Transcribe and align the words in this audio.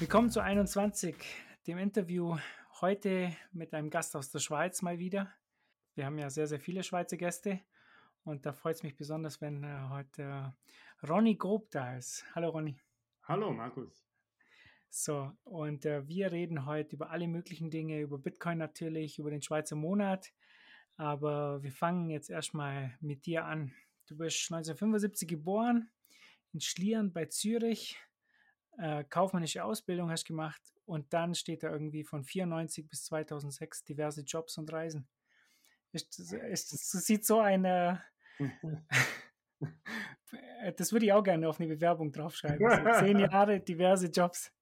Willkommen 0.00 0.28
zu 0.28 0.40
21, 0.40 1.14
dem 1.68 1.78
Interview 1.78 2.36
heute 2.80 3.34
mit 3.52 3.72
einem 3.72 3.90
Gast 3.90 4.16
aus 4.16 4.28
der 4.28 4.40
Schweiz 4.40 4.82
mal 4.82 4.98
wieder. 4.98 5.32
Wir 5.94 6.04
haben 6.04 6.18
ja 6.18 6.30
sehr, 6.30 6.48
sehr 6.48 6.58
viele 6.58 6.82
Schweizer 6.82 7.16
Gäste 7.16 7.60
und 8.24 8.44
da 8.44 8.52
freut 8.52 8.74
es 8.74 8.82
mich 8.82 8.96
besonders, 8.96 9.40
wenn 9.40 9.62
äh, 9.62 9.88
heute 9.90 10.22
äh, 10.22 11.06
Ronny 11.06 11.36
Grob 11.36 11.70
da 11.70 11.96
ist. 11.96 12.24
Hallo 12.34 12.48
Ronny. 12.48 12.76
Hallo 13.22 13.52
Markus. 13.52 14.04
So, 14.90 15.30
und 15.44 15.86
äh, 15.86 16.08
wir 16.08 16.32
reden 16.32 16.66
heute 16.66 16.96
über 16.96 17.10
alle 17.10 17.28
möglichen 17.28 17.70
Dinge, 17.70 18.00
über 18.00 18.18
Bitcoin 18.18 18.58
natürlich, 18.58 19.20
über 19.20 19.30
den 19.30 19.42
Schweizer 19.42 19.76
Monat. 19.76 20.32
Aber 20.96 21.62
wir 21.62 21.72
fangen 21.72 22.10
jetzt 22.10 22.30
erstmal 22.30 22.98
mit 23.00 23.26
dir 23.26 23.44
an. 23.44 23.72
Du 24.06 24.16
bist 24.16 24.50
1975 24.50 25.28
geboren, 25.28 25.88
in 26.52 26.60
Schlieren 26.60 27.12
bei 27.12 27.26
Zürich 27.26 27.96
äh, 28.78 29.04
kaufmännische 29.04 29.64
Ausbildung 29.64 30.10
hast 30.10 30.24
gemacht 30.24 30.62
und 30.84 31.12
dann 31.12 31.34
steht 31.34 31.62
da 31.62 31.70
irgendwie 31.70 32.04
von 32.04 32.24
94 32.24 32.88
bis 32.88 33.04
2006 33.04 33.84
diverse 33.84 34.22
Jobs 34.22 34.58
und 34.58 34.72
Reisen. 34.72 35.06
Ist, 35.92 36.18
ist, 36.18 36.72
das 36.72 37.06
sieht 37.06 37.24
so 37.24 37.38
eine. 37.40 38.02
das 40.76 40.92
würde 40.92 41.06
ich 41.06 41.12
auch 41.12 41.22
gerne 41.22 41.48
auf 41.48 41.60
eine 41.60 41.68
Bewerbung 41.68 42.10
draufschreiben. 42.10 42.58
So 42.58 42.92
zehn 43.04 43.18
Jahre, 43.18 43.60
diverse 43.60 44.08
Jobs. 44.08 44.52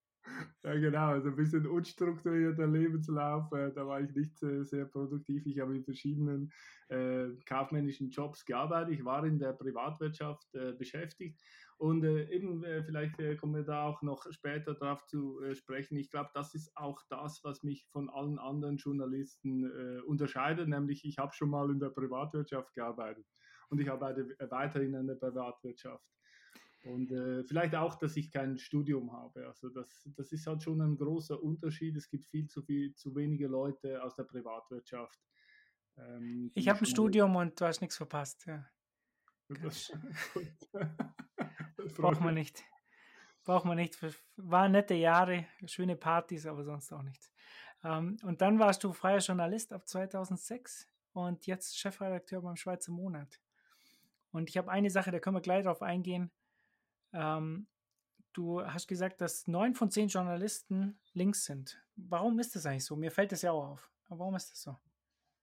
Ja, 0.65 0.75
genau, 0.75 1.09
also 1.09 1.29
ein 1.29 1.37
bisschen 1.37 1.67
unstrukturierter 1.67 2.67
Lebenslauf. 2.67 3.51
Äh, 3.53 3.73
da 3.73 3.87
war 3.87 4.01
ich 4.01 4.15
nicht 4.15 4.43
äh, 4.43 4.63
sehr 4.63 4.85
produktiv. 4.85 5.45
Ich 5.47 5.59
habe 5.59 5.75
in 5.77 5.85
verschiedenen 5.85 6.53
äh, 6.89 7.31
kaufmännischen 7.47 8.11
Jobs 8.11 8.45
gearbeitet. 8.45 8.95
Ich 8.95 9.05
war 9.05 9.25
in 9.25 9.39
der 9.39 9.53
Privatwirtschaft 9.53 10.55
äh, 10.55 10.73
beschäftigt. 10.73 11.41
Und 11.79 12.05
äh, 12.05 12.29
eben, 12.31 12.63
äh, 12.63 12.85
vielleicht 12.85 13.17
kommen 13.41 13.57
wir 13.57 13.65
da 13.65 13.83
auch 13.85 14.03
noch 14.03 14.25
später 14.31 14.75
darauf 14.75 15.05
zu 15.07 15.41
sprechen. 15.55 15.97
Ich 15.97 16.11
glaube, 16.11 16.31
das 16.35 16.55
ist 16.55 16.71
auch 16.77 17.03
das, 17.09 17.43
was 17.43 17.65
mich 17.65 17.89
von 17.91 18.09
allen 18.09 18.39
anderen 18.39 18.77
Journalisten 18.77 19.69
unterscheidet. 20.03 20.69
Nämlich, 20.69 21.05
ich 21.05 21.19
habe 21.19 21.35
schon 21.35 21.51
mal 21.51 21.71
in 21.71 21.81
der 21.81 21.91
Privatwirtschaft 21.91 22.73
gearbeitet 22.75 23.27
und 23.69 23.81
ich 23.81 23.91
arbeite 23.91 24.29
weiterhin 24.51 24.95
in 24.95 25.07
der 25.09 25.17
Privatwirtschaft. 25.17 26.05
Und 26.85 27.13
äh, 27.13 27.45
vielleicht 27.45 27.77
auch, 27.77 27.95
dass 27.95 28.17
ich 28.17 28.33
kein 28.33 28.59
Studium 28.59 29.13
habe. 29.13 29.47
Also 29.47 29.69
das, 29.69 30.09
das 30.17 30.33
ist 30.33 30.47
halt 30.47 30.63
schon 30.63 30.81
ein 30.81 30.97
großer 30.97 31.41
Unterschied. 31.41 31.97
Es 31.97 32.09
gibt 32.09 32.27
viel 32.27 32.49
zu 32.49 32.63
viel, 32.63 32.95
zu 32.95 33.15
wenige 33.15 33.47
Leute 33.47 34.03
aus 34.03 34.17
der 34.17 34.25
Privatwirtschaft. 34.25 35.21
Ähm, 35.97 36.51
ich 36.55 36.69
habe 36.69 36.81
ein 36.81 36.87
Studium 36.87 37.37
und 37.37 37.61
du 37.61 37.67
hast 37.67 37.81
nichts 37.81 37.97
verpasst. 37.97 38.47
Ja. 38.47 38.67
Braucht 41.97 42.21
man 42.21 42.35
nicht. 42.35 42.65
Braucht 43.45 43.65
man 43.65 43.77
nicht. 43.77 43.99
Waren 44.37 44.73
nette 44.73 44.95
Jahre, 44.95 45.47
schöne 45.67 45.97
Partys, 45.97 46.47
aber 46.47 46.65
sonst 46.65 46.93
auch 46.93 47.03
nichts. 47.03 47.31
Ähm, 47.85 48.17
und 48.23 48.41
dann 48.41 48.59
warst 48.59 48.83
du 48.83 48.93
freier 48.93 49.19
Journalist 49.19 49.73
ab 49.73 49.87
2006 49.87 50.89
und 51.13 51.47
jetzt 51.47 51.79
Chefredakteur 51.79 52.43
beim 52.43 52.57
Schweizer 52.57 52.93
Monat. 52.93 53.41
Und 54.31 54.49
ich 54.49 54.57
habe 54.57 54.71
eine 54.71 54.91
Sache, 54.91 55.11
da 55.11 55.21
können 55.21 55.37
wir 55.37 55.43
gleich 55.43 55.65
drauf 55.65 55.83
eingehen. 55.83 56.31
Ähm, 57.13 57.67
du 58.33 58.65
hast 58.65 58.89
gesagt, 58.89 59.21
dass 59.21 59.47
neun 59.47 59.75
von 59.75 59.91
zehn 59.91 60.09
Journalisten 60.09 60.99
links 61.13 61.45
sind. 61.45 61.83
Warum 61.97 62.39
ist 62.39 62.57
das 62.57 62.67
eigentlich 62.67 62.85
so? 62.85 62.97
Mir 62.97 63.11
fällt 63.11 63.33
das 63.33 63.43
ja 63.43 63.53
auch 63.53 63.73
auf. 63.73 63.91
Aber 64.09 64.21
warum 64.21 64.35
ist 64.35 64.51
das 64.51 64.63
so? 64.63 64.77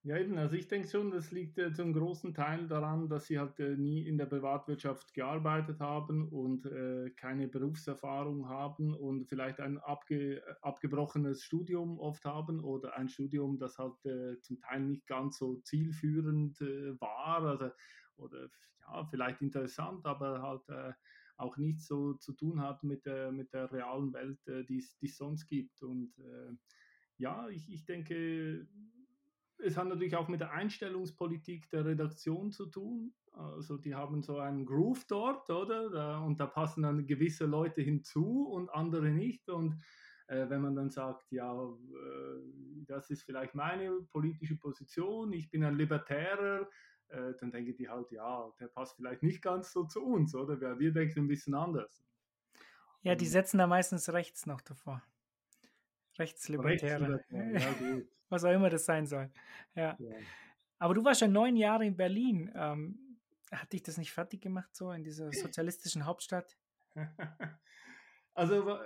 Ja, 0.03 0.17
eben. 0.17 0.37
Also 0.37 0.55
ich 0.55 0.69
denke 0.69 0.87
schon, 0.87 1.11
das 1.11 1.29
liegt 1.31 1.57
äh, 1.57 1.73
zum 1.73 1.91
großen 1.91 2.33
Teil 2.33 2.69
daran, 2.69 3.09
dass 3.09 3.25
sie 3.25 3.37
halt 3.37 3.59
äh, 3.59 3.75
nie 3.75 4.07
in 4.07 4.17
der 4.17 4.27
Privatwirtschaft 4.27 5.13
gearbeitet 5.13 5.81
haben 5.81 6.29
und 6.29 6.65
äh, 6.65 7.09
keine 7.17 7.49
Berufserfahrung 7.49 8.47
haben 8.47 8.95
und 8.95 9.25
vielleicht 9.27 9.59
ein 9.59 9.77
abge 9.77 10.41
abgebrochenes 10.61 11.43
Studium 11.43 11.99
oft 11.99 12.23
haben 12.23 12.63
oder 12.63 12.95
ein 12.95 13.09
Studium, 13.09 13.59
das 13.59 13.77
halt 13.77 14.05
äh, 14.05 14.39
zum 14.39 14.61
Teil 14.61 14.81
nicht 14.81 15.05
ganz 15.05 15.37
so 15.37 15.55
zielführend 15.65 16.61
äh, 16.61 16.97
war. 17.01 17.43
Also, 17.43 17.69
oder 18.15 18.47
ja, 18.79 19.05
vielleicht 19.05 19.41
interessant, 19.41 20.05
aber 20.05 20.41
halt 20.41 20.69
äh, 20.69 20.93
auch 21.39 21.57
nichts 21.57 21.87
so 21.87 22.13
zu 22.15 22.33
tun 22.33 22.61
hat 22.61 22.83
mit 22.83 23.05
der, 23.05 23.31
mit 23.31 23.53
der 23.53 23.71
realen 23.71 24.13
Welt, 24.13 24.45
äh, 24.47 24.63
die 24.65 24.77
es 24.77 25.17
sonst 25.17 25.47
gibt. 25.47 25.81
Und 25.81 26.17
äh, 26.19 26.53
ja, 27.17 27.47
ich, 27.49 27.71
ich 27.71 27.85
denke, 27.85 28.67
es 29.57 29.77
hat 29.77 29.87
natürlich 29.87 30.15
auch 30.15 30.27
mit 30.27 30.41
der 30.41 30.51
Einstellungspolitik 30.51 31.69
der 31.69 31.85
Redaktion 31.85 32.51
zu 32.51 32.65
tun. 32.65 33.13
Also 33.31 33.77
die 33.77 33.95
haben 33.95 34.21
so 34.21 34.39
einen 34.39 34.65
Groove 34.65 35.05
dort, 35.07 35.49
oder? 35.49 36.21
Und 36.23 36.39
da 36.39 36.47
passen 36.47 36.83
dann 36.83 37.05
gewisse 37.05 37.45
Leute 37.45 37.81
hinzu 37.81 38.47
und 38.47 38.69
andere 38.69 39.09
nicht. 39.11 39.49
Und 39.49 39.81
äh, 40.27 40.49
wenn 40.49 40.61
man 40.61 40.75
dann 40.75 40.89
sagt, 40.89 41.31
ja, 41.31 41.53
äh, 41.53 42.85
das 42.85 43.09
ist 43.09 43.23
vielleicht 43.23 43.55
meine 43.55 44.01
politische 44.11 44.57
Position, 44.57 45.31
ich 45.31 45.49
bin 45.49 45.63
ein 45.63 45.77
Libertärer, 45.77 46.67
äh, 47.09 47.33
dann 47.39 47.51
denken 47.51 47.75
die 47.75 47.89
halt, 47.89 48.11
ja, 48.11 48.51
der 48.59 48.67
passt 48.67 48.95
vielleicht 48.95 49.23
nicht 49.23 49.41
ganz 49.41 49.71
so 49.71 49.83
zu 49.83 50.03
uns, 50.03 50.35
oder? 50.35 50.59
Wir, 50.59 50.79
wir 50.79 50.91
denken 50.91 51.21
ein 51.21 51.27
bisschen 51.27 51.53
anders. 51.53 52.03
Ja, 53.01 53.15
die 53.15 53.25
setzen 53.25 53.57
da 53.57 53.67
meistens 53.67 54.11
rechts 54.11 54.45
noch 54.45 54.61
davor. 54.61 55.01
Rechtslibertäre. 56.17 57.23
Ja, 57.29 58.01
Was 58.29 58.43
auch 58.43 58.51
immer 58.51 58.69
das 58.69 58.85
sein 58.85 59.07
soll. 59.07 59.31
Ja. 59.73 59.95
ja. 59.97 60.15
Aber 60.77 60.93
du 60.93 61.03
warst 61.03 61.21
ja 61.21 61.27
neun 61.27 61.55
Jahre 61.55 61.85
in 61.85 61.95
Berlin. 61.95 62.51
Ähm, 62.53 63.17
hat 63.51 63.73
dich 63.73 63.81
das 63.81 63.97
nicht 63.97 64.11
fertig 64.11 64.41
gemacht, 64.41 64.75
so 64.75 64.91
in 64.91 65.03
dieser 65.03 65.31
sozialistischen 65.33 66.05
Hauptstadt? 66.05 66.57
Also 68.33 68.79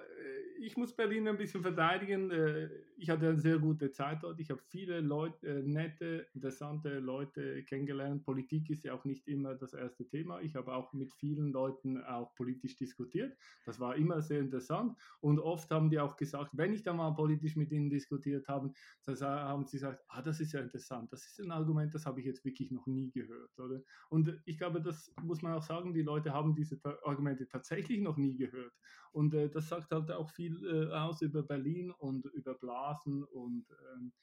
ich 0.60 0.78
muss 0.78 0.96
Berlin 0.96 1.28
ein 1.28 1.38
bisschen 1.38 1.62
verteidigen. 1.62 2.32
Äh, 2.32 2.70
ich 2.98 3.10
hatte 3.10 3.28
eine 3.28 3.38
sehr 3.38 3.60
gute 3.60 3.92
Zeit 3.92 4.24
dort. 4.24 4.40
Ich 4.40 4.50
habe 4.50 4.62
viele 4.62 5.02
Leute, 5.02 5.48
äh, 5.48 5.62
nette, 5.62 6.28
interessante 6.34 7.00
Leute 7.00 7.64
kennengelernt. 7.64 8.24
Politik 8.24 8.70
ist 8.70 8.84
ja 8.84 8.94
auch 8.94 9.04
nicht 9.04 9.28
immer 9.28 9.56
das 9.56 9.74
erste 9.74 10.08
Thema. 10.08 10.42
Ich 10.42 10.56
habe 10.56 10.74
auch 10.74 10.94
mit 10.94 11.14
vielen 11.14 11.52
Leuten 11.52 12.02
auch 12.04 12.34
politisch 12.36 12.78
diskutiert. 12.78 13.38
Das 13.66 13.80
war 13.80 13.96
immer 13.96 14.22
sehr 14.22 14.40
interessant. 14.40 14.98
Und 15.20 15.40
oft 15.40 15.70
haben 15.72 15.90
die 15.90 16.00
auch 16.00 16.16
gesagt, 16.16 16.52
wenn 16.54 16.74
ich 16.74 16.84
da 16.84 16.94
mal 16.94 17.12
politisch 17.12 17.56
mit 17.56 17.72
ihnen 17.72 17.90
diskutiert 17.90 18.48
habe, 18.48 18.72
dann 19.06 19.20
haben 19.20 19.66
sie 19.66 19.78
gesagt, 19.78 20.04
ah, 20.08 20.22
das 20.22 20.40
ist 20.40 20.54
ja 20.54 20.62
interessant. 20.62 21.12
Das 21.12 21.26
ist 21.26 21.40
ein 21.42 21.52
Argument, 21.52 21.94
das 21.94 22.06
habe 22.06 22.20
ich 22.20 22.26
jetzt 22.26 22.46
wirklich 22.46 22.72
noch 22.72 22.88
nie 22.88 23.12
gehört. 23.12 23.58
Oder? 23.60 23.82
Und 24.10 24.40
ich 24.46 24.58
glaube, 24.58 24.82
das 24.82 25.14
muss 25.22 25.42
man 25.42 25.54
auch 25.54 25.64
sagen, 25.64 25.94
die 25.94 26.02
Leute 26.02 26.34
haben 26.34 26.56
diese 26.56 26.80
Argumente 27.04 27.48
tatsächlich 27.48 28.02
noch 28.02 28.18
nie 28.18 28.38
gehört. 28.38 28.74
Und 29.12 29.34
äh, 29.34 29.50
das 29.50 29.70
sagt 29.70 29.92
halt 29.92 30.10
auch 30.18 30.30
viel 30.30 30.66
äh, 30.66 30.94
aus 30.94 31.22
über 31.22 31.44
Berlin 31.44 31.92
und 31.92 32.26
über 32.26 32.56
Blasen 32.56 33.24
und 33.24 33.66
ähm, 33.94 34.14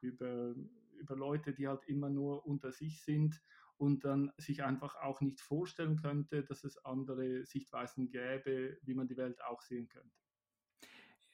über, 0.00 0.54
über 0.98 1.16
Leute, 1.16 1.52
die 1.52 1.68
halt 1.68 1.84
immer 1.86 2.10
nur 2.10 2.46
unter 2.46 2.72
sich 2.72 3.02
sind 3.02 3.40
und 3.76 4.04
dann 4.04 4.32
sich 4.38 4.62
einfach 4.62 4.96
auch 4.96 5.20
nicht 5.20 5.40
vorstellen 5.40 5.96
könnte, 5.96 6.44
dass 6.44 6.64
es 6.64 6.84
andere 6.84 7.44
Sichtweisen 7.44 8.10
gäbe, 8.10 8.78
wie 8.82 8.94
man 8.94 9.08
die 9.08 9.16
Welt 9.16 9.42
auch 9.44 9.62
sehen 9.62 9.88
könnte. 9.88 10.16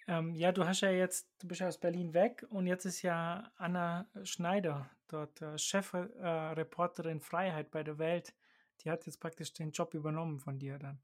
Ähm, 0.06 0.34
ja, 0.34 0.50
du 0.50 0.66
hast 0.66 0.81
ja 0.81 0.91
jetzt, 0.91 1.31
du 1.38 1.47
bist 1.47 1.60
ja 1.60 1.69
aus 1.69 1.78
Berlin 1.78 2.15
weg 2.15 2.44
und 2.50 2.66
jetzt 2.66 2.84
ist 2.84 3.03
ja 3.03 3.53
Anna 3.56 4.09
Schneider 4.25 4.91
dort 5.06 5.41
äh, 5.42 5.59
Chefreporterin 5.59 7.19
äh, 7.19 7.21
Freiheit 7.21 7.71
bei 7.71 7.82
der 7.82 7.98
Welt. 7.98 8.34
Die 8.80 8.91
hat 8.91 9.06
jetzt 9.06 9.21
praktisch 9.21 9.53
den 9.53 9.72
Job 9.72 9.95
übernommen 9.95 10.41
von 10.41 10.59
dir 10.59 10.78
dann. 10.78 11.01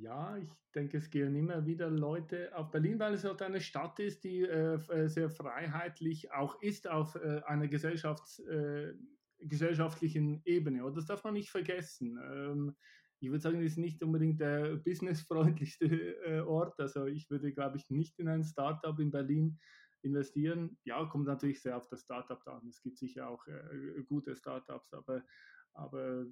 Ja, 0.00 0.36
ich 0.36 0.50
denke, 0.74 0.98
es 0.98 1.08
gehen 1.08 1.36
immer 1.36 1.66
wieder 1.66 1.88
Leute 1.88 2.56
auf 2.56 2.70
Berlin, 2.70 2.98
weil 2.98 3.14
es 3.14 3.24
halt 3.24 3.42
eine 3.42 3.60
Stadt 3.60 3.98
ist, 4.00 4.24
die 4.24 4.42
äh, 4.42 4.74
äh 4.88 5.08
sehr 5.08 5.30
freiheitlich 5.30 6.32
auch 6.32 6.60
ist 6.62 6.88
auf 6.88 7.14
äh, 7.14 7.42
einer 7.46 7.66
Gesellschafts-, 7.66 8.40
äh, 8.40 8.94
gesellschaftlichen 9.38 10.42
Ebene. 10.44 10.84
Und 10.84 10.96
das 10.96 11.06
darf 11.06 11.22
man 11.24 11.34
nicht 11.34 11.50
vergessen. 11.50 12.18
Ähm, 12.22 12.76
ich 13.20 13.30
würde 13.30 13.40
sagen, 13.40 13.60
es 13.60 13.72
ist 13.72 13.78
nicht 13.78 14.02
unbedingt 14.02 14.40
der 14.40 14.76
businessfreundlichste 14.76 15.86
äh, 15.86 16.40
Ort. 16.40 16.78
Also 16.80 17.06
ich 17.06 17.30
würde, 17.30 17.52
glaube 17.52 17.76
ich, 17.76 17.88
nicht 17.88 18.18
in 18.18 18.28
ein 18.28 18.44
Startup 18.44 18.98
in 18.98 19.10
Berlin 19.10 19.58
investieren. 20.02 20.76
Ja, 20.84 21.04
kommt 21.06 21.26
natürlich 21.26 21.62
sehr 21.62 21.76
auf 21.76 21.88
das 21.88 22.02
Startup 22.02 22.46
an. 22.48 22.66
Es 22.68 22.82
gibt 22.82 22.98
sicher 22.98 23.28
auch 23.28 23.46
äh, 23.46 24.02
gute 24.06 24.34
Startups, 24.34 24.92
aber, 24.92 25.22
aber 25.72 26.26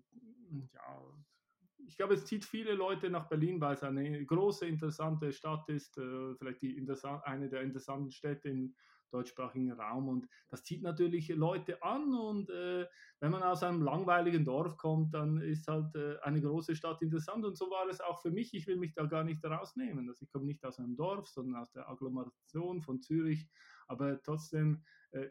ja, 0.50 1.02
ich 1.86 1.96
glaube, 1.96 2.14
es 2.14 2.24
zieht 2.24 2.44
viele 2.44 2.74
Leute 2.74 3.10
nach 3.10 3.28
Berlin, 3.28 3.60
weil 3.60 3.74
es 3.74 3.82
eine 3.82 4.24
große, 4.24 4.66
interessante 4.66 5.32
Stadt 5.32 5.68
ist, 5.68 5.98
äh, 5.98 6.34
vielleicht 6.36 6.62
die 6.62 6.86
eine 7.24 7.48
der 7.48 7.62
interessanten 7.62 8.10
Städte 8.10 8.48
im 8.48 8.74
deutschsprachigen 9.12 9.72
Raum. 9.72 10.08
Und 10.08 10.28
das 10.48 10.64
zieht 10.64 10.82
natürlich 10.82 11.28
Leute 11.28 11.82
an. 11.82 12.14
Und 12.14 12.50
äh, 12.50 12.86
wenn 13.20 13.30
man 13.30 13.42
aus 13.42 13.62
einem 13.62 13.82
langweiligen 13.82 14.44
Dorf 14.44 14.76
kommt, 14.76 15.14
dann 15.14 15.40
ist 15.40 15.68
halt 15.68 15.94
äh, 15.94 16.18
eine 16.22 16.40
große 16.40 16.74
Stadt 16.74 17.02
interessant. 17.02 17.44
Und 17.44 17.56
so 17.56 17.66
war 17.70 17.88
es 17.88 18.00
auch 18.00 18.20
für 18.20 18.30
mich. 18.30 18.54
Ich 18.54 18.66
will 18.66 18.76
mich 18.76 18.94
da 18.94 19.04
gar 19.04 19.24
nicht 19.24 19.44
rausnehmen. 19.44 20.08
Also 20.08 20.24
ich 20.24 20.32
komme 20.32 20.46
nicht 20.46 20.64
aus 20.64 20.78
einem 20.78 20.96
Dorf, 20.96 21.28
sondern 21.28 21.62
aus 21.62 21.70
der 21.72 21.88
Agglomeration 21.88 22.80
von 22.80 23.00
Zürich. 23.00 23.48
Aber 23.86 24.20
trotzdem 24.22 24.82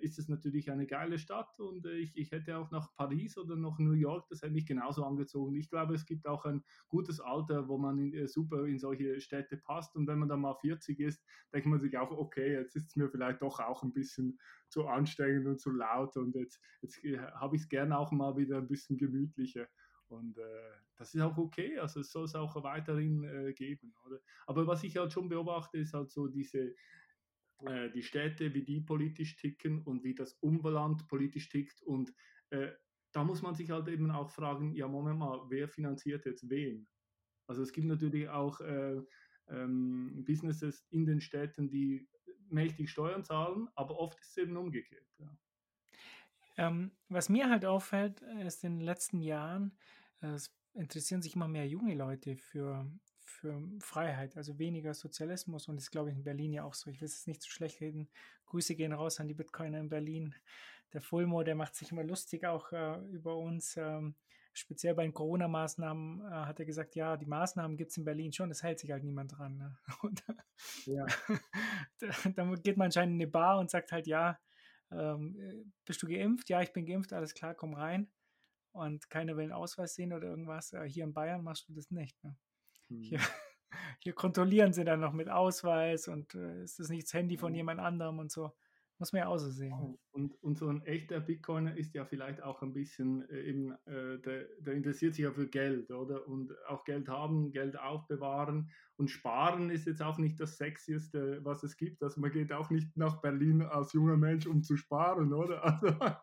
ist 0.02 0.20
es 0.20 0.28
natürlich 0.28 0.70
eine 0.70 0.86
geile 0.86 1.18
Stadt 1.18 1.60
und 1.60 1.86
äh, 1.86 1.94
ich, 1.94 2.16
ich 2.16 2.32
hätte 2.32 2.58
auch 2.58 2.70
nach 2.72 2.94
Paris 2.96 3.38
oder 3.38 3.56
nach 3.56 3.80
New 3.80 3.94
York, 3.94 4.28
das 4.30 4.42
hätte 4.42 4.54
mich 4.54 4.66
genauso 4.66 5.04
angezogen. 5.04 5.56
Ich 5.56 5.70
glaube, 5.70 5.96
es 5.96 6.06
gibt 6.06 6.28
auch 6.28 6.46
ein 6.46 6.64
gutes 6.88 7.20
Alter, 7.20 7.68
wo 7.68 7.78
man 7.78 7.98
in, 7.98 8.14
äh, 8.14 8.28
super 8.28 8.66
in 8.66 8.78
solche 8.78 9.20
Städte 9.22 9.58
passt 9.58 9.96
und 9.96 10.08
wenn 10.08 10.20
man 10.20 10.30
dann 10.30 10.42
mal 10.42 10.56
40 10.56 11.00
ist, 11.00 11.24
denkt 11.54 11.68
man 11.68 11.80
sich 11.80 11.98
auch, 11.98 12.12
okay, 12.12 12.54
jetzt 12.54 12.76
ist 12.76 12.90
es 12.90 12.96
mir 12.96 13.10
vielleicht 13.10 13.42
doch 13.42 13.60
auch 13.60 13.84
ein 13.84 13.94
bisschen 13.94 14.40
zu 14.70 14.88
anstrengend 14.88 15.48
und 15.48 15.60
zu 15.60 15.72
laut 15.72 16.16
und 16.18 16.36
jetzt, 16.36 16.62
jetzt 16.82 17.04
äh, 17.04 17.18
habe 17.18 17.56
ich 17.56 17.64
es 17.64 17.70
gerne 17.70 17.98
auch 17.98 18.12
mal 18.12 18.38
wieder 18.38 18.58
ein 18.58 18.68
bisschen 18.68 18.98
gemütlicher. 18.98 19.68
Und 20.12 20.38
äh, 20.38 20.72
das 20.98 21.16
ist 21.16 21.22
auch 21.22 21.38
okay, 21.38 21.80
also 21.80 22.02
es 22.02 22.12
soll 22.12 22.26
es 22.26 22.36
auch 22.36 22.62
weiterhin 22.64 23.24
äh, 23.24 23.54
geben. 23.54 23.94
Oder? 24.06 24.20
Aber 24.46 24.68
was 24.68 24.84
ich 24.84 24.98
halt 24.98 25.14
schon 25.14 25.30
beobachte, 25.30 25.78
ist 25.78 25.94
halt 25.94 26.12
so 26.12 26.28
diese, 26.28 26.76
äh, 27.66 27.90
die 27.92 28.04
Städte, 28.04 28.54
wie 28.54 28.64
die 28.64 28.82
politisch 28.82 29.36
ticken 29.36 29.84
und 29.84 30.04
wie 30.04 30.16
das 30.16 30.34
Umland 30.36 31.08
politisch 31.08 31.50
tickt. 31.50 31.82
Und 31.84 32.14
äh, 32.50 32.72
da 33.12 33.24
muss 33.24 33.42
man 33.42 33.56
sich 33.56 33.70
halt 33.72 33.88
eben 33.88 34.12
auch 34.12 34.30
fragen, 34.30 34.74
ja, 34.74 34.88
Moment 34.88 35.20
mal, 35.20 35.42
wer 35.50 35.68
finanziert 35.68 36.26
jetzt 36.26 36.50
wen? 36.50 36.88
Also 37.48 37.62
es 37.62 37.74
gibt 37.74 37.88
natürlich 37.88 38.30
auch 38.30 38.62
äh, 38.62 39.02
ähm, 39.50 40.24
Businesses 40.26 40.86
in 40.90 41.06
den 41.06 41.22
Städten, 41.22 41.70
die 41.70 42.08
mächtig 42.50 42.90
Steuern 42.90 43.24
zahlen, 43.24 43.68
aber 43.76 43.98
oft 43.98 44.20
ist 44.20 44.32
es 44.32 44.38
eben 44.38 44.58
umgekehrt. 44.58 45.08
Ja. 45.18 45.38
Ähm, 46.58 46.92
was 47.10 47.30
mir 47.30 47.50
halt 47.50 47.66
auffällt, 47.66 48.22
ist 48.22 48.64
in 48.64 48.80
den 48.80 48.86
letzten 48.86 49.22
Jahren, 49.22 49.78
es 50.20 50.54
interessieren 50.74 51.22
sich 51.22 51.36
immer 51.36 51.48
mehr 51.48 51.68
junge 51.68 51.96
Leute 51.96 52.38
für, 52.38 52.90
für 53.42 53.60
Freiheit, 53.80 54.38
also 54.38 54.60
weniger 54.60 54.94
Sozialismus 54.94 55.68
und 55.68 55.76
das 55.76 55.86
ist, 55.86 55.92
glaube 55.92 56.12
ich, 56.12 56.16
in 56.16 56.24
Berlin 56.24 56.54
ja 56.54 56.64
auch 56.64 56.76
so. 56.76 56.90
Ich 56.92 57.02
will 57.02 57.08
es 57.08 57.26
nicht 57.26 57.42
zu 57.42 57.50
so 57.50 57.54
schlecht 57.54 57.82
reden. 57.82 58.08
Grüße 58.46 58.76
gehen 58.76 58.94
raus 58.94 59.20
an 59.20 59.28
die 59.28 59.34
Bitcoiner 59.34 59.80
in 59.80 59.90
Berlin. 59.90 60.36
Der 60.94 61.02
Fulmo, 61.02 61.42
der 61.42 61.56
macht 61.56 61.76
sich 61.76 61.92
immer 61.92 62.04
lustig 62.04 62.46
auch 62.46 62.72
äh, 62.72 63.00
über 63.10 63.38
uns. 63.38 63.78
Ähm, 63.78 64.16
speziell 64.54 64.94
bei 64.94 65.04
den 65.04 65.14
Corona-Maßnahmen 65.14 66.22
äh, 66.22 66.30
hat 66.30 66.60
er 66.60 66.66
gesagt, 66.66 66.96
ja, 66.96 67.18
die 67.18 67.26
Maßnahmen 67.26 67.78
gibt 67.78 67.92
es 67.92 67.98
in 67.98 68.04
Berlin 68.04 68.32
schon, 68.32 68.52
es 68.52 68.62
hält 68.62 68.80
sich 68.80 68.92
halt 68.92 69.04
niemand 69.04 69.38
dran. 69.38 69.58
Ne? 69.58 69.78
Und, 70.02 70.24
ja. 70.86 71.06
dann 72.36 72.62
geht 72.62 72.78
man 72.78 72.86
anscheinend 72.86 73.16
in 73.16 73.22
eine 73.22 73.32
Bar 73.32 73.60
und 73.60 73.72
sagt 73.72 73.92
halt, 73.92 74.06
ja, 74.06 74.40
ähm, 74.92 75.74
bist 75.86 76.04
du 76.04 76.08
geimpft? 76.08 76.50
Ja, 76.50 76.62
ich 76.62 76.74
bin 76.74 76.86
geimpft, 76.86 77.14
alles 77.14 77.34
klar, 77.34 77.56
komm 77.56 77.74
rein. 77.74 78.12
Und 78.74 79.10
keiner 79.10 79.36
will 79.36 79.44
einen 79.44 79.54
Ausweis 79.54 79.96
sehen 79.96 80.14
oder 80.14 80.28
irgendwas. 80.28 80.74
Äh, 80.74 80.88
hier 80.88 81.06
in 81.06 81.14
Bayern 81.14 81.44
machst 81.44 81.68
du 81.68 81.74
das 81.74 81.90
nicht. 81.90 82.22
Ne? 82.24 82.38
Hier, 83.00 83.20
hm. 83.20 83.28
hier, 84.00 84.14
kontrollieren 84.14 84.74
sie 84.74 84.84
dann 84.84 85.00
noch 85.00 85.14
mit 85.14 85.30
Ausweis 85.30 86.08
und 86.08 86.36
äh, 86.36 86.64
ist 86.64 86.80
das 86.80 86.90
nicht 86.90 87.08
das 87.08 87.14
Handy 87.14 87.38
von 87.38 87.54
jemand 87.54 87.80
anderem 87.80 88.20
und 88.20 88.32
so. 88.32 88.52
Muss 89.02 89.14
man 89.14 89.24
ja 89.24 89.30
auch 89.30 89.40
so 89.40 89.50
sehen. 89.50 89.72
Ne? 89.72 89.98
Und, 90.12 90.44
und 90.44 90.60
so 90.60 90.68
ein 90.68 90.84
echter 90.84 91.20
Bitcoiner 91.20 91.76
ist 91.76 91.96
ja 91.96 92.06
vielleicht 92.06 92.44
auch 92.44 92.62
ein 92.62 92.72
bisschen 92.72 93.28
äh, 93.32 93.50
eben, 93.50 93.72
äh, 93.86 94.20
der, 94.20 94.46
der, 94.60 94.76
interessiert 94.76 95.16
sich 95.16 95.24
ja 95.24 95.32
für 95.32 95.48
Geld, 95.48 95.90
oder? 95.90 96.28
Und 96.28 96.54
auch 96.68 96.84
Geld 96.84 97.10
haben, 97.10 97.52
Geld 97.52 97.80
aufbewahren. 97.80 98.70
Und 98.98 99.10
sparen 99.10 99.72
ist 99.72 99.88
jetzt 99.88 100.04
auch 100.04 100.20
nicht 100.20 100.40
das 100.40 100.58
Sexieste, 100.58 101.44
was 101.44 101.64
es 101.64 101.78
gibt. 101.78 102.04
Also 102.04 102.22
man 102.22 102.32
geht 102.32 102.54
auch 102.54 102.70
nicht 102.70 102.96
nach 102.96 103.22
Berlin 103.22 103.64
als 103.64 103.92
junger 103.94 104.18
Mensch, 104.18 104.46
um 104.46 104.62
zu 104.62 104.78
sparen, 104.78 105.34
oder? 105.34 105.64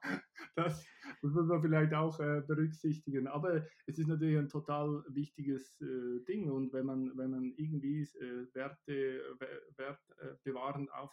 Also 0.55 0.55
das, 0.55 0.87
muss 1.23 1.49
man 1.49 1.61
vielleicht 1.61 1.95
auch 1.95 2.21
äh, 2.21 2.43
berücksichtigen. 2.47 3.27
Aber 3.27 3.67
es 3.87 3.99
ist 3.99 4.07
natürlich 4.07 4.39
ein 4.39 4.49
total 4.49 5.03
wichtiges 5.09 5.81
äh, 5.81 6.25
Ding. 6.29 6.49
Und 6.49 6.73
wenn 6.73 6.87
man, 6.87 7.11
wenn 7.19 7.33
man 7.33 7.55
irgendwie 7.57 8.03
äh, 8.03 8.47
Werte, 8.55 9.21
Wert 9.77 10.01
äh, 10.21 10.35
bewahren 10.45 10.89
auf 10.91 11.13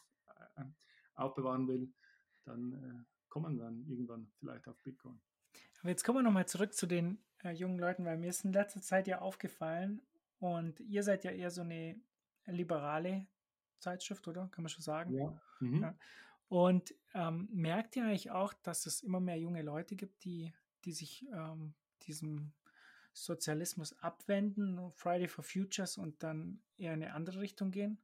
aufbewahren 1.16 1.68
will, 1.68 1.94
dann 2.44 2.74
äh, 2.74 3.04
kommen 3.30 3.58
dann 3.58 3.86
irgendwann 3.88 4.32
vielleicht 4.40 4.68
auf 4.68 4.78
Bitcoin. 4.82 5.20
Aber 5.82 5.90
jetzt 5.90 6.04
kommen 6.04 6.20
wir 6.20 6.24
nochmal 6.24 6.48
zurück 6.48 6.74
zu 6.74 6.88
den 6.88 7.20
äh, 7.44 7.52
jungen 7.52 7.80
Leuten, 7.80 8.06
weil 8.06 8.18
mir 8.18 8.30
ist 8.30 8.46
in 8.46 8.54
letzter 8.54 8.82
Zeit 8.82 9.08
ja 9.08 9.20
aufgefallen 9.20 10.02
und 10.40 10.80
ihr 10.80 11.04
seid 11.04 11.24
ja 11.24 11.32
eher 11.32 11.52
so 11.52 11.62
eine 11.62 12.00
liberale 12.46 13.28
Zeitschrift, 13.80 14.28
oder? 14.28 14.48
Kann 14.52 14.64
man 14.64 14.70
schon 14.70 14.84
sagen. 14.84 15.14
Ja. 15.14 15.42
Mhm. 15.60 15.82
ja. 15.82 15.96
Und 16.48 16.94
ähm, 17.14 17.50
merkt 17.52 17.96
ihr 17.96 18.06
eigentlich 18.06 18.32
auch, 18.32 18.54
dass 18.54 18.86
es 18.86 19.02
immer 19.02 19.20
mehr 19.20 19.38
junge 19.38 19.62
Leute 19.62 19.96
gibt, 19.96 20.24
die, 20.26 20.54
die 20.84 20.92
sich 20.92 21.26
ähm, 21.34 21.74
diesem 22.04 22.54
Sozialismus 23.14 23.98
abwenden, 24.00 24.92
Friday 24.92 25.28
for 25.28 25.44
Futures 25.44 25.98
und 25.98 26.22
dann 26.22 26.62
eher 26.78 26.94
in 26.94 27.04
eine 27.04 27.14
andere 27.14 27.40
Richtung 27.40 27.72
gehen? 27.72 27.98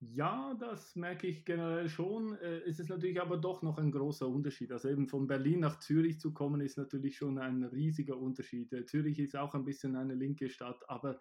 Ja, 0.00 0.54
das 0.60 0.94
merke 0.94 1.26
ich 1.26 1.46
generell 1.46 1.88
schon. 1.88 2.36
Äh, 2.36 2.58
es 2.66 2.78
ist 2.78 2.90
natürlich 2.90 3.20
aber 3.20 3.38
doch 3.38 3.62
noch 3.62 3.78
ein 3.78 3.90
großer 3.90 4.28
Unterschied. 4.28 4.70
Also 4.70 4.90
eben 4.90 5.08
von 5.08 5.26
Berlin 5.26 5.60
nach 5.60 5.78
Zürich 5.80 6.20
zu 6.20 6.34
kommen, 6.34 6.60
ist 6.60 6.76
natürlich 6.76 7.16
schon 7.16 7.38
ein 7.38 7.64
riesiger 7.64 8.18
Unterschied. 8.18 8.72
Äh, 8.74 8.84
Zürich 8.84 9.18
ist 9.18 9.36
auch 9.36 9.54
ein 9.54 9.64
bisschen 9.64 9.96
eine 9.96 10.14
linke 10.14 10.50
Stadt, 10.50 10.88
aber 10.88 11.18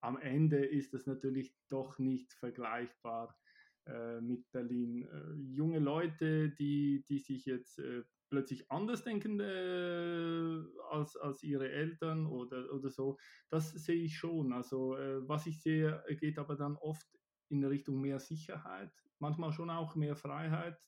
am 0.00 0.18
Ende 0.18 0.64
ist 0.64 0.94
es 0.94 1.06
natürlich 1.06 1.56
doch 1.68 1.98
nicht 1.98 2.32
vergleichbar 2.32 3.36
äh, 3.86 4.20
mit 4.20 4.50
Berlin. 4.52 5.08
Junge 5.54 5.80
Leute, 5.80 6.50
die, 6.50 7.04
die 7.08 7.18
sich 7.18 7.44
jetzt 7.44 7.80
plötzlich 8.30 8.70
anders 8.70 9.04
denken 9.04 9.40
als, 10.90 11.16
als 11.16 11.42
ihre 11.42 11.70
Eltern 11.70 12.26
oder, 12.26 12.72
oder 12.72 12.90
so, 12.90 13.18
das 13.48 13.70
sehe 13.70 14.02
ich 14.02 14.16
schon. 14.16 14.52
Also 14.52 14.96
was 15.26 15.46
ich 15.46 15.60
sehe, 15.62 16.02
geht 16.18 16.38
aber 16.38 16.56
dann 16.56 16.76
oft 16.76 17.06
in 17.52 17.64
Richtung 17.64 18.00
mehr 18.00 18.18
Sicherheit, 18.18 18.92
manchmal 19.18 19.52
schon 19.52 19.70
auch 19.70 19.94
mehr 19.94 20.16
Freiheit. 20.16 20.80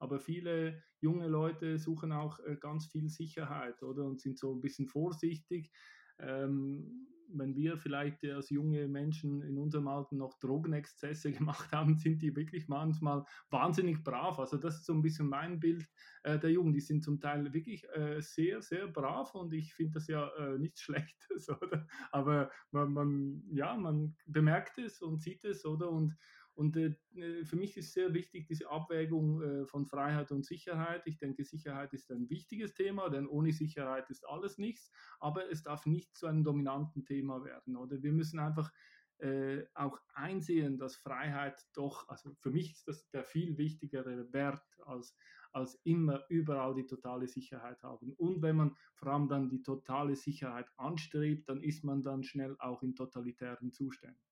Aber 0.00 0.20
viele 0.20 0.82
junge 1.00 1.26
Leute 1.26 1.78
suchen 1.78 2.12
auch 2.12 2.38
äh, 2.40 2.56
ganz 2.56 2.86
viel 2.86 3.08
Sicherheit, 3.08 3.82
oder? 3.82 4.04
Und 4.04 4.20
sind 4.20 4.38
so 4.38 4.54
ein 4.54 4.60
bisschen 4.60 4.86
vorsichtig. 4.86 5.72
Ähm, 6.18 7.08
wenn 7.30 7.54
wir 7.54 7.76
vielleicht 7.76 8.24
als 8.24 8.50
junge 8.50 8.88
Menschen 8.88 9.42
in 9.42 9.58
unserem 9.58 9.88
Alter 9.88 10.16
noch 10.16 10.38
Drogenexzesse 10.38 11.32
gemacht 11.32 11.70
haben, 11.72 11.96
sind 11.98 12.22
die 12.22 12.34
wirklich 12.34 12.68
manchmal 12.68 13.24
wahnsinnig 13.50 14.02
brav. 14.02 14.38
Also 14.38 14.56
das 14.56 14.76
ist 14.76 14.86
so 14.86 14.94
ein 14.94 15.02
bisschen 15.02 15.28
mein 15.28 15.60
Bild 15.60 15.86
äh, 16.22 16.38
der 16.38 16.50
Jugend. 16.50 16.74
Die 16.76 16.80
sind 16.80 17.04
zum 17.04 17.20
Teil 17.20 17.52
wirklich 17.52 17.84
äh, 17.94 18.20
sehr, 18.20 18.62
sehr 18.62 18.88
brav 18.88 19.34
und 19.34 19.52
ich 19.52 19.74
finde 19.74 19.94
das 19.94 20.08
ja 20.08 20.28
äh, 20.36 20.58
nichts 20.58 20.80
Schlechtes, 20.88 21.48
oder? 21.48 21.86
Aber 22.10 22.50
man, 22.70 22.92
man, 22.92 23.42
ja, 23.52 23.76
man 23.76 24.16
bemerkt 24.26 24.78
es 24.78 25.02
und 25.02 25.20
sieht 25.20 25.44
es, 25.44 25.64
oder? 25.64 25.90
Und 25.90 26.16
und 26.58 26.76
äh, 26.76 26.96
äh, 27.14 27.44
für 27.44 27.54
mich 27.54 27.76
ist 27.76 27.92
sehr 27.92 28.12
wichtig 28.14 28.48
diese 28.48 28.68
Abwägung 28.68 29.40
äh, 29.42 29.66
von 29.66 29.86
Freiheit 29.86 30.32
und 30.32 30.44
Sicherheit. 30.44 31.06
Ich 31.06 31.16
denke, 31.16 31.44
Sicherheit 31.44 31.92
ist 31.92 32.10
ein 32.10 32.28
wichtiges 32.30 32.74
Thema, 32.74 33.08
denn 33.10 33.28
ohne 33.28 33.52
Sicherheit 33.52 34.10
ist 34.10 34.28
alles 34.28 34.58
nichts. 34.58 34.90
Aber 35.20 35.48
es 35.52 35.62
darf 35.62 35.86
nicht 35.86 36.16
zu 36.16 36.26
einem 36.26 36.42
dominanten 36.42 37.04
Thema 37.04 37.44
werden. 37.44 37.76
Oder 37.76 38.02
wir 38.02 38.12
müssen 38.12 38.40
einfach 38.40 38.72
äh, 39.18 39.66
auch 39.74 40.00
einsehen, 40.14 40.78
dass 40.78 40.96
Freiheit 40.96 41.64
doch, 41.74 42.08
also 42.08 42.34
für 42.40 42.50
mich 42.50 42.72
ist 42.72 42.88
das 42.88 43.08
der 43.10 43.22
viel 43.22 43.56
wichtigere 43.56 44.32
Wert 44.32 44.66
als, 44.84 45.16
als 45.52 45.80
immer 45.84 46.24
überall 46.28 46.74
die 46.74 46.86
totale 46.86 47.28
Sicherheit 47.28 47.84
haben. 47.84 48.14
Und 48.14 48.42
wenn 48.42 48.56
man 48.56 48.76
vor 48.96 49.12
allem 49.12 49.28
dann 49.28 49.48
die 49.48 49.62
totale 49.62 50.16
Sicherheit 50.16 50.66
anstrebt, 50.76 51.48
dann 51.48 51.62
ist 51.62 51.84
man 51.84 52.02
dann 52.02 52.24
schnell 52.24 52.56
auch 52.58 52.82
in 52.82 52.96
totalitären 52.96 53.72
Zuständen. 53.72 54.27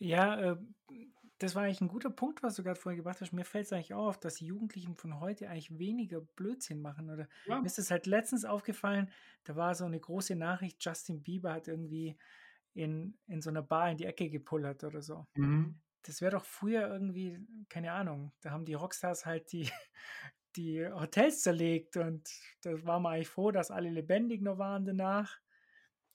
Ja, 0.00 0.40
äh, 0.40 0.56
das 1.38 1.54
war 1.54 1.62
eigentlich 1.62 1.80
ein 1.80 1.88
guter 1.88 2.10
Punkt, 2.10 2.42
was 2.42 2.56
du 2.56 2.62
gerade 2.62 2.78
vorher 2.78 2.96
gebracht 2.96 3.20
hast. 3.20 3.32
Mir 3.32 3.44
fällt 3.44 3.66
es 3.66 3.72
eigentlich 3.72 3.94
auch 3.94 4.08
auf, 4.08 4.20
dass 4.20 4.34
die 4.34 4.46
Jugendlichen 4.46 4.96
von 4.96 5.20
heute 5.20 5.48
eigentlich 5.48 5.78
weniger 5.78 6.20
Blödsinn 6.20 6.82
machen. 6.82 7.10
Oder 7.10 7.28
ja. 7.46 7.60
mir 7.60 7.66
ist 7.66 7.78
es 7.78 7.90
halt 7.90 8.06
letztens 8.06 8.44
aufgefallen, 8.44 9.10
da 9.44 9.56
war 9.56 9.74
so 9.74 9.84
eine 9.84 10.00
große 10.00 10.36
Nachricht, 10.36 10.84
Justin 10.84 11.22
Bieber 11.22 11.52
hat 11.52 11.68
irgendwie 11.68 12.18
in, 12.74 13.16
in 13.26 13.40
so 13.40 13.50
einer 13.50 13.62
Bar 13.62 13.90
in 13.90 13.96
die 13.96 14.04
Ecke 14.04 14.28
gepullert 14.28 14.84
oder 14.84 15.00
so. 15.00 15.26
Mhm. 15.34 15.80
Das 16.02 16.20
wäre 16.20 16.32
doch 16.32 16.44
früher 16.44 16.88
irgendwie, 16.88 17.38
keine 17.68 17.92
Ahnung, 17.92 18.32
da 18.40 18.50
haben 18.50 18.64
die 18.64 18.74
Rockstars 18.74 19.24
halt 19.24 19.52
die, 19.52 19.70
die 20.56 20.86
Hotels 20.86 21.42
zerlegt 21.42 21.96
und 21.96 22.28
da 22.62 22.84
war 22.84 23.00
man 23.00 23.14
eigentlich 23.14 23.28
froh, 23.28 23.50
dass 23.50 23.70
alle 23.70 23.90
lebendig 23.90 24.42
noch 24.42 24.58
waren 24.58 24.84
danach. 24.84 25.38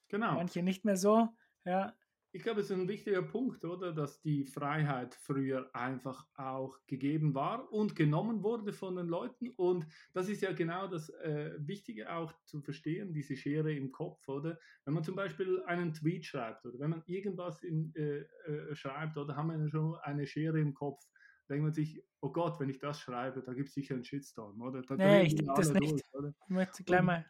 Genau. 0.07 0.33
Manche 0.33 0.61
nicht 0.61 0.85
mehr 0.85 0.97
so. 0.97 1.29
Ja, 1.63 1.95
ich 2.35 2.43
glaube, 2.43 2.59
es 2.59 2.69
ist 2.69 2.77
ein 2.77 2.89
wichtiger 2.89 3.21
Punkt, 3.21 3.63
oder, 3.63 3.93
dass 3.93 4.19
die 4.19 4.43
Freiheit 4.43 5.15
früher 5.15 5.73
einfach 5.73 6.27
auch 6.35 6.77
gegeben 6.85 7.33
war 7.33 7.71
und 7.71 7.95
genommen 7.95 8.43
wurde 8.43 8.73
von 8.73 8.97
den 8.97 9.07
Leuten. 9.07 9.51
Und 9.55 9.87
das 10.13 10.27
ist 10.27 10.41
ja 10.41 10.51
genau 10.51 10.87
das 10.87 11.07
äh, 11.09 11.53
Wichtige 11.59 12.11
auch 12.11 12.33
zu 12.43 12.59
verstehen, 12.59 13.13
diese 13.13 13.37
Schere 13.37 13.73
im 13.73 13.89
Kopf, 13.93 14.27
oder? 14.27 14.59
Wenn 14.83 14.95
man 14.95 15.03
zum 15.05 15.15
Beispiel 15.15 15.63
einen 15.65 15.93
Tweet 15.93 16.25
schreibt 16.25 16.65
oder 16.65 16.77
wenn 16.79 16.89
man 16.89 17.03
irgendwas 17.05 17.63
in, 17.63 17.95
äh, 17.95 18.25
äh, 18.51 18.75
schreibt, 18.75 19.15
oder 19.15 19.37
haben 19.37 19.57
wir 19.57 19.69
schon 19.69 19.95
eine 20.03 20.27
Schere 20.27 20.59
im 20.59 20.73
Kopf, 20.73 21.01
denkt 21.47 21.63
man 21.63 21.71
sich, 21.71 22.03
oh 22.19 22.33
Gott, 22.33 22.59
wenn 22.59 22.69
ich 22.69 22.79
das 22.79 22.99
schreibe, 22.99 23.43
da 23.43 23.53
gibt 23.53 23.69
es 23.69 23.75
sicher 23.75 23.93
einen 23.93 24.03
Shitstorm, 24.03 24.61
oder? 24.61 24.81
Da 24.81 24.95
nee, 24.95 25.27
ich 25.27 25.35
denke 25.35 25.53
das 25.55 25.71
nicht. 25.71 26.03
Durch, 26.11 26.33
ich 26.49 26.49
möchte 26.49 26.83
gleich 26.83 27.01
mal 27.01 27.25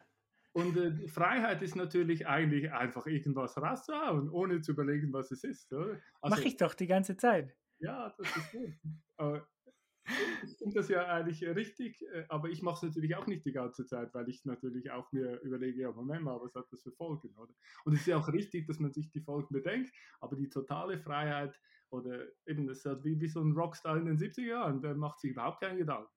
und 0.56 0.74
äh, 0.78 1.06
Freiheit 1.06 1.60
ist 1.60 1.76
natürlich 1.76 2.26
eigentlich 2.26 2.72
einfach 2.72 3.06
irgendwas 3.06 3.58
rauszuhauen, 3.58 4.30
ohne 4.30 4.62
zu 4.62 4.72
überlegen, 4.72 5.12
was 5.12 5.30
es 5.30 5.44
ist. 5.44 5.70
Also, 5.70 5.96
Mache 6.22 6.44
ich 6.44 6.56
doch 6.56 6.72
die 6.72 6.86
ganze 6.86 7.14
Zeit. 7.18 7.54
Ja, 7.78 8.14
das 8.16 8.34
ist 8.34 8.52
gut. 8.52 8.72
Aber 9.18 9.46
ich 10.44 10.56
finde 10.56 10.76
das 10.76 10.88
ja 10.88 11.04
eigentlich 11.08 11.44
richtig, 11.44 12.00
äh, 12.10 12.24
aber 12.30 12.48
ich 12.48 12.62
mache 12.62 12.76
es 12.76 12.82
natürlich 12.94 13.14
auch 13.16 13.26
nicht 13.26 13.44
die 13.44 13.52
ganze 13.52 13.84
Zeit, 13.84 14.14
weil 14.14 14.30
ich 14.30 14.46
natürlich 14.46 14.90
auch 14.90 15.12
mir 15.12 15.38
überlege, 15.42 15.82
ja, 15.82 15.92
Moment 15.92 16.22
mal, 16.22 16.40
was 16.40 16.54
hat 16.54 16.72
das 16.72 16.82
für 16.82 16.92
Folgen, 16.92 17.36
oder? 17.36 17.52
Und 17.84 17.92
es 17.92 18.00
ist 18.00 18.06
ja 18.06 18.16
auch 18.16 18.28
richtig, 18.32 18.66
dass 18.66 18.78
man 18.78 18.94
sich 18.94 19.10
die 19.10 19.20
Folgen 19.20 19.52
bedenkt, 19.52 19.92
aber 20.20 20.36
die 20.36 20.48
totale 20.48 20.98
Freiheit 20.98 21.60
oder 21.90 22.24
eben, 22.46 22.66
das 22.66 22.78
ist 22.78 22.86
halt 22.86 23.04
wie, 23.04 23.20
wie 23.20 23.28
so 23.28 23.42
ein 23.42 23.52
Rockstar 23.52 23.98
in 23.98 24.06
den 24.06 24.16
70er 24.16 24.46
Jahren, 24.46 24.80
der 24.80 24.94
macht 24.94 25.20
sich 25.20 25.32
überhaupt 25.32 25.60
keinen 25.60 25.76
Gedanken. 25.76 26.15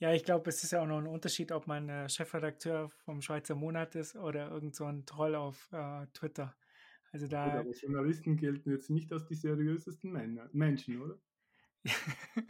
Ja, 0.00 0.12
ich 0.12 0.24
glaube, 0.24 0.48
es 0.48 0.62
ist 0.62 0.70
ja 0.70 0.82
auch 0.82 0.86
noch 0.86 0.98
ein 0.98 1.08
Unterschied, 1.08 1.50
ob 1.50 1.66
man 1.66 1.88
äh, 1.88 2.08
Chefredakteur 2.08 2.88
vom 3.04 3.20
Schweizer 3.20 3.56
Monat 3.56 3.96
ist 3.96 4.14
oder 4.14 4.50
irgend 4.50 4.76
so 4.76 4.84
ein 4.84 5.04
Troll 5.06 5.34
auf 5.34 5.68
äh, 5.72 6.06
Twitter. 6.14 6.54
Also 7.12 7.26
da. 7.26 7.44
Aber 7.46 7.70
Journalisten 7.70 8.36
gelten 8.36 8.70
jetzt 8.70 8.90
nicht 8.90 9.12
als 9.12 9.26
die 9.26 9.34
seriösesten 9.34 10.12
Männer, 10.12 10.48
Menschen, 10.52 11.00
oder? 11.00 11.18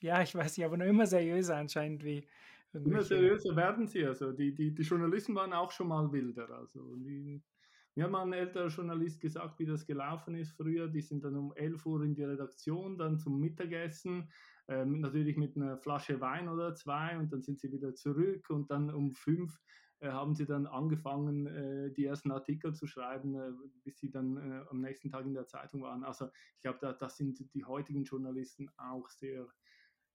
ja, 0.00 0.22
ich 0.22 0.34
weiß 0.34 0.56
nicht, 0.56 0.64
aber 0.64 0.76
noch 0.76 0.86
immer 0.86 1.06
seriöser 1.06 1.56
anscheinend 1.56 2.04
wie. 2.04 2.26
Immer 2.72 3.02
seriöser 3.02 3.54
werden 3.56 3.86
sie. 3.86 4.04
Also 4.06 4.32
die, 4.32 4.54
die, 4.54 4.74
die 4.74 4.82
Journalisten 4.82 5.34
waren 5.34 5.52
auch 5.52 5.70
schon 5.72 5.88
mal 5.88 6.10
wilder. 6.12 6.48
Also 6.50 6.96
die, 6.96 7.42
mir 7.94 8.04
hat 8.04 8.10
mal 8.10 8.22
ein 8.22 8.32
älterer 8.32 8.68
Journalist 8.68 9.20
gesagt, 9.20 9.58
wie 9.58 9.66
das 9.66 9.84
gelaufen 9.84 10.34
ist 10.34 10.52
früher. 10.52 10.88
Die 10.88 11.02
sind 11.02 11.24
dann 11.24 11.36
um 11.36 11.52
11 11.54 11.84
Uhr 11.84 12.02
in 12.02 12.14
die 12.14 12.24
Redaktion, 12.24 12.96
dann 12.96 13.18
zum 13.18 13.38
Mittagessen, 13.40 14.30
äh, 14.72 14.84
natürlich 14.84 15.36
mit 15.36 15.56
einer 15.56 15.76
Flasche 15.78 16.20
Wein 16.20 16.48
oder 16.48 16.74
zwei 16.74 17.18
und 17.18 17.32
dann 17.32 17.42
sind 17.42 17.60
sie 17.60 17.72
wieder 17.72 17.94
zurück 17.94 18.48
und 18.50 18.70
dann 18.70 18.90
um 18.90 19.12
5 19.14 19.60
äh, 20.00 20.10
haben 20.10 20.34
sie 20.34 20.46
dann 20.46 20.66
angefangen, 20.66 21.46
äh, 21.46 21.92
die 21.92 22.04
ersten 22.04 22.30
Artikel 22.30 22.74
zu 22.74 22.86
schreiben, 22.86 23.34
äh, 23.34 23.52
bis 23.84 23.98
sie 23.98 24.10
dann 24.10 24.36
äh, 24.36 24.64
am 24.70 24.80
nächsten 24.80 25.10
Tag 25.10 25.26
in 25.26 25.34
der 25.34 25.46
Zeitung 25.46 25.82
waren. 25.82 26.04
Also 26.04 26.26
ich 26.56 26.62
glaube, 26.62 26.78
da, 26.80 26.92
das 26.92 27.16
sind 27.16 27.38
die 27.54 27.64
heutigen 27.64 28.04
Journalisten 28.04 28.68
auch 28.76 29.08
sehr 29.08 29.48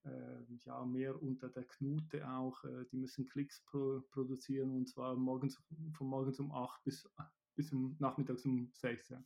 äh, 0.03 0.43
ja, 0.65 0.85
mehr 0.85 1.21
unter 1.21 1.49
der 1.49 1.65
Knute 1.65 2.27
auch. 2.29 2.63
die 2.91 2.97
müssen 2.97 3.27
Klicks 3.27 3.61
pro, 3.65 4.01
produzieren 4.11 4.71
und 4.71 4.87
zwar 4.87 5.15
morgens, 5.15 5.61
von 5.93 6.07
morgens 6.07 6.39
um 6.39 6.51
8 6.51 6.83
bis 6.83 7.09
bis 7.57 7.73
um 7.73 7.97
nachmittags 7.99 8.45
um 8.45 8.69
sechs. 8.71 9.09
Ja. 9.09 9.21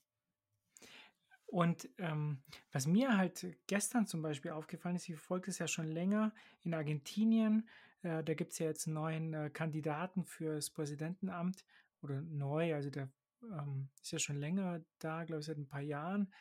Und 1.51 1.89
ähm, 1.97 2.41
was 2.71 2.87
mir 2.87 3.17
halt 3.17 3.45
gestern 3.67 4.07
zum 4.07 4.21
Beispiel 4.21 4.51
aufgefallen 4.51 4.95
ist, 4.95 5.09
ich 5.09 5.17
folge 5.17 5.51
es 5.51 5.59
ja 5.59 5.67
schon 5.67 5.85
länger 5.85 6.33
in 6.63 6.73
Argentinien. 6.73 7.67
Äh, 8.03 8.23
da 8.23 8.33
gibt 8.35 8.53
es 8.53 8.59
ja 8.59 8.67
jetzt 8.67 8.87
einen 8.87 8.93
neuen 8.93 9.33
äh, 9.33 9.49
Kandidaten 9.49 10.23
fürs 10.23 10.69
Präsidentenamt 10.69 11.65
oder 12.01 12.21
neu, 12.21 12.73
also 12.73 12.89
der 12.89 13.09
ähm, 13.43 13.89
ist 14.01 14.13
ja 14.13 14.19
schon 14.19 14.37
länger 14.37 14.81
da, 14.99 15.25
glaube 15.25 15.41
ich, 15.41 15.47
seit 15.47 15.57
ein 15.57 15.67
paar 15.67 15.81
Jahren. 15.81 16.31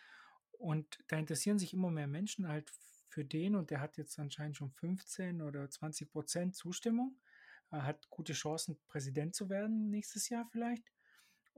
Und 0.52 1.00
da 1.08 1.18
interessieren 1.18 1.58
sich 1.58 1.74
immer 1.74 1.90
mehr 1.90 2.06
Menschen 2.06 2.46
halt 2.46 2.70
für 3.08 3.24
den 3.24 3.56
und 3.56 3.72
der 3.72 3.80
hat 3.80 3.96
jetzt 3.96 4.16
anscheinend 4.20 4.58
schon 4.58 4.70
15 4.70 5.42
oder 5.42 5.68
20 5.68 6.08
Prozent 6.08 6.54
Zustimmung. 6.54 7.18
Er 7.72 7.82
hat 7.82 8.08
gute 8.10 8.32
Chancen, 8.32 8.78
Präsident 8.86 9.34
zu 9.34 9.48
werden 9.48 9.90
nächstes 9.90 10.28
Jahr 10.28 10.46
vielleicht. 10.52 10.84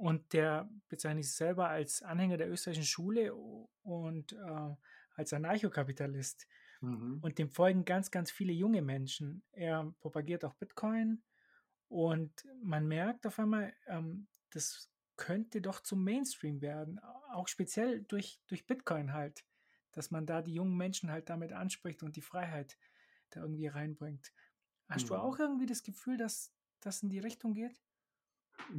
Und 0.03 0.33
der 0.33 0.69
bezeichnet 0.89 1.23
sich 1.23 1.37
selber 1.37 1.69
als 1.69 2.03
Anhänger 2.03 2.37
der 2.37 2.51
österreichischen 2.51 2.89
Schule 2.89 3.33
und 3.85 4.33
äh, 4.33 4.75
als 5.15 5.33
Anarchokapitalist. 5.33 6.49
Mhm. 6.81 7.21
Und 7.23 7.39
dem 7.39 7.49
folgen 7.49 7.85
ganz, 7.85 8.11
ganz 8.11 8.33
viele 8.33 8.53
junge 8.53 8.83
Menschen. 8.83 9.45
Er 9.53 9.95
propagiert 10.01 10.45
auch 10.45 10.55
Bitcoin 10.55 11.23
und 11.87 12.33
man 12.65 12.89
merkt 12.89 13.29
auf 13.29 13.39
einmal, 13.39 13.73
ähm, 13.87 14.27
das 14.51 14.91
könnte 15.15 15.61
doch 15.61 15.79
zum 15.79 16.03
Mainstream 16.03 16.63
werden, 16.63 16.99
auch 17.31 17.47
speziell 17.47 18.03
durch, 18.03 18.41
durch 18.49 18.67
Bitcoin 18.67 19.13
halt, 19.13 19.45
dass 19.93 20.11
man 20.11 20.27
da 20.27 20.43
die 20.43 20.55
jungen 20.55 20.77
Menschen 20.77 21.13
halt 21.13 21.31
damit 21.31 21.53
anspricht 21.53 22.03
und 22.03 22.17
die 22.17 22.23
Freiheit 22.23 22.77
da 23.31 23.43
irgendwie 23.43 23.69
reinbringt. 23.69 24.33
Hast 24.89 25.05
mhm. 25.05 25.09
du 25.11 25.15
auch 25.15 25.39
irgendwie 25.39 25.67
das 25.67 25.85
Gefühl, 25.85 26.17
dass 26.17 26.53
das 26.81 27.05
in 27.05 27.09
die 27.09 27.21
Richtung 27.21 27.55
geht? 27.55 27.81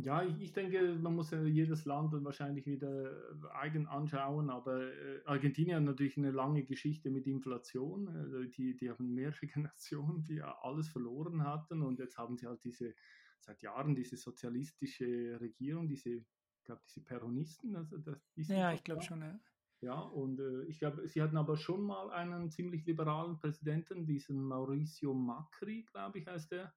Ja, 0.01 0.23
ich, 0.23 0.39
ich 0.41 0.53
denke, 0.53 0.95
man 0.95 1.15
muss 1.15 1.31
ja 1.31 1.41
jedes 1.43 1.85
Land 1.85 2.13
dann 2.13 2.25
wahrscheinlich 2.25 2.65
wieder 2.65 3.11
äh, 3.11 3.47
eigen 3.53 3.87
anschauen, 3.87 4.49
aber 4.49 4.81
äh, 4.81 5.21
Argentinien 5.25 5.77
hat 5.77 5.83
natürlich 5.83 6.17
eine 6.17 6.31
lange 6.31 6.63
Geschichte 6.63 7.09
mit 7.09 7.27
Inflation. 7.27 8.07
Also 8.09 8.43
die, 8.43 8.75
die 8.75 8.89
haben 8.89 9.13
mehrere 9.13 9.47
Nationen, 9.59 10.23
die 10.23 10.35
ja 10.35 10.57
alles 10.61 10.89
verloren 10.89 11.43
hatten 11.43 11.81
und 11.81 11.99
jetzt 11.99 12.17
haben 12.17 12.37
sie 12.37 12.47
halt 12.47 12.63
diese 12.63 12.95
seit 13.43 13.61
Jahren 13.61 13.93
diese 13.95 14.17
sozialistische 14.17 15.37
Regierung, 15.39 15.87
diese, 15.87 16.11
ich 16.11 16.63
glaube, 16.63 16.81
diese 16.87 17.03
Peronisten. 17.03 17.75
Also 17.75 17.97
das, 17.97 18.17
ja, 18.35 18.73
ich 18.73 18.83
glaube 18.83 19.03
schon, 19.03 19.21
ja. 19.21 19.39
Ja, 19.81 19.99
und 19.99 20.39
äh, 20.39 20.63
ich 20.63 20.79
glaube, 20.79 21.05
sie 21.09 21.21
hatten 21.21 21.35
aber 21.35 21.57
schon 21.57 21.81
mal 21.81 22.09
einen 22.09 22.49
ziemlich 22.49 22.85
liberalen 22.85 23.37
Präsidenten, 23.37 24.05
diesen 24.05 24.41
Mauricio 24.41 25.13
Macri, 25.13 25.83
glaube 25.91 26.19
ich, 26.19 26.27
heißt 26.27 26.53
er. 26.53 26.73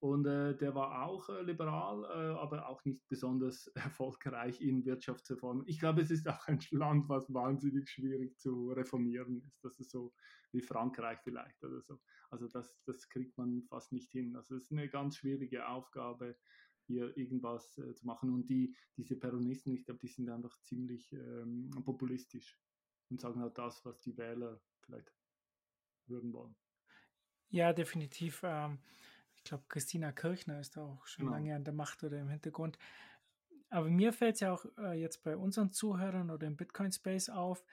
Und 0.00 0.24
äh, 0.24 0.56
der 0.56 0.74
war 0.74 1.06
auch 1.06 1.28
äh, 1.28 1.42
liberal, 1.42 2.04
äh, 2.04 2.38
aber 2.38 2.66
auch 2.70 2.82
nicht 2.86 3.06
besonders 3.08 3.66
erfolgreich 3.74 4.62
in 4.62 4.86
Wirtschaftsreformen. 4.86 5.66
Ich 5.66 5.78
glaube, 5.78 6.00
es 6.00 6.10
ist 6.10 6.26
auch 6.26 6.48
ein 6.48 6.58
Land, 6.70 7.10
was 7.10 7.32
wahnsinnig 7.32 7.90
schwierig 7.90 8.38
zu 8.38 8.70
reformieren 8.70 9.42
ist. 9.42 9.62
Das 9.62 9.78
ist 9.78 9.90
so 9.90 10.14
wie 10.52 10.62
Frankreich 10.62 11.18
vielleicht 11.22 11.62
oder 11.62 11.82
so. 11.82 12.00
Also 12.30 12.48
das, 12.48 12.82
das 12.86 13.10
kriegt 13.10 13.36
man 13.36 13.62
fast 13.64 13.92
nicht 13.92 14.10
hin. 14.10 14.34
Also 14.36 14.56
es 14.56 14.64
ist 14.64 14.72
eine 14.72 14.88
ganz 14.88 15.18
schwierige 15.18 15.68
Aufgabe, 15.68 16.34
hier 16.86 17.14
irgendwas 17.18 17.76
äh, 17.76 17.94
zu 17.94 18.06
machen. 18.06 18.32
Und 18.32 18.48
die, 18.48 18.74
diese 18.96 19.16
Peronisten, 19.16 19.74
ich 19.74 19.84
glaube, 19.84 20.00
die 20.00 20.08
sind 20.08 20.30
einfach 20.30 20.58
ziemlich 20.62 21.12
ähm, 21.12 21.70
populistisch 21.84 22.58
und 23.10 23.20
sagen 23.20 23.40
halt 23.40 23.58
das, 23.58 23.84
was 23.84 24.00
die 24.00 24.16
Wähler 24.16 24.62
vielleicht 24.80 25.12
hören 26.06 26.32
wollen. 26.32 26.56
Ja, 27.50 27.74
definitiv. 27.74 28.40
Ähm 28.44 28.78
ich 29.42 29.48
glaube, 29.48 29.64
Christina 29.68 30.12
Kirchner 30.12 30.60
ist 30.60 30.76
da 30.76 30.82
auch 30.82 31.06
schon 31.06 31.24
genau. 31.24 31.36
lange 31.36 31.56
an 31.56 31.64
der 31.64 31.72
Macht 31.72 32.04
oder 32.04 32.20
im 32.20 32.28
Hintergrund. 32.28 32.78
Aber 33.70 33.88
mir 33.88 34.12
fällt 34.12 34.34
es 34.34 34.40
ja 34.40 34.52
auch 34.52 34.66
äh, 34.78 35.00
jetzt 35.00 35.22
bei 35.22 35.36
unseren 35.36 35.72
Zuhörern 35.72 36.30
oder 36.30 36.46
im 36.46 36.56
Bitcoin 36.56 36.92
Space 36.92 37.30
auf. 37.30 37.64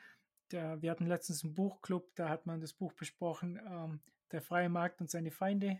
Der, 0.52 0.82
wir 0.82 0.92
hatten 0.92 1.08
letztens 1.08 1.44
einen 1.44 1.56
Buchclub, 1.56 2.16
da 2.16 2.30
hat 2.30 2.46
man 2.46 2.62
das 2.62 2.74
Buch 2.74 2.94
besprochen, 2.94 3.60
ähm, 3.68 4.00
Der 4.32 4.42
freie 4.42 4.70
Markt 4.70 5.02
und 5.02 5.10
seine 5.10 5.32
Feinde, 5.32 5.80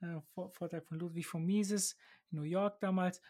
äh, 0.00 0.20
Vortrag 0.34 0.84
von 0.84 0.98
Ludwig 0.98 1.26
von 1.26 1.44
Mises 1.44 1.96
in 2.30 2.38
New 2.38 2.44
York 2.44 2.80
damals. 2.80 3.20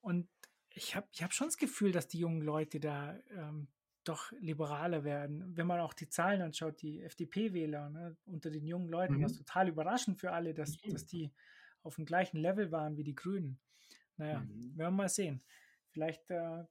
Und 0.00 0.28
ich 0.70 0.96
habe 0.96 1.06
ich 1.12 1.22
hab 1.22 1.32
schon 1.32 1.48
das 1.48 1.56
Gefühl, 1.56 1.92
dass 1.92 2.08
die 2.08 2.18
jungen 2.18 2.42
Leute 2.42 2.80
da 2.80 3.16
ähm, 3.30 3.68
doch 4.04 4.32
liberaler 4.40 5.04
werden. 5.04 5.56
Wenn 5.56 5.66
man 5.66 5.80
auch 5.80 5.94
die 5.94 6.08
Zahlen 6.08 6.42
anschaut, 6.42 6.82
die 6.82 7.02
FDP-Wähler 7.02 7.90
ne, 7.90 8.16
unter 8.24 8.50
den 8.50 8.66
jungen 8.66 8.88
Leuten, 8.88 9.16
mhm. 9.16 9.24
was 9.24 9.36
total 9.36 9.68
überraschend 9.68 10.18
für 10.18 10.32
alle, 10.32 10.54
dass, 10.54 10.82
mhm. 10.84 10.90
dass 10.90 11.06
die 11.06 11.32
auf 11.82 11.96
dem 11.96 12.04
gleichen 12.04 12.38
Level 12.38 12.70
waren 12.72 12.96
wie 12.96 13.04
die 13.04 13.14
Grünen. 13.14 13.58
Naja, 14.16 14.40
mhm. 14.40 14.76
werden 14.76 14.94
wir 14.94 15.02
mal 15.02 15.08
sehen. 15.08 15.42
Vielleicht 15.90 16.30
äh, 16.30 16.64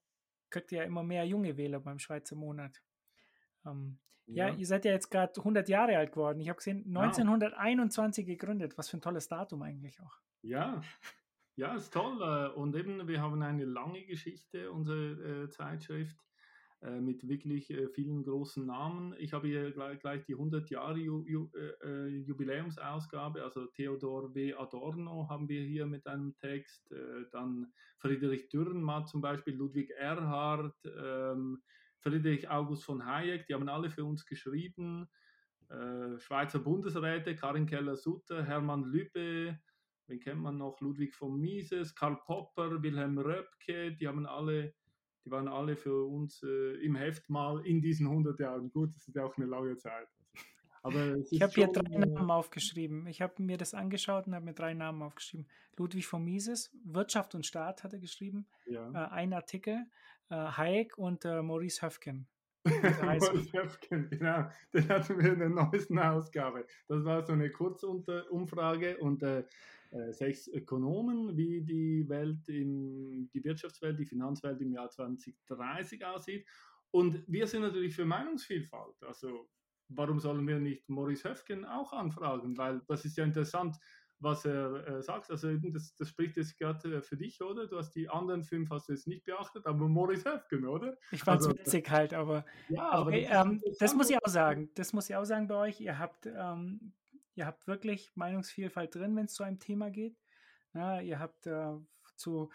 kriegt 0.50 0.72
ihr 0.72 0.80
ja 0.80 0.84
immer 0.84 1.04
mehr 1.04 1.26
junge 1.26 1.58
Wähler 1.58 1.80
beim 1.80 2.00
Schweizer 2.00 2.36
Monat. 2.36 2.82
Ähm, 3.66 4.00
ja. 4.28 4.48
ja. 4.48 4.56
ihr 4.56 4.66
seid 4.66 4.86
ja 4.86 4.92
jetzt 4.92 5.10
gerade 5.10 5.34
100 5.38 5.70
Jahre 5.70 5.98
alt 5.98 6.12
geworden. 6.12 6.40
Ich 6.40 6.50
habe 6.50 6.58
gesehen, 6.58 6.86
1921 6.88 8.26
wow. 8.26 8.30
gegründet. 8.30 8.78
Was 8.78 8.90
für 8.90 8.98
ein 8.98 9.02
tolles 9.02 9.28
Datum 9.28 9.62
eigentlich 9.62 10.00
auch. 10.02 10.18
Ja, 10.42 10.82
ja, 11.56 11.76
ist 11.76 11.94
toll. 11.94 12.22
Äh, 12.22 12.54
und 12.58 12.76
eben, 12.76 13.08
wir 13.08 13.22
haben 13.22 13.42
eine 13.42 13.66
lange 13.66 14.04
Geschichte, 14.06 14.72
unsere 14.72 15.44
äh, 15.44 15.50
Zeitschrift. 15.50 16.18
Äh, 16.84 17.00
mit 17.00 17.28
wirklich 17.28 17.70
äh, 17.70 17.88
vielen 17.90 18.24
großen 18.24 18.66
Namen. 18.66 19.14
Ich 19.20 19.34
habe 19.34 19.48
hier 19.48 19.72
gleich, 19.72 20.26
die 20.26 20.34
100 20.34 20.68
Jahre 20.72 21.00
äh, 21.00 22.08
Jubiläumsausgabe, 22.08 23.44
also 23.44 23.68
Theodor 23.68 24.34
W. 24.34 24.56
Adorno 24.56 25.28
haben 25.30 25.48
wir 25.48 25.62
hier 25.62 25.86
mit 25.86 26.08
einem 26.08 26.36
Text, 26.38 26.92
dann 27.32 27.72
Friedrich 28.00 28.50
Dürrenmatt 28.50 29.10
zum 29.10 29.22
Beispiel, 29.22 29.54
Ludwig 29.54 29.92
Erhard, 29.92 30.76
ähm, 30.86 31.62
Friedrich 32.00 32.50
August 32.50 32.84
von 32.84 33.06
Hayek, 33.06 33.46
die 33.46 33.54
haben 33.54 33.70
alle 33.70 33.92
für 33.92 34.04
uns 34.04 34.26
geschrieben. 34.26 35.08
Schweizer 36.18 36.60
Bundesräte, 36.60 37.36
Karin 37.36 37.66
Keller-Sutter, 37.66 38.44
Hermann 38.44 38.84
Lübbe, 38.84 39.58
wen 40.08 40.20
kennt 40.20 40.42
man 40.42 40.58
noch? 40.58 40.82
Ludwig 40.82 41.16
von 41.16 41.40
Mises, 41.40 41.96
Karl 41.96 42.18
Popper, 42.26 42.82
Wilhelm 42.84 43.18
Röpke, 43.20 43.94
die 43.96 44.08
haben 44.08 44.26
alle 44.26 44.74
die 45.26 45.32
waren 45.32 45.48
alle 45.48 45.76
für 45.76 46.06
uns 46.06 46.42
äh, 46.44 46.76
im 46.84 46.96
Heft 46.96 47.30
mal 47.30 47.66
in 47.66 47.82
diesen 47.82 48.08
100 48.08 48.40
Jahren. 48.40 48.72
Gut, 48.72 48.96
das 48.96 49.08
ist 49.08 49.16
ja 49.16 49.24
auch 49.24 49.38
eine 49.38 49.46
lange 49.46 49.78
Zeit. 49.78 50.08
Also, 50.84 50.98
aber 50.98 51.18
ich 51.30 51.42
habe 51.42 51.54
hier 51.54 51.68
drei 51.68 51.98
Namen 51.98 52.32
aufgeschrieben. 52.32 53.06
Ich 53.06 53.22
habe 53.22 53.42
mir 53.42 53.58
das 53.58 53.74
angeschaut 53.74 54.28
und 54.28 54.34
habe 54.34 54.46
mir 54.46 54.54
drei 54.54 54.74
Namen 54.74 55.04
aufgeschrieben. 55.04 55.48
Ludwig 55.78 56.08
von 56.08 56.24
Mises, 56.24 56.72
Wirtschaft 56.84 57.36
und 57.36 57.46
Staat 57.46 57.84
hat 57.84 57.94
er 57.94 58.00
geschrieben. 58.00 58.48
Ja. 58.66 58.90
Äh, 58.90 59.10
ein 59.12 59.34
Artikel. 59.34 59.86
Äh, 60.30 60.36
Hayek 60.36 60.98
und 60.98 61.26
äh, 61.26 61.42
Maurice 61.42 61.86
Höfgen. 61.86 62.28
Maurice 62.66 63.54
Höfgen, 63.54 64.10
genau. 64.10 64.50
Den 64.74 64.90
hatten 64.90 65.20
wir 65.20 65.34
in 65.34 65.40
der 65.40 65.50
neuesten 65.50 66.00
Ausgabe. 66.00 66.66
Das 66.88 67.04
war 67.04 67.24
so 67.24 67.34
eine 67.34 67.52
Kurzumfrage 67.52 68.98
und 68.98 69.22
äh, 69.24 69.40
äh, 69.40 69.44
sechs 70.12 70.48
Ökonomen, 70.48 71.36
wie 71.36 71.62
die 71.62 72.08
Welt, 72.08 72.48
im, 72.48 73.30
die 73.34 73.44
Wirtschaftswelt, 73.44 74.00
die 74.00 74.06
Finanzwelt 74.06 74.62
im 74.62 74.72
Jahr 74.72 74.90
2030 74.90 76.06
aussieht. 76.06 76.48
Und 76.92 77.24
wir 77.28 77.48
sind 77.48 77.62
natürlich 77.62 77.96
für 77.96 78.06
Meinungsvielfalt. 78.06 79.04
Also 79.04 79.50
warum 79.90 80.20
sollen 80.20 80.48
wir 80.48 80.60
nicht 80.60 80.88
Maurice 80.90 81.30
Höfgen 81.30 81.66
auch 81.66 81.94
anfragen? 81.94 82.58
Weil 82.58 82.82
das 82.88 83.06
ist 83.06 83.18
ja 83.18 83.24
interessant, 83.24 83.78
was 84.20 84.46
er 84.46 84.88
äh, 84.88 85.02
sagt. 85.02 85.32
Also 85.32 85.56
das, 85.58 85.96
das 85.96 86.10
spricht 86.10 86.38
jetzt 86.38 86.58
gerade 86.58 86.98
äh, 86.98 87.02
für 87.02 87.18
dich, 87.18 87.42
oder? 87.42 87.68
Du 87.68 87.78
hast 87.78 87.92
die 87.94 88.08
anderen 88.08 88.44
fünf 88.44 88.70
hast 88.70 88.88
du 88.88 88.94
jetzt 88.94 89.08
nicht 89.08 89.24
beachtet, 89.24 89.66
aber 89.66 89.88
Maurice 89.88 90.32
Höfgen, 90.32 90.68
oder? 90.68 90.98
Ich 91.12 91.24
fand 91.24 91.42
es 91.42 91.48
also, 91.48 91.58
witzig 91.58 91.90
halt, 91.90 92.14
aber, 92.14 92.46
ja, 92.70 92.84
aber, 92.90 93.08
aber 93.08 93.12
das, 93.12 93.46
ähm, 93.46 93.62
das, 93.80 93.96
muss 93.96 94.10
ich 94.10 94.18
auch 94.18 94.30
sagen. 94.30 94.70
Das 94.76 94.94
muss 94.94 95.10
ich 95.10 95.16
auch 95.16 95.26
sagen 95.26 95.48
bei 95.48 95.56
euch. 95.56 95.82
Ihr 95.82 95.98
habt, 95.98 96.28
ähm, 96.28 96.94
ihr 97.36 97.46
habt 97.46 97.68
wirklich 97.68 98.12
Meinungsvielfalt 98.16 98.96
drin, 98.96 99.16
wenn 99.16 99.26
es 99.26 99.34
zu 99.34 99.44
einem 99.44 99.60
Thema 99.60 99.90
geht. 99.90 100.18
Ja, 100.74 101.00
ihr 101.00 101.20
habt 101.20 101.48
äh, 101.48 101.74
zu, 102.16 102.50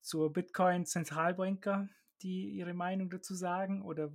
zu 0.00 0.30
Bitcoin-Zentralbanker, 0.30 1.88
die 2.22 2.50
ihre 2.50 2.74
Meinung 2.74 3.10
dazu 3.10 3.34
sagen 3.34 3.82
oder 3.82 4.12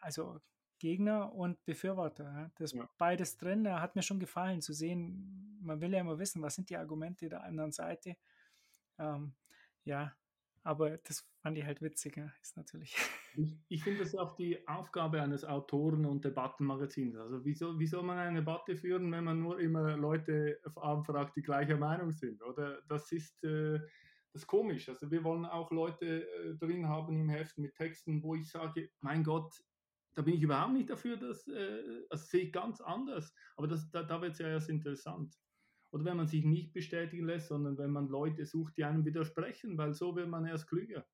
also 0.00 0.40
Gegner 0.78 1.32
und 1.32 1.64
Befürworter. 1.64 2.50
Das 2.56 2.72
ja. 2.72 2.88
beides 2.98 3.36
drin. 3.36 3.68
Hat 3.68 3.94
mir 3.94 4.02
schon 4.02 4.18
gefallen 4.18 4.60
zu 4.60 4.72
sehen. 4.72 5.58
Man 5.60 5.80
will 5.80 5.92
ja 5.92 6.00
immer 6.00 6.18
wissen, 6.18 6.42
was 6.42 6.56
sind 6.56 6.70
die 6.70 6.76
Argumente 6.76 7.28
der 7.28 7.44
anderen 7.44 7.70
Seite. 7.70 8.16
Ähm, 8.98 9.32
ja, 9.84 10.12
aber 10.62 10.98
das 10.98 11.26
fand 11.40 11.58
ich 11.58 11.64
halt 11.64 11.82
witziger, 11.82 12.32
ist 12.40 12.56
natürlich. 12.56 12.96
Ich, 13.34 13.58
ich 13.70 13.82
finde 13.82 14.00
das 14.00 14.14
auch 14.14 14.36
die 14.36 14.68
Aufgabe 14.68 15.22
eines 15.22 15.42
Autoren- 15.42 16.04
und 16.04 16.22
Debattenmagazins. 16.22 17.16
Also 17.16 17.42
wie 17.46 17.54
soll, 17.54 17.78
wie 17.78 17.86
soll 17.86 18.02
man 18.02 18.18
eine 18.18 18.40
Debatte 18.40 18.76
führen, 18.76 19.10
wenn 19.10 19.24
man 19.24 19.40
nur 19.40 19.58
immer 19.58 19.96
Leute 19.96 20.60
anfragt, 20.76 21.34
die 21.34 21.42
gleicher 21.42 21.78
Meinung 21.78 22.12
sind? 22.12 22.42
Oder 22.42 22.82
das 22.88 23.10
ist, 23.10 23.42
äh, 23.42 23.78
das 24.34 24.42
ist 24.42 24.46
komisch. 24.46 24.90
Also 24.90 25.10
wir 25.10 25.24
wollen 25.24 25.46
auch 25.46 25.70
Leute 25.70 26.28
äh, 26.28 26.54
drin 26.58 26.88
haben 26.88 27.18
im 27.18 27.30
Heft 27.30 27.56
mit 27.56 27.74
Texten, 27.74 28.22
wo 28.22 28.34
ich 28.34 28.50
sage, 28.50 28.90
mein 29.00 29.24
Gott, 29.24 29.64
da 30.14 30.20
bin 30.20 30.34
ich 30.34 30.42
überhaupt 30.42 30.74
nicht 30.74 30.90
dafür, 30.90 31.16
dass, 31.16 31.48
äh, 31.48 32.04
also 32.10 32.26
sehe 32.26 32.44
ich 32.44 32.52
ganz 32.52 32.82
anders. 32.82 33.34
Aber 33.56 33.66
das, 33.66 33.90
da, 33.90 34.02
da 34.02 34.20
wird 34.20 34.32
es 34.32 34.40
ja 34.40 34.48
erst 34.48 34.68
interessant. 34.68 35.34
Oder 35.92 36.06
wenn 36.06 36.16
man 36.16 36.26
sich 36.26 36.44
nicht 36.44 36.72
bestätigen 36.72 37.26
lässt, 37.26 37.48
sondern 37.48 37.78
wenn 37.78 37.90
man 37.90 38.08
Leute 38.08 38.46
sucht, 38.46 38.76
die 38.76 38.84
einem 38.84 39.04
widersprechen, 39.04 39.76
weil 39.78 39.92
so 39.92 40.16
wird 40.16 40.28
man 40.28 40.46
erst 40.46 40.68
klüger. 40.68 41.06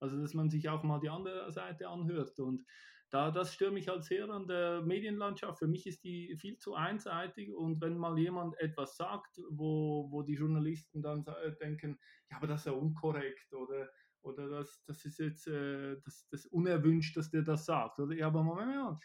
Also 0.00 0.20
dass 0.20 0.34
man 0.34 0.50
sich 0.50 0.68
auch 0.68 0.82
mal 0.82 1.00
die 1.00 1.08
andere 1.08 1.50
Seite 1.50 1.88
anhört. 1.88 2.38
Und 2.38 2.64
da, 3.10 3.30
das 3.30 3.54
stört 3.54 3.72
mich 3.72 3.88
halt 3.88 4.04
sehr 4.04 4.28
an 4.28 4.46
der 4.46 4.82
Medienlandschaft. 4.82 5.58
Für 5.58 5.66
mich 5.66 5.86
ist 5.86 6.04
die 6.04 6.36
viel 6.36 6.58
zu 6.58 6.74
einseitig 6.74 7.52
und 7.54 7.80
wenn 7.80 7.96
mal 7.96 8.18
jemand 8.18 8.58
etwas 8.60 8.96
sagt, 8.96 9.40
wo, 9.50 10.08
wo 10.10 10.22
die 10.22 10.34
Journalisten 10.34 11.02
dann 11.02 11.24
denken, 11.60 11.98
ja, 12.30 12.36
aber 12.36 12.46
das 12.46 12.60
ist 12.60 12.66
ja 12.66 12.72
unkorrekt 12.72 13.52
oder 13.54 13.88
oder 14.22 14.48
das, 14.48 14.82
das 14.84 15.04
ist 15.04 15.18
jetzt 15.18 15.46
äh, 15.46 15.96
das, 16.04 16.26
das 16.30 16.46
unerwünscht, 16.46 17.16
dass 17.16 17.30
der 17.30 17.42
das 17.42 17.64
sagt. 17.64 17.98
Oder? 17.98 18.14
Ja, 18.14 18.26
aber 18.26 18.42
Moment, 18.42 18.98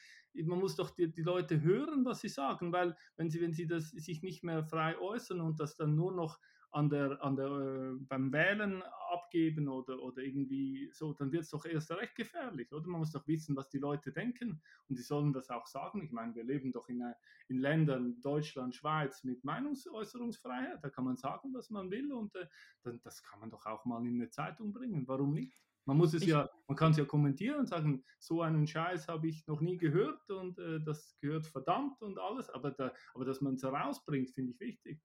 man 0.44 0.60
muss 0.60 0.76
doch 0.76 0.90
die, 0.90 1.12
die 1.12 1.22
Leute 1.22 1.62
hören, 1.62 2.06
was 2.06 2.22
sie 2.22 2.30
sagen, 2.30 2.72
weil 2.72 2.96
wenn 3.18 3.30
sie, 3.30 3.42
wenn 3.42 3.54
sie 3.54 3.68
das 3.68 3.90
sich 3.90 4.24
nicht 4.24 4.44
mehr 4.44 4.64
frei 4.64 4.98
äußern 4.98 5.42
und 5.42 5.60
das 5.60 5.76
dann 5.76 5.96
nur 5.96 6.12
noch 6.12 6.40
an 6.74 6.90
der, 6.90 7.24
an 7.24 7.36
der, 7.36 7.46
äh, 7.46 7.96
beim 8.00 8.34
Wählen 8.34 8.82
abgeben 9.12 9.68
oder, 9.68 10.00
oder 10.02 10.24
irgendwie 10.24 10.90
so, 10.92 11.14
dann 11.14 11.32
wird 11.32 11.44
es 11.44 11.52
doch 11.52 11.66
erst 11.66 11.92
recht 11.92 12.16
gefährlich, 12.16 12.74
oder? 12.74 12.88
Man 12.88 13.00
muss 13.00 13.12
doch 13.12 13.28
wissen, 13.28 13.56
was 13.56 13.70
die 13.70 13.78
Leute 13.78 14.12
denken 14.12 14.62
und 14.90 14.98
die 14.98 15.04
sollen 15.04 15.34
das 15.34 15.52
auch 15.52 15.68
sagen. 15.68 16.02
Ich 16.04 16.12
meine, 16.12 16.34
wir 16.34 16.44
leben 16.44 16.72
doch 16.72 16.90
in, 16.90 17.02
äh, 17.02 17.14
in 17.48 17.60
Ländern, 17.60 18.20
Deutschland, 18.22 18.76
Schweiz, 18.76 19.24
mit 19.24 19.44
Meinungsäußerungsfreiheit. 19.44 20.84
Da 20.84 20.90
kann 20.90 21.06
man 21.06 21.16
sagen, 21.16 21.54
was 21.54 21.70
man 21.70 21.92
will 21.92 22.12
und 22.12 22.36
äh, 22.36 22.48
dann, 22.82 23.00
das 23.04 23.22
kann 23.22 23.40
man 23.40 23.52
doch 23.52 23.66
auch 23.68 23.86
mal 23.86 24.06
in 24.08 24.16
eine 24.16 24.30
Zeitung 24.30 24.74
bringen. 24.74 25.08
Warum 25.08 25.34
nicht? 25.34 25.63
Man 25.86 25.98
muss 25.98 26.14
es 26.14 26.22
ich, 26.22 26.30
ja, 26.30 26.50
man 26.68 26.78
kann 26.78 26.92
es 26.92 26.98
ja 26.98 27.06
kommentieren 27.06 27.60
und 27.60 27.68
sagen, 27.68 28.04
so 28.20 28.42
einen 28.42 28.66
Scheiß 28.68 29.08
habe 29.08 29.28
ich 29.28 29.46
noch 29.48 29.60
nie 29.60 29.78
gehört 29.78 30.30
und 30.30 30.58
äh, 30.60 30.80
das 30.82 31.18
gehört 31.20 31.46
verdammt 31.48 32.02
und 32.02 32.18
alles, 32.20 32.50
aber, 32.50 32.72
da, 32.72 32.94
aber 33.14 33.26
dass 33.26 33.42
man 33.42 33.56
es 33.56 33.64
herausbringt, 33.64 34.32
finde 34.32 34.52
ich 34.54 34.60
wichtig. 34.60 35.02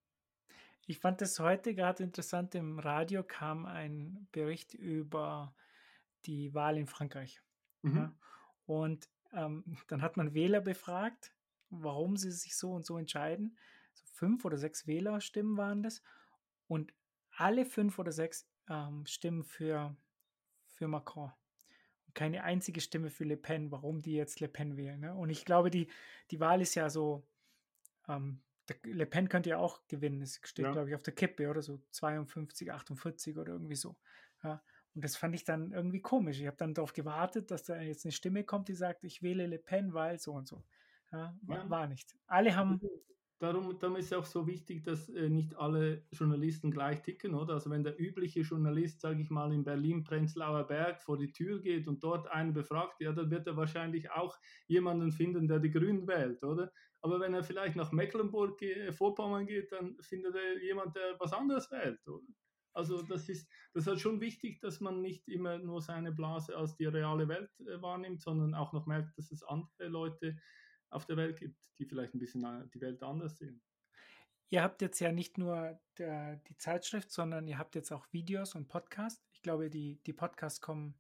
Ich 0.86 1.00
fand 1.00 1.20
es 1.20 1.38
heute 1.38 1.74
gerade 1.74 2.02
interessant, 2.02 2.54
im 2.54 2.78
Radio 2.78 3.22
kam 3.22 3.66
ein 3.66 4.28
Bericht 4.32 4.72
über 4.72 5.54
die 6.24 6.54
Wahl 6.54 6.78
in 6.78 6.86
Frankreich. 6.86 7.42
Mhm. 7.82 7.96
Ja, 7.96 8.16
und 8.66 9.08
ähm, 9.32 9.64
dann 9.88 10.02
hat 10.02 10.16
man 10.16 10.34
Wähler 10.34 10.60
befragt, 10.60 11.32
warum 11.70 12.16
sie 12.16 12.30
sich 12.30 12.56
so 12.56 12.72
und 12.72 12.86
so 12.86 12.96
entscheiden. 12.98 13.58
So 13.94 14.04
fünf 14.12 14.44
oder 14.44 14.56
sechs 14.56 14.86
Wählerstimmen 14.86 15.56
waren 15.56 15.82
das. 15.82 16.02
Und 16.66 16.94
alle 17.32 17.64
fünf 17.64 17.98
oder 17.98 18.12
sechs 18.12 18.48
ähm, 18.68 19.04
Stimmen 19.06 19.44
für, 19.44 19.96
für 20.78 20.88
Macron. 20.88 21.32
Keine 22.14 22.44
einzige 22.44 22.80
Stimme 22.80 23.10
für 23.10 23.24
Le 23.24 23.36
Pen, 23.36 23.70
warum 23.70 24.00
die 24.00 24.14
jetzt 24.14 24.40
Le 24.40 24.48
Pen 24.48 24.76
wählen. 24.76 24.98
Ne? 24.98 25.14
Und 25.14 25.30
ich 25.30 25.44
glaube, 25.44 25.70
die, 25.70 25.88
die 26.30 26.40
Wahl 26.40 26.60
ist 26.60 26.74
ja 26.74 26.88
so 26.88 27.26
ähm, 28.08 28.40
Le 28.84 29.06
Pen 29.06 29.28
könnte 29.28 29.50
ja 29.50 29.58
auch 29.58 29.80
gewinnen. 29.88 30.22
Es 30.22 30.40
steht, 30.44 30.64
ja. 30.64 30.72
glaube 30.72 30.88
ich, 30.88 30.94
auf 30.94 31.02
der 31.02 31.14
Kippe 31.14 31.48
oder 31.48 31.62
so 31.62 31.80
52, 31.90 32.72
48 32.72 33.36
oder 33.36 33.52
irgendwie 33.52 33.76
so. 33.76 33.96
Ja, 34.42 34.62
und 34.94 35.04
das 35.04 35.16
fand 35.16 35.34
ich 35.34 35.44
dann 35.44 35.72
irgendwie 35.72 36.00
komisch. 36.00 36.40
Ich 36.40 36.46
habe 36.46 36.56
dann 36.56 36.74
darauf 36.74 36.92
gewartet, 36.92 37.50
dass 37.50 37.64
da 37.64 37.80
jetzt 37.80 38.04
eine 38.04 38.12
Stimme 38.12 38.44
kommt, 38.44 38.68
die 38.68 38.74
sagt, 38.74 39.04
ich 39.04 39.22
wähle 39.22 39.46
Le 39.46 39.58
Pen, 39.58 39.94
weil 39.94 40.18
so 40.18 40.32
und 40.32 40.46
so. 40.46 40.64
Ja, 41.12 41.36
ja. 41.48 41.70
War 41.70 41.86
nicht. 41.86 42.16
Alle 42.26 42.54
haben 42.54 42.80
darum, 43.38 43.78
darum 43.78 43.96
ist 43.96 44.06
es 44.06 44.12
auch 44.12 44.24
so 44.24 44.46
wichtig, 44.46 44.84
dass 44.84 45.08
äh, 45.08 45.28
nicht 45.28 45.56
alle 45.56 46.04
Journalisten 46.12 46.70
gleich 46.70 47.02
ticken, 47.02 47.34
oder? 47.34 47.54
Also 47.54 47.70
wenn 47.70 47.84
der 47.84 48.00
übliche 48.00 48.40
Journalist, 48.40 49.00
sage 49.00 49.20
ich 49.20 49.30
mal, 49.30 49.52
in 49.52 49.64
Berlin, 49.64 50.04
Prenzlauer 50.04 50.64
Berg 50.64 51.00
vor 51.02 51.18
die 51.18 51.32
Tür 51.32 51.60
geht 51.60 51.88
und 51.88 52.02
dort 52.02 52.28
einen 52.28 52.52
befragt, 52.52 53.00
ja, 53.00 53.12
dann 53.12 53.30
wird 53.30 53.46
er 53.46 53.56
wahrscheinlich 53.56 54.10
auch 54.10 54.38
jemanden 54.66 55.12
finden, 55.12 55.48
der 55.48 55.60
die 55.60 55.70
Grünen 55.70 56.06
wählt, 56.06 56.42
oder? 56.42 56.72
Aber 57.00 57.20
wenn 57.20 57.34
er 57.34 57.44
vielleicht 57.44 57.76
nach 57.76 57.92
Mecklenburg, 57.92 58.60
äh, 58.62 58.92
Vorpommern 58.92 59.46
geht, 59.46 59.72
dann 59.72 59.96
findet 60.00 60.34
er 60.34 60.62
jemand, 60.62 60.96
der 60.96 61.16
was 61.18 61.32
anderes 61.32 61.70
wählt, 61.70 62.06
oder? 62.08 62.26
Also 62.74 63.02
das 63.02 63.28
ist, 63.28 63.50
das 63.72 63.82
ist 63.82 63.88
halt 63.88 64.00
schon 64.00 64.20
wichtig, 64.20 64.60
dass 64.60 64.80
man 64.80 65.00
nicht 65.00 65.26
immer 65.28 65.58
nur 65.58 65.80
seine 65.80 66.12
Blase 66.12 66.56
als 66.56 66.76
die 66.76 66.86
reale 66.86 67.26
Welt 67.28 67.50
äh, 67.60 67.80
wahrnimmt, 67.82 68.20
sondern 68.20 68.54
auch 68.54 68.72
noch 68.72 68.86
merkt, 68.86 69.16
dass 69.18 69.32
es 69.32 69.42
andere 69.42 69.88
Leute 69.88 70.36
auf 70.90 71.06
der 71.06 71.16
Welt 71.16 71.38
gibt, 71.38 71.56
die 71.78 71.86
vielleicht 71.86 72.14
ein 72.14 72.18
bisschen 72.18 72.70
die 72.72 72.80
Welt 72.80 73.02
anders 73.02 73.38
sehen. 73.38 73.62
Ihr 74.50 74.62
habt 74.62 74.80
jetzt 74.80 74.98
ja 75.00 75.12
nicht 75.12 75.36
nur 75.36 75.78
der, 75.98 76.36
die 76.36 76.56
Zeitschrift, 76.56 77.10
sondern 77.10 77.46
ihr 77.46 77.58
habt 77.58 77.74
jetzt 77.74 77.92
auch 77.92 78.06
Videos 78.12 78.54
und 78.54 78.68
Podcasts. 78.68 79.22
Ich 79.32 79.42
glaube, 79.42 79.68
die, 79.68 80.00
die 80.06 80.14
Podcasts 80.14 80.60
kommen, 80.62 80.98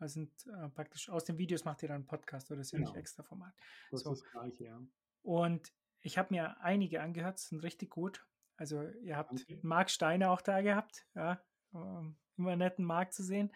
äh, 0.00 0.08
sind 0.08 0.32
äh, 0.48 0.68
praktisch 0.70 1.08
aus 1.08 1.24
den 1.24 1.38
Videos 1.38 1.64
macht 1.64 1.82
ihr 1.82 1.88
dann 1.88 1.96
einen 1.96 2.06
Podcast 2.06 2.50
oder 2.50 2.60
ist 2.60 2.72
genau. 2.72 2.80
ja 2.80 2.84
nicht 2.86 2.94
genau. 2.94 3.00
extra 3.00 3.22
Format. 3.22 3.54
Das 3.90 4.00
so. 4.00 4.12
ist 4.12 4.22
das 4.22 4.30
Gleiche, 4.32 4.64
ja. 4.64 4.82
Und 5.22 5.72
ich 6.00 6.18
habe 6.18 6.34
mir 6.34 6.60
einige 6.62 7.00
angehört, 7.00 7.38
sind 7.38 7.62
richtig 7.62 7.90
gut. 7.90 8.26
Also 8.56 8.82
ihr 9.02 9.16
habt 9.16 9.32
okay. 9.32 9.58
Marc 9.62 9.90
Steiner 9.90 10.30
auch 10.30 10.40
da 10.40 10.60
gehabt, 10.60 11.06
ja, 11.14 11.42
ähm, 11.74 12.16
immer 12.36 12.56
netten 12.56 12.84
Marc 12.84 13.12
zu 13.12 13.22
sehen. 13.22 13.52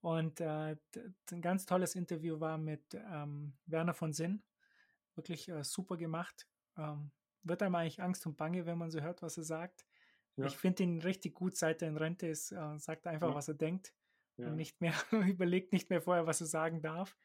Und 0.00 0.40
äh, 0.40 0.76
ein 1.30 1.42
ganz 1.42 1.64
tolles 1.66 1.94
Interview 1.94 2.40
war 2.40 2.58
mit 2.58 2.82
ähm, 2.94 3.52
Werner 3.66 3.94
von 3.94 4.12
Sinn, 4.12 4.42
wirklich 5.16 5.48
äh, 5.48 5.64
super 5.64 5.96
gemacht. 5.96 6.48
Ähm, 6.76 7.10
wird 7.42 7.62
einem 7.62 7.74
eigentlich 7.74 8.02
Angst 8.02 8.26
und 8.26 8.36
Bange, 8.36 8.66
wenn 8.66 8.78
man 8.78 8.90
so 8.90 9.00
hört, 9.00 9.22
was 9.22 9.36
er 9.36 9.44
sagt. 9.44 9.84
Ja. 10.36 10.46
Ich 10.46 10.56
finde 10.56 10.84
ihn 10.84 11.00
richtig 11.00 11.34
gut, 11.34 11.56
seit 11.56 11.82
er 11.82 11.88
in 11.88 11.96
Rente 11.96 12.26
ist. 12.26 12.52
Äh, 12.52 12.78
sagt 12.78 13.06
einfach, 13.06 13.30
ja. 13.30 13.34
was 13.34 13.48
er 13.48 13.54
denkt. 13.54 13.92
Ja. 14.36 14.48
Und 14.48 14.56
nicht 14.56 14.80
mehr, 14.80 14.94
überlegt 15.28 15.72
nicht 15.72 15.90
mehr 15.90 16.00
vorher, 16.00 16.26
was 16.26 16.40
er 16.40 16.46
sagen 16.46 16.80
darf. 16.80 17.16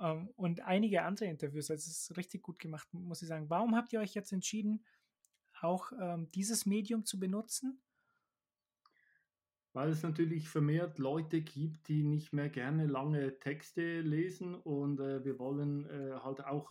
Ähm, 0.00 0.30
und 0.36 0.60
einige 0.60 1.02
andere 1.02 1.26
Interviews. 1.26 1.70
Also 1.70 1.90
es 1.90 2.10
ist 2.10 2.16
richtig 2.16 2.42
gut 2.42 2.58
gemacht, 2.58 2.88
muss 2.92 3.22
ich 3.22 3.28
sagen. 3.28 3.50
Warum 3.50 3.76
habt 3.76 3.92
ihr 3.92 4.00
euch 4.00 4.14
jetzt 4.14 4.32
entschieden, 4.32 4.84
auch 5.60 5.92
ähm, 6.00 6.30
dieses 6.32 6.66
Medium 6.66 7.04
zu 7.04 7.18
benutzen? 7.18 7.80
Weil 9.72 9.90
es 9.90 10.02
natürlich 10.04 10.48
vermehrt 10.48 10.98
Leute 10.98 11.42
gibt, 11.42 11.88
die 11.88 12.04
nicht 12.04 12.32
mehr 12.32 12.48
gerne 12.48 12.86
lange 12.86 13.40
Texte 13.40 14.00
lesen 14.02 14.54
und 14.54 15.00
äh, 15.00 15.24
wir 15.24 15.38
wollen 15.40 15.86
äh, 15.90 16.20
halt 16.20 16.44
auch 16.44 16.70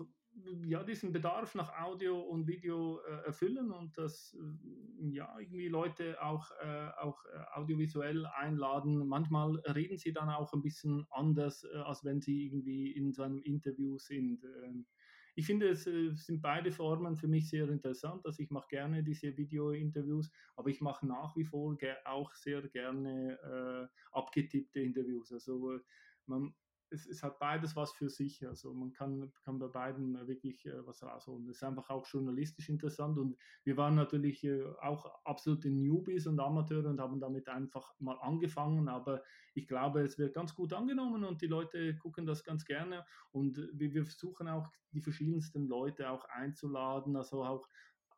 ja, 0.65 0.83
diesen 0.83 1.11
Bedarf 1.11 1.55
nach 1.55 1.79
Audio 1.79 2.19
und 2.19 2.47
Video 2.47 2.99
äh, 3.01 3.25
erfüllen 3.25 3.71
und 3.71 3.97
dass 3.97 4.33
äh, 4.33 5.09
ja, 5.11 5.37
irgendwie 5.39 5.67
Leute 5.67 6.21
auch, 6.23 6.49
äh, 6.61 6.89
auch 6.99 7.23
äh, 7.25 7.59
audiovisuell 7.59 8.25
einladen. 8.25 9.07
Manchmal 9.07 9.57
reden 9.59 9.97
sie 9.97 10.13
dann 10.13 10.29
auch 10.29 10.53
ein 10.53 10.61
bisschen 10.61 11.05
anders, 11.11 11.63
äh, 11.63 11.77
als 11.77 12.03
wenn 12.03 12.21
sie 12.21 12.47
irgendwie 12.47 12.91
in 12.91 13.13
so 13.13 13.23
einem 13.23 13.41
Interview 13.41 13.97
sind. 13.97 14.43
Ähm, 14.43 14.87
ich 15.35 15.45
finde, 15.45 15.69
es 15.69 15.87
äh, 15.87 16.11
sind 16.13 16.41
beide 16.41 16.71
Formen 16.71 17.15
für 17.15 17.27
mich 17.27 17.49
sehr 17.49 17.69
interessant. 17.69 18.25
Also 18.25 18.41
ich 18.41 18.49
mache 18.49 18.67
gerne 18.69 19.03
diese 19.03 19.37
Video-Interviews, 19.37 20.31
aber 20.55 20.69
ich 20.69 20.81
mache 20.81 21.05
nach 21.05 21.35
wie 21.35 21.45
vor 21.45 21.77
auch 22.05 22.33
sehr 22.33 22.61
gerne 22.69 23.89
abgetippte 24.11 24.79
Interviews. 24.79 25.31
Also 25.31 25.79
man, 26.25 26.53
es, 26.93 27.07
es, 27.07 27.23
hat 27.23 27.39
beides 27.39 27.75
was 27.75 27.91
für 27.93 28.09
sich. 28.09 28.47
Also 28.47 28.73
man 28.73 28.93
kann, 28.93 29.31
kann 29.43 29.59
bei 29.59 29.67
beiden 29.67 30.27
wirklich 30.27 30.65
äh, 30.65 30.85
was 30.85 31.03
rausholen. 31.03 31.45
Das 31.47 31.57
ist 31.57 31.63
einfach 31.63 31.89
auch 31.89 32.05
journalistisch 32.07 32.69
interessant 32.69 33.17
und 33.17 33.35
wir 33.63 33.75
waren 33.77 33.95
natürlich 33.95 34.43
äh, 34.43 34.63
auch 34.81 35.05
absolute 35.25 35.69
Newbies 35.69 36.27
und 36.27 36.39
Amateure 36.39 36.89
und 36.89 36.99
haben 36.99 37.19
damit 37.19 37.49
einfach 37.49 37.93
mal 37.99 38.17
angefangen, 38.21 38.87
aber 38.87 39.23
ich 39.55 39.67
glaube, 39.67 40.01
es 40.01 40.17
wird 40.17 40.33
ganz 40.33 40.55
gut 40.55 40.73
angenommen 40.73 41.23
und 41.23 41.41
die 41.41 41.47
Leute 41.47 41.97
gucken 41.97 42.25
das 42.25 42.43
ganz 42.43 42.65
gerne 42.65 43.05
und 43.31 43.57
wir, 43.73 43.93
wir 43.93 44.05
versuchen 44.05 44.47
auch 44.47 44.69
die 44.91 45.01
verschiedensten 45.01 45.67
Leute 45.67 46.09
auch 46.09 46.25
einzuladen, 46.25 47.15
also 47.15 47.43
auch 47.43 47.67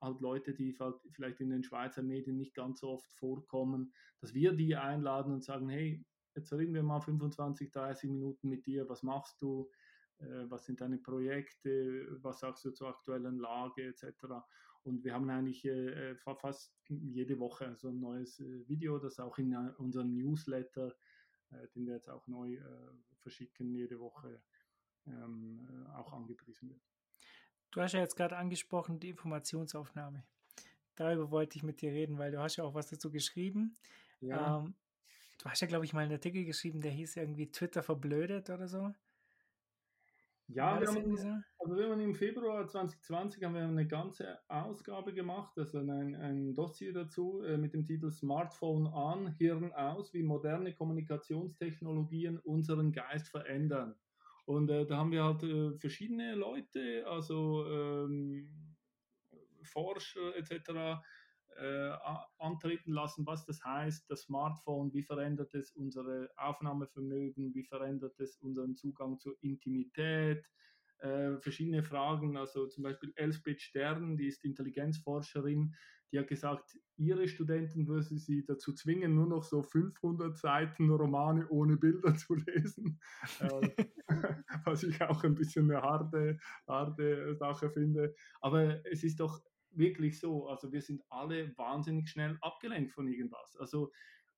halt 0.01 0.19
Leute, 0.19 0.53
die 0.53 0.77
vielleicht 1.11 1.39
in 1.39 1.49
den 1.49 1.63
Schweizer 1.63 2.03
Medien 2.03 2.37
nicht 2.37 2.53
ganz 2.53 2.81
so 2.81 2.89
oft 2.89 3.09
vorkommen, 3.13 3.93
dass 4.19 4.33
wir 4.33 4.53
die 4.53 4.75
einladen 4.75 5.33
und 5.33 5.43
sagen, 5.43 5.69
hey, 5.69 6.03
jetzt 6.35 6.53
reden 6.53 6.73
wir 6.73 6.83
mal 6.83 6.99
25, 6.99 7.71
30 7.71 8.09
Minuten 8.09 8.49
mit 8.49 8.65
dir, 8.65 8.87
was 8.89 9.03
machst 9.03 9.41
du, 9.41 9.69
äh, 10.19 10.45
was 10.49 10.65
sind 10.65 10.81
deine 10.81 10.97
Projekte, 10.97 12.07
was 12.21 12.39
sagst 12.39 12.65
du 12.65 12.71
zur 12.71 12.89
aktuellen 12.89 13.37
Lage 13.37 13.83
etc. 13.83 14.25
Und 14.83 15.03
wir 15.03 15.13
haben 15.13 15.29
eigentlich 15.29 15.65
äh, 15.65 16.11
äh 16.11 16.15
fast 16.15 16.75
jede 16.87 17.39
Woche 17.39 17.75
so 17.75 17.89
ein 17.89 17.99
neues 17.99 18.39
Video, 18.39 18.99
das 18.99 19.19
auch 19.19 19.37
in 19.37 19.55
unserem 19.77 20.13
Newsletter, 20.13 20.95
den 21.73 21.85
wir 21.85 21.93
jetzt 21.93 22.09
auch 22.09 22.27
neu 22.27 22.59
verschicken, 23.17 23.73
jede 23.73 23.99
Woche 23.99 24.41
ähm, 25.07 25.87
auch 25.95 26.11
angepriesen 26.13 26.69
wird. 26.69 26.81
Du 27.71 27.81
hast 27.81 27.93
ja 27.93 27.99
jetzt 27.99 28.15
gerade 28.15 28.37
angesprochen, 28.37 28.99
die 28.99 29.09
Informationsaufnahme. 29.09 30.23
Darüber 30.95 31.29
wollte 31.29 31.57
ich 31.57 31.63
mit 31.63 31.81
dir 31.81 31.91
reden, 31.91 32.17
weil 32.17 32.31
du 32.31 32.39
hast 32.39 32.55
ja 32.55 32.63
auch 32.63 32.73
was 32.73 32.87
dazu 32.87 33.11
geschrieben. 33.11 33.77
Ja. 34.21 34.59
Ähm, 34.59 34.75
du 35.45 35.51
hast 35.51 35.61
ja, 35.61 35.67
glaube 35.67 35.85
ich, 35.85 35.93
mal 35.93 36.01
einen 36.01 36.13
Artikel 36.13 36.43
geschrieben, 36.43 36.81
der 36.81 36.89
hieß 36.89 37.17
irgendwie 37.17 37.51
Twitter 37.51 37.83
verblödet 37.83 38.49
oder 38.49 38.67
so. 38.67 38.91
Ja, 40.47 40.79
wir 40.79 40.87
haben, 40.87 41.15
so? 41.15 41.27
also 41.59 41.75
wir 41.75 41.89
haben 41.89 42.01
im 42.01 42.15
Februar 42.15 42.67
2020 42.67 43.43
haben 43.43 43.53
wir 43.53 43.63
eine 43.63 43.87
ganze 43.87 44.39
Ausgabe 44.47 45.13
gemacht, 45.13 45.55
also 45.57 45.79
ein, 45.79 46.15
ein 46.15 46.53
Dossier 46.55 46.93
dazu 46.93 47.43
äh, 47.43 47.57
mit 47.57 47.73
dem 47.73 47.85
Titel 47.85 48.09
Smartphone 48.09 48.87
an, 48.87 49.35
Hirn 49.37 49.71
aus, 49.73 50.13
wie 50.13 50.23
moderne 50.23 50.73
Kommunikationstechnologien 50.73 52.39
unseren 52.39 52.91
Geist 52.91 53.29
verändern. 53.29 53.95
Und 54.45 54.69
äh, 54.71 54.85
da 54.87 54.97
haben 54.97 55.11
wir 55.11 55.23
halt 55.23 55.43
äh, 55.43 55.77
verschiedene 55.77 56.33
Leute, 56.33 57.05
also 57.07 57.67
ähm, 57.67 58.49
Forscher 59.63 60.35
etc., 60.35 61.01
äh, 61.55 61.91
antreten 62.37 62.91
lassen, 62.91 63.25
was 63.25 63.45
das 63.45 63.63
heißt, 63.63 64.09
das 64.09 64.23
Smartphone, 64.23 64.93
wie 64.93 65.03
verändert 65.03 65.53
es 65.53 65.71
unsere 65.71 66.29
Aufnahmevermögen, 66.37 67.53
wie 67.53 67.63
verändert 67.63 68.19
es 68.19 68.37
unseren 68.37 68.75
Zugang 68.75 69.19
zur 69.19 69.35
Intimität, 69.41 70.45
äh, 70.99 71.37
verschiedene 71.39 71.83
Fragen, 71.83 72.37
also 72.37 72.67
zum 72.67 72.83
Beispiel 72.83 73.13
Elsbeth 73.15 73.61
Stern, 73.61 74.17
die 74.17 74.27
ist 74.27 74.43
Intelligenzforscherin, 74.43 75.75
die 76.11 76.19
hat 76.19 76.27
gesagt, 76.27 76.77
ihre 76.97 77.27
Studenten 77.27 77.87
würde 77.87 78.03
sie 78.17 78.45
dazu 78.45 78.73
zwingen, 78.73 79.15
nur 79.15 79.27
noch 79.27 79.43
so 79.43 79.61
500 79.61 80.37
Seiten 80.37 80.89
Romane 80.89 81.47
ohne 81.49 81.77
Bilder 81.77 82.15
zu 82.15 82.35
lesen, 82.35 82.99
äh, 83.39 83.69
was 84.65 84.83
ich 84.83 85.01
auch 85.01 85.23
ein 85.23 85.35
bisschen 85.35 85.69
eine 85.69 85.81
harte, 85.81 86.39
harte 86.67 87.35
Sache 87.35 87.69
finde. 87.69 88.15
Aber 88.39 88.85
es 88.85 89.03
ist 89.03 89.19
doch 89.19 89.41
wirklich 89.77 90.19
so, 90.19 90.47
also 90.47 90.71
wir 90.71 90.81
sind 90.81 91.01
alle 91.09 91.55
wahnsinnig 91.57 92.09
schnell 92.09 92.37
abgelenkt 92.41 92.93
von 92.93 93.07
irgendwas. 93.07 93.55
Also 93.57 93.91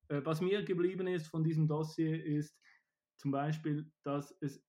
äh, 0.10 0.22
was 0.24 0.42
mir 0.42 0.64
geblieben 0.64 1.08
ist 1.08 1.28
von 1.28 1.44
diesem 1.44 1.68
Dossier 1.68 2.24
ist 2.24 2.60
zum 3.18 3.32
Beispiel, 3.32 3.92
dass 4.04 4.36
es 4.42 4.64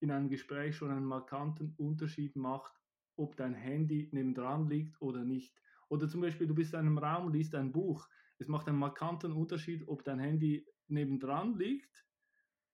in 0.00 0.10
einem 0.10 0.28
Gespräch 0.28 0.76
schon 0.76 0.90
einen 0.90 1.04
markanten 1.04 1.74
Unterschied 1.76 2.36
macht, 2.36 2.72
ob 3.16 3.36
dein 3.36 3.54
Handy 3.54 4.08
nebendran 4.12 4.68
liegt 4.68 5.00
oder 5.00 5.24
nicht. 5.24 5.54
Oder 5.88 6.08
zum 6.08 6.20
Beispiel, 6.20 6.46
du 6.46 6.54
bist 6.54 6.72
in 6.72 6.80
einem 6.80 6.98
Raum, 6.98 7.32
liest 7.32 7.54
ein 7.54 7.72
Buch. 7.72 8.08
Es 8.38 8.48
macht 8.48 8.68
einen 8.68 8.78
markanten 8.78 9.32
Unterschied, 9.32 9.86
ob 9.86 10.04
dein 10.04 10.18
Handy 10.18 10.66
nebendran 10.88 11.56
liegt 11.56 12.04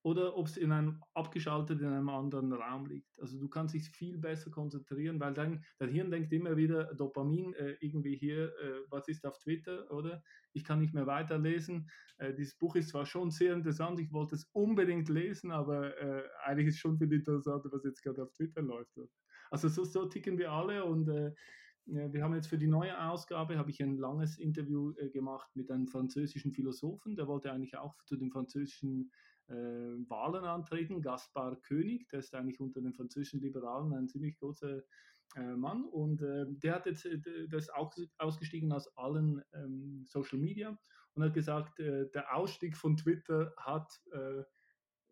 oder 0.03 0.37
ob 0.37 0.47
es 0.47 0.57
in 0.57 0.73
einem 0.73 1.03
abgeschaltet 1.15 1.81
in 1.81 1.89
einem 1.89 2.09
anderen 2.09 2.53
Raum 2.53 2.87
liegt. 2.87 3.19
Also 3.21 3.39
du 3.39 3.49
kannst 3.49 3.75
dich 3.75 3.91
viel 3.91 4.19
besser 4.19 4.51
konzentrieren, 4.51 5.21
weil 5.21 5.35
dein, 5.35 5.65
dein 5.79 5.91
Hirn 5.91 6.11
denkt 6.11 6.33
immer 6.33 6.57
wieder 6.57 6.95
Dopamin, 6.95 7.53
äh, 7.55 7.77
irgendwie 7.81 8.17
hier, 8.17 8.47
äh, 8.47 8.81
was 8.89 9.09
ist 9.09 9.27
auf 9.27 9.39
Twitter, 9.39 9.91
oder? 9.91 10.23
Ich 10.53 10.65
kann 10.65 10.79
nicht 10.79 10.95
mehr 10.95 11.07
weiterlesen. 11.07 11.91
Äh, 12.17 12.35
dieses 12.35 12.57
Buch 12.57 12.77
ist 12.77 12.89
zwar 12.89 13.05
schon 13.05 13.31
sehr 13.31 13.53
interessant, 13.53 14.01
ich 14.01 14.13
wollte 14.13 14.37
es 14.37 14.49
unbedingt 14.53 15.09
lesen, 15.09 15.51
aber 15.51 15.97
äh, 15.99 16.23
eigentlich 16.45 16.69
ist 16.69 16.79
schon 16.79 16.97
viel 16.99 17.13
interessanter, 17.13 17.69
was 17.71 17.85
jetzt 17.85 18.03
gerade 18.03 18.23
auf 18.23 18.33
Twitter 18.33 18.63
läuft. 18.63 18.99
Also 19.51 19.69
so, 19.69 19.85
so 19.85 20.07
ticken 20.07 20.39
wir 20.39 20.51
alle 20.51 20.85
und 20.85 21.09
äh, 21.09 21.33
wir 21.87 22.23
haben 22.23 22.35
jetzt 22.35 22.47
für 22.47 22.59
die 22.59 22.69
neue 22.69 22.99
Ausgabe 23.03 23.59
habe 23.59 23.71
ich 23.71 23.83
ein 23.83 23.97
langes 23.97 24.39
Interview 24.39 24.93
äh, 24.93 25.11
gemacht 25.11 25.51
mit 25.55 25.71
einem 25.71 25.89
französischen 25.89 26.53
Philosophen, 26.53 27.17
der 27.17 27.27
wollte 27.27 27.51
eigentlich 27.51 27.77
auch 27.77 27.97
zu 28.05 28.17
den 28.17 28.31
französischen 28.31 29.11
Wahlen 29.55 30.45
antreten, 30.45 31.03
Gaspar 31.03 31.61
König, 31.63 32.09
der 32.09 32.21
ist 32.21 32.35
eigentlich 32.35 32.61
unter 32.61 32.81
den 32.81 32.95
französischen 32.95 33.41
Liberalen 33.41 33.93
ein 33.95 34.09
ziemlich 34.09 34.37
großer 34.39 34.83
äh, 35.37 35.57
Mann. 35.57 35.85
Und 35.85 36.23
äh, 36.23 36.47
der 36.49 36.75
hat 36.75 36.87
jetzt, 36.87 37.05
äh, 37.05 37.19
ist 37.51 37.75
auch 37.75 37.93
ausgestiegen 38.19 38.73
aus 38.73 38.89
allen 38.97 39.43
ähm, 39.53 40.05
Social 40.07 40.39
Media 40.39 40.79
und 41.15 41.25
hat 41.25 41.35
gesagt, 41.35 41.79
äh, 41.81 42.11
der 42.11 42.35
Ausstieg 42.35 42.77
von 42.77 42.97
Twitter 42.97 43.53
hat 43.57 43.91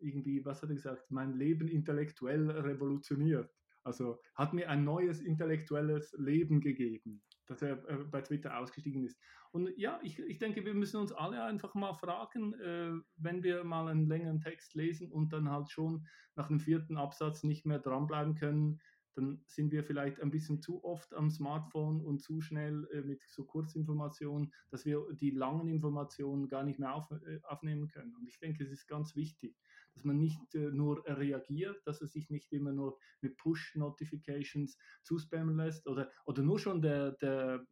irgendwie, 0.01 0.45
was 0.45 0.61
hat 0.61 0.69
er 0.69 0.75
gesagt, 0.75 1.11
mein 1.11 1.33
Leben 1.33 1.67
intellektuell 1.67 2.49
revolutioniert. 2.49 3.53
Also 3.83 4.21
hat 4.35 4.53
mir 4.53 4.69
ein 4.69 4.85
neues 4.85 5.19
intellektuelles 5.19 6.15
Leben 6.17 6.61
gegeben, 6.61 7.21
dass 7.49 7.61
er 7.61 7.83
äh, 7.89 7.97
bei 8.05 8.21
Twitter 8.21 8.57
ausgestiegen 8.57 9.03
ist. 9.03 9.19
Und 9.51 9.75
ja, 9.77 9.99
ich, 10.03 10.19
ich 10.19 10.37
denke, 10.37 10.63
wir 10.63 10.73
müssen 10.73 10.97
uns 10.97 11.11
alle 11.11 11.43
einfach 11.43 11.73
mal 11.73 11.93
fragen, 11.93 12.53
äh, 12.53 12.91
wenn 13.17 13.43
wir 13.43 13.63
mal 13.63 13.87
einen 13.87 14.07
längeren 14.07 14.39
Text 14.39 14.75
lesen 14.75 15.11
und 15.11 15.33
dann 15.33 15.49
halt 15.49 15.69
schon 15.69 16.07
nach 16.35 16.47
dem 16.47 16.59
vierten 16.59 16.97
Absatz 16.97 17.43
nicht 17.43 17.65
mehr 17.65 17.79
dranbleiben 17.79 18.35
können, 18.35 18.79
dann 19.19 19.43
sind 19.47 19.71
wir 19.71 19.83
vielleicht 19.83 20.21
ein 20.21 20.31
bisschen 20.31 20.61
zu 20.61 20.83
oft 20.83 21.13
am 21.13 21.29
Smartphone 21.29 22.01
und 22.01 22.21
zu 22.21 22.39
schnell 22.39 22.87
äh, 22.93 23.01
mit 23.01 23.21
so 23.27 23.43
Kurzinformationen, 23.43 24.53
dass 24.69 24.85
wir 24.85 25.05
die 25.11 25.31
langen 25.31 25.67
Informationen 25.67 26.47
gar 26.47 26.63
nicht 26.63 26.79
mehr 26.79 26.95
auf, 26.95 27.11
äh, 27.11 27.39
aufnehmen 27.43 27.89
können. 27.89 28.15
Und 28.15 28.27
ich 28.27 28.39
denke, 28.39 28.63
es 28.63 28.71
ist 28.71 28.87
ganz 28.87 29.15
wichtig, 29.15 29.57
dass 29.93 30.05
man 30.05 30.17
nicht 30.17 30.55
äh, 30.55 30.71
nur 30.71 31.03
reagiert, 31.05 31.85
dass 31.85 31.99
er 32.01 32.07
sich 32.07 32.29
nicht 32.29 32.53
immer 32.53 32.71
nur 32.71 32.97
mit 33.19 33.35
Push-Notifications 33.37 34.77
zuspammen 35.03 35.57
lässt 35.57 35.85
oder, 35.87 36.09
oder 36.25 36.41
nur 36.41 36.59
schon 36.59 36.81
der, 36.81 37.11
der 37.13 37.65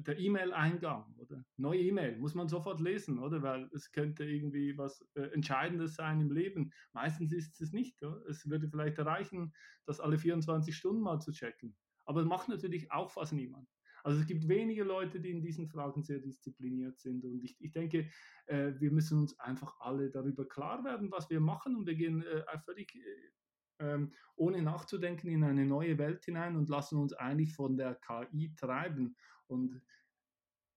der 0.00 0.18
E-Mail-Eingang 0.18 1.14
oder 1.18 1.44
neue 1.56 1.80
E-Mail 1.80 2.16
muss 2.18 2.34
man 2.34 2.48
sofort 2.48 2.80
lesen, 2.80 3.18
oder? 3.18 3.42
Weil 3.42 3.68
es 3.72 3.92
könnte 3.92 4.24
irgendwie 4.24 4.76
was 4.76 5.04
äh, 5.14 5.22
Entscheidendes 5.32 5.94
sein 5.94 6.20
im 6.20 6.30
Leben. 6.30 6.72
Meistens 6.92 7.32
ist 7.32 7.60
es 7.60 7.72
nicht. 7.72 8.02
Oder? 8.02 8.24
Es 8.26 8.48
würde 8.48 8.68
vielleicht 8.68 8.98
reichen, 8.98 9.52
das 9.86 10.00
alle 10.00 10.18
24 10.18 10.74
Stunden 10.74 11.02
mal 11.02 11.20
zu 11.20 11.32
checken. 11.32 11.76
Aber 12.04 12.24
macht 12.24 12.48
natürlich 12.48 12.90
auch 12.90 13.10
fast 13.10 13.32
niemand. 13.32 13.68
Also 14.04 14.20
es 14.20 14.26
gibt 14.26 14.48
wenige 14.48 14.82
Leute, 14.82 15.20
die 15.20 15.30
in 15.30 15.42
diesen 15.42 15.68
Fragen 15.68 16.02
sehr 16.02 16.18
diszipliniert 16.18 16.98
sind. 16.98 17.24
Und 17.24 17.42
ich, 17.44 17.56
ich 17.60 17.70
denke, 17.70 18.08
äh, 18.46 18.72
wir 18.78 18.90
müssen 18.90 19.20
uns 19.20 19.38
einfach 19.38 19.78
alle 19.78 20.10
darüber 20.10 20.48
klar 20.48 20.84
werden, 20.84 21.10
was 21.12 21.30
wir 21.30 21.40
machen. 21.40 21.76
Und 21.76 21.86
wir 21.86 21.94
gehen 21.94 22.22
äh, 22.22 22.58
völlig 22.64 22.94
äh, 22.96 23.32
ähm, 23.82 24.12
ohne 24.36 24.62
nachzudenken 24.62 25.28
in 25.28 25.44
eine 25.44 25.66
neue 25.66 25.98
Welt 25.98 26.24
hinein 26.24 26.56
und 26.56 26.68
lassen 26.68 26.98
uns 26.98 27.12
eigentlich 27.12 27.54
von 27.54 27.76
der 27.76 27.96
KI 27.96 28.54
treiben. 28.54 29.16
Und 29.52 29.80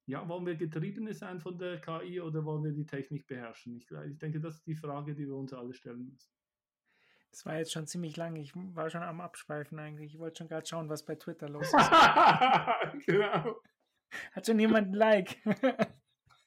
ja, 0.08 0.28
wollen 0.30 0.46
wir 0.46 0.56
Getriebene 0.56 1.14
sein 1.14 1.40
von 1.40 1.58
der 1.58 1.82
KI 1.82 2.22
oder 2.22 2.46
wollen 2.46 2.64
wir 2.64 2.72
die 2.72 2.86
Technik 2.86 3.26
beherrschen? 3.26 3.76
Ich, 3.78 3.90
ich 3.90 4.18
denke, 4.20 4.40
das 4.40 4.56
ist 4.56 4.68
die 4.68 4.76
Frage, 4.76 5.16
die 5.16 5.26
wir 5.26 5.36
uns 5.36 5.54
alle 5.54 5.74
stellen 5.74 6.06
müssen. 6.06 6.32
Das 7.32 7.46
war 7.46 7.58
jetzt 7.58 7.74
schon 7.74 7.88
ziemlich 7.88 8.16
lang. 8.16 8.36
Ich 8.38 8.54
war 8.56 8.90
schon 8.90 9.04
am 9.04 9.20
Abschweifen 9.20 9.78
eigentlich. 9.80 10.14
Ich 10.14 10.20
wollte 10.20 10.38
schon 10.38 10.48
gerade 10.48 10.66
schauen, 10.66 10.88
was 10.90 11.04
bei 11.04 11.16
Twitter 11.16 11.50
los 11.50 11.66
ist. 11.66 11.74
genau. 13.08 13.62
Hat 14.32 14.46
schon 14.46 14.60
jemand 14.60 14.90
ein 14.90 14.94
Like? 14.94 15.38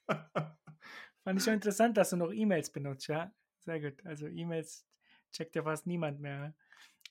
Fand 0.08 1.38
ich 1.38 1.44
schon 1.44 1.54
interessant, 1.54 1.96
dass 1.96 2.10
du 2.10 2.16
noch 2.16 2.32
E-Mails 2.32 2.70
benutzt, 2.70 3.08
ja? 3.08 3.30
Sehr 3.58 3.80
gut. 3.80 4.06
Also 4.06 4.28
E-Mails 4.28 4.86
checkt 5.30 5.56
ja 5.56 5.62
fast 5.62 5.86
niemand 5.86 6.20
mehr. 6.20 6.54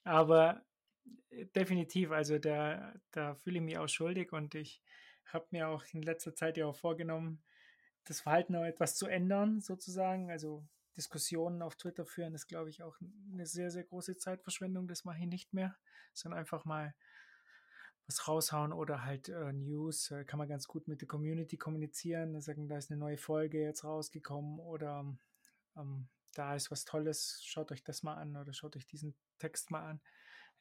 Aber 0.04 0.66
äh, 1.30 1.46
definitiv, 1.46 2.10
also 2.12 2.40
da, 2.40 2.96
da 3.12 3.36
fühle 3.36 3.58
ich 3.58 3.64
mich 3.64 3.78
auch 3.78 3.90
schuldig 3.90 4.34
und 4.34 4.56
ich 4.56 4.82
habe 5.34 5.48
mir 5.52 5.68
auch 5.70 5.84
in 5.92 6.02
letzter 6.02 6.36
Zeit 6.36 6.58
ja 6.58 6.66
auch 6.66 6.76
vorgenommen, 6.76 7.44
das 8.06 8.22
Verhalten 8.22 8.56
auch 8.56 8.64
etwas 8.64 8.96
zu 8.96 9.08
ändern, 9.08 9.60
sozusagen. 9.60 10.32
Also 10.32 10.66
Diskussionen 10.96 11.62
auf 11.62 11.76
Twitter 11.76 12.06
führen 12.06 12.34
ist, 12.34 12.48
glaube 12.48 12.70
ich, 12.70 12.82
auch 12.82 12.98
eine 13.32 13.46
sehr, 13.46 13.70
sehr 13.70 13.84
große 13.84 14.18
Zeitverschwendung. 14.18 14.88
Das 14.88 15.06
mache 15.06 15.20
ich 15.20 15.28
nicht 15.28 15.54
mehr, 15.54 15.76
sondern 16.14 16.40
einfach 16.40 16.66
mal 16.66 16.96
was 18.08 18.28
raushauen 18.28 18.72
oder 18.72 19.04
halt 19.04 19.30
äh, 19.30 19.54
News. 19.54 20.12
Äh, 20.12 20.24
kann 20.24 20.40
man 20.40 20.48
ganz 20.48 20.68
gut 20.68 20.88
mit 20.88 21.02
der 21.02 21.08
Community 21.08 21.58
kommunizieren. 21.58 22.40
Sagen, 22.42 22.68
da 22.68 22.78
ist 22.78 22.90
eine 22.90 23.00
neue 23.00 23.18
Folge 23.18 23.62
jetzt 23.62 23.84
rausgekommen 23.84 24.60
oder 24.60 25.06
ähm, 25.76 26.08
da 26.34 26.56
ist 26.56 26.72
was 26.72 26.86
Tolles, 26.86 27.42
schaut 27.44 27.72
euch 27.72 27.84
das 27.84 28.04
mal 28.04 28.16
an 28.16 28.38
oder 28.38 28.54
schaut 28.54 28.76
euch 28.76 28.86
diesen 28.86 29.16
Text 29.40 29.72
mal 29.72 29.84
an. 29.84 30.02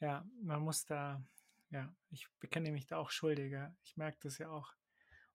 Ja, 0.01 0.27
man 0.43 0.63
muss 0.63 0.85
da, 0.85 1.23
ja, 1.71 1.95
ich 2.11 2.29
bekenne 2.41 2.71
mich 2.73 2.87
da 2.87 2.99
auch 2.99 3.11
schuldiger. 3.11 3.75
Ich 3.85 3.97
merke 3.97 4.19
das 4.23 4.39
ja 4.39 4.51
auch. 4.51 4.73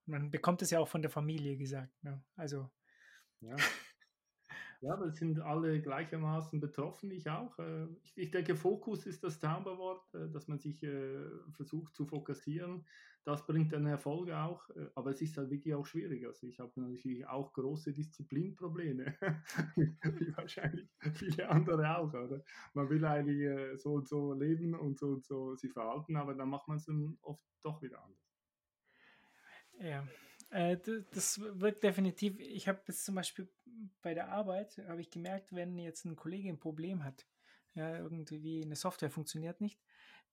Und 0.06 0.14
man 0.14 0.32
bekommt 0.32 0.62
es 0.62 0.72
ja 0.72 0.80
auch 0.80 0.88
von 0.88 1.02
der 1.02 1.12
Familie 1.12 1.58
gesagt. 1.58 1.92
Ne? 2.04 2.24
Also. 2.36 2.70
Ja. 3.40 3.56
Ja, 4.82 5.00
wir 5.00 5.12
sind 5.12 5.40
alle 5.40 5.80
gleichermaßen 5.80 6.60
betroffen, 6.60 7.12
ich 7.12 7.30
auch. 7.30 7.58
Äh, 7.60 7.86
ich, 8.16 8.32
denke, 8.32 8.56
Fokus 8.56 9.06
ist 9.06 9.24
das 9.24 9.40
Zauberwort, 9.40 10.12
äh, 10.16 10.28
dass 10.32 10.48
man 10.48 10.58
sich 10.58 10.82
äh, 10.82 11.30
versucht 11.52 11.94
zu 11.94 12.08
fokussieren. 12.08 12.84
Das 13.24 13.46
bringt 13.46 13.72
dann 13.72 13.86
Erfolg 13.86 14.32
auch, 14.32 14.68
aber 14.96 15.12
es 15.12 15.22
ist 15.22 15.38
halt 15.38 15.52
wirklich 15.52 15.76
auch 15.76 15.86
schwierig. 15.86 16.26
Also 16.26 16.48
ich 16.48 16.60
habe 16.60 16.72
natürlich 16.82 17.28
auch 17.28 17.54
große 17.54 17.94
Disziplinprobleme, 17.94 19.16
wie 19.76 20.36
wahrscheinlich 20.36 20.90
viele 21.14 21.48
andere 21.48 22.00
auch. 22.00 22.12
Oder? 22.12 22.44
Man 22.74 22.90
will 22.90 23.06
eigentlich 23.06 23.80
so 23.80 23.94
und 23.94 24.08
so 24.08 24.34
leben 24.34 24.74
und 24.74 24.98
so 24.98 25.10
und 25.10 25.24
so 25.24 25.56
sich 25.56 25.72
verhalten, 25.72 26.16
aber 26.16 26.34
dann 26.34 26.50
macht 26.50 26.68
man 26.68 26.78
es 26.78 26.86
dann 26.86 27.16
oft 27.22 27.44
doch 27.62 27.80
wieder 27.84 28.04
anders. 28.04 28.36
Ja, 29.74 30.04
äh, 30.52 30.78
das 31.12 31.40
wirkt 31.40 31.84
definitiv. 31.84 32.40
Ich 32.40 32.68
habe 32.68 32.82
jetzt 32.88 33.06
zum 33.06 33.16
Beispiel 33.16 33.50
bei 34.02 34.14
der 34.14 34.30
Arbeit, 34.30 34.78
habe 34.88 35.02
ich 35.02 35.10
gemerkt, 35.10 35.54
wenn 35.54 35.78
jetzt 35.78 36.06
ein 36.06 36.16
Kollege 36.16 36.50
ein 36.50 36.60
Problem 36.60 37.04
hat, 37.04 37.26
ja, 37.74 37.98
irgendwie 37.98 38.64
eine 38.64 38.76
Software 38.76 39.10
funktioniert 39.10 39.62
nicht, 39.62 39.80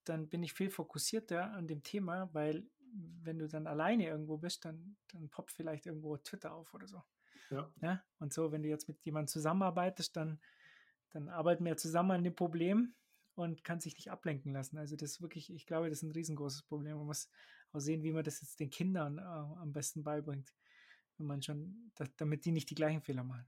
dann 0.04 0.28
bin 0.28 0.42
ich 0.42 0.52
viel 0.52 0.70
fokussierter 0.70 1.52
an 1.52 1.68
dem 1.68 1.82
Thema, 1.82 2.28
weil 2.32 2.68
wenn 3.22 3.38
du 3.38 3.46
dann 3.46 3.66
alleine 3.66 4.06
irgendwo 4.06 4.38
bist, 4.38 4.64
dann, 4.64 4.96
dann 5.12 5.28
poppt 5.28 5.52
vielleicht 5.52 5.86
irgendwo 5.86 6.16
Twitter 6.16 6.52
auf 6.52 6.74
oder 6.74 6.88
so. 6.88 7.02
Ja. 7.50 7.70
ja. 7.80 8.02
Und 8.18 8.32
so, 8.32 8.50
wenn 8.52 8.62
du 8.62 8.68
jetzt 8.68 8.88
mit 8.88 9.04
jemandem 9.04 9.28
zusammenarbeitest, 9.28 10.16
dann, 10.16 10.40
dann 11.10 11.28
arbeiten 11.28 11.64
wir 11.64 11.76
zusammen 11.76 12.12
an 12.12 12.24
dem 12.24 12.34
Problem 12.34 12.94
und 13.34 13.62
kann 13.62 13.80
sich 13.80 13.94
nicht 13.94 14.10
ablenken 14.10 14.52
lassen. 14.52 14.78
Also 14.78 14.96
das 14.96 15.12
ist 15.12 15.22
wirklich, 15.22 15.52
ich 15.52 15.66
glaube, 15.66 15.88
das 15.88 15.98
ist 15.98 16.02
ein 16.02 16.12
riesengroßes 16.12 16.62
Problem. 16.62 16.96
Man 16.96 17.06
muss 17.06 17.30
auch 17.72 17.80
sehen, 17.80 18.02
wie 18.02 18.12
man 18.12 18.24
das 18.24 18.40
jetzt 18.40 18.60
den 18.60 18.70
Kindern 18.70 19.18
äh, 19.18 19.22
am 19.22 19.72
besten 19.72 20.02
beibringt, 20.02 20.54
wenn 21.16 21.26
man 21.26 21.42
schon, 21.42 21.90
da, 21.94 22.06
damit 22.16 22.44
die 22.44 22.52
nicht 22.52 22.70
die 22.70 22.74
gleichen 22.74 23.02
Fehler 23.02 23.24
machen. 23.24 23.46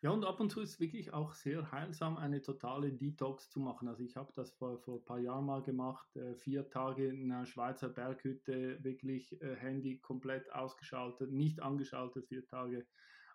Ja, 0.00 0.10
und 0.10 0.24
ab 0.24 0.38
und 0.38 0.50
zu 0.50 0.60
ist 0.60 0.74
es 0.74 0.80
wirklich 0.80 1.12
auch 1.12 1.34
sehr 1.34 1.72
heilsam, 1.72 2.18
eine 2.18 2.40
totale 2.40 2.92
Detox 2.92 3.50
zu 3.50 3.58
machen. 3.58 3.88
Also 3.88 4.04
ich 4.04 4.16
habe 4.16 4.32
das 4.36 4.52
vor, 4.52 4.78
vor 4.78 4.98
ein 4.98 5.04
paar 5.04 5.18
Jahren 5.18 5.44
mal 5.44 5.60
gemacht, 5.60 6.14
äh, 6.14 6.36
vier 6.36 6.70
Tage 6.70 7.08
in 7.08 7.32
einer 7.32 7.46
Schweizer 7.46 7.88
Berghütte, 7.88 8.82
wirklich 8.84 9.40
äh, 9.42 9.56
Handy 9.56 9.98
komplett 9.98 10.52
ausgeschaltet, 10.52 11.32
nicht 11.32 11.60
angeschaltet, 11.60 12.28
vier 12.28 12.46
Tage. 12.46 12.86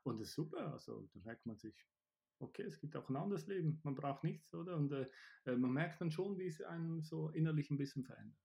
Und 0.03 0.21
das 0.21 0.29
ist 0.29 0.35
super, 0.35 0.71
also 0.71 1.05
da 1.13 1.19
merkt 1.25 1.45
man 1.45 1.57
sich, 1.57 1.85
okay, 2.39 2.63
es 2.63 2.79
gibt 2.79 2.95
auch 2.95 3.09
ein 3.09 3.17
anderes 3.17 3.45
Leben, 3.47 3.81
man 3.83 3.95
braucht 3.95 4.23
nichts, 4.23 4.53
oder? 4.53 4.77
Und 4.77 4.91
äh, 4.93 5.09
äh 5.45 5.57
man 5.57 5.71
merkt 5.71 5.99
dann 5.99 6.11
schon, 6.11 6.37
wie 6.37 6.47
es 6.47 6.61
einen 6.61 7.03
so 7.03 7.29
innerlich 7.29 7.71
ein 7.71 7.77
bisschen 7.77 8.05
verändert. 8.05 8.42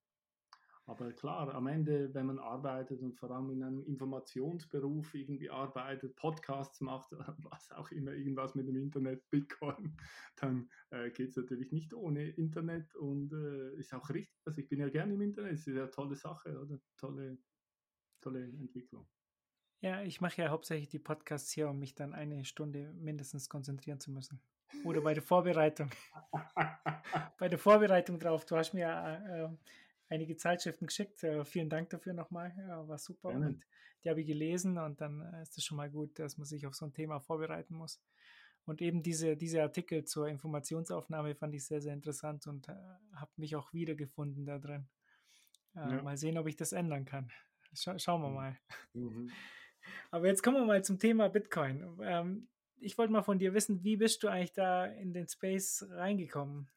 Aber 0.88 1.12
klar, 1.12 1.54
am 1.54 1.66
Ende, 1.66 2.14
wenn 2.14 2.24
man 2.24 2.38
arbeitet 2.38 3.02
und 3.02 3.14
vor 3.14 3.30
allem 3.30 3.50
in 3.50 3.62
einem 3.62 3.84
Informationsberuf 3.84 5.14
irgendwie 5.14 5.50
arbeitet, 5.50 6.16
Podcasts 6.16 6.80
macht, 6.80 7.10
was 7.50 7.70
auch 7.72 7.90
immer, 7.90 8.12
irgendwas 8.12 8.54
mit 8.54 8.66
dem 8.68 8.76
Internet, 8.76 9.28
Bitcoin, 9.28 9.94
dann 10.36 10.70
äh, 10.88 11.10
geht 11.10 11.28
es 11.28 11.36
natürlich 11.36 11.72
nicht 11.72 11.92
ohne 11.92 12.30
Internet 12.30 12.96
und 12.96 13.34
äh, 13.34 13.74
ist 13.74 13.92
auch 13.92 14.08
richtig. 14.08 14.34
Also 14.46 14.62
ich 14.62 14.68
bin 14.70 14.80
ja 14.80 14.88
gerne 14.88 15.12
im 15.12 15.20
Internet, 15.20 15.52
es 15.52 15.66
ist 15.66 15.76
eine 15.76 15.90
tolle 15.90 16.16
Sache, 16.16 16.58
oder? 16.58 16.80
Tolle, 16.96 17.36
tolle 18.22 18.44
Entwicklung. 18.44 19.06
Ja, 19.82 20.00
ich 20.00 20.22
mache 20.22 20.40
ja 20.40 20.48
hauptsächlich 20.48 20.88
die 20.88 20.98
Podcasts 20.98 21.52
hier, 21.52 21.68
um 21.68 21.78
mich 21.78 21.96
dann 21.96 22.14
eine 22.14 22.46
Stunde 22.46 22.94
mindestens 22.94 23.50
konzentrieren 23.50 24.00
zu 24.00 24.10
müssen. 24.10 24.40
Oder 24.84 25.02
bei 25.02 25.12
der 25.12 25.22
Vorbereitung. 25.22 25.90
bei 27.38 27.48
der 27.48 27.58
Vorbereitung 27.58 28.18
drauf. 28.18 28.46
Du 28.46 28.56
hast 28.56 28.72
mir 28.72 28.88
äh, 28.88 29.48
einige 30.08 30.36
Zeitschriften 30.36 30.86
geschickt. 30.86 31.22
Äh, 31.22 31.44
vielen 31.44 31.68
Dank 31.68 31.90
dafür 31.90 32.14
nochmal. 32.14 32.54
Ja, 32.56 32.86
war 32.88 32.98
super. 32.98 33.30
Ja. 33.30 33.36
Und 33.36 33.64
die 34.04 34.10
habe 34.10 34.20
ich 34.20 34.26
gelesen 34.26 34.78
und 34.78 35.00
dann 35.00 35.20
äh, 35.20 35.42
ist 35.42 35.56
es 35.58 35.64
schon 35.64 35.76
mal 35.76 35.90
gut, 35.90 36.18
dass 36.18 36.38
man 36.38 36.46
sich 36.46 36.66
auf 36.66 36.74
so 36.74 36.86
ein 36.86 36.92
Thema 36.92 37.20
vorbereiten 37.20 37.74
muss. 37.74 38.00
Und 38.64 38.82
eben 38.82 39.02
diese, 39.02 39.36
diese 39.36 39.62
Artikel 39.62 40.04
zur 40.04 40.28
Informationsaufnahme 40.28 41.34
fand 41.34 41.54
ich 41.54 41.66
sehr, 41.66 41.80
sehr 41.80 41.94
interessant 41.94 42.46
und 42.46 42.68
äh, 42.68 42.74
habe 43.14 43.30
mich 43.36 43.56
auch 43.56 43.72
wiedergefunden 43.72 44.44
da 44.44 44.58
drin. 44.58 44.88
Äh, 45.74 45.96
ja. 45.96 46.02
Mal 46.02 46.16
sehen, 46.16 46.38
ob 46.38 46.46
ich 46.46 46.56
das 46.56 46.72
ändern 46.72 47.04
kann. 47.04 47.30
Scha 47.72 47.98
schauen 47.98 48.22
wir 48.22 48.28
mhm. 48.28 48.34
mal. 48.34 48.58
Mhm. 48.92 49.30
Aber 50.10 50.26
jetzt 50.26 50.42
kommen 50.42 50.58
wir 50.58 50.66
mal 50.66 50.84
zum 50.84 50.98
Thema 50.98 51.28
Bitcoin. 51.28 51.98
Ähm, 52.02 52.48
ich 52.80 52.98
wollte 52.98 53.12
mal 53.12 53.22
von 53.22 53.38
dir 53.38 53.54
wissen, 53.54 53.82
wie 53.82 53.96
bist 53.96 54.22
du 54.22 54.28
eigentlich 54.28 54.52
da 54.52 54.86
in 54.86 55.12
den 55.12 55.28
Space 55.28 55.86
reingekommen? 55.90 56.68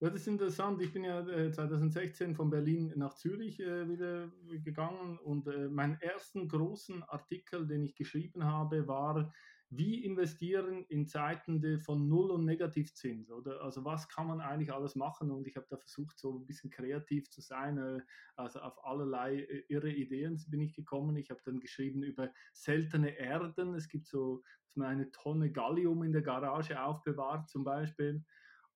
Ja, 0.00 0.10
das 0.10 0.20
ist 0.20 0.28
interessant. 0.28 0.80
Ich 0.80 0.92
bin 0.92 1.02
ja 1.02 1.26
äh, 1.26 1.50
2016 1.50 2.36
von 2.36 2.50
Berlin 2.50 2.92
nach 2.94 3.14
Zürich 3.14 3.58
äh, 3.58 3.88
wieder 3.88 4.30
gegangen 4.62 5.18
und 5.18 5.48
äh, 5.48 5.68
meinen 5.68 6.00
ersten 6.00 6.46
großen 6.46 7.02
Artikel, 7.02 7.66
den 7.66 7.82
ich 7.82 7.96
geschrieben 7.96 8.44
habe, 8.44 8.86
war, 8.86 9.32
wie 9.70 10.04
investieren 10.04 10.84
in 10.84 11.08
Zeiten 11.08 11.80
von 11.80 12.08
Null- 12.08 12.30
und 12.30 12.44
Negativzins? 12.44 13.28
Oder? 13.32 13.60
Also 13.60 13.84
was 13.84 14.08
kann 14.08 14.28
man 14.28 14.40
eigentlich 14.40 14.72
alles 14.72 14.94
machen? 14.94 15.32
Und 15.32 15.48
ich 15.48 15.56
habe 15.56 15.66
da 15.68 15.76
versucht, 15.76 16.16
so 16.16 16.38
ein 16.38 16.46
bisschen 16.46 16.70
kreativ 16.70 17.28
zu 17.28 17.40
sein. 17.40 17.76
Äh, 17.78 18.00
also 18.36 18.60
auf 18.60 18.84
allerlei 18.84 19.40
äh, 19.40 19.64
irre 19.66 19.90
Ideen 19.90 20.40
bin 20.46 20.60
ich 20.60 20.74
gekommen. 20.74 21.16
Ich 21.16 21.30
habe 21.30 21.40
dann 21.44 21.58
geschrieben 21.58 22.04
über 22.04 22.32
seltene 22.52 23.18
Erden. 23.18 23.74
Es 23.74 23.88
gibt 23.88 24.06
so, 24.06 24.44
dass 24.62 24.76
man 24.76 24.90
eine 24.90 25.10
Tonne 25.10 25.50
Gallium 25.50 26.04
in 26.04 26.12
der 26.12 26.22
Garage 26.22 26.80
aufbewahrt 26.80 27.48
zum 27.48 27.64
Beispiel 27.64 28.24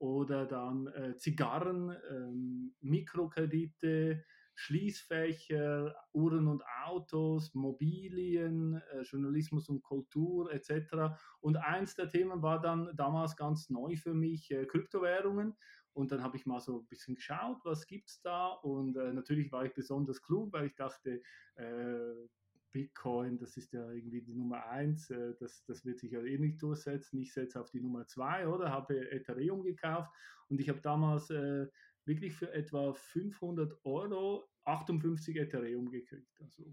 oder 0.03 0.47
dann 0.47 0.89
äh, 0.89 1.17
Zigarren, 1.17 1.97
ähm, 2.11 2.75
Mikrokredite, 2.81 4.25
Schließfächer, 4.57 5.95
Uhren 6.13 6.49
und 6.49 6.65
Autos, 6.85 7.55
Mobilien, 7.55 8.83
äh, 8.91 9.03
Journalismus 9.03 9.69
und 9.69 9.81
Kultur 9.83 10.53
etc. 10.53 11.15
Und 11.39 11.57
eins 11.57 11.95
der 11.95 12.11
Themen 12.11 12.43
war 12.43 12.61
dann 12.61 12.91
damals 12.97 13.37
ganz 13.37 13.71
neu 13.71 13.95
für 13.95 14.13
mich, 14.13 14.51
äh, 14.51 14.67
Kryptowährungen. 14.67 15.55
Und 15.93 16.11
dann 16.11 16.25
habe 16.25 16.37
ich 16.37 16.47
mal 16.47 16.59
so 16.59 16.81
ein 16.81 16.87
bisschen 16.89 17.15
geschaut, 17.15 17.61
was 17.63 17.87
gibt 17.87 18.11
es 18.11 18.21
da. 18.23 18.49
Und 18.49 18.97
äh, 18.97 19.13
natürlich 19.13 19.53
war 19.53 19.65
ich 19.65 19.73
besonders 19.73 20.21
klug, 20.21 20.53
weil 20.53 20.67
ich 20.67 20.75
dachte, 20.75 21.23
äh, 21.55 22.29
Bitcoin, 22.73 23.39
das 23.39 23.57
ist 23.57 23.73
ja 23.73 23.91
irgendwie 23.91 24.23
die 24.23 24.35
Nummer 24.35 24.67
eins, 24.67 25.11
äh, 25.11 25.35
das, 25.39 25.65
das 25.65 25.85
wird 25.85 25.99
sich 25.99 26.13
ja 26.13 26.23
eh 26.23 26.39
nicht 26.39 26.61
durchsetzen. 26.63 27.21
Ich 27.21 27.33
setze 27.33 27.61
auf 27.61 27.71
die 27.71 27.81
Nummer 27.81 28.07
zwei, 28.07 28.49
oder? 28.49 28.71
Habe 28.71 29.11
Ethereum 29.11 29.63
gekauft 29.63 30.11
und 30.49 30.61
ich 30.61 30.69
habe 30.69 30.81
damals 30.81 31.31
äh, 31.31 31.67
wirklich 32.05 32.35
für 32.35 32.53
etwa 32.53 32.93
500 32.93 33.79
Euro 33.85 34.49
58 34.65 35.37
Ethereum 35.37 35.91
gekriegt. 35.91 36.41
Also 36.41 36.65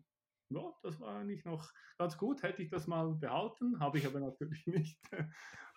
ja, 0.50 0.74
das 0.82 1.00
war 1.00 1.20
eigentlich 1.20 1.46
noch 1.46 1.72
ganz 1.98 2.18
gut. 2.18 2.44
Hätte 2.44 2.64
ich 2.64 2.70
das 2.70 2.88
mal 2.88 3.14
behalten, 3.14 3.80
habe 3.80 3.98
ich 3.98 4.06
aber 4.06 4.20
natürlich 4.20 4.66
nicht. 4.68 5.00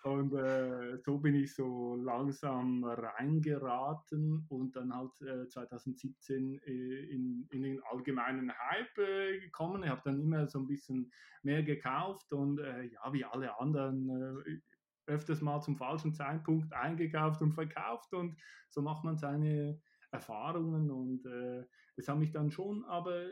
Und 0.03 0.33
äh, 0.33 0.97
so 0.97 1.17
bin 1.17 1.33
ich 1.33 1.55
so 1.55 1.95
langsam 1.95 2.83
reingeraten 2.83 4.45
und 4.49 4.75
dann 4.75 4.93
halt 4.93 5.21
äh, 5.21 5.47
2017 5.47 6.59
äh, 6.59 6.71
in, 7.05 7.47
in, 7.51 7.61
den 7.61 7.81
allgemeinen 7.83 8.51
Hype 8.51 8.97
äh, 8.97 9.39
gekommen. 9.39 9.83
Ich 9.83 9.89
habe 9.89 10.01
dann 10.03 10.19
immer 10.19 10.47
so 10.47 10.59
ein 10.59 10.67
bisschen 10.67 11.09
mehr 11.41 11.63
gekauft 11.63 12.33
und 12.33 12.59
äh, 12.59 12.83
ja, 12.83 13.13
wie 13.13 13.23
alle 13.23 13.57
anderen 13.59 14.09
äh, 14.45 14.59
öfters 15.05 15.41
mal 15.41 15.61
zum 15.61 15.77
falschen 15.77 16.13
Zeitpunkt 16.13 16.73
eingekauft 16.73 17.41
und 17.41 17.53
verkauft 17.53 18.13
und 18.13 18.35
so 18.69 18.81
macht 18.81 19.03
man 19.03 19.17
seine 19.17 19.79
Erfahrungen 20.13 20.91
und 20.91 21.25
äh, 21.25 21.65
das 21.95 22.07
habe 22.07 22.19
mich 22.19 22.31
dann 22.31 22.51
schon, 22.51 22.85
aber 22.85 23.25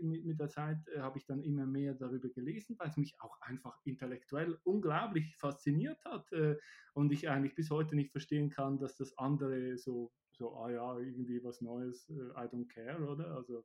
mit, 0.00 0.24
mit 0.24 0.38
der 0.38 0.48
Zeit 0.48 0.86
äh, 0.88 1.00
habe 1.00 1.18
ich 1.18 1.26
dann 1.26 1.42
immer 1.42 1.66
mehr 1.66 1.94
darüber 1.94 2.28
gelesen, 2.28 2.76
weil 2.78 2.88
es 2.88 2.96
mich 2.96 3.16
auch 3.20 3.40
einfach 3.40 3.78
intellektuell 3.84 4.58
unglaublich 4.64 5.36
fasziniert 5.36 6.04
hat 6.04 6.30
äh, 6.32 6.56
und 6.94 7.12
ich 7.12 7.28
eigentlich 7.28 7.54
bis 7.54 7.70
heute 7.70 7.96
nicht 7.96 8.12
verstehen 8.12 8.50
kann, 8.50 8.78
dass 8.78 8.96
das 8.96 9.16
andere 9.18 9.78
so, 9.78 10.12
so 10.32 10.54
ah 10.56 10.70
ja, 10.70 10.98
irgendwie 10.98 11.42
was 11.42 11.60
Neues, 11.60 12.08
äh, 12.10 12.30
I 12.36 12.46
don't 12.46 12.68
care, 12.68 13.06
oder? 13.06 13.34
Also 13.34 13.64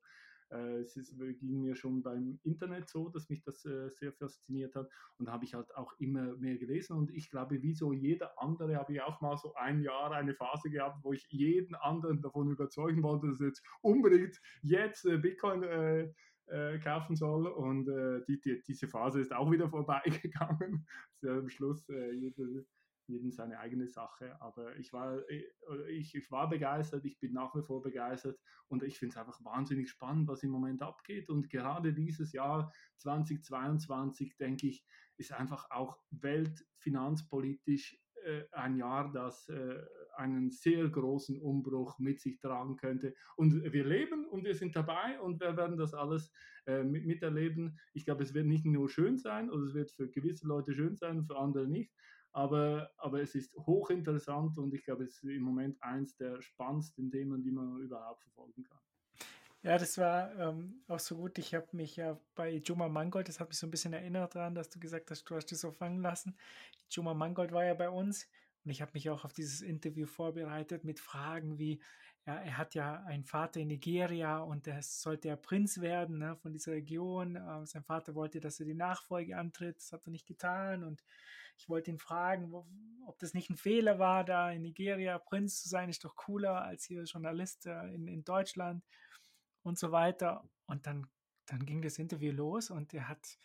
es 0.81 0.95
ist, 0.95 1.17
ging 1.39 1.61
mir 1.61 1.75
schon 1.75 2.03
beim 2.03 2.39
Internet 2.43 2.89
so, 2.89 3.09
dass 3.09 3.29
mich 3.29 3.43
das 3.43 3.65
äh, 3.65 3.89
sehr 3.89 4.11
fasziniert 4.13 4.75
hat 4.75 4.89
und 5.17 5.29
habe 5.29 5.45
ich 5.45 5.53
halt 5.53 5.73
auch 5.75 5.93
immer 5.99 6.35
mehr 6.37 6.57
gelesen 6.57 6.97
und 6.97 7.11
ich 7.11 7.29
glaube, 7.29 7.61
wie 7.61 7.73
so 7.73 7.93
jeder 7.93 8.39
andere 8.41 8.75
habe 8.75 8.93
ich 8.93 9.01
auch 9.01 9.21
mal 9.21 9.37
so 9.37 9.53
ein 9.55 9.81
Jahr 9.81 10.11
eine 10.11 10.33
Phase 10.33 10.69
gehabt, 10.69 11.03
wo 11.03 11.13
ich 11.13 11.27
jeden 11.29 11.75
anderen 11.75 12.21
davon 12.21 12.51
überzeugen 12.51 13.03
wollte, 13.03 13.27
dass 13.27 13.39
jetzt 13.39 13.63
unbedingt 13.81 14.39
jetzt 14.61 15.05
äh, 15.05 15.17
Bitcoin 15.17 15.63
äh, 15.63 16.11
äh, 16.47 16.79
kaufen 16.79 17.15
soll. 17.15 17.47
Und 17.47 17.87
äh, 17.87 18.21
die, 18.27 18.39
die, 18.39 18.61
diese 18.63 18.87
Phase 18.87 19.21
ist 19.21 19.33
auch 19.33 19.51
wieder 19.51 19.69
vorbeigegangen. 19.69 20.85
am 21.25 21.49
Schluss 21.49 21.87
äh, 21.89 22.11
jeder 22.11 22.45
jedem 23.07 23.31
seine 23.31 23.59
eigene 23.59 23.87
Sache. 23.87 24.39
Aber 24.41 24.75
ich 24.77 24.93
war, 24.93 25.17
äh, 25.29 25.43
ich, 25.89 26.15
ich 26.15 26.31
war 26.31 26.49
begeistert, 26.49 27.05
ich 27.05 27.19
bin 27.19 27.33
nach 27.33 27.55
wie 27.55 27.63
vor 27.63 27.81
begeistert 27.81 28.39
und 28.67 28.83
ich 28.83 28.97
finde 28.99 29.13
es 29.13 29.17
einfach 29.17 29.43
wahnsinnig 29.43 29.89
spannend, 29.89 30.27
was 30.27 30.43
im 30.43 30.51
Moment 30.51 30.81
abgeht. 30.81 31.29
Und 31.29 31.49
gerade 31.49 31.93
dieses 31.93 32.33
Jahr 32.33 32.71
2022, 32.97 34.37
denke 34.37 34.67
ich, 34.67 34.85
ist 35.17 35.31
einfach 35.31 35.69
auch 35.69 35.99
weltfinanzpolitisch 36.11 37.99
äh, 38.23 38.43
ein 38.51 38.77
Jahr, 38.77 39.11
das 39.11 39.47
äh, 39.49 39.83
einen 40.15 40.51
sehr 40.51 40.87
großen 40.89 41.39
Umbruch 41.39 41.99
mit 41.99 42.21
sich 42.21 42.39
tragen 42.39 42.77
könnte. 42.77 43.13
Und 43.35 43.63
wir 43.73 43.85
leben 43.85 44.25
und 44.27 44.43
wir 44.43 44.55
sind 44.55 44.75
dabei 44.75 45.19
und 45.19 45.39
wir 45.39 45.57
werden 45.57 45.77
das 45.77 45.93
alles 45.93 46.31
mit, 46.65 47.05
miterleben. 47.05 47.79
Ich 47.93 48.05
glaube, 48.05 48.23
es 48.23 48.33
wird 48.33 48.45
nicht 48.45 48.63
nur 48.63 48.89
schön 48.89 49.17
sein 49.17 49.49
oder 49.49 49.63
es 49.65 49.73
wird 49.73 49.91
für 49.91 50.07
gewisse 50.07 50.47
Leute 50.47 50.73
schön 50.73 50.95
sein, 50.95 51.25
für 51.25 51.37
andere 51.37 51.67
nicht. 51.67 51.91
Aber, 52.33 52.91
aber 52.97 53.21
es 53.21 53.35
ist 53.35 53.55
hochinteressant 53.55 54.57
und 54.57 54.73
ich 54.73 54.83
glaube, 54.83 55.03
es 55.03 55.15
ist 55.15 55.23
im 55.23 55.43
Moment 55.43 55.81
eins 55.81 56.15
der 56.17 56.41
spannendsten 56.41 57.11
Themen, 57.11 57.43
die 57.43 57.51
man 57.51 57.79
überhaupt 57.79 58.23
verfolgen 58.23 58.63
kann. 58.63 58.79
Ja, 59.61 59.77
das 59.77 59.97
war 59.97 60.35
ähm, 60.37 60.83
auch 60.87 60.99
so 60.99 61.15
gut. 61.15 61.37
Ich 61.37 61.53
habe 61.53 61.67
mich 61.71 61.95
ja 61.95 62.19
bei 62.35 62.57
Juma 62.57 62.89
Mangold, 62.89 63.29
das 63.29 63.39
hat 63.39 63.47
mich 63.47 63.57
so 63.57 63.65
ein 63.65 63.71
bisschen 63.71 63.93
erinnert 63.93 64.35
daran, 64.35 64.55
dass 64.55 64.69
du 64.69 64.79
gesagt 64.79 65.09
hast, 65.09 65.23
du 65.23 65.35
hast 65.35 65.45
dich 65.45 65.57
so 65.59 65.71
fangen 65.71 66.01
lassen. 66.01 66.35
Juma 66.89 67.13
Mangold 67.13 67.53
war 67.53 67.63
ja 67.63 67.73
bei 67.73 67.89
uns 67.89 68.27
und 68.65 68.71
ich 68.71 68.81
habe 68.81 68.91
mich 68.93 69.09
auch 69.09 69.23
auf 69.23 69.31
dieses 69.31 69.61
Interview 69.61 70.05
vorbereitet 70.05 70.83
mit 70.83 70.99
Fragen 70.99 71.59
wie, 71.59 71.81
ja, 72.25 72.35
er 72.35 72.57
hat 72.57 72.73
ja 72.73 73.03
einen 73.03 73.25
Vater 73.25 73.59
in 73.59 73.67
Nigeria 73.67 74.39
und 74.39 74.65
er 74.67 74.81
sollte 74.81 75.27
ja 75.27 75.35
Prinz 75.35 75.81
werden 75.81 76.19
ne, 76.19 76.35
von 76.37 76.53
dieser 76.53 76.71
Region. 76.71 77.35
Äh, 77.35 77.65
sein 77.65 77.83
Vater 77.83 78.15
wollte, 78.15 78.39
dass 78.39 78.59
er 78.59 78.65
die 78.65 78.73
Nachfolge 78.73 79.37
antritt, 79.37 79.77
das 79.77 79.91
hat 79.91 80.07
er 80.07 80.11
nicht 80.11 80.25
getan 80.27 80.83
und 80.83 81.03
ich 81.57 81.69
wollte 81.69 81.91
ihn 81.91 81.99
fragen, 81.99 82.51
wo, 82.51 82.65
ob 83.05 83.19
das 83.19 83.33
nicht 83.33 83.49
ein 83.49 83.57
Fehler 83.57 83.99
war, 83.99 84.23
da 84.23 84.51
in 84.51 84.61
Nigeria 84.61 85.19
Prinz 85.19 85.61
zu 85.61 85.69
sein, 85.69 85.89
ist 85.89 86.03
doch 86.03 86.15
cooler 86.15 86.63
als 86.63 86.85
hier 86.85 87.03
Journalist 87.03 87.65
äh, 87.65 87.87
in, 87.93 88.07
in 88.07 88.23
Deutschland 88.23 88.83
und 89.61 89.77
so 89.77 89.91
weiter. 89.91 90.49
Und 90.65 90.87
dann, 90.87 91.07
dann 91.45 91.65
ging 91.65 91.81
das 91.81 91.99
Interview 91.99 92.31
los 92.31 92.69
und 92.69 92.93
er 92.93 93.07
hat 93.09 93.37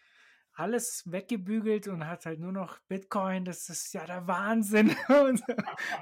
alles 0.58 1.04
weggebügelt 1.06 1.86
und 1.86 2.04
hat 2.04 2.26
halt 2.26 2.40
nur 2.40 2.50
noch 2.50 2.80
Bitcoin, 2.88 3.44
das 3.44 3.68
ist 3.68 3.92
ja 3.94 4.04
der 4.04 4.26
Wahnsinn. 4.26 4.88
Und 5.08 5.40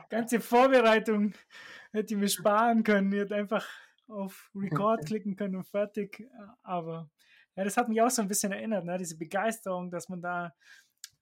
ganze 0.09 0.41
Vorbereitung 0.41 1.35
hätte 1.93 2.15
ich 2.15 2.21
mir 2.21 2.29
sparen 2.29 2.83
können. 2.83 3.13
Ich 3.13 3.21
hätte 3.21 3.35
einfach 3.35 3.69
auf 4.09 4.51
Record 4.55 5.05
klicken 5.07 5.37
können 5.37 5.57
und 5.57 5.67
fertig. 5.67 6.27
Aber 6.63 7.11
ja, 7.55 7.65
das 7.65 7.77
hat 7.77 7.91
mich 7.91 8.01
auch 8.01 8.11
so 8.11 8.23
ein 8.23 8.29
bisschen 8.29 8.51
erinnert, 8.53 8.87
ne? 8.87 8.97
diese 8.97 9.19
Begeisterung, 9.19 9.91
dass 9.91 10.09
man 10.09 10.23
da, 10.23 10.55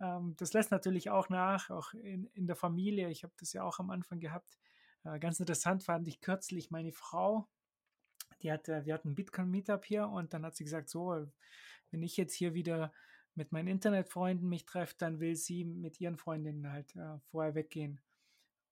ähm, 0.01 0.37
das 0.39 0.53
lässt 0.53 0.71
natürlich 0.71 1.11
auch 1.11 1.29
nach, 1.29 1.71
auch 1.71 1.93
in, 1.93 2.27
in 2.35 2.47
der 2.47 2.57
Familie. 2.57 3.11
Ich 3.11 3.25
habe 3.25 3.35
das 3.41 3.53
ja 3.53 3.65
auch 3.65 3.81
am 3.81 3.91
Anfang 3.91 4.21
gehabt. 4.21 4.59
Äh, 5.03 5.19
ganz 5.19 5.41
interessant 5.41 5.83
fand 5.83 6.07
ich 6.07 6.21
kürzlich 6.21 6.71
meine 6.71 6.93
Frau, 6.93 7.49
die 8.43 8.53
hat, 8.53 8.69
wir 8.69 8.95
hatten 8.95 9.11
ein 9.11 9.15
Bitcoin-Meetup 9.17 9.85
hier 9.85 10.09
und 10.09 10.35
dann 10.35 10.45
hat 10.45 10.55
sie 10.55 10.65
gesagt, 10.65 10.89
so, 10.89 11.27
wenn 11.91 12.03
ich 12.03 12.17
jetzt 12.17 12.35
hier 12.35 12.55
wieder 12.55 12.93
mit 13.35 13.53
meinen 13.53 13.69
Internetfreunden 13.69 14.49
mich 14.49 14.65
treffe, 14.65 14.95
dann 14.99 15.21
will 15.21 15.37
sie 15.37 15.65
mit 15.65 16.01
ihren 16.01 16.17
Freundinnen 16.17 16.71
halt 16.71 16.95
äh, 16.97 17.19
vorher 17.31 17.55
weggehen. 17.55 18.01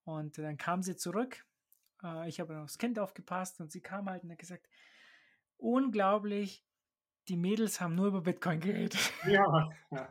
Und 0.05 0.37
dann 0.37 0.57
kam 0.57 0.83
sie 0.83 0.95
zurück. 0.95 1.45
Äh, 2.03 2.29
ich 2.29 2.39
habe 2.39 2.59
aufs 2.59 2.77
Kind 2.77 2.99
aufgepasst 2.99 3.59
und 3.59 3.71
sie 3.71 3.81
kam 3.81 4.09
halt 4.09 4.23
und 4.23 4.31
hat 4.31 4.39
gesagt, 4.39 4.67
unglaublich, 5.57 6.65
die 7.27 7.37
Mädels 7.37 7.79
haben 7.79 7.95
nur 7.95 8.07
über 8.07 8.21
Bitcoin 8.21 8.59
geredet. 8.59 9.13
Ja. 9.25 9.69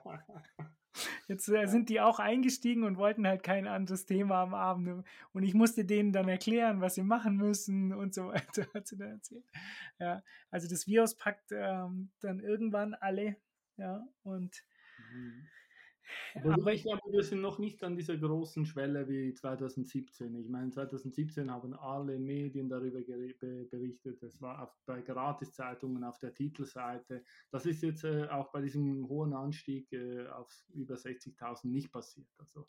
Jetzt 1.28 1.48
äh, 1.48 1.66
sind 1.66 1.88
die 1.88 2.00
auch 2.00 2.18
eingestiegen 2.18 2.84
und 2.84 2.96
wollten 2.96 3.26
halt 3.26 3.42
kein 3.42 3.66
anderes 3.66 4.04
Thema 4.04 4.42
am 4.42 4.54
Abend. 4.54 5.04
Und 5.32 5.42
ich 5.42 5.54
musste 5.54 5.84
denen 5.84 6.12
dann 6.12 6.28
erklären, 6.28 6.80
was 6.80 6.94
sie 6.94 7.02
machen 7.02 7.36
müssen 7.36 7.92
und 7.92 8.14
so 8.14 8.28
weiter, 8.28 8.66
hat 8.74 8.86
sie 8.86 8.96
dann 8.96 9.12
erzählt. 9.12 9.44
Ja, 9.98 10.22
also 10.50 10.68
das 10.68 10.86
Virus 10.86 11.16
packt 11.16 11.52
ähm, 11.52 12.10
dann 12.20 12.40
irgendwann 12.40 12.94
alle. 12.94 13.36
Ja, 13.82 14.06
und. 14.22 14.64
Mhm. 14.98 15.48
Aber, 16.34 16.52
aber 16.54 16.74
ich 16.74 16.82
glaube, 16.82 17.00
wir 17.10 17.22
sind 17.22 17.40
noch 17.40 17.58
nicht 17.58 17.82
an 17.84 17.96
dieser 17.96 18.18
großen 18.18 18.66
Schwelle 18.66 19.08
wie 19.08 19.32
2017. 19.32 20.34
Ich 20.34 20.48
meine, 20.48 20.70
2017 20.70 21.50
haben 21.50 21.72
alle 21.74 22.18
Medien 22.18 22.68
darüber 22.68 23.00
berichtet. 23.00 24.22
Es 24.22 24.40
war 24.40 24.62
auf, 24.62 24.76
bei 24.84 25.00
Gratiszeitungen 25.00 26.04
auf 26.04 26.18
der 26.18 26.34
Titelseite. 26.34 27.24
Das 27.50 27.64
ist 27.64 27.82
jetzt 27.82 28.04
äh, 28.04 28.28
auch 28.28 28.50
bei 28.50 28.60
diesem 28.60 29.08
hohen 29.08 29.32
Anstieg 29.32 29.90
äh, 29.92 30.26
auf 30.26 30.52
über 30.74 30.96
60.000 30.96 31.68
nicht 31.68 31.90
passiert. 31.92 32.28
Also 32.36 32.66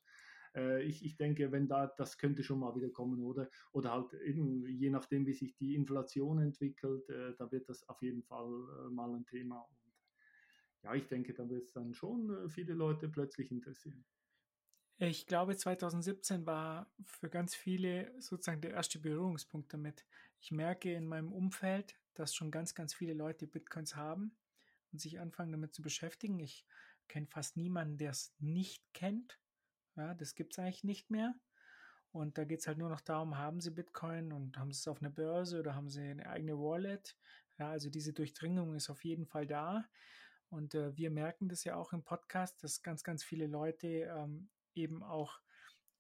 äh, 0.56 0.84
ich, 0.84 1.04
ich 1.04 1.18
denke, 1.18 1.52
wenn 1.52 1.68
da, 1.68 1.88
das 1.88 2.18
könnte 2.18 2.44
schon 2.44 2.60
mal 2.60 2.76
wieder 2.76 2.92
kommen, 2.92 3.24
oder? 3.24 3.50
Oder 3.72 3.92
halt 3.92 4.14
eben, 4.14 4.66
je 4.68 4.90
nachdem, 4.90 5.26
wie 5.26 5.34
sich 5.34 5.56
die 5.58 5.76
Inflation 5.76 6.40
entwickelt, 6.40 7.10
äh, 7.10 7.34
da 7.38 7.52
wird 7.52 7.68
das 7.68 7.88
auf 7.90 8.02
jeden 8.02 8.24
Fall 8.24 8.48
äh, 8.48 8.90
mal 8.90 9.14
ein 9.14 9.26
Thema 9.26 9.68
ja, 10.84 10.94
ich 10.94 11.08
denke, 11.08 11.34
da 11.34 11.50
wird 11.50 11.66
es 11.66 11.72
dann 11.72 11.94
schon 11.94 12.30
äh, 12.30 12.50
viele 12.50 12.74
Leute 12.74 13.08
plötzlich 13.08 13.52
interessieren. 13.52 14.06
Ich 14.98 15.26
glaube, 15.26 15.56
2017 15.56 16.46
war 16.46 16.92
für 17.06 17.30
ganz 17.30 17.56
viele 17.56 18.14
sozusagen 18.22 18.62
der 18.62 18.72
erste 18.72 19.00
Berührungspunkt 19.00 19.74
damit. 19.74 20.06
Ich 20.40 20.52
merke 20.52 20.94
in 20.94 21.08
meinem 21.08 21.34
Umfeld, 21.34 21.98
dass 22.14 22.36
schon 22.36 22.52
ganz, 22.52 22.76
ganz 22.76 22.94
viele 22.94 23.14
Leute 23.14 23.48
Bitcoins 23.48 23.96
haben 23.96 24.38
und 24.92 25.02
sich 25.02 25.20
anfangen 25.20 25.52
damit 25.52 25.74
zu 25.74 25.82
beschäftigen. 25.82 26.40
Ich 26.40 26.66
kenne 27.08 27.28
fast 27.28 27.58
niemanden, 27.58 27.98
der 27.98 28.12
es 28.12 28.36
nicht 28.40 28.84
kennt. 28.94 29.40
Ja, 29.96 30.14
das 30.14 30.36
gibt 30.36 30.54
es 30.54 30.60
eigentlich 30.60 30.84
nicht 30.84 31.10
mehr. 31.10 31.34
Und 32.12 32.38
da 32.38 32.44
geht 32.44 32.60
es 32.60 32.68
halt 32.68 32.78
nur 32.78 32.90
noch 32.90 33.02
darum, 33.02 33.38
haben 33.40 33.60
sie 33.60 33.72
Bitcoin 33.72 34.32
und 34.32 34.58
haben 34.58 34.72
sie 34.72 34.78
es 34.78 34.88
auf 34.88 35.02
einer 35.02 35.10
Börse 35.10 35.60
oder 35.60 35.74
haben 35.74 35.90
sie 35.90 36.02
eine 36.02 36.30
eigene 36.30 36.60
Wallet. 36.60 37.18
Ja, 37.58 37.72
also 37.72 37.90
diese 37.90 38.14
Durchdringung 38.14 38.76
ist 38.76 38.92
auf 38.92 39.04
jeden 39.04 39.26
Fall 39.26 39.48
da. 39.48 39.90
Und 40.54 40.76
äh, 40.76 40.96
wir 40.96 41.10
merken 41.10 41.50
das 41.50 41.64
ja 41.64 41.76
auch 41.76 41.94
im 41.94 42.04
Podcast, 42.04 42.64
dass 42.64 42.84
ganz, 42.84 43.04
ganz 43.04 43.24
viele 43.24 43.48
Leute 43.48 43.88
ähm, 43.88 44.50
eben 44.76 45.02
auch 45.02 45.40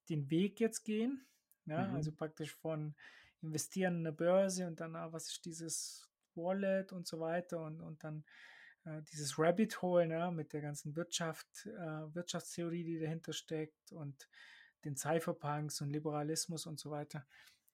den 0.09 0.29
Weg 0.29 0.59
jetzt 0.59 0.83
gehen. 0.83 1.25
Ja? 1.65 1.87
Mhm. 1.87 1.95
Also 1.95 2.11
praktisch 2.11 2.53
von 2.53 2.93
investieren 3.41 3.97
in 3.97 4.03
der 4.03 4.11
Börse 4.11 4.67
und 4.67 4.79
dann, 4.79 4.95
ah, 4.95 5.11
was 5.11 5.27
ist 5.27 5.45
dieses 5.45 6.07
Wallet 6.35 6.93
und 6.93 7.07
so 7.07 7.19
weiter 7.19 7.63
und, 7.63 7.81
und 7.81 8.03
dann 8.03 8.23
äh, 8.85 9.01
dieses 9.11 9.39
Rabbit 9.39 9.81
Hole 9.81 10.07
ne? 10.07 10.31
mit 10.31 10.53
der 10.53 10.61
ganzen 10.61 10.95
Wirtschaft, 10.95 11.65
äh, 11.65 12.13
Wirtschaftstheorie, 12.13 12.83
die 12.83 12.99
dahinter 12.99 13.33
steckt 13.33 13.91
und 13.91 14.29
den 14.85 14.95
Cypherpunks 14.95 15.81
und 15.81 15.89
Liberalismus 15.89 16.67
und 16.67 16.79
so 16.79 16.91
weiter. 16.91 17.25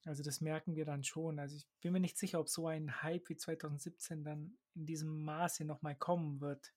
Also 0.06 0.24
das 0.24 0.42
merken 0.42 0.76
wir 0.76 0.86
dann 0.86 1.04
schon. 1.04 1.40
Also 1.40 1.58
ich 1.58 1.68
bin 1.82 1.94
mir 1.94 2.00
nicht 2.00 2.18
sicher, 2.18 2.40
ob 2.40 2.50
so 2.50 2.68
ein 2.68 3.02
Hype 3.02 3.30
wie 3.30 3.36
2017 3.36 4.24
dann 4.24 4.58
in 4.76 4.86
diesem 4.86 5.24
Maße 5.24 5.66
nochmal 5.66 5.96
kommen 5.96 6.40
wird. 6.40 6.74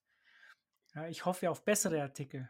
Ja, 0.93 1.07
ich 1.07 1.25
hoffe 1.25 1.49
auf 1.49 1.63
bessere 1.63 2.01
Artikel. 2.01 2.49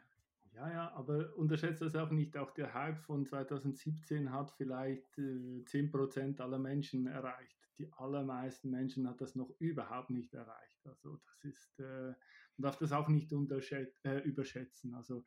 Ja, 0.53 0.69
ja, 0.71 0.91
aber 0.93 1.35
unterschätzt 1.35 1.81
das 1.81 1.95
auch 1.95 2.11
nicht. 2.11 2.37
Auch 2.37 2.51
der 2.51 2.73
Hype 2.73 2.99
von 2.99 3.25
2017 3.25 4.31
hat 4.31 4.51
vielleicht 4.51 5.17
äh, 5.17 5.63
10% 5.63 6.39
aller 6.41 6.59
Menschen 6.59 7.07
erreicht. 7.07 7.57
Die 7.79 7.91
allermeisten 7.93 8.69
Menschen 8.69 9.07
hat 9.07 9.21
das 9.21 9.35
noch 9.35 9.49
überhaupt 9.59 10.11
nicht 10.11 10.33
erreicht. 10.33 10.85
Also 10.85 11.17
das 11.17 11.43
ist, 11.43 11.79
äh, 11.79 12.13
man 12.57 12.69
darf 12.69 12.77
das 12.77 12.91
auch 12.91 13.07
nicht 13.07 13.31
äh, 13.31 14.19
überschätzen. 14.19 14.93
Also 14.93 15.23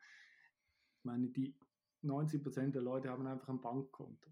ich 0.97 1.03
meine, 1.03 1.29
die 1.29 1.57
90% 2.03 2.71
der 2.71 2.81
Leute 2.81 3.09
haben 3.09 3.27
einfach 3.27 3.49
ein 3.49 3.61
Bankkonto 3.61 4.31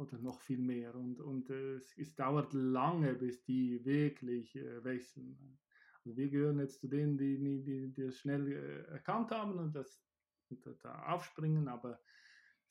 oder 0.00 0.18
noch 0.18 0.40
viel 0.40 0.58
mehr. 0.58 0.94
Und, 0.94 1.20
und 1.20 1.50
äh, 1.50 1.74
es, 1.74 1.96
es, 1.98 2.14
dauert 2.14 2.52
lange, 2.54 3.14
bis 3.14 3.44
die 3.44 3.84
wirklich 3.84 4.56
äh, 4.56 4.82
wechseln. 4.82 5.58
Also 6.04 6.16
wir 6.16 6.30
gehören 6.30 6.58
jetzt 6.58 6.80
zu 6.80 6.88
denen, 6.88 7.18
die, 7.18 7.38
die, 7.38 7.62
die, 7.62 7.92
die 7.92 8.06
das 8.06 8.18
schnell 8.18 8.50
äh, 8.50 8.92
erkannt 8.92 9.30
haben 9.30 9.58
und 9.58 9.74
das 9.74 10.02
und 10.48 10.66
da 10.82 11.04
aufspringen, 11.04 11.68
aber 11.68 12.00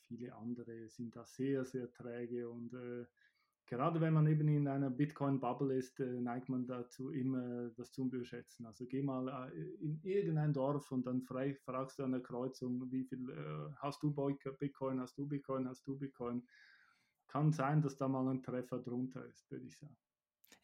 viele 0.07 0.35
andere 0.35 0.89
sind 0.89 1.15
da 1.15 1.23
sehr, 1.23 1.63
sehr 1.63 1.89
träge 1.93 2.49
und 2.49 2.73
äh, 2.73 3.05
gerade 3.67 4.01
wenn 4.01 4.13
man 4.13 4.27
eben 4.27 4.49
in 4.49 4.67
einer 4.67 4.89
Bitcoin-Bubble 4.89 5.77
ist, 5.77 6.01
äh, 6.01 6.19
neigt 6.19 6.49
man 6.49 6.65
dazu 6.67 7.11
immer 7.11 7.69
das 7.77 7.93
zu 7.93 8.07
überschätzen. 8.07 8.65
Also 8.65 8.85
geh 8.85 9.01
mal 9.01 9.51
äh, 9.53 9.85
in 9.85 10.01
irgendein 10.03 10.51
Dorf 10.51 10.91
und 10.91 11.05
dann 11.05 11.21
fragst 11.21 11.99
du 11.99 12.03
an 12.03 12.11
der 12.11 12.21
Kreuzung, 12.21 12.91
wie 12.91 13.05
viel 13.05 13.73
hast 13.77 14.03
du 14.03 14.11
Bitcoin, 14.11 14.99
hast 14.99 15.17
du 15.17 15.25
Bitcoin, 15.25 15.69
hast 15.69 15.87
du 15.87 15.97
Bitcoin 15.97 16.45
kann 17.29 17.51
sein, 17.51 17.81
dass 17.81 17.95
da 17.95 18.07
mal 18.07 18.27
ein 18.27 18.43
Treffer 18.43 18.79
drunter 18.79 19.25
ist, 19.25 19.49
würde 19.49 19.65
ich 19.65 19.77
sagen. 19.77 19.95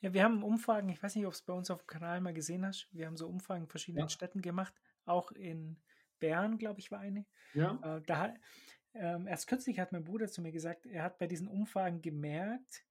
Ja, 0.02 0.14
wir 0.14 0.24
haben 0.24 0.44
Umfragen, 0.44 0.90
ich 0.90 1.02
weiß 1.02 1.16
nicht, 1.16 1.26
ob 1.26 1.34
es 1.34 1.42
bei 1.42 1.54
uns 1.54 1.72
auf 1.72 1.84
dem 1.84 1.88
Kanal 1.88 2.22
mal 2.22 2.34
gesehen 2.34 2.66
hast, 2.66 2.90
wir 2.92 3.08
haben 3.08 3.18
so 3.18 3.28
Umfragen 3.28 3.64
in 3.64 3.70
verschiedenen 3.70 4.06
ja. 4.06 4.10
Städten 4.10 4.42
gemacht, 4.42 4.74
auch 5.06 5.32
in 5.32 5.78
Bern, 6.20 6.58
glaube 6.58 6.80
ich, 6.80 6.92
war 6.92 7.00
eine. 7.00 7.26
Ja. 7.54 7.80
Äh, 7.82 8.02
da, 8.02 8.34
ähm, 8.94 9.28
erst 9.28 9.48
kürzlich 9.48 9.80
hat 9.80 9.92
mein 9.92 10.04
Bruder 10.04 10.28
zu 10.28 10.42
mir 10.42 10.52
gesagt, 10.52 10.86
er 10.86 11.04
hat 11.04 11.18
bei 11.18 11.28
diesen 11.28 11.48
Umfragen 11.48 12.02
gemerkt, 12.02 12.86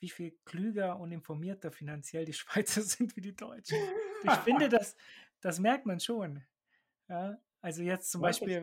wie 0.00 0.08
viel 0.08 0.36
klüger 0.44 0.98
und 0.98 1.12
informierter 1.12 1.70
finanziell 1.70 2.24
die 2.24 2.32
Schweizer 2.32 2.82
sind 2.82 3.16
wie 3.16 3.20
die 3.20 3.36
Deutschen. 3.36 3.78
Ich 4.22 4.32
finde, 4.38 4.68
das, 4.68 4.96
das 5.40 5.60
merkt 5.60 5.86
man 5.86 6.00
schon. 6.00 6.42
Ja, 7.08 7.38
Also 7.60 7.82
jetzt 7.82 8.10
zum 8.10 8.22
ja, 8.22 8.28
Beispiel. 8.28 8.60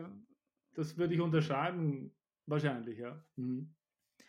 Das, 0.74 0.88
das, 0.88 0.96
würde 0.96 1.14
ich 1.14 1.20
unterschreiben, 1.20 2.14
wahrscheinlich, 2.46 2.98
ja. 2.98 3.24
Mhm. 3.36 3.74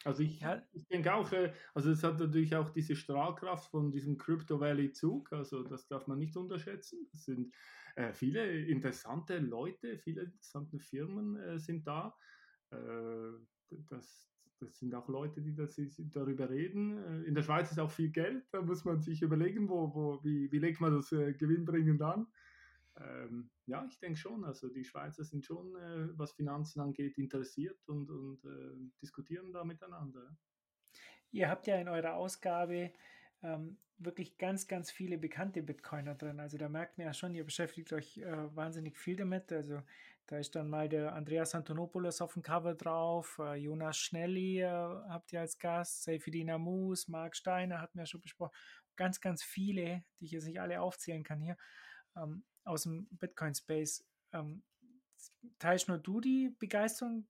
Also 0.03 0.22
ich, 0.22 0.39
ja. 0.39 0.61
ich 0.72 0.88
denke 0.88 1.13
auch, 1.13 1.32
äh, 1.32 1.51
also 1.74 1.89
es 1.89 2.03
hat 2.03 2.20
natürlich 2.20 2.55
auch 2.55 2.70
diese 2.70 2.95
Strahlkraft 2.95 3.72
von 3.72 3.91
diesem 3.91 4.18
Crypto 4.18 4.59
Valley 4.59 4.91
Zug, 4.91 5.34
also 5.34 5.63
das 5.63 5.88
darf 5.88 6.05
man 6.05 6.20
nicht 6.20 6.38
unterschätzen. 6.38 7.07
Es 7.11 7.26
sind 7.26 7.55
äh, 7.95 8.13
viele 8.13 8.66
interessante 8.66 9.39
Leute, 9.39 9.97
viele 9.97 10.24
interessante 10.24 10.80
Firmen 10.80 11.38
äh, 11.38 11.59
sind 11.59 11.88
da. 11.88 12.16
Äh, 12.70 13.32
das, 13.89 14.30
das 14.59 14.78
sind 14.78 14.93
auch 14.93 15.07
Leute, 15.07 15.41
die 15.41 15.55
das, 15.55 15.80
darüber 16.11 16.51
reden. 16.51 16.97
Äh, 16.97 17.24
in 17.24 17.34
der 17.34 17.41
Schweiz 17.41 17.72
ist 17.72 17.80
auch 17.80 17.91
viel 17.91 18.11
Geld, 18.11 18.45
da 18.51 18.61
muss 18.61 18.86
man 18.86 19.01
sich 19.01 19.24
überlegen, 19.24 19.70
wo, 19.70 19.93
wo, 19.95 20.24
wie, 20.24 20.51
wie 20.51 20.59
legt 20.59 20.82
man 20.82 20.93
das 20.93 21.11
äh, 21.13 21.34
gewinnbringend 21.34 22.01
an. 22.03 22.28
Ähm, 22.98 23.50
ja, 23.66 23.86
ich 23.89 24.00
denke 24.00 24.18
schon. 24.18 24.43
Also 24.43 24.70
die 24.70 24.86
Schweizer 24.86 25.24
sind 25.24 25.46
schon, 25.46 25.76
äh, 25.76 26.18
was 26.18 26.34
Finanzen 26.34 26.80
angeht, 26.80 27.18
interessiert 27.18 27.80
und, 27.88 28.10
und 28.10 28.43
äh, 28.46 28.91
diskutieren 29.02 29.52
da 29.52 29.64
miteinander. 29.64 30.38
Ihr 31.32 31.50
habt 31.50 31.68
ja 31.68 31.78
in 31.78 31.89
eurer 31.89 32.16
Ausgabe 32.16 32.93
ähm, 33.41 33.78
wirklich 33.98 34.38
ganz, 34.38 34.68
ganz 34.68 34.91
viele 34.91 35.18
bekannte 35.18 35.62
Bitcoiner 35.62 36.16
drin. 36.16 36.39
Also 36.39 36.58
da 36.58 36.70
merkt 36.70 36.98
man 36.98 37.08
ja 37.08 37.14
schon, 37.14 37.34
ihr 37.34 37.43
beschäftigt 37.43 37.91
euch 37.93 38.18
äh, 38.18 38.56
wahnsinnig 38.56 38.98
viel 38.98 39.16
damit. 39.16 39.52
Also 39.52 39.82
da 40.28 40.38
ist 40.38 40.56
dann 40.56 40.70
mal 40.70 40.89
der 40.89 41.14
Andreas 41.14 41.54
Antonopoulos 41.54 42.22
auf 42.22 42.34
dem 42.34 42.41
Cover 42.41 42.74
drauf, 42.74 43.39
äh, 43.39 43.56
Jonas 43.56 43.98
Schnelli 43.98 44.62
äh, 44.62 44.68
habt 44.68 45.32
ihr 45.34 45.41
als 45.41 45.60
Gast, 45.60 46.04
Seyfedin 46.04 46.50
Amus, 46.50 47.08
Marc 47.08 47.36
Steiner 47.36 47.80
hatten 47.80 48.00
wir 48.00 48.06
schon 48.06 48.22
besprochen. 48.22 48.56
Ganz, 48.96 49.22
ganz 49.22 49.43
viele, 49.43 50.04
die 50.20 50.26
ich 50.26 50.32
jetzt 50.32 50.46
nicht 50.46 50.60
alle 50.60 50.82
aufzählen 50.82 51.24
kann 51.24 51.41
hier. 51.41 51.58
Ähm, 52.16 52.43
aus 52.63 52.84
dem 52.84 53.07
Bitcoin-Space. 53.11 54.05
Ähm, 54.34 54.63
teilst 55.59 55.88
nur 55.88 55.99
du 55.99 56.20
die 56.20 56.55
Begeisterung 56.57 57.28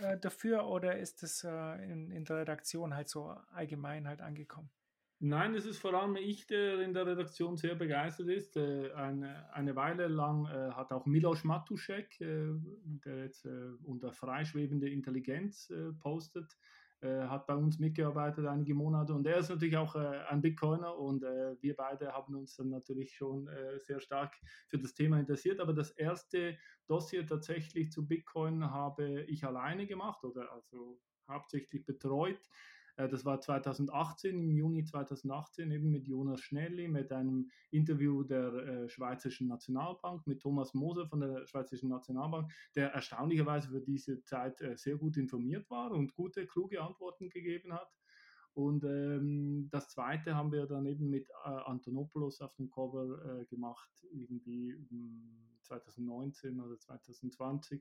äh, 0.00 0.18
dafür 0.18 0.66
oder 0.66 0.98
ist 0.98 1.22
das 1.22 1.44
äh, 1.44 1.90
in, 1.90 2.10
in 2.10 2.24
der 2.24 2.38
Redaktion 2.38 2.94
halt 2.94 3.08
so 3.08 3.26
allgemein 3.52 4.06
halt 4.06 4.20
angekommen? 4.20 4.70
Nein, 5.20 5.56
es 5.56 5.66
ist 5.66 5.80
vor 5.80 5.94
allem 5.94 6.14
ich, 6.14 6.46
der 6.46 6.80
in 6.80 6.94
der 6.94 7.04
Redaktion 7.04 7.56
sehr 7.56 7.74
begeistert 7.74 8.28
ist. 8.28 8.56
Äh, 8.56 8.92
eine, 8.92 9.52
eine 9.52 9.74
Weile 9.74 10.06
lang 10.06 10.46
äh, 10.46 10.70
hat 10.72 10.92
auch 10.92 11.06
Milos 11.06 11.42
Matuszek, 11.42 12.20
äh, 12.20 12.52
der 13.04 13.24
jetzt 13.24 13.44
unter 13.82 14.12
freischwebende 14.12 14.88
Intelligenz 14.88 15.72
postet, 16.00 16.56
äh, 17.00 17.22
hat 17.28 17.46
bei 17.46 17.54
uns 17.54 17.78
mitgearbeitet 17.78 18.46
einige 18.46 18.74
Monate 18.74 19.14
und 19.14 19.26
er 19.26 19.38
ist 19.38 19.50
natürlich 19.50 19.76
auch 19.76 19.94
äh, 19.94 20.18
ein 20.28 20.40
Bitcoiner 20.40 20.96
und 20.96 21.22
äh, 21.22 21.54
wir 21.60 21.76
beide 21.76 22.12
haben 22.12 22.34
uns 22.34 22.56
dann 22.56 22.70
natürlich 22.70 23.14
schon 23.14 23.46
äh, 23.48 23.78
sehr 23.78 24.00
stark 24.00 24.34
für 24.66 24.78
das 24.78 24.94
Thema 24.94 25.20
interessiert. 25.20 25.60
Aber 25.60 25.72
das 25.72 25.90
erste 25.92 26.56
Dossier 26.86 27.26
tatsächlich 27.26 27.92
zu 27.92 28.06
Bitcoin 28.06 28.70
habe 28.70 29.22
ich 29.22 29.44
alleine 29.44 29.86
gemacht 29.86 30.24
oder 30.24 30.50
also 30.52 31.00
hauptsächlich 31.28 31.84
betreut. 31.84 32.40
Äh, 32.98 33.08
das 33.08 33.24
war 33.24 33.40
2018, 33.40 34.42
im 34.42 34.56
Juni 34.56 34.84
2018 34.84 35.70
eben 35.70 35.90
mit 35.90 36.06
Jonas 36.06 36.40
Schnelli, 36.40 36.88
mit 36.88 37.12
einem 37.12 37.50
Interview 37.70 38.22
der 38.24 38.52
äh, 38.52 38.88
Schweizerischen 38.88 39.48
Nationalbank, 39.48 40.26
mit 40.26 40.42
Thomas 40.42 40.74
Moser 40.74 41.06
von 41.06 41.20
der 41.20 41.46
Schweizerischen 41.46 41.88
Nationalbank, 41.88 42.52
der 42.74 42.92
erstaunlicherweise 42.92 43.68
für 43.68 43.80
diese 43.80 44.22
Zeit 44.24 44.60
äh, 44.60 44.76
sehr 44.76 44.96
gut 44.96 45.16
informiert 45.16 45.70
war 45.70 45.92
und 45.92 46.14
gute, 46.14 46.46
kluge 46.46 46.82
Antworten 46.82 47.30
gegeben 47.30 47.72
hat. 47.72 47.88
Und 48.54 48.82
ähm, 48.82 49.68
das 49.70 49.90
zweite 49.90 50.34
haben 50.34 50.50
wir 50.50 50.66
dann 50.66 50.84
eben 50.86 51.08
mit 51.08 51.30
äh, 51.30 51.48
Antonopoulos 51.48 52.40
auf 52.40 52.56
dem 52.56 52.68
Cover 52.68 53.40
äh, 53.40 53.44
gemacht, 53.44 53.88
irgendwie 54.10 54.74
2019 55.62 56.50
hm, 56.50 56.60
oder 56.64 56.76
2020. 56.76 57.80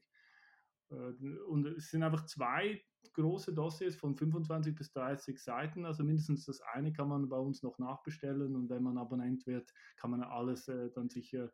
Äh, 0.89 1.39
und 1.47 1.65
es 1.67 1.89
sind 1.91 2.03
einfach 2.03 2.25
zwei 2.25 2.81
große 3.13 3.53
Dossiers 3.53 3.95
von 3.95 4.15
25 4.15 4.75
bis 4.75 4.91
30 4.91 5.41
Seiten. 5.41 5.85
Also 5.85 6.03
mindestens 6.03 6.45
das 6.45 6.61
eine 6.61 6.93
kann 6.93 7.09
man 7.09 7.29
bei 7.29 7.38
uns 7.38 7.63
noch 7.63 7.79
nachbestellen 7.79 8.55
und 8.55 8.69
wenn 8.69 8.83
man 8.83 8.97
Abonnent 8.97 9.45
wird, 9.47 9.73
kann 9.95 10.11
man 10.11 10.23
alles 10.23 10.67
äh, 10.67 10.91
dann 10.91 11.09
sicher 11.09 11.51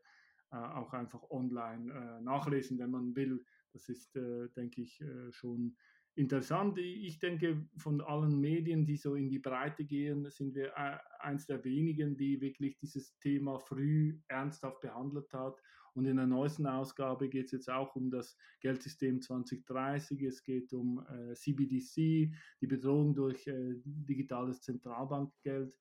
äh, 0.51 0.55
auch 0.55 0.93
einfach 0.93 1.29
online 1.29 2.21
nachlesen, 2.21 2.79
wenn 2.79 2.91
man 2.91 3.15
will. 3.15 3.43
Das 3.71 3.89
ist, 3.89 4.13
denke 4.15 4.83
ich, 4.83 5.03
schon 5.31 5.75
interessant. 6.13 6.77
Ich 6.77 7.17
denke, 7.17 7.67
von 7.75 8.01
allen 8.01 8.39
Medien, 8.39 8.85
die 8.85 8.97
so 8.97 9.15
in 9.15 9.29
die 9.29 9.39
Breite 9.39 9.83
gehen, 9.83 10.29
sind 10.29 10.53
wir 10.53 10.77
eins 11.19 11.47
der 11.47 11.63
wenigen, 11.63 12.15
die 12.17 12.39
wirklich 12.39 12.77
dieses 12.77 13.17
Thema 13.17 13.57
früh 13.57 14.19
ernsthaft 14.27 14.81
behandelt 14.81 15.33
hat 15.33 15.59
und 15.93 16.05
in 16.05 16.17
der 16.17 16.27
neuesten 16.27 16.65
Ausgabe 16.67 17.29
geht 17.29 17.45
es 17.45 17.51
jetzt 17.51 17.69
auch 17.69 17.95
um 17.95 18.09
das 18.09 18.37
Geldsystem 18.61 19.21
2030. 19.21 20.21
Es 20.23 20.43
geht 20.43 20.73
um 20.73 21.05
äh, 21.07 21.33
CBDC, 21.33 22.33
die 22.61 22.67
Bedrohung 22.67 23.13
durch 23.13 23.47
äh, 23.47 23.75
digitales 23.85 24.61
Zentralbankgeld 24.61 25.73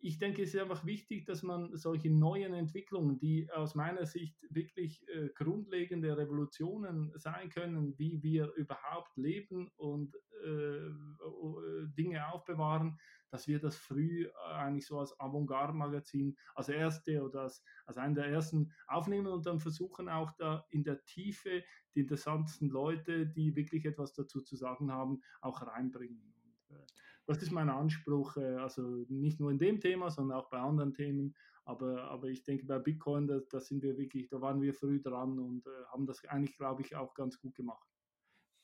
ich 0.00 0.18
denke, 0.18 0.42
es 0.42 0.54
ist 0.54 0.60
einfach 0.60 0.84
wichtig, 0.84 1.26
dass 1.26 1.42
man 1.42 1.74
solche 1.76 2.10
neuen 2.10 2.54
Entwicklungen, 2.54 3.18
die 3.18 3.50
aus 3.52 3.74
meiner 3.74 4.06
Sicht 4.06 4.46
wirklich 4.50 5.06
äh, 5.08 5.28
grundlegende 5.34 6.16
Revolutionen 6.16 7.12
sein 7.16 7.48
können, 7.50 7.98
wie 7.98 8.22
wir 8.22 8.52
überhaupt 8.54 9.16
leben 9.16 9.70
und 9.76 10.14
äh, 10.44 10.48
äh 10.48 11.86
Dinge 11.96 12.28
aufbewahren, 12.32 12.98
dass 13.30 13.48
wir 13.48 13.58
das 13.58 13.76
früh 13.76 14.26
äh, 14.26 14.30
eigentlich 14.52 14.86
so 14.86 14.98
als 14.98 15.18
Avantgarde-Magazin 15.18 16.36
als 16.54 16.68
erste 16.68 17.22
oder 17.22 17.42
als, 17.42 17.62
als 17.86 17.98
einen 17.98 18.14
der 18.14 18.26
ersten 18.26 18.72
aufnehmen 18.86 19.28
und 19.28 19.46
dann 19.46 19.60
versuchen 19.60 20.08
auch 20.08 20.32
da 20.32 20.66
in 20.70 20.84
der 20.84 21.04
Tiefe 21.04 21.62
die 21.94 22.00
interessantesten 22.00 22.68
Leute, 22.68 23.26
die 23.26 23.56
wirklich 23.56 23.84
etwas 23.84 24.12
dazu 24.12 24.40
zu 24.40 24.56
sagen 24.56 24.92
haben, 24.92 25.22
auch 25.40 25.62
reinbringen. 25.62 26.34
Und, 26.44 26.76
äh, 26.76 26.86
das 27.26 27.42
ist 27.42 27.50
mein 27.50 27.68
Anspruch, 27.68 28.36
äh, 28.36 28.56
also 28.56 28.82
nicht 29.08 29.40
nur 29.40 29.50
in 29.50 29.58
dem 29.58 29.80
Thema, 29.80 30.10
sondern 30.10 30.38
auch 30.38 30.48
bei 30.48 30.58
anderen 30.58 30.94
Themen. 30.94 31.34
Aber, 31.64 32.04
aber 32.04 32.28
ich 32.28 32.44
denke, 32.44 32.64
bei 32.64 32.78
Bitcoin, 32.78 33.26
da, 33.26 33.40
da 33.50 33.58
sind 33.58 33.82
wir 33.82 33.98
wirklich, 33.98 34.28
da 34.28 34.40
waren 34.40 34.62
wir 34.62 34.72
früh 34.72 35.02
dran 35.02 35.38
und 35.40 35.66
äh, 35.66 35.84
haben 35.90 36.06
das 36.06 36.24
eigentlich, 36.26 36.56
glaube 36.56 36.82
ich, 36.82 36.94
auch 36.94 37.12
ganz 37.14 37.40
gut 37.40 37.56
gemacht. 37.56 37.88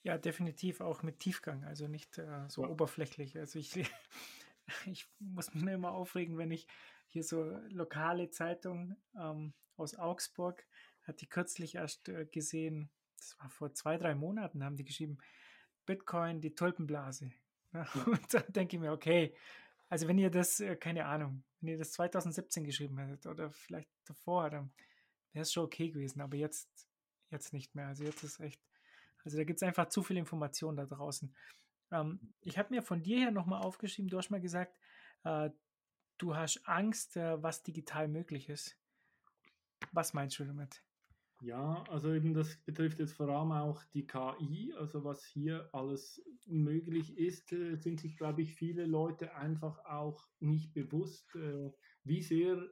Ja, 0.04 0.18
definitiv 0.18 0.80
auch 0.80 1.02
mit 1.02 1.20
Tiefgang, 1.20 1.64
also 1.64 1.86
nicht 1.86 2.18
äh, 2.18 2.48
so 2.48 2.62
ja. 2.62 2.68
oberflächlich. 2.68 3.38
Also 3.38 3.58
ich, 3.58 3.72
ich 4.86 5.08
muss 5.18 5.52
mich 5.54 5.62
nur 5.62 5.74
immer 5.74 5.92
aufregen, 5.92 6.38
wenn 6.38 6.50
ich 6.50 6.66
hier 7.08 7.24
so 7.24 7.44
lokale 7.68 8.30
Zeitung 8.30 8.96
ähm, 9.18 9.52
aus 9.76 9.94
Augsburg, 9.94 10.66
hat 11.02 11.20
die 11.20 11.28
kürzlich 11.28 11.74
erst 11.74 12.08
äh, 12.08 12.26
gesehen, 12.26 12.90
das 13.16 13.38
war 13.38 13.50
vor 13.50 13.74
zwei, 13.74 13.98
drei 13.98 14.14
Monaten, 14.14 14.64
haben 14.64 14.76
die 14.76 14.84
geschrieben, 14.84 15.18
Bitcoin, 15.86 16.40
die 16.40 16.54
Tulpenblase. 16.54 17.30
Ja, 17.74 17.88
und 18.04 18.34
dann 18.34 18.52
denke 18.52 18.76
ich 18.76 18.82
mir, 18.82 18.92
okay, 18.92 19.34
also 19.88 20.06
wenn 20.06 20.18
ihr 20.18 20.30
das, 20.30 20.60
äh, 20.60 20.76
keine 20.76 21.06
Ahnung, 21.06 21.42
wenn 21.62 21.70
ihr 21.70 21.78
das 21.78 21.92
2017 21.92 22.64
geschrieben 22.64 22.98
hättet 22.98 23.24
oder 23.24 23.50
vielleicht 23.50 23.88
davor, 24.04 24.50
dann 24.50 24.70
wäre 25.32 25.42
es 25.42 25.54
schon 25.54 25.64
okay 25.64 25.88
gewesen, 25.88 26.20
aber 26.20 26.36
jetzt, 26.36 26.68
jetzt 27.30 27.54
nicht 27.54 27.74
mehr. 27.74 27.86
Also 27.86 28.04
jetzt 28.04 28.22
ist 28.24 28.40
echt, 28.40 28.60
also 29.24 29.38
da 29.38 29.44
gibt 29.44 29.56
es 29.56 29.62
einfach 29.62 29.88
zu 29.88 30.02
viel 30.02 30.18
Information 30.18 30.76
da 30.76 30.84
draußen. 30.84 31.34
Ähm, 31.92 32.34
ich 32.40 32.58
habe 32.58 32.74
mir 32.74 32.82
von 32.82 33.02
dir 33.02 33.18
her 33.18 33.30
nochmal 33.30 33.62
aufgeschrieben, 33.62 34.10
du 34.10 34.18
hast 34.18 34.30
mal 34.30 34.40
gesagt, 34.40 34.76
äh, 35.24 35.50
du 36.18 36.34
hast 36.34 36.66
Angst, 36.66 37.16
äh, 37.16 37.42
was 37.42 37.62
digital 37.62 38.08
möglich 38.08 38.48
ist. 38.48 38.76
Was 39.92 40.14
meinst 40.14 40.38
du 40.38 40.44
damit? 40.44 40.82
Ja, 41.42 41.82
also 41.88 42.14
eben 42.14 42.34
das 42.34 42.56
betrifft 42.58 43.00
jetzt 43.00 43.14
vor 43.14 43.28
allem 43.28 43.50
auch 43.50 43.82
die 43.94 44.06
KI, 44.06 44.72
also 44.78 45.02
was 45.02 45.24
hier 45.24 45.68
alles 45.72 46.22
möglich 46.46 47.18
ist, 47.18 47.52
äh, 47.52 47.74
sind 47.74 48.00
sich, 48.00 48.16
glaube 48.16 48.42
ich, 48.42 48.54
viele 48.54 48.86
Leute 48.86 49.34
einfach 49.34 49.84
auch 49.84 50.28
nicht 50.38 50.72
bewusst, 50.72 51.34
äh, 51.34 51.72
wie 52.04 52.22
sehr 52.22 52.68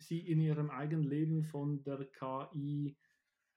sie 0.00 0.18
in 0.18 0.40
ihrem 0.40 0.70
eigenen 0.70 1.04
Leben 1.04 1.44
von 1.44 1.82
der 1.84 2.06
KI 2.06 2.96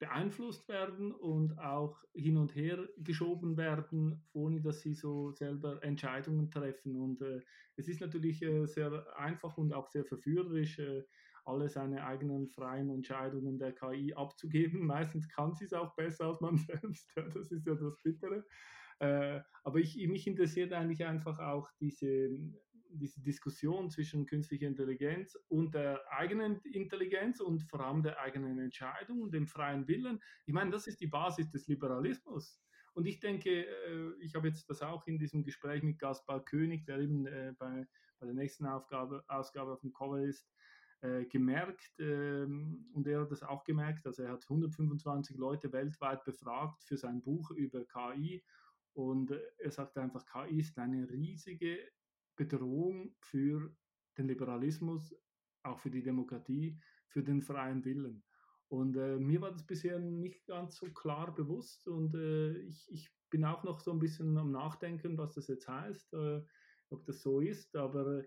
beeinflusst 0.02 0.68
werden 0.68 1.12
und 1.12 1.60
auch 1.60 2.04
hin 2.16 2.36
und 2.36 2.56
her 2.56 2.90
geschoben 2.98 3.56
werden, 3.56 4.28
ohne 4.34 4.60
dass 4.60 4.82
sie 4.82 4.96
so 4.96 5.32
selber 5.32 5.82
Entscheidungen 5.84 6.50
treffen. 6.50 6.96
Und 6.96 7.22
äh, 7.22 7.40
es 7.76 7.88
ist 7.88 8.02
natürlich 8.02 8.42
äh, 8.42 8.66
sehr 8.66 9.06
einfach 9.16 9.58
und 9.58 9.72
auch 9.74 9.88
sehr 9.88 10.04
verführerisch, 10.04 10.80
äh, 10.80 11.04
alle 11.46 11.70
seine 11.70 12.04
eigenen 12.04 12.48
freien 12.50 12.90
Entscheidungen 12.90 13.60
der 13.60 13.74
KI 13.74 14.16
abzugeben. 14.16 14.86
Meistens 14.88 15.30
kann 15.30 15.54
sie 15.54 15.66
es 15.66 15.74
auch 15.74 15.96
besser 15.96 16.26
als 16.26 16.42
man 16.42 16.58
selbst. 16.58 17.08
Das 17.16 17.52
ist 17.52 17.68
ja 17.68 17.76
das 17.76 18.02
Bittere. 18.02 18.44
Äh, 18.98 19.42
aber 19.64 19.78
ich, 19.80 19.96
mich 20.08 20.26
interessiert 20.26 20.74
eigentlich 20.74 21.06
einfach 21.06 21.38
auch 21.38 21.70
diese, 21.80 22.40
diese 22.94 23.22
Diskussion 23.22 23.90
zwischen 23.90 24.26
künstlicher 24.26 24.68
Intelligenz 24.68 25.38
und 25.48 25.74
der 25.74 26.02
eigenen 26.12 26.60
Intelligenz 26.62 27.40
und 27.40 27.64
vor 27.64 27.82
allem 27.82 28.04
der 28.04 28.20
eigenen 28.20 28.60
Entscheidung 28.60 29.22
und 29.22 29.34
dem 29.34 29.48
freien 29.48 29.88
Willen. 29.88 30.20
Ich 30.46 30.54
meine, 30.54 30.72
das 30.72 30.88
ist 30.88 31.02
die 31.02 31.08
Basis 31.08 31.50
des 31.50 31.68
Liberalismus. 31.68 32.60
Und 32.94 33.06
ich 33.06 33.20
denke, 33.20 33.66
äh, 33.66 34.14
ich 34.20 34.36
habe 34.36 34.48
jetzt 34.48 34.70
das 34.70 34.82
auch 34.82 35.08
in 35.08 35.18
diesem 35.18 35.44
Gespräch 35.44 35.84
mit 35.84 36.00
Gaspar 36.00 36.44
König, 36.44 36.86
der 36.86 37.00
eben 37.00 37.26
äh, 37.26 37.54
bei, 37.58 37.88
bei 38.20 38.26
der 38.26 38.36
nächsten 38.36 38.66
Aufgabe, 38.66 39.24
Ausgabe 39.28 39.72
auf 39.72 39.82
dem 39.82 39.94
Cover 39.94 40.22
ist, 40.22 40.48
äh, 41.02 41.26
gemerkt 41.26 41.92
ähm, 41.98 42.86
und 42.94 43.08
er 43.08 43.22
hat 43.22 43.32
das 43.32 43.42
auch 43.42 43.64
gemerkt, 43.64 44.06
also 44.06 44.22
er 44.22 44.34
hat 44.34 44.44
125 44.44 45.36
Leute 45.36 45.72
weltweit 45.72 46.24
befragt 46.26 46.84
für 46.84 46.96
sein 46.96 47.24
Buch 47.24 47.50
über 47.50 47.84
KI 47.86 48.44
und 48.94 49.32
er 49.58 49.72
sagt 49.72 49.98
einfach, 49.98 50.24
KI 50.26 50.60
ist 50.60 50.78
eine 50.78 51.10
riesige 51.10 51.80
Bedrohung 52.36 53.16
für 53.22 53.76
den 54.18 54.28
Liberalismus, 54.28 55.16
auch 55.64 55.80
für 55.80 55.92
die 55.92 56.04
Demokratie, 56.04 56.80
für 57.08 57.24
den 57.24 57.42
freien 57.42 57.84
Willen. 57.86 58.24
Und 58.70 58.96
äh, 58.96 59.18
mir 59.18 59.42
war 59.42 59.52
das 59.52 59.66
bisher 59.66 60.00
nicht 60.00 60.46
ganz 60.46 60.78
so 60.78 60.90
klar 60.92 61.36
bewusst 61.36 61.88
und 61.88 62.16
äh, 62.16 62.58
ich, 62.60 62.90
ich, 62.90 63.12
bin 63.30 63.46
auch 63.46 63.64
noch 63.64 63.80
so 63.80 63.92
ein 63.92 64.00
bisschen 64.00 64.38
am 64.38 64.52
Nachdenken, 64.52 65.18
was 65.18 65.36
das 65.36 65.48
jetzt 65.48 65.66
heißt, 65.66 66.14
äh, 66.16 66.42
ob 66.90 67.06
das 67.06 67.22
so 67.22 67.40
ist, 67.40 67.78
aber, 67.78 68.24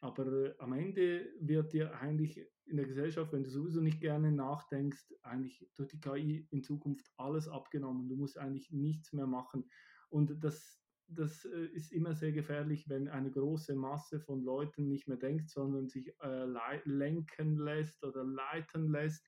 aber 0.00 0.54
am 0.60 0.72
Ende 0.74 1.32
wird 1.40 1.72
dir 1.72 1.92
eigentlich 2.00 2.40
in 2.66 2.76
der 2.76 2.86
Gesellschaft, 2.86 3.32
wenn 3.32 3.42
du 3.42 3.50
sowieso 3.50 3.80
nicht 3.80 4.00
gerne 4.00 4.30
nachdenkst, 4.30 5.12
eigentlich 5.22 5.68
durch 5.74 5.88
die 5.88 6.00
KI 6.00 6.46
in 6.50 6.62
Zukunft 6.62 7.10
alles 7.16 7.48
abgenommen. 7.48 8.08
Du 8.08 8.16
musst 8.16 8.38
eigentlich 8.38 8.70
nichts 8.70 9.12
mehr 9.12 9.26
machen. 9.26 9.68
Und 10.10 10.42
das, 10.44 10.80
das 11.08 11.44
äh, 11.46 11.66
ist 11.66 11.92
immer 11.92 12.14
sehr 12.14 12.32
gefährlich, 12.32 12.88
wenn 12.88 13.08
eine 13.08 13.30
große 13.30 13.74
Masse 13.74 14.20
von 14.20 14.42
Leuten 14.42 14.88
nicht 14.88 15.08
mehr 15.08 15.16
denkt, 15.16 15.48
sondern 15.48 15.88
sich 15.88 16.14
äh, 16.22 16.44
lenken 16.84 17.56
lässt 17.56 18.04
oder 18.04 18.24
leiten 18.24 18.90
lässt. 18.90 19.26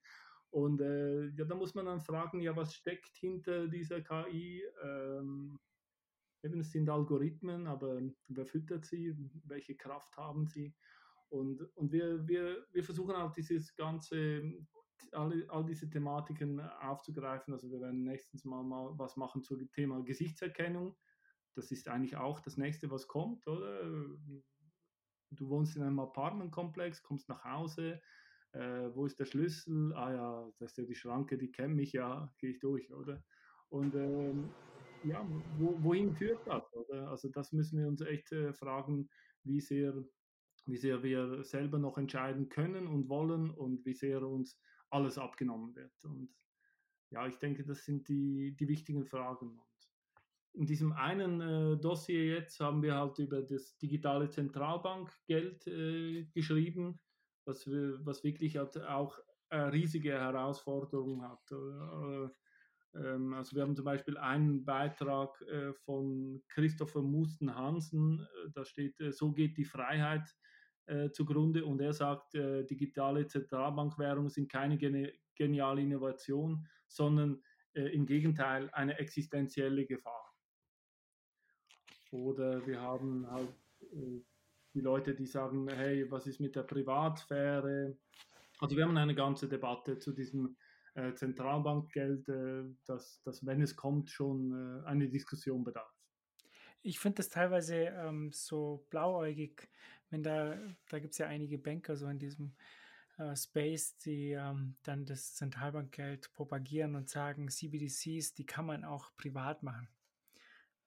Und 0.51 0.81
äh, 0.81 1.28
ja, 1.28 1.45
da 1.45 1.55
muss 1.55 1.74
man 1.74 1.87
dann 1.87 2.01
fragen, 2.01 2.41
ja, 2.41 2.55
was 2.57 2.74
steckt 2.74 3.16
hinter 3.16 3.68
dieser 3.68 4.03
KI? 4.03 4.62
Ähm, 4.83 5.59
eben, 6.43 6.61
es 6.61 6.72
sind 6.72 6.91
Algorithmen, 6.91 7.66
aber 7.66 8.01
wer 8.28 8.47
füttert 8.47 8.85
sie? 8.85 9.16
Welche 9.45 9.76
Kraft 9.76 10.16
haben 10.16 10.47
sie? 10.47 10.74
Und, 11.28 11.62
und 11.76 11.93
wir, 11.93 12.26
wir, 12.26 12.66
wir 12.72 12.85
versuchen 12.85 13.14
auch 13.14 13.33
dieses 13.33 13.74
ganze, 13.76 14.43
alle, 15.12 15.49
all 15.49 15.64
diese 15.64 15.89
Thematiken 15.89 16.61
aufzugreifen. 16.61 17.55
Also 17.55 17.70
wir 17.70 17.81
werden 17.81 18.03
nächstens 18.03 18.45
mal, 18.45 18.64
mal 18.64 18.93
was 18.99 19.16
machen 19.16 19.45
zum 19.45 19.70
Thema 19.70 20.03
Gesichtserkennung 20.03 20.97
das 21.55 21.70
ist 21.70 21.88
eigentlich 21.88 22.16
auch 22.16 22.40
das 22.40 22.57
nächste, 22.57 22.90
was 22.90 23.07
kommt, 23.07 23.46
oder? 23.46 23.82
Du 25.32 25.48
wohnst 25.48 25.76
in 25.76 25.82
einem 25.82 26.01
Apartmentkomplex, 26.01 27.03
kommst 27.03 27.28
nach 27.28 27.44
Hause, 27.44 28.01
äh, 28.53 28.90
wo 28.94 29.07
ist 29.07 29.18
der 29.20 29.26
Schlüssel? 29.26 29.92
Ah 29.94 30.12
ja, 30.12 30.53
das 30.59 30.72
ist 30.72 30.78
ja 30.78 30.84
die 30.84 30.94
Schranke, 30.94 31.38
die 31.38 31.53
kennt 31.53 31.76
mich 31.76 31.92
ja, 31.92 32.32
gehe 32.38 32.51
ich 32.51 32.59
durch, 32.59 32.92
oder? 32.92 33.22
Und 33.68 33.94
ähm, 33.94 34.51
ja, 35.05 35.24
wo, 35.59 35.76
wohin 35.82 36.12
führt 36.12 36.44
das? 36.46 36.72
Oder? 36.74 37.09
Also 37.09 37.28
das 37.28 37.53
müssen 37.53 37.78
wir 37.78 37.86
uns 37.86 38.01
echt 38.01 38.32
äh, 38.32 38.53
fragen, 38.53 39.09
wie 39.44 39.61
sehr, 39.61 40.05
wie 40.66 40.76
sehr 40.76 41.03
wir 41.03 41.44
selber 41.44 41.78
noch 41.78 41.96
entscheiden 41.96 42.48
können 42.48 42.88
und 42.88 43.09
wollen 43.09 43.51
und 43.51 43.84
wie 43.86 43.94
sehr 43.94 44.22
uns 44.22 44.61
alles 44.90 45.16
abgenommen 45.16 45.74
wird. 45.76 46.05
Und 46.05 46.34
ja, 47.11 47.26
ich 47.26 47.38
denke, 47.38 47.64
das 47.64 47.84
sind 47.84 48.09
die, 48.09 48.57
die 48.57 48.68
wichtigen 48.68 49.05
Fragen 49.05 49.61
in 50.53 50.66
diesem 50.66 50.92
einen 50.92 51.40
äh, 51.40 51.76
Dossier 51.78 52.26
jetzt 52.26 52.61
haben 52.61 52.82
wir 52.82 52.94
halt 52.94 53.18
über 53.18 53.42
das 53.42 53.76
digitale 53.78 54.28
Zentralbankgeld 54.28 55.66
äh, 55.66 56.24
geschrieben, 56.32 57.01
was, 57.44 57.66
wir, 57.66 58.05
was 58.05 58.24
wirklich 58.24 58.57
halt 58.57 58.76
auch 58.82 59.18
eine 59.48 59.72
riesige 59.72 60.12
Herausforderung 60.12 61.22
hat. 61.22 61.53
Äh, 61.53 62.28
ähm, 62.94 63.34
also 63.34 63.57
wir 63.57 63.62
haben 63.62 63.76
zum 63.76 63.84
Beispiel 63.84 64.16
einen 64.18 64.64
Beitrag 64.64 65.40
äh, 65.42 65.72
von 65.72 66.42
Christopher 66.48 67.03
Musten 67.03 67.55
Hansen, 67.55 68.20
äh, 68.20 68.51
da 68.53 68.64
steht, 68.64 68.98
äh, 69.01 69.12
so 69.12 69.32
geht 69.32 69.57
die 69.57 69.64
Freiheit 69.64 70.28
zugrunde 71.12 71.64
und 71.64 71.80
er 71.80 71.92
sagt, 71.92 72.34
digitale 72.34 73.24
Zentralbankwährungen 73.24 74.28
sind 74.28 74.51
keine 74.51 74.76
geniale 75.36 75.82
Innovation, 75.82 76.66
sondern 76.88 77.40
im 77.74 78.07
Gegenteil 78.07 78.68
eine 78.72 78.98
existenzielle 78.98 79.86
Gefahr. 79.86 80.30
Oder 82.11 82.67
wir 82.67 82.81
haben 82.81 83.31
halt 83.31 83.55
äh, 83.93 84.21
die 84.75 84.81
Leute, 84.81 85.15
die 85.15 85.27
sagen, 85.27 85.69
hey, 85.69 86.11
was 86.11 86.27
ist 86.27 86.41
mit 86.41 86.57
der 86.57 86.65
Privatsphäre? 86.65 87.97
Also 88.59 88.77
wir 88.77 88.85
haben 88.85 88.97
eine 88.97 89.15
ganze 89.15 89.49
Debatte 89.49 89.99
zu 89.99 90.13
diesem 90.13 90.57
äh, 90.95 91.15
Zentralbankgeld, 91.15 92.29
äh, 92.29 92.65
dass, 92.85 93.23
dass, 93.23 93.47
wenn 93.47 93.63
es 93.63 93.77
kommt, 93.77 94.11
schon 94.11 94.83
eine 94.85 95.09
Diskussion 95.09 95.65
bedarf. 95.65 95.93
Ich 96.83 96.99
finde 96.99 97.17
das 97.17 97.29
teilweise 97.29 97.77
ähm, 97.77 98.31
so 98.33 98.87
blauäugig, 98.91 99.69
wenn 100.09 100.23
da, 100.23 100.57
da 100.89 100.99
gibt 100.99 101.13
es 101.13 101.19
ja 101.19 101.27
einige 101.27 101.59
Banker 101.59 101.97
so 101.97 102.09
in 102.09 102.19
diesem 102.19 102.55
Space, 103.35 103.99
die 103.99 104.31
ähm, 104.31 104.77
dann 104.83 105.05
das 105.05 105.35
Zentralbankgeld 105.35 106.33
propagieren 106.33 106.95
und 106.95 107.11
sagen, 107.11 107.51
CBDCs, 107.51 108.33
die 108.33 108.47
kann 108.47 108.65
man 108.65 108.83
auch 108.83 109.15
privat 109.19 109.63
machen. 109.63 109.91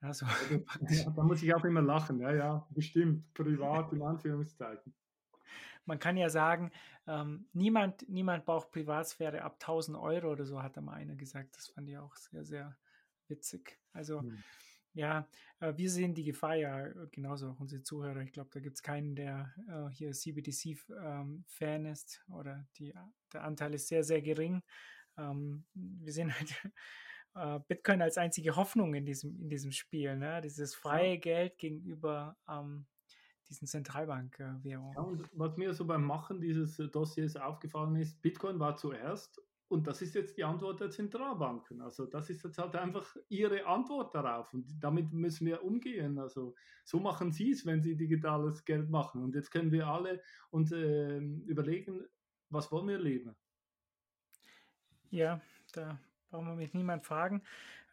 Also, 0.04 0.26
ja, 0.90 1.10
da 1.10 1.24
muss 1.24 1.42
ich 1.42 1.56
auch 1.56 1.64
immer 1.64 1.82
lachen, 1.82 2.20
ja, 2.20 2.34
ja, 2.34 2.68
bestimmt, 2.72 3.34
privat 3.34 3.94
in 3.94 4.02
Anführungszeichen. 4.02 4.94
Man 5.86 5.98
kann 5.98 6.18
ja 6.18 6.30
sagen, 6.30 6.72
ähm, 7.08 7.48
niemand, 7.54 8.08
niemand 8.10 8.46
braucht 8.46 8.72
Privatsphäre 8.72 9.42
ab 9.42 9.54
1000 9.62 9.98
Euro 9.98 10.34
oder 10.34 10.46
so, 10.46 10.62
hat 10.62 10.78
einmal 10.78 10.96
einer 10.96 11.16
gesagt. 11.16 11.56
Das 11.56 11.68
fand 11.68 11.88
ich 11.88 11.98
auch 11.98 12.16
sehr, 12.18 12.44
sehr 12.44 12.78
witzig. 13.30 13.80
Also, 13.94 14.22
hm. 14.22 14.44
ja, 14.94 15.26
äh, 15.62 15.74
wir 15.78 15.90
sehen 15.90 16.14
die 16.14 16.26
Gefahr 16.26 16.56
ja 16.56 16.86
genauso 17.12 17.52
auch 17.52 17.60
unsere 17.62 17.82
Zuhörer. 17.82 18.22
Ich 18.22 18.34
glaube, 18.34 18.50
da 18.52 18.60
gibt 18.60 18.76
es 18.76 18.84
keinen, 18.84 19.16
der 19.16 19.54
äh, 19.70 19.90
hier 19.90 20.12
CBDC-Fan 20.12 21.46
ähm, 21.60 21.86
ist 21.86 22.22
oder 22.30 22.66
die, 22.78 22.94
der 23.32 23.44
Anteil 23.46 23.74
ist 23.74 23.88
sehr, 23.88 24.04
sehr 24.04 24.22
gering. 24.22 24.64
Ähm, 25.18 25.64
wir 25.74 26.12
sehen 26.12 26.34
halt 26.38 26.54
äh, 27.36 27.60
Bitcoin 27.68 28.02
als 28.02 28.18
einzige 28.18 28.56
Hoffnung 28.56 28.94
in 28.94 29.06
diesem, 29.06 29.40
in 29.40 29.50
diesem 29.50 29.72
Spiel, 29.72 30.16
ne? 30.16 30.42
dieses 30.42 30.76
freie 30.76 31.14
ja. 31.14 31.20
Geld 31.20 31.58
gegenüber 31.58 32.38
ähm, 32.48 32.86
diesen 33.50 33.68
Zentralbankwährungen. 33.68 34.94
Ja, 34.94 35.02
und 35.02 35.30
was 35.34 35.58
mir 35.58 35.74
so 35.74 35.86
beim 35.86 36.04
Machen 36.04 36.42
dieses 36.42 36.78
Dossiers 36.92 37.36
aufgefallen 37.36 37.96
ist, 37.96 38.22
Bitcoin 38.22 38.60
war 38.60 38.76
zuerst 38.76 39.42
und 39.68 39.88
das 39.88 40.02
ist 40.04 40.14
jetzt 40.14 40.38
die 40.38 40.44
Antwort 40.44 40.80
der 40.82 40.92
Zentralbanken. 40.92 41.82
Also 41.82 42.06
das 42.06 42.30
ist 42.30 42.44
jetzt 42.44 42.60
halt 42.60 42.76
einfach 42.76 43.16
ihre 43.30 43.66
Antwort 43.66 44.14
darauf 44.14 44.54
und 44.54 44.72
damit 44.80 45.12
müssen 45.12 45.48
wir 45.48 45.64
umgehen. 45.64 46.20
Also 46.20 46.54
so 46.86 47.00
machen 47.00 47.32
sie 47.32 47.52
es, 47.52 47.66
wenn 47.66 47.82
sie 47.82 47.96
digitales 47.96 48.66
Geld 48.66 48.90
machen. 48.90 49.24
Und 49.24 49.34
jetzt 49.34 49.50
können 49.50 49.72
wir 49.72 49.88
alle 49.88 50.22
uns 50.52 50.72
äh, 50.72 51.18
überlegen, 51.18 52.06
was 52.50 52.72
wollen 52.72 52.88
wir 52.88 53.00
leben? 53.00 53.36
Ja, 55.10 55.42
da 55.72 56.00
brauchen 56.34 56.48
wir 56.48 56.56
mich 56.56 56.74
niemand 56.74 57.06
fragen. 57.06 57.44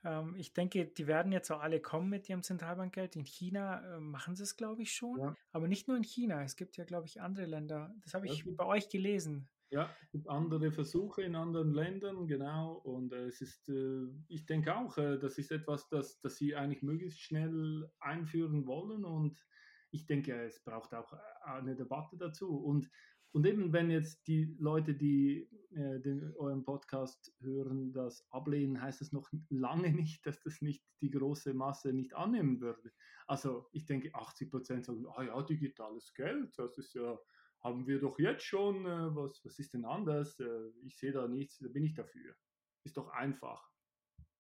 Ähm, 0.03 0.35
ich 0.37 0.55
denke, 0.55 0.87
die 0.87 1.07
werden 1.07 1.31
jetzt 1.31 1.51
auch 1.51 1.61
alle 1.61 1.81
kommen 1.81 2.09
mit 2.09 2.29
ihrem 2.29 2.43
Zentralbankgeld. 2.43 3.17
In 3.17 3.25
China 3.25 3.97
äh, 3.97 4.01
machen 4.01 4.35
sie 4.35 4.45
es, 4.45 4.57
glaube 4.57 4.83
ich, 4.83 4.93
schon. 4.93 5.21
Ja. 5.21 5.37
Aber 5.53 5.69
nicht 5.69 5.89
nur 5.89 5.97
in 5.97 6.05
China. 6.05 6.43
Es 6.43 6.57
gibt 6.57 6.79
ja, 6.79 6.85
glaube 6.85 7.07
ich, 7.07 7.21
andere 7.21 7.45
Länder. 7.45 7.95
Das 8.03 8.15
habe 8.15 8.27
ich 8.27 8.45
ja. 8.45 8.53
bei 8.57 8.65
euch 8.65 8.89
gelesen. 8.89 9.49
Ja, 9.71 9.95
es 10.03 10.11
gibt 10.11 10.29
andere 10.29 10.73
Versuche 10.73 11.23
in 11.23 11.37
anderen 11.37 11.73
Ländern, 11.73 12.27
genau. 12.27 12.73
Und 12.73 13.13
äh, 13.13 13.27
es 13.27 13.41
ist, 13.43 13.69
äh, 13.69 14.07
ich 14.29 14.47
denke 14.47 14.75
auch, 14.75 14.97
äh, 14.97 15.19
das 15.19 15.39
ist 15.39 15.53
etwas, 15.53 15.89
das, 15.91 16.19
das 16.21 16.37
sie 16.37 16.57
eigentlich 16.57 16.83
möglichst 16.83 17.21
schnell 17.21 17.89
einführen 18.01 18.67
wollen. 18.67 19.05
Und 19.05 19.45
ich 19.91 20.07
denke, 20.07 20.35
es 20.45 20.65
braucht 20.65 20.95
auch 20.95 21.13
äh, 21.13 21.19
eine 21.45 21.77
Debatte 21.77 22.17
dazu. 22.17 22.57
Und 22.57 22.91
und 23.33 23.47
eben, 23.47 23.73
wenn 23.73 23.91
jetzt 23.91 24.27
die 24.27 24.57
Leute, 24.59 24.95
die 24.95 25.49
äh, 25.71 26.01
den, 26.01 26.35
euren 26.37 26.65
Podcast 26.65 27.33
hören, 27.41 27.93
das 27.93 28.27
ablehnen, 28.31 28.83
heißt 28.83 29.01
das 29.01 29.13
noch 29.13 29.31
lange 29.49 29.93
nicht, 29.95 30.27
dass 30.27 30.41
das 30.41 30.61
nicht 30.61 30.85
die 31.01 31.11
große 31.11 31.55
Masse 31.55 31.93
nicht 31.93 32.15
annehmen 32.15 32.61
würde. 32.61 32.93
Also 33.27 33.69
ich 33.73 33.87
denke, 33.87 34.13
80 34.15 34.51
Prozent 34.51 34.85
sagen, 34.85 35.07
ah 35.15 35.23
ja, 35.23 35.41
digitales 35.43 36.13
Geld, 36.15 36.59
das 36.59 36.77
ist 36.79 36.95
ja, 36.95 37.17
haben 37.61 37.87
wir 37.87 38.01
doch 38.01 38.19
jetzt 38.19 38.45
schon, 38.45 38.85
äh, 38.85 39.15
was, 39.15 39.45
was 39.45 39.59
ist 39.61 39.75
denn 39.75 39.85
anders? 39.85 40.41
Äh, 40.41 40.71
ich 40.83 40.99
sehe 40.99 41.13
da 41.13 41.29
nichts, 41.29 41.59
da 41.59 41.69
bin 41.69 41.85
ich 41.85 41.95
dafür. 41.95 42.35
Ist 42.83 42.97
doch 42.97 43.11
einfach. 43.11 43.70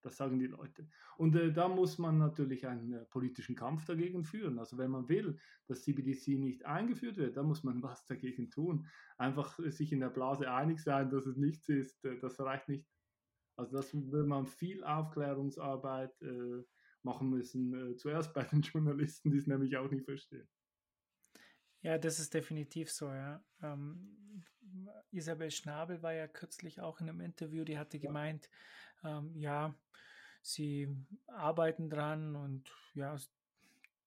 Das 0.02 0.16
sagen 0.16 0.38
die 0.38 0.46
Leute. 0.46 0.88
Und 1.16 1.36
äh, 1.36 1.52
da 1.52 1.68
muss 1.68 1.98
man 1.98 2.18
natürlich 2.18 2.66
einen 2.66 2.92
äh, 2.92 3.04
politischen 3.06 3.54
Kampf 3.54 3.84
dagegen 3.84 4.24
führen. 4.24 4.58
Also 4.58 4.78
wenn 4.78 4.90
man 4.90 5.08
will, 5.08 5.38
dass 5.66 5.82
CBDC 5.82 6.38
nicht 6.38 6.64
eingeführt 6.64 7.16
wird, 7.16 7.36
dann 7.36 7.46
muss 7.46 7.64
man 7.64 7.82
was 7.82 8.06
dagegen 8.06 8.50
tun. 8.50 8.88
Einfach 9.18 9.58
äh, 9.58 9.70
sich 9.70 9.92
in 9.92 10.00
der 10.00 10.10
Blase 10.10 10.50
einig 10.50 10.80
sein, 10.82 11.10
dass 11.10 11.26
es 11.26 11.36
nichts 11.36 11.68
ist, 11.68 12.04
äh, 12.04 12.18
das 12.18 12.40
reicht 12.40 12.68
nicht. 12.68 12.86
Also 13.56 13.76
das 13.76 13.92
will 13.92 14.24
man 14.24 14.46
viel 14.46 14.82
Aufklärungsarbeit 14.84 16.22
äh, 16.22 16.62
machen 17.02 17.30
müssen. 17.30 17.92
Äh, 17.92 17.96
zuerst 17.96 18.32
bei 18.32 18.42
den 18.52 18.62
Journalisten, 18.62 19.30
die 19.30 19.38
es 19.38 19.46
nämlich 19.46 19.76
auch 19.76 19.90
nicht 19.90 20.04
verstehen. 20.04 20.48
Ja, 21.82 21.96
das 21.96 22.18
ist 22.18 22.34
definitiv 22.34 22.90
so, 22.90 23.06
ja. 23.08 23.42
Ähm, 23.62 24.44
Isabel 25.10 25.50
Schnabel 25.50 26.02
war 26.02 26.12
ja 26.12 26.28
kürzlich 26.28 26.80
auch 26.80 27.00
in 27.00 27.08
einem 27.08 27.20
Interview, 27.20 27.64
die 27.64 27.78
hatte 27.78 27.98
gemeint, 27.98 28.50
ähm, 29.04 29.36
ja, 29.36 29.74
sie 30.42 30.88
arbeiten 31.26 31.90
dran 31.90 32.36
und 32.36 32.70
ja, 32.94 33.16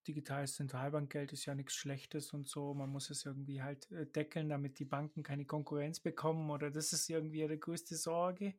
digitales 0.08 0.56
Zentralbankgeld 0.56 1.32
ist 1.34 1.46
ja 1.46 1.56
nichts 1.56 1.76
Schlechtes 1.76 2.34
und 2.34 2.48
so. 2.48 2.74
Man 2.74 2.90
muss 2.90 3.10
es 3.10 3.26
irgendwie 3.26 3.62
halt 3.62 3.92
äh, 3.92 4.06
deckeln, 4.06 4.50
damit 4.50 4.80
die 4.80 4.86
Banken 4.86 5.24
keine 5.24 5.46
Konkurrenz 5.46 6.00
bekommen 6.00 6.50
oder 6.50 6.72
das 6.72 6.94
ist 6.94 7.10
irgendwie 7.10 7.40
ihre 7.40 7.58
größte 7.58 7.96
Sorge. 7.96 8.56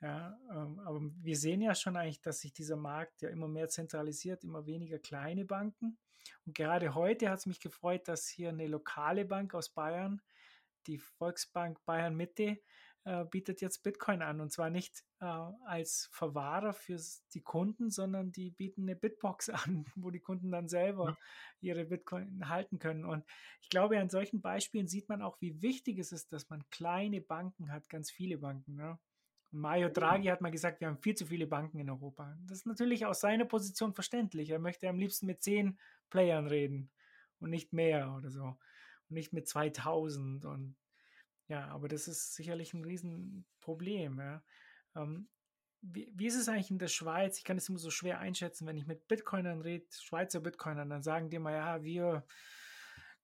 Ja, 0.00 0.38
ähm, 0.50 0.78
aber 0.80 1.00
wir 1.02 1.36
sehen 1.36 1.60
ja 1.60 1.74
schon 1.74 1.96
eigentlich, 1.96 2.22
dass 2.22 2.40
sich 2.40 2.54
dieser 2.54 2.76
Markt 2.76 3.20
ja 3.20 3.28
immer 3.28 3.48
mehr 3.48 3.68
zentralisiert, 3.68 4.44
immer 4.44 4.64
weniger 4.64 4.98
kleine 4.98 5.44
Banken. 5.44 5.98
Und 6.46 6.54
gerade 6.54 6.94
heute 6.94 7.28
hat 7.28 7.40
es 7.40 7.46
mich 7.46 7.60
gefreut, 7.60 8.08
dass 8.08 8.26
hier 8.26 8.48
eine 8.48 8.66
lokale 8.66 9.26
Bank 9.26 9.54
aus 9.54 9.68
Bayern, 9.68 10.22
die 10.86 10.98
Volksbank 10.98 11.84
Bayern 11.84 12.16
Mitte, 12.16 12.58
äh, 13.04 13.24
bietet 13.24 13.60
jetzt 13.60 13.82
Bitcoin 13.82 14.22
an. 14.22 14.40
Und 14.40 14.52
zwar 14.52 14.70
nicht 14.70 15.04
äh, 15.20 15.24
als 15.24 16.08
Verwahrer 16.12 16.72
für 16.72 16.98
die 17.34 17.40
Kunden, 17.40 17.90
sondern 17.90 18.32
die 18.32 18.50
bieten 18.50 18.82
eine 18.82 18.96
Bitbox 18.96 19.48
an, 19.50 19.86
wo 19.96 20.10
die 20.10 20.20
Kunden 20.20 20.50
dann 20.50 20.68
selber 20.68 21.16
ihre 21.60 21.84
Bitcoin 21.84 22.48
halten 22.48 22.78
können. 22.78 23.04
Und 23.04 23.24
ich 23.60 23.70
glaube, 23.70 23.98
an 23.98 24.10
solchen 24.10 24.40
Beispielen 24.40 24.88
sieht 24.88 25.08
man 25.08 25.22
auch, 25.22 25.40
wie 25.40 25.62
wichtig 25.62 25.98
es 25.98 26.12
ist, 26.12 26.32
dass 26.32 26.48
man 26.50 26.68
kleine 26.70 27.20
Banken 27.20 27.72
hat, 27.72 27.88
ganz 27.88 28.10
viele 28.10 28.38
Banken. 28.38 28.74
Ne? 28.76 28.98
Mario 29.52 29.88
Draghi 29.88 30.28
hat 30.28 30.40
mal 30.40 30.50
gesagt, 30.50 30.80
wir 30.80 30.88
haben 30.88 30.98
viel 30.98 31.14
zu 31.16 31.26
viele 31.26 31.46
Banken 31.46 31.80
in 31.80 31.90
Europa. 31.90 32.36
Das 32.46 32.58
ist 32.58 32.66
natürlich 32.66 33.06
aus 33.06 33.20
seiner 33.20 33.44
Position 33.44 33.94
verständlich. 33.94 34.50
Er 34.50 34.60
möchte 34.60 34.88
am 34.88 34.98
liebsten 34.98 35.26
mit 35.26 35.42
zehn 35.42 35.78
Playern 36.08 36.46
reden 36.46 36.90
und 37.40 37.50
nicht 37.50 37.72
mehr 37.72 38.14
oder 38.16 38.30
so. 38.30 38.44
Und 38.44 39.14
nicht 39.14 39.32
mit 39.32 39.48
2000 39.48 40.44
und 40.44 40.76
ja, 41.50 41.66
aber 41.66 41.88
das 41.88 42.06
ist 42.06 42.34
sicherlich 42.36 42.72
ein 42.74 42.84
Riesenproblem. 42.84 44.20
Ja. 44.20 44.42
Ähm, 44.94 45.28
wie, 45.82 46.12
wie, 46.14 46.26
ist 46.26 46.36
es 46.36 46.48
eigentlich 46.48 46.70
in 46.70 46.78
der 46.78 46.86
Schweiz? 46.86 47.38
Ich 47.38 47.44
kann 47.44 47.56
es 47.56 47.68
immer 47.68 47.78
so 47.78 47.90
schwer 47.90 48.20
einschätzen, 48.20 48.68
wenn 48.68 48.76
ich 48.76 48.86
mit 48.86 49.08
Bitcoinern 49.08 49.60
rede, 49.60 49.84
Schweizer 49.90 50.38
Bitcoinern, 50.38 50.88
dann 50.88 51.02
sagen 51.02 51.28
die 51.28 51.40
mal, 51.40 51.54
ja, 51.54 51.82
wir 51.82 52.24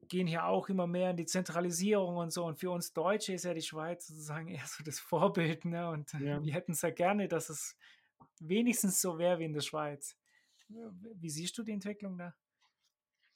gehen 0.08 0.26
hier 0.26 0.44
auch 0.44 0.68
immer 0.68 0.88
mehr 0.88 1.10
in 1.10 1.16
die 1.16 1.26
Zentralisierung 1.26 2.16
und 2.16 2.32
so. 2.32 2.44
Und 2.44 2.58
für 2.58 2.70
uns 2.72 2.92
Deutsche 2.92 3.32
ist 3.32 3.44
ja 3.44 3.54
die 3.54 3.62
Schweiz 3.62 4.08
sozusagen 4.08 4.48
eher 4.48 4.66
so 4.66 4.82
das 4.82 4.98
Vorbild. 4.98 5.64
Ne? 5.64 5.88
Und 5.88 6.12
ja. 6.14 6.42
wir 6.42 6.52
hätten 6.52 6.72
es 6.72 6.82
ja 6.82 6.90
gerne, 6.90 7.28
dass 7.28 7.48
es 7.48 7.76
wenigstens 8.40 9.00
so 9.00 9.18
wäre 9.18 9.38
wie 9.38 9.44
in 9.44 9.52
der 9.52 9.60
Schweiz. 9.60 10.16
Wie 10.68 11.30
siehst 11.30 11.56
du 11.58 11.62
die 11.62 11.72
Entwicklung 11.72 12.18
da? 12.18 12.34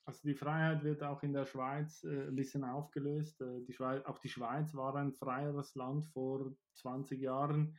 Also 0.05 0.21
die 0.25 0.35
Freiheit 0.35 0.83
wird 0.83 1.03
auch 1.03 1.23
in 1.23 1.33
der 1.33 1.47
Schweiz 1.47 2.05
äh, 2.05 2.29
ein 2.29 2.37
bisschen 2.37 2.65
aufgelöst. 2.65 3.41
Äh, 3.41 3.63
die 3.67 3.73
Schweiz, 3.73 4.05
auch 4.07 4.19
die 4.19 4.29
Schweiz 4.29 4.75
war 4.75 4.95
ein 4.97 5.13
freieres 5.13 5.75
Land 5.75 6.07
vor 6.07 6.53
20 6.75 7.21
Jahren. 7.21 7.77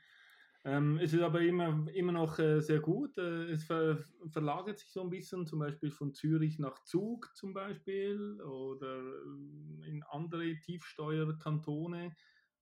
Ähm, 0.64 1.00
es 1.00 1.12
ist 1.14 1.22
aber 1.22 1.42
immer, 1.42 1.88
immer 1.94 2.12
noch 2.12 2.38
äh, 2.38 2.62
sehr 2.62 2.80
gut. 2.80 3.18
Äh, 3.18 3.52
es 3.52 3.64
ver, 3.64 3.98
verlagert 4.30 4.78
sich 4.78 4.92
so 4.92 5.02
ein 5.02 5.10
bisschen, 5.10 5.48
zum 5.48 5.60
Beispiel 5.60 5.90
von 5.90 6.14
Zürich 6.14 6.60
nach 6.60 6.84
Zug 6.84 7.32
zum 7.36 7.54
Beispiel 7.54 8.40
oder 8.42 9.00
äh, 9.00 9.90
in 9.90 10.04
andere 10.04 10.60
Tiefsteuerkantone. 10.60 12.16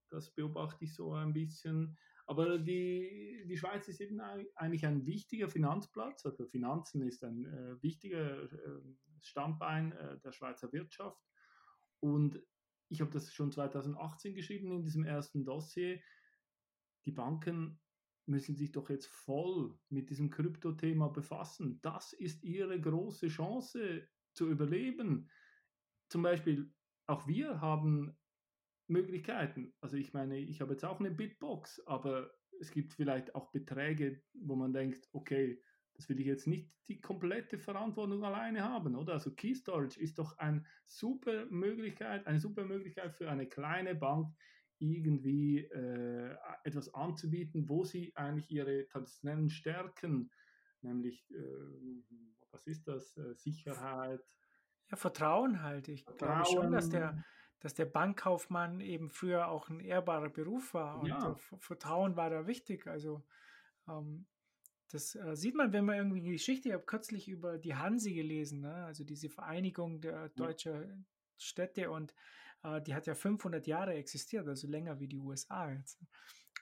Das 0.10 0.34
beobachte 0.34 0.86
ich 0.86 0.96
so 0.96 1.14
ein 1.14 1.34
bisschen. 1.34 1.98
Aber 2.26 2.58
die, 2.58 3.44
die 3.48 3.58
Schweiz 3.58 3.88
ist 3.88 4.00
eben 4.02 4.22
eigentlich 4.56 4.86
ein 4.86 5.06
wichtiger 5.06 5.50
Finanzplatz. 5.50 6.26
Also 6.26 6.46
Finanzen 6.46 7.02
ist 7.02 7.24
ein 7.24 7.46
äh, 7.46 7.84
wichtiger 7.84 8.44
äh, 8.44 8.82
Standbein 9.22 9.92
äh, 9.94 10.20
der 10.20 10.32
Schweizer 10.32 10.72
Wirtschaft. 10.74 11.22
Und 12.02 12.42
ich 12.90 13.02
habe 13.02 13.12
das 13.12 13.34
schon 13.34 13.52
2018 13.52 14.34
geschrieben 14.34 14.72
in 14.72 14.84
diesem 14.84 15.06
ersten 15.06 15.46
Dossier. 15.46 16.02
Die 17.06 17.12
Banken 17.12 17.80
müssen 18.26 18.56
sich 18.56 18.72
doch 18.72 18.90
jetzt 18.90 19.08
voll 19.08 19.78
mit 19.90 20.10
diesem 20.10 20.30
Krypto-Thema 20.30 21.10
befassen. 21.10 21.80
Das 21.82 22.14
ist 22.14 22.44
ihre 22.44 22.80
große 22.80 23.28
Chance 23.28 24.08
zu 24.34 24.50
überleben. 24.50 25.30
Zum 26.10 26.22
Beispiel, 26.22 26.72
auch 27.08 27.28
wir 27.28 27.60
haben 27.62 28.18
Möglichkeiten. 28.88 29.74
Also 29.82 29.98
ich 29.98 30.14
meine, 30.14 30.38
ich 30.38 30.62
habe 30.62 30.74
jetzt 30.74 30.86
auch 30.86 31.00
eine 31.00 31.12
Bitbox, 31.12 31.86
aber 31.88 32.32
es 32.60 32.72
gibt 32.72 32.94
vielleicht 32.94 33.36
auch 33.36 33.52
Beträge, 33.52 34.22
wo 34.34 34.56
man 34.56 34.74
denkt, 34.74 35.08
okay, 35.12 35.64
das 36.00 36.08
will 36.08 36.22
ich 36.22 36.28
jetzt 36.28 36.48
nicht 36.48 36.72
die 36.88 37.02
komplette 37.02 37.60
Verantwortung 37.60 38.24
alleine 38.24 38.64
haben, 38.64 38.96
oder? 38.96 39.14
Also 39.14 39.36
Key 39.36 39.54
Storage 39.54 40.00
ist 40.00 40.18
doch 40.18 40.38
eine 40.38 40.64
super 40.86 41.46
Möglichkeit, 41.48 42.26
eine 42.26 42.40
super 42.40 42.64
Möglichkeit 42.64 43.14
für 43.14 43.30
eine 43.30 43.48
kleine 43.48 43.96
Bank, 43.96 44.34
irgendwie 44.78 45.66
äh, 45.66 46.38
etwas 46.64 46.94
anzubieten, 46.94 47.68
wo 47.68 47.84
sie 47.84 48.16
eigentlich 48.16 48.50
ihre 48.50 48.88
traditionellen 48.88 49.50
Stärken, 49.50 50.32
nämlich, 50.80 51.30
äh, 51.32 52.16
was 52.52 52.66
ist 52.66 52.88
das, 52.88 53.18
äh, 53.18 53.36
Sicherheit. 53.36 54.24
Ja, 54.90 54.96
Vertrauen 54.96 55.62
halt. 55.62 55.90
Ich 55.90 56.06
Vertrauen, 56.06 56.44
glaube 56.44 56.46
schon, 56.46 56.72
dass 56.72 56.90
der, 56.90 57.26
dass 57.60 57.74
der 57.74 57.88
Bankkaufmann 57.88 58.80
eben 58.80 59.10
früher 59.10 59.50
auch 59.50 59.68
ein 59.68 59.82
ehrbarer 59.82 60.30
Beruf 60.30 60.74
war 60.74 61.02
und 61.02 61.10
ja. 61.10 61.36
Vertrauen 61.58 62.16
war 62.16 62.30
da 62.30 62.48
wichtig. 62.48 62.88
Also 62.88 63.22
ähm, 63.90 64.28
das 64.92 65.16
äh, 65.16 65.36
sieht 65.36 65.56
man, 65.56 65.72
wenn 65.72 65.86
man 65.86 65.98
irgendwie 65.98 66.22
die 66.22 66.32
Geschichte, 66.32 66.70
ich 66.70 66.74
habe 66.74 66.86
kürzlich 66.86 67.28
über 67.28 67.58
die 67.58 67.76
Hansi 67.76 68.14
gelesen, 68.14 68.62
ne? 68.62 68.86
also 68.86 69.04
diese 69.04 69.30
Vereinigung 69.30 70.02
der 70.02 70.30
deutschen 70.30 71.06
Städte 71.38 71.92
und 71.92 72.14
äh, 72.64 72.82
die 72.82 72.94
hat 72.94 73.08
ja 73.08 73.16
500 73.16 73.68
Jahre 73.68 73.94
existiert, 73.94 74.48
also 74.48 74.68
länger 74.68 75.00
wie 75.00 75.08
die 75.08 75.20
USA 75.20 75.72
jetzt. 75.72 76.00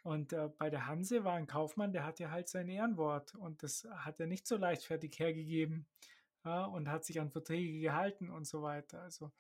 Und 0.04 0.34
äh, 0.34 0.50
bei 0.58 0.70
der 0.70 0.88
Hanse 0.88 1.24
war 1.24 1.34
ein 1.34 1.48
Kaufmann, 1.48 1.94
der 1.94 2.06
hat 2.06 2.20
ja 2.20 2.30
halt 2.30 2.50
sein 2.50 2.70
Ehrenwort 2.70 3.34
und 3.36 3.64
das 3.64 3.88
hat 3.90 4.20
er 4.20 4.28
nicht 4.28 4.48
so 4.48 4.58
leichtfertig 4.58 5.18
hergegeben 5.20 5.88
ja, 6.46 6.66
und 6.66 6.90
hat 6.90 7.06
sich 7.06 7.20
an 7.20 7.32
Verträge 7.32 7.80
gehalten 7.80 8.30
und 8.30 8.46
so 8.46 8.62
weiter. 8.62 9.02
Also 9.02 9.32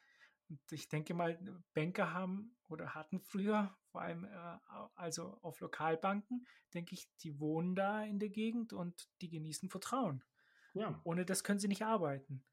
und 0.49 0.59
ich 0.71 0.87
denke 0.87 1.13
mal, 1.13 1.37
Banker 1.73 2.13
haben 2.13 2.55
oder 2.69 2.95
hatten 2.95 3.19
früher, 3.19 3.75
vor 3.91 4.01
allem 4.01 4.23
äh, 4.25 4.57
also 4.95 5.37
auf 5.41 5.59
Lokalbanken, 5.59 6.47
denke 6.73 6.95
ich, 6.95 7.09
die 7.21 7.39
wohnen 7.39 7.75
da 7.75 8.03
in 8.03 8.19
der 8.19 8.29
Gegend 8.29 8.73
und 8.73 9.09
die 9.21 9.29
genießen 9.29 9.69
Vertrauen. 9.69 10.23
Ja. 10.73 10.99
Ohne 11.03 11.25
das 11.25 11.43
können 11.43 11.59
sie 11.59 11.67
nicht 11.67 11.83
arbeiten. 11.83 12.43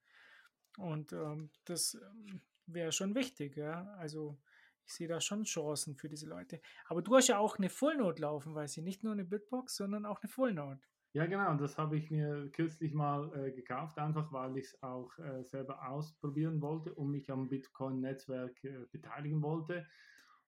Und 0.77 1.13
ähm, 1.13 1.51
das 1.65 1.95
ähm, 1.95 2.41
wäre 2.67 2.93
schon 2.93 3.15
wichtig, 3.15 3.57
ja. 3.57 3.87
Also 3.95 4.39
ich 4.87 4.95
sehe 4.95 5.09
da 5.09 5.21
schon 5.21 5.45
Chancen 5.45 5.97
für 5.97 6.09
diese 6.09 6.27
Leute. 6.27 6.61
Aber 6.87 7.03
du 7.03 7.15
hast 7.17 7.29
ja 7.29 7.39
auch 7.39 7.59
eine 7.59 7.71
Fullnote 7.71 8.23
laufen, 8.23 8.55
weiß 8.55 8.77
ich, 8.77 8.83
nicht 8.83 9.03
nur 9.03 9.13
eine 9.13 9.25
Bitbox, 9.25 9.77
sondern 9.77 10.05
auch 10.05 10.21
eine 10.21 10.31
Fullnote. 10.31 10.81
Ja, 11.17 11.27
genau, 11.27 11.55
das 11.57 11.79
habe 11.79 11.97
ich 11.97 12.11
mir 12.11 12.51
kürzlich 12.51 12.93
mal 12.93 13.33
äh, 13.49 13.53
gekauft, 13.53 13.99
einfach 13.99 14.33
weil 14.33 14.59
ich 14.59 14.65
es 14.67 14.83
auch 14.83 15.17
äh, 15.19 15.45
selber 15.45 15.89
ausprobieren 15.89 16.61
wollte 16.61 16.93
und 16.93 17.13
mich 17.13 17.31
am 17.31 17.49
Bitcoin-Netzwerk 17.49 18.65
äh, 18.65 18.87
beteiligen 18.91 19.41
wollte. 19.41 19.87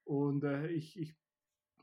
Und 0.02 0.42
äh, 0.42 0.66
ich, 0.66 0.98
ich, 0.98 1.16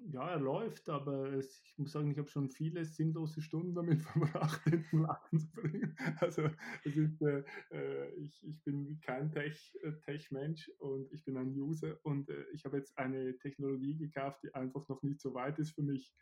ja, 0.02 0.32
er 0.32 0.40
läuft, 0.42 0.90
aber 0.90 1.32
es, 1.32 1.62
ich 1.64 1.78
muss 1.78 1.94
sagen, 1.94 2.12
ich 2.12 2.18
habe 2.18 2.28
schon 2.28 2.50
viele 2.50 2.84
sinnlose 2.84 3.42
Stunden 3.42 3.74
damit 3.74 4.02
verbracht, 4.04 4.66
den 4.66 4.86
Lachen 4.92 5.40
zu 5.40 5.50
bringen. 5.54 5.96
Also 6.20 6.50
ist, 6.84 7.22
äh, 7.22 7.46
äh, 7.72 8.14
ich, 8.16 8.44
ich 8.46 8.64
bin 8.66 9.00
kein 9.00 9.32
Tech-Mensch 9.32 10.66
Tech 10.66 10.80
und 10.80 11.10
ich 11.14 11.24
bin 11.24 11.38
ein 11.38 11.52
User 11.58 12.00
und 12.04 12.30
ich 12.52 12.66
habe 12.66 12.78
jetzt 12.78 12.98
eine 12.98 13.38
Technologie 13.38 13.98
gekauft, 13.98 14.44
die 14.44 14.54
einfach 14.54 14.90
noch 14.90 15.04
nicht 15.04 15.22
so 15.22 15.34
weit 15.34 15.58
ist 15.60 15.72
für 15.72 15.84
mich 15.84 16.14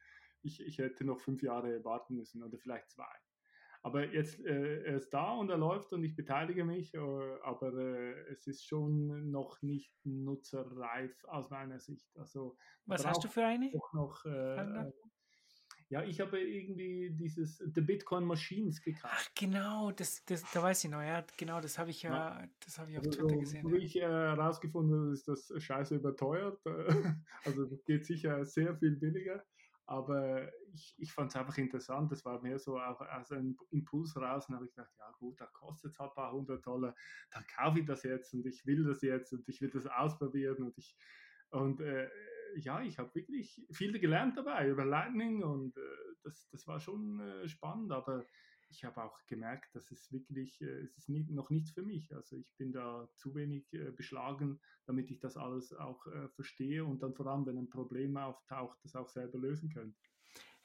ich, 0.43 0.61
ich 0.61 0.77
hätte 0.79 1.05
noch 1.05 1.19
fünf 1.19 1.41
Jahre 1.43 1.83
warten 1.83 2.15
müssen 2.15 2.43
oder 2.43 2.57
vielleicht 2.57 2.89
zwei. 2.89 3.11
Aber 3.83 4.05
jetzt, 4.13 4.39
äh, 4.45 4.83
er 4.83 4.97
ist 4.97 5.09
da 5.09 5.31
und 5.33 5.49
er 5.49 5.57
läuft 5.57 5.91
und 5.91 6.03
ich 6.03 6.15
beteilige 6.15 6.63
mich, 6.63 6.93
äh, 6.93 6.99
aber 7.43 7.73
äh, 7.73 8.31
es 8.31 8.45
ist 8.45 8.67
schon 8.67 9.31
noch 9.31 9.61
nicht 9.63 9.95
nutzerreif 10.03 11.23
aus 11.25 11.49
meiner 11.49 11.79
Sicht. 11.79 12.07
Also, 12.15 12.57
Was 12.85 13.05
hast 13.05 13.23
du 13.23 13.27
für 13.27 13.43
eine? 13.43 13.71
Noch, 13.93 14.23
äh, 14.25 14.91
ja, 15.91 16.03
ich 16.03 16.21
habe 16.21 16.39
irgendwie 16.39 17.09
dieses 17.09 17.57
The 17.57 17.81
Bitcoin 17.81 18.23
Machines 18.23 18.81
gekauft. 18.81 19.13
Ach 19.13 19.27
genau, 19.35 19.91
das, 19.91 20.23
das, 20.23 20.43
da 20.53 20.63
weiß 20.63 20.85
ich 20.85 20.89
noch, 20.89 21.01
ja, 21.01 21.25
genau, 21.35 21.59
das 21.59 21.77
habe 21.77 21.89
ich 21.89 22.03
ja, 22.03 22.39
ja. 22.39 22.47
das 22.63 22.79
habe 22.79 22.91
ich 22.91 22.97
auf 22.97 23.05
also, 23.05 23.19
Twitter 23.19 23.37
gesehen. 23.37 23.63
Wo 23.65 23.75
ja. 23.75 23.81
ich 23.81 23.95
herausgefunden 23.95 24.95
äh, 24.95 25.01
habe, 25.01 25.13
ist 25.13 25.27
das 25.27 25.51
scheiße 25.57 25.95
überteuert. 25.95 26.61
also 27.43 27.65
das 27.65 27.83
geht 27.83 28.05
sicher 28.05 28.45
sehr 28.45 28.73
viel 28.77 28.95
billiger. 28.95 29.43
Aber 29.85 30.49
ich, 30.73 30.95
ich 30.97 31.11
fand 31.11 31.31
es 31.31 31.35
einfach 31.35 31.57
interessant. 31.57 32.11
Das 32.11 32.23
war 32.23 32.41
mehr 32.41 32.59
so 32.59 32.79
auch 32.79 33.01
aus 33.01 33.31
einem 33.31 33.57
Impuls 33.71 34.15
raus. 34.15 34.47
Und 34.47 34.55
habe 34.55 34.65
ich 34.65 34.73
gedacht, 34.73 34.93
ja 34.97 35.11
gut, 35.19 35.39
da 35.39 35.47
kostet 35.47 35.91
es 35.91 35.99
halt 35.99 36.11
ein 36.11 36.15
paar 36.15 36.31
hundert 36.31 36.65
Dollar. 36.65 36.95
Dann 37.31 37.45
kaufe 37.55 37.79
ich 37.79 37.85
das 37.85 38.03
jetzt 38.03 38.33
und 38.33 38.45
ich 38.45 38.65
will 38.65 38.83
das 38.83 39.01
jetzt 39.01 39.33
und 39.33 39.47
ich 39.49 39.61
will 39.61 39.69
das 39.69 39.87
ausprobieren. 39.87 40.63
Und 40.63 40.77
ich 40.77 40.95
und 41.49 41.81
äh, 41.81 42.09
ja, 42.57 42.81
ich 42.81 42.97
habe 42.97 43.13
wirklich 43.15 43.65
viel 43.71 43.97
gelernt 43.99 44.37
dabei 44.37 44.69
über 44.69 44.85
Lightning 44.85 45.43
und 45.43 45.75
äh, 45.77 45.81
das, 46.23 46.47
das 46.49 46.67
war 46.67 46.79
schon 46.79 47.19
äh, 47.19 47.47
spannend. 47.47 47.91
Aber 47.91 48.25
ich 48.71 48.83
habe 48.85 49.03
auch 49.03 49.17
gemerkt, 49.27 49.75
dass 49.75 49.91
es 49.91 50.11
wirklich, 50.11 50.61
äh, 50.61 50.81
es 50.81 50.97
ist 50.97 51.09
nie, 51.09 51.25
noch 51.29 51.49
nichts 51.49 51.71
für 51.71 51.83
mich. 51.83 52.13
Also 52.15 52.37
ich 52.37 52.55
bin 52.57 52.71
da 52.71 53.09
zu 53.17 53.35
wenig 53.35 53.71
äh, 53.73 53.91
beschlagen, 53.91 54.59
damit 54.85 55.11
ich 55.11 55.19
das 55.19 55.37
alles 55.37 55.73
auch 55.73 56.07
äh, 56.07 56.29
verstehe 56.29 56.83
und 56.85 57.03
dann 57.03 57.13
vor 57.13 57.27
allem, 57.27 57.45
wenn 57.45 57.57
ein 57.57 57.69
Problem 57.69 58.17
auftaucht, 58.17 58.79
das 58.83 58.95
auch 58.95 59.09
selber 59.09 59.37
lösen 59.37 59.69
könnte. 59.69 59.99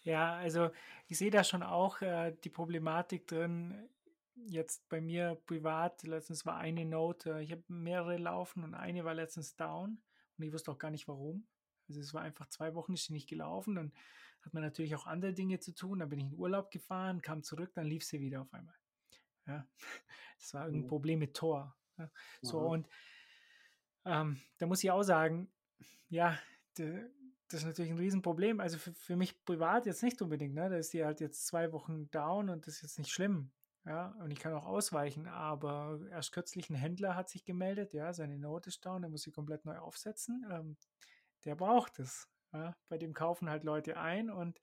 Ja, 0.02 0.36
also 0.36 0.70
ich 1.08 1.18
sehe 1.18 1.30
da 1.30 1.42
schon 1.42 1.62
auch 1.62 2.00
äh, 2.00 2.34
die 2.44 2.50
Problematik 2.50 3.26
drin. 3.26 3.88
jetzt 4.36 4.88
bei 4.88 5.00
mir 5.00 5.40
privat, 5.46 6.02
letztens 6.04 6.46
war 6.46 6.58
eine 6.58 6.84
Note, 6.84 7.40
ich 7.40 7.50
habe 7.52 7.64
mehrere 7.68 8.16
laufen 8.16 8.62
und 8.62 8.74
eine 8.74 9.04
war 9.04 9.14
letztens 9.14 9.56
down 9.56 10.00
und 10.36 10.44
ich 10.44 10.52
wusste 10.52 10.70
auch 10.70 10.78
gar 10.78 10.90
nicht 10.90 11.08
warum. 11.08 11.46
Also 11.88 12.00
es 12.00 12.14
war 12.14 12.22
einfach 12.22 12.48
zwei 12.48 12.74
Wochen 12.74 12.94
ist 12.94 13.06
sie 13.06 13.12
nicht 13.12 13.28
gelaufen, 13.28 13.74
dann 13.76 13.92
hat 14.46 14.54
man 14.54 14.62
natürlich 14.62 14.94
auch 14.94 15.06
andere 15.06 15.34
Dinge 15.34 15.58
zu 15.58 15.74
tun, 15.74 15.98
dann 15.98 16.08
bin 16.08 16.20
ich 16.20 16.26
in 16.26 16.38
Urlaub 16.38 16.70
gefahren, 16.70 17.20
kam 17.20 17.42
zurück, 17.42 17.72
dann 17.74 17.84
lief 17.84 18.04
sie 18.04 18.20
wieder 18.20 18.42
auf 18.42 18.54
einmal. 18.54 18.76
Ja, 19.46 19.66
es 20.38 20.54
war 20.54 20.66
irgendein 20.66 20.88
Problem 20.88 21.18
mit 21.18 21.34
Tor. 21.34 21.76
Ja. 21.98 22.10
So 22.42 22.60
und 22.60 22.88
ähm, 24.04 24.40
da 24.58 24.66
muss 24.66 24.84
ich 24.84 24.90
auch 24.90 25.02
sagen, 25.02 25.50
ja, 26.08 26.38
de, 26.78 27.10
das 27.48 27.60
ist 27.60 27.66
natürlich 27.66 27.90
ein 27.90 27.98
Riesenproblem. 27.98 28.60
Also 28.60 28.78
für, 28.78 28.92
für 28.94 29.16
mich 29.16 29.44
privat 29.44 29.86
jetzt 29.86 30.02
nicht 30.02 30.22
unbedingt, 30.22 30.54
ne? 30.54 30.70
Da 30.70 30.76
ist 30.76 30.92
die 30.92 31.04
halt 31.04 31.20
jetzt 31.20 31.46
zwei 31.46 31.72
Wochen 31.72 32.08
down 32.10 32.48
und 32.48 32.66
das 32.66 32.76
ist 32.76 32.82
jetzt 32.82 32.98
nicht 32.98 33.10
schlimm. 33.10 33.50
Ja, 33.84 34.16
und 34.20 34.30
ich 34.30 34.38
kann 34.38 34.52
auch 34.52 34.66
ausweichen, 34.66 35.28
aber 35.28 36.00
erst 36.10 36.32
kürzlich 36.32 36.70
ein 36.70 36.74
Händler 36.74 37.14
hat 37.14 37.28
sich 37.28 37.44
gemeldet, 37.44 37.92
ja, 37.94 38.12
seine 38.12 38.36
Note 38.36 38.68
ist 38.68 38.84
down, 38.84 39.02
der 39.02 39.10
muss 39.10 39.22
sie 39.22 39.30
komplett 39.30 39.64
neu 39.64 39.78
aufsetzen. 39.78 40.44
Ähm, 40.50 40.76
der 41.44 41.54
braucht 41.54 42.00
es. 42.00 42.28
Ja? 42.56 42.76
Bei 42.88 42.98
dem 42.98 43.12
kaufen 43.14 43.48
halt 43.48 43.64
Leute 43.64 43.96
ein 43.96 44.30
und 44.30 44.60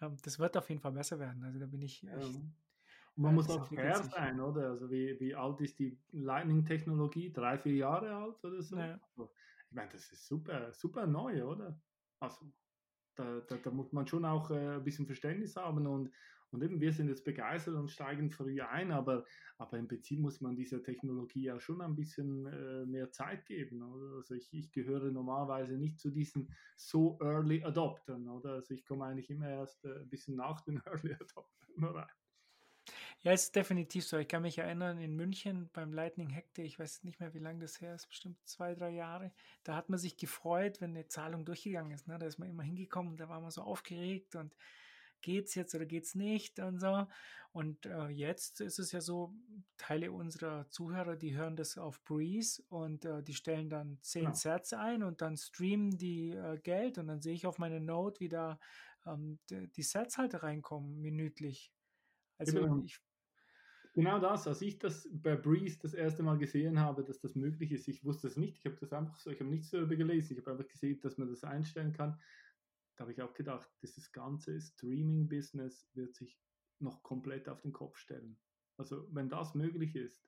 ähm, 0.00 0.16
das 0.22 0.38
wird 0.38 0.56
auf 0.56 0.68
jeden 0.68 0.80
Fall 0.80 0.92
besser 0.92 1.18
werden. 1.18 1.44
Also 1.44 1.58
da 1.58 1.66
bin 1.66 1.82
ich 1.82 2.06
echt, 2.06 2.34
ja. 2.34 2.40
man 3.16 3.34
muss 3.34 3.50
auch 3.50 3.66
fair 3.66 4.02
sein, 4.02 4.40
oder? 4.40 4.70
Also 4.70 4.90
wie, 4.90 5.18
wie 5.20 5.34
alt 5.34 5.60
ist 5.60 5.78
die 5.78 5.98
Lightning-Technologie? 6.12 7.32
Drei, 7.32 7.58
vier 7.58 7.74
Jahre 7.74 8.14
alt 8.14 8.44
oder 8.44 8.62
so? 8.62 8.76
Ja. 8.76 8.98
Also, 9.02 9.32
ich 9.68 9.76
meine, 9.76 9.90
das 9.90 10.10
ist 10.12 10.26
super, 10.26 10.72
super 10.72 11.06
neu, 11.06 11.44
oder? 11.44 11.80
Also 12.20 12.50
da, 13.14 13.40
da, 13.40 13.56
da 13.56 13.70
muss 13.70 13.92
man 13.92 14.06
schon 14.06 14.24
auch 14.24 14.50
äh, 14.50 14.76
ein 14.76 14.84
bisschen 14.84 15.06
Verständnis 15.06 15.56
haben 15.56 15.86
und, 15.86 16.10
und 16.52 16.62
eben, 16.62 16.80
wir 16.80 16.92
sind 16.92 17.08
jetzt 17.08 17.24
begeistert 17.24 17.74
und 17.74 17.90
steigen 17.90 18.30
früh 18.30 18.60
ein, 18.60 18.90
aber, 18.90 19.24
aber 19.58 19.78
im 19.78 19.86
Prinzip 19.86 20.18
muss 20.18 20.40
man 20.40 20.56
dieser 20.56 20.82
Technologie 20.82 21.44
ja 21.44 21.60
schon 21.60 21.80
ein 21.80 21.94
bisschen 21.94 22.46
äh, 22.46 22.86
mehr 22.86 23.10
Zeit 23.12 23.46
geben. 23.46 23.82
Oder? 23.82 24.16
Also 24.16 24.34
ich, 24.34 24.52
ich 24.52 24.72
gehöre 24.72 25.10
normalerweise 25.10 25.76
nicht 25.76 26.00
zu 26.00 26.10
diesen 26.10 26.52
so 26.76 27.18
Early 27.20 27.62
Adoptern, 27.62 28.28
oder? 28.28 28.54
Also 28.54 28.74
ich 28.74 28.84
komme 28.84 29.04
eigentlich 29.04 29.30
immer 29.30 29.48
erst 29.48 29.84
äh, 29.84 30.00
ein 30.00 30.08
bisschen 30.08 30.36
nach 30.36 30.60
den 30.62 30.82
Early 30.86 31.14
Adoptern 31.14 31.84
rein. 31.84 32.10
Ja, 33.22 33.32
ist 33.32 33.54
definitiv 33.54 34.06
so. 34.06 34.16
Ich 34.16 34.28
kann 34.28 34.42
mich 34.42 34.56
erinnern, 34.56 34.98
in 34.98 35.14
München 35.14 35.68
beim 35.74 35.92
Lightning 35.92 36.34
Hack 36.34 36.54
Day, 36.54 36.64
ich 36.64 36.78
weiß 36.78 37.04
nicht 37.04 37.20
mehr, 37.20 37.34
wie 37.34 37.38
lange 37.38 37.60
das 37.60 37.80
her 37.80 37.94
ist, 37.94 38.08
bestimmt 38.08 38.38
zwei, 38.48 38.74
drei 38.74 38.90
Jahre, 38.90 39.30
da 39.62 39.76
hat 39.76 39.90
man 39.90 39.98
sich 39.98 40.16
gefreut, 40.16 40.80
wenn 40.80 40.90
eine 40.90 41.06
Zahlung 41.06 41.44
durchgegangen 41.44 41.92
ist. 41.92 42.08
Ne? 42.08 42.18
Da 42.18 42.26
ist 42.26 42.38
man 42.38 42.48
immer 42.48 42.62
hingekommen, 42.62 43.18
da 43.18 43.28
war 43.28 43.40
man 43.40 43.50
so 43.50 43.62
aufgeregt 43.62 44.36
und 44.36 44.56
geht's 45.22 45.54
jetzt 45.54 45.74
oder 45.74 45.86
geht's 45.86 46.14
nicht 46.14 46.58
und 46.58 46.80
so. 46.80 47.06
Und 47.52 47.86
äh, 47.86 48.08
jetzt 48.08 48.60
ist 48.60 48.78
es 48.78 48.92
ja 48.92 49.00
so, 49.00 49.34
Teile 49.76 50.12
unserer 50.12 50.68
Zuhörer, 50.70 51.16
die 51.16 51.36
hören 51.36 51.56
das 51.56 51.78
auf 51.78 52.02
Breeze 52.04 52.62
und 52.68 53.04
äh, 53.04 53.22
die 53.22 53.34
stellen 53.34 53.68
dann 53.68 53.98
10 54.02 54.22
ja. 54.22 54.34
Sets 54.34 54.72
ein 54.72 55.02
und 55.02 55.20
dann 55.20 55.36
streamen 55.36 55.98
die 55.98 56.30
äh, 56.30 56.58
Geld 56.62 56.98
und 56.98 57.08
dann 57.08 57.20
sehe 57.20 57.34
ich 57.34 57.46
auf 57.46 57.58
meine 57.58 57.80
Note, 57.80 58.20
wie 58.20 58.28
da 58.28 58.60
ähm, 59.04 59.40
die 59.50 59.82
Sets 59.82 60.16
halt 60.16 60.42
reinkommen, 60.42 61.00
minütlich. 61.00 61.72
Also 62.38 62.60
genau. 62.60 62.82
ich 62.84 63.00
Genau 63.92 64.20
das, 64.20 64.46
als 64.46 64.62
ich 64.62 64.78
das 64.78 65.08
bei 65.12 65.34
Breeze 65.34 65.80
das 65.82 65.94
erste 65.94 66.22
Mal 66.22 66.38
gesehen 66.38 66.78
habe, 66.78 67.02
dass 67.02 67.18
das 67.18 67.34
möglich 67.34 67.72
ist, 67.72 67.88
ich 67.88 68.04
wusste 68.04 68.28
es 68.28 68.36
nicht, 68.36 68.56
ich 68.58 68.64
habe 68.66 68.76
das 68.76 68.92
einfach 68.92 69.18
so, 69.18 69.30
ich 69.30 69.40
habe 69.40 69.50
nichts 69.50 69.70
darüber 69.70 69.96
gelesen, 69.96 70.34
ich 70.34 70.46
habe 70.46 70.52
einfach 70.52 70.68
gesehen, 70.68 71.00
dass 71.00 71.18
man 71.18 71.28
das 71.28 71.42
einstellen 71.42 71.92
kann 71.92 72.16
da 73.00 73.04
habe 73.04 73.12
ich 73.12 73.22
auch 73.22 73.32
gedacht, 73.32 73.66
dieses 73.80 74.12
ganze 74.12 74.60
Streaming-Business 74.60 75.88
wird 75.94 76.14
sich 76.14 76.38
noch 76.80 77.02
komplett 77.02 77.48
auf 77.48 77.62
den 77.62 77.72
Kopf 77.72 77.96
stellen. 77.96 78.38
Also 78.76 79.08
wenn 79.10 79.30
das 79.30 79.54
möglich 79.54 79.96
ist, 79.96 80.22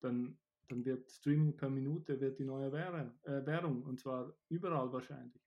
dann, 0.00 0.38
dann 0.68 0.84
wird 0.84 1.10
Streaming 1.10 1.56
per 1.56 1.70
Minute 1.70 2.20
wird 2.20 2.38
die 2.40 2.44
neue 2.44 2.70
Währung, 2.72 3.18
äh, 3.22 3.46
Währung 3.46 3.84
und 3.84 3.98
zwar 3.98 4.36
überall 4.50 4.92
wahrscheinlich. 4.92 5.42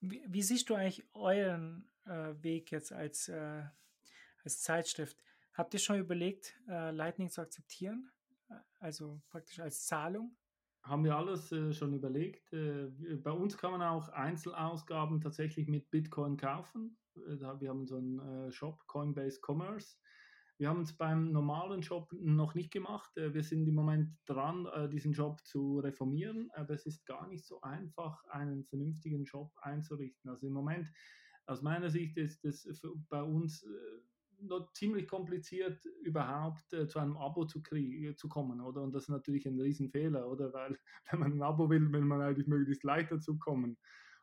Wie, 0.00 0.24
wie 0.26 0.42
siehst 0.42 0.70
du 0.70 0.74
eigentlich 0.74 1.06
euren 1.12 1.90
äh, 2.06 2.32
Weg 2.42 2.72
jetzt 2.72 2.90
als, 2.90 3.28
äh, 3.28 3.64
als 4.44 4.62
Zeitschrift? 4.62 5.22
Habt 5.52 5.74
ihr 5.74 5.80
schon 5.80 5.98
überlegt, 5.98 6.58
äh, 6.68 6.90
Lightning 6.90 7.28
zu 7.28 7.42
akzeptieren? 7.42 8.10
Also 8.78 9.20
praktisch 9.28 9.60
als 9.60 9.84
Zahlung? 9.84 10.34
Haben 10.88 11.04
wir 11.04 11.16
alles 11.16 11.52
äh, 11.52 11.72
schon 11.72 11.92
überlegt. 11.94 12.52
Äh, 12.52 12.88
bei 13.22 13.30
uns 13.30 13.56
kann 13.58 13.72
man 13.72 13.82
auch 13.82 14.08
Einzelausgaben 14.08 15.20
tatsächlich 15.20 15.68
mit 15.68 15.90
Bitcoin 15.90 16.36
kaufen. 16.36 16.96
Äh, 17.16 17.38
wir 17.60 17.68
haben 17.68 17.86
so 17.86 17.96
einen 17.96 18.18
äh, 18.18 18.52
Shop, 18.52 18.86
Coinbase 18.86 19.40
Commerce. 19.46 19.96
Wir 20.56 20.68
haben 20.68 20.80
es 20.80 20.96
beim 20.96 21.30
normalen 21.30 21.82
Shop 21.82 22.12
noch 22.12 22.54
nicht 22.54 22.72
gemacht. 22.72 23.16
Äh, 23.16 23.34
wir 23.34 23.42
sind 23.42 23.68
im 23.68 23.74
Moment 23.74 24.10
dran, 24.26 24.66
diesen 24.90 25.14
Shop 25.14 25.44
zu 25.44 25.78
reformieren, 25.80 26.50
aber 26.54 26.74
es 26.74 26.86
ist 26.86 27.04
gar 27.06 27.28
nicht 27.28 27.46
so 27.46 27.60
einfach, 27.60 28.24
einen 28.24 28.64
vernünftigen 28.64 29.26
Shop 29.26 29.52
einzurichten. 29.60 30.30
Also 30.30 30.46
im 30.46 30.54
Moment, 30.54 30.90
aus 31.46 31.62
meiner 31.62 31.90
Sicht, 31.90 32.16
ist 32.16 32.44
es 32.44 32.82
bei 33.08 33.22
uns 33.22 33.64
noch 34.40 34.72
ziemlich 34.72 35.08
kompliziert, 35.08 35.84
überhaupt 36.02 36.72
äh, 36.72 36.86
zu 36.86 36.98
einem 36.98 37.16
Abo 37.16 37.44
zu, 37.44 37.62
kriegen, 37.62 38.16
zu 38.16 38.28
kommen, 38.28 38.60
oder? 38.60 38.82
Und 38.82 38.94
das 38.94 39.04
ist 39.04 39.08
natürlich 39.08 39.46
ein 39.46 39.60
Riesenfehler, 39.60 40.28
oder? 40.28 40.52
Weil, 40.52 40.78
wenn 41.10 41.20
man 41.20 41.32
ein 41.32 41.42
Abo 41.42 41.68
will, 41.70 41.92
will 41.92 42.02
man 42.02 42.20
eigentlich 42.20 42.46
möglichst 42.46 42.84
leicht 42.84 43.10
dazu 43.10 43.38
kommen. 43.38 43.76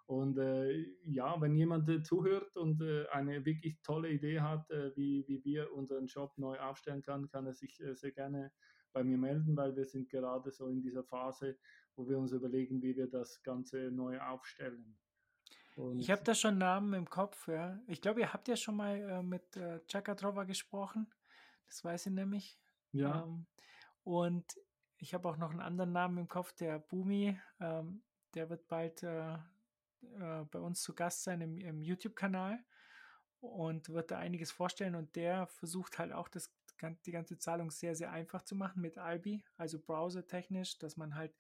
Und 0.08 0.38
äh, 0.38 0.86
ja, 1.04 1.40
wenn 1.42 1.56
jemand 1.56 1.90
äh, 1.90 2.04
zuhört 2.04 2.56
und 2.58 2.82
äh, 2.82 3.08
eine 3.08 3.44
wirklich 3.44 3.82
tolle 3.82 4.10
Idee 4.12 4.40
hat, 4.40 4.70
äh, 4.70 4.96
wie, 4.96 5.28
wie 5.28 5.44
wir 5.44 5.74
unseren 5.74 6.06
Job 6.06 6.38
neu 6.38 6.60
aufstellen 6.60 7.02
können, 7.02 7.28
kann 7.28 7.48
er 7.48 7.54
sich 7.54 7.80
äh, 7.80 7.96
sehr 7.96 8.12
gerne 8.12 8.52
bei 8.94 9.04
mir 9.04 9.18
melden, 9.18 9.58
weil 9.58 9.76
wir 9.76 9.86
sind 9.86 10.10
gerade 10.10 10.52
so 10.52 10.68
in 10.68 10.82
dieser 10.82 11.04
Phase, 11.04 11.58
wo 11.96 12.08
wir 12.08 12.20
uns 12.20 12.32
überlegen, 12.34 12.82
wie 12.84 12.96
wir 12.96 13.08
das 13.08 13.42
Ganze 13.42 13.90
neu 13.92 14.20
aufstellen. 14.20 14.96
Und 15.76 16.00
ich 16.00 16.10
habe 16.10 16.24
da 16.24 16.34
schon 16.34 16.58
Namen 16.58 16.94
im 16.94 17.10
Kopf, 17.10 17.48
ja. 17.48 17.80
Ich 17.88 18.02
glaube, 18.02 18.22
ihr 18.22 18.32
habt 18.32 18.48
ja 18.48 18.56
schon 18.56 18.78
mal 18.78 18.98
äh, 18.98 19.22
mit 19.22 19.58
äh, 19.58 19.82
Chakatrova 19.88 20.46
gesprochen. 20.46 21.08
Das 21.68 21.84
weiß 21.84 22.06
ich 22.08 22.14
nämlich. 22.14 22.58
Ja. 22.92 23.24
Ähm, 23.24 23.46
und 24.04 24.46
ich 24.98 25.14
habe 25.14 25.28
auch 25.28 25.38
noch 25.38 25.52
einen 25.52 25.62
anderen 25.62 25.92
Namen 25.92 26.18
im 26.18 26.28
Kopf, 26.28 26.54
der 26.54 26.80
Bumi. 26.80 27.38
Ähm, 27.60 28.04
der 28.36 28.50
wird 28.50 28.68
bald 28.68 29.04
äh, 29.04 29.34
äh, 29.34 30.46
bei 30.50 30.60
uns 30.60 30.82
zu 30.82 30.94
Gast 30.94 31.24
sein 31.24 31.42
im, 31.42 31.58
im 31.58 31.82
YouTube-Kanal 31.82 32.64
und 33.42 33.90
wird 33.90 34.12
da 34.12 34.18
einiges 34.18 34.52
vorstellen. 34.52 34.96
Und 34.96 35.16
der 35.16 35.48
versucht 35.48 36.00
halt 36.00 36.14
auch 36.14 36.30
das, 36.30 36.54
die 37.06 37.12
ganze 37.12 37.38
Zahlung 37.38 37.70
sehr, 37.70 37.96
sehr 37.96 38.12
einfach 38.12 38.44
zu 38.44 38.56
machen 38.56 38.82
mit 38.82 38.98
Albi, 38.98 39.44
also 39.58 39.80
browsertechnisch, 39.80 40.78
dass 40.80 40.96
man 40.96 41.16
halt 41.16 41.36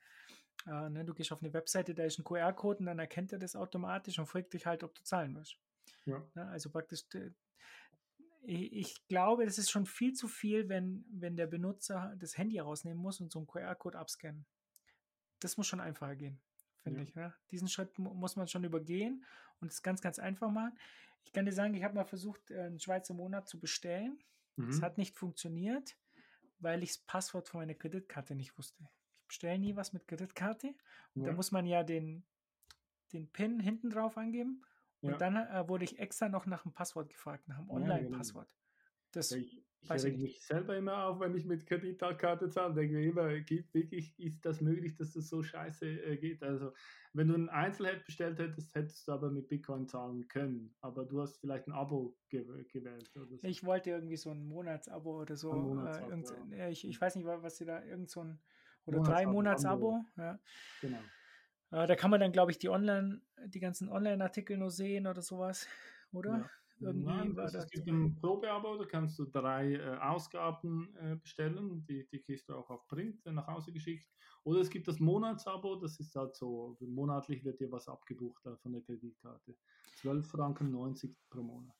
äh, 0.65 0.89
ne, 0.89 1.05
du 1.05 1.13
gehst 1.13 1.31
auf 1.31 1.41
eine 1.41 1.53
Webseite, 1.53 1.93
da 1.93 2.03
ist 2.03 2.19
ein 2.19 2.23
QR-Code 2.23 2.79
und 2.79 2.85
dann 2.85 2.99
erkennt 2.99 3.31
er 3.31 3.39
das 3.39 3.55
automatisch 3.55 4.17
und 4.19 4.25
fragt 4.25 4.53
dich 4.53 4.65
halt, 4.65 4.83
ob 4.83 4.95
du 4.95 5.03
zahlen 5.03 5.35
willst. 5.35 5.57
Ja. 6.05 6.23
Ne, 6.33 6.47
also 6.47 6.69
praktisch, 6.69 7.03
ich 8.43 9.07
glaube, 9.07 9.45
das 9.45 9.57
ist 9.57 9.71
schon 9.71 9.85
viel 9.85 10.13
zu 10.13 10.27
viel, 10.27 10.69
wenn, 10.69 11.05
wenn 11.09 11.35
der 11.35 11.47
Benutzer 11.47 12.15
das 12.17 12.37
Handy 12.37 12.59
rausnehmen 12.59 13.01
muss 13.01 13.19
und 13.19 13.31
so 13.31 13.39
einen 13.39 13.47
QR-Code 13.47 13.97
abscannen. 13.97 14.45
Das 15.39 15.57
muss 15.57 15.67
schon 15.67 15.81
einfacher 15.81 16.15
gehen, 16.15 16.39
finde 16.81 17.01
ja. 17.01 17.05
ich. 17.05 17.15
Ne? 17.15 17.33
Diesen 17.51 17.67
Schritt 17.67 17.97
muss 17.97 18.35
man 18.35 18.47
schon 18.47 18.63
übergehen 18.63 19.25
und 19.59 19.71
es 19.71 19.83
ganz, 19.83 20.01
ganz 20.01 20.19
einfach 20.19 20.49
machen. 20.49 20.77
Ich 21.23 21.33
kann 21.33 21.45
dir 21.45 21.53
sagen, 21.53 21.73
ich 21.73 21.83
habe 21.83 21.95
mal 21.95 22.05
versucht, 22.05 22.51
äh, 22.51 22.61
einen 22.61 22.79
Schweizer 22.79 23.13
Monat 23.13 23.47
zu 23.47 23.59
bestellen. 23.59 24.19
Es 24.57 24.79
mhm. 24.79 24.81
hat 24.83 24.97
nicht 24.97 25.17
funktioniert, 25.17 25.97
weil 26.59 26.81
ich 26.81 26.93
das 26.93 26.99
Passwort 26.99 27.49
von 27.49 27.59
meiner 27.59 27.73
Kreditkarte 27.73 28.35
nicht 28.35 28.57
wusste 28.57 28.87
bestelle 29.27 29.59
nie 29.59 29.75
was 29.75 29.93
mit 29.93 30.07
Kreditkarte. 30.07 30.75
Und 31.13 31.23
ja. 31.23 31.29
da 31.29 31.33
muss 31.33 31.51
man 31.51 31.65
ja 31.65 31.83
den, 31.83 32.25
den 33.13 33.31
PIN 33.31 33.59
hinten 33.59 33.89
drauf 33.89 34.17
angeben. 34.17 34.63
Und 35.01 35.11
ja. 35.11 35.17
dann 35.17 35.35
äh, 35.35 35.67
wurde 35.67 35.83
ich 35.85 35.99
extra 35.99 36.29
noch 36.29 36.45
nach 36.45 36.63
dem 36.63 36.73
Passwort 36.73 37.09
gefragt, 37.09 37.47
nach 37.47 37.57
dem 37.57 37.67
genau. 37.67 37.81
Online-Passwort. 37.81 38.49
Das 39.11 39.31
ich, 39.31 39.63
ich 39.81 39.89
reg 39.89 40.17
mich 40.17 40.45
selber 40.45 40.75
immer 40.75 41.05
auf, 41.05 41.19
wenn 41.19 41.35
ich 41.35 41.45
mit 41.45 41.65
Kreditkarte 41.65 42.49
zahle. 42.49 42.73
Denke 42.73 42.95
mir 42.95 43.05
immer, 43.05 43.39
geht 43.39 43.73
wirklich, 43.73 44.17
ist 44.19 44.43
das 44.45 44.61
möglich, 44.61 44.95
dass 44.95 45.13
das 45.13 45.29
so 45.29 45.43
scheiße 45.43 45.85
äh, 45.85 46.17
geht? 46.17 46.43
Also, 46.43 46.73
wenn 47.13 47.27
du 47.27 47.35
ein 47.35 47.49
Einzelhead 47.49 48.03
bestellt 48.03 48.39
hättest, 48.39 48.75
hättest 48.75 49.07
du 49.07 49.11
aber 49.11 49.29
mit 49.29 49.47
Bitcoin 49.47 49.87
zahlen 49.87 50.27
können. 50.27 50.75
Aber 50.81 51.05
du 51.05 51.21
hast 51.21 51.37
vielleicht 51.37 51.67
ein 51.67 51.71
Abo 51.71 52.17
ge 52.29 52.43
gewählt. 52.73 53.09
So. 53.13 53.25
Ich 53.43 53.63
wollte 53.63 53.91
irgendwie 53.91 54.17
so 54.17 54.31
ein 54.31 54.45
Monatsabo 54.45 55.21
oder 55.21 55.37
so. 55.37 55.53
Monatsabo, 55.53 56.51
äh, 56.51 56.57
ja. 56.57 56.69
ich, 56.69 56.85
ich 56.87 56.99
weiß 56.99 57.15
nicht, 57.15 57.25
was 57.25 57.57
sie 57.57 57.65
da, 57.65 57.83
irgend 57.83 58.09
so 58.09 58.21
ein 58.21 58.41
oder 58.85 59.01
drei 59.01 59.25
Monatsabo. 59.25 60.05
Ja. 60.17 60.39
Genau. 60.81 60.99
Äh, 61.71 61.87
da 61.87 61.95
kann 61.95 62.11
man 62.11 62.19
dann, 62.19 62.31
glaube 62.31 62.51
ich, 62.51 62.57
die 62.57 62.69
Online, 62.69 63.21
die 63.45 63.59
ganzen 63.59 63.89
Online-Artikel 63.89 64.57
nur 64.57 64.71
sehen 64.71 65.07
oder 65.07 65.21
sowas, 65.21 65.67
oder? 66.11 66.37
Ja. 66.37 66.49
Irgendwie 66.81 67.05
Nein, 67.05 67.39
also 67.39 67.59
es 67.59 67.69
gibt 67.69 67.87
ein 67.87 68.15
Probeabo, 68.15 68.75
da 68.77 68.85
kannst 68.85 69.17
du 69.17 69.25
drei 69.25 69.75
äh, 69.75 69.97
Ausgaben 69.97 70.93
äh, 70.97 71.15
bestellen, 71.15 71.85
die, 71.87 72.05
die 72.11 72.19
kriegst 72.19 72.49
du 72.49 72.55
auch 72.55 72.69
auf 72.69 72.85
Print 72.87 73.25
äh, 73.25 73.31
nach 73.31 73.47
Hause 73.47 73.71
geschickt. 73.71 74.09
Oder 74.43 74.59
es 74.59 74.69
gibt 74.69 74.87
das 74.89 74.99
Monatsabo, 74.99 75.77
das 75.77 75.99
ist 75.99 76.13
halt 76.15 76.35
so, 76.35 76.77
monatlich 76.81 77.45
wird 77.45 77.61
dir 77.61 77.71
was 77.71 77.87
abgebucht 77.87 78.45
äh, 78.45 78.57
von 78.57 78.73
der 78.73 78.81
Kreditkarte. 78.81 79.55
12 80.01 80.27
Franken 80.27 80.71
90 80.71 81.15
pro 81.29 81.43
Monat. 81.43 81.75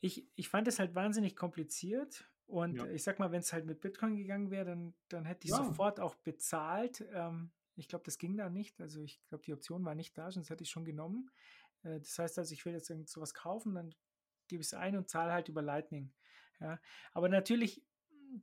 Ich, 0.00 0.28
ich 0.34 0.48
fand 0.48 0.66
es 0.66 0.80
halt 0.80 0.94
wahnsinnig 0.94 1.36
kompliziert, 1.36 2.28
Und 2.46 2.76
ja. 2.76 2.86
ich 2.86 3.02
sag 3.02 3.18
mal, 3.18 3.32
wenn 3.32 3.40
es 3.40 3.52
halt 3.52 3.66
mit 3.66 3.80
Bitcoin 3.80 4.16
gegangen 4.16 4.50
wäre, 4.50 4.66
dann, 4.66 4.94
dann 5.08 5.24
hätte 5.24 5.46
ich 5.46 5.50
ja. 5.50 5.64
sofort 5.64 5.98
auch 5.98 6.14
bezahlt. 6.14 7.04
Ähm, 7.12 7.50
ich 7.74 7.88
glaube, 7.88 8.04
das 8.04 8.18
ging 8.18 8.36
da 8.36 8.48
nicht. 8.48 8.80
Also 8.80 9.00
ich 9.02 9.20
glaube, 9.28 9.44
die 9.44 9.52
Option 9.52 9.84
war 9.84 9.94
nicht 9.94 10.16
da, 10.16 10.30
sonst 10.30 10.50
hätte 10.50 10.62
ich 10.62 10.70
schon 10.70 10.84
genommen. 10.84 11.30
Äh, 11.82 11.98
das 11.98 12.18
heißt 12.18 12.38
also, 12.38 12.52
ich 12.52 12.64
will 12.64 12.72
jetzt 12.72 12.88
irgend 12.90 13.08
sowas 13.08 13.34
kaufen, 13.34 13.74
dann 13.74 13.94
gebe 14.48 14.60
ich 14.60 14.68
es 14.68 14.74
ein 14.74 14.96
und 14.96 15.08
zahle 15.08 15.32
halt 15.32 15.48
über 15.48 15.62
Lightning. 15.62 16.12
Ja. 16.60 16.78
Aber 17.12 17.28
natürlich 17.28 17.84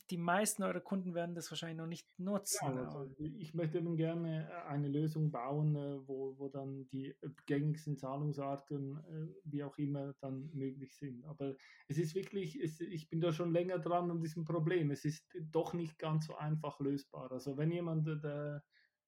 die 0.09 0.17
meisten 0.17 0.63
eurer 0.63 0.79
Kunden 0.79 1.13
werden 1.13 1.35
das 1.35 1.49
wahrscheinlich 1.51 1.77
noch 1.77 1.87
nicht 1.87 2.07
nutzen. 2.17 2.59
Ja, 2.61 2.85
also 2.85 3.13
ich 3.17 3.53
möchte 3.53 3.77
eben 3.77 3.95
gerne 3.95 4.49
äh, 4.49 4.67
eine 4.69 4.87
Lösung 4.87 5.31
bauen, 5.31 5.75
äh, 5.75 6.07
wo, 6.07 6.37
wo 6.37 6.49
dann 6.49 6.87
die 6.87 7.09
äh, 7.09 7.29
gängigsten 7.45 7.97
Zahlungsarten, 7.97 9.33
wie 9.43 9.63
auch 9.63 9.77
immer, 9.77 10.13
dann 10.19 10.49
möglich 10.53 10.95
sind. 10.95 11.25
Aber 11.25 11.55
es 11.87 11.97
ist 11.97 12.15
wirklich, 12.15 12.59
es, 12.59 12.79
ich 12.79 13.09
bin 13.09 13.21
da 13.21 13.31
schon 13.31 13.51
länger 13.51 13.79
dran 13.79 14.11
an 14.11 14.21
diesem 14.21 14.45
Problem. 14.45 14.91
Es 14.91 15.05
ist 15.05 15.25
doch 15.51 15.73
nicht 15.73 15.97
ganz 15.99 16.27
so 16.27 16.35
einfach 16.35 16.79
lösbar. 16.79 17.31
Also 17.31 17.57
wenn 17.57 17.71
jemand 17.71 18.05
mir 18.05 18.61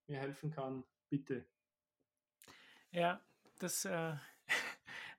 helfen 0.08 0.52
kann, 0.52 0.84
bitte. 1.10 1.46
Ja, 2.92 3.22
das 3.60 3.86
äh, 3.86 4.16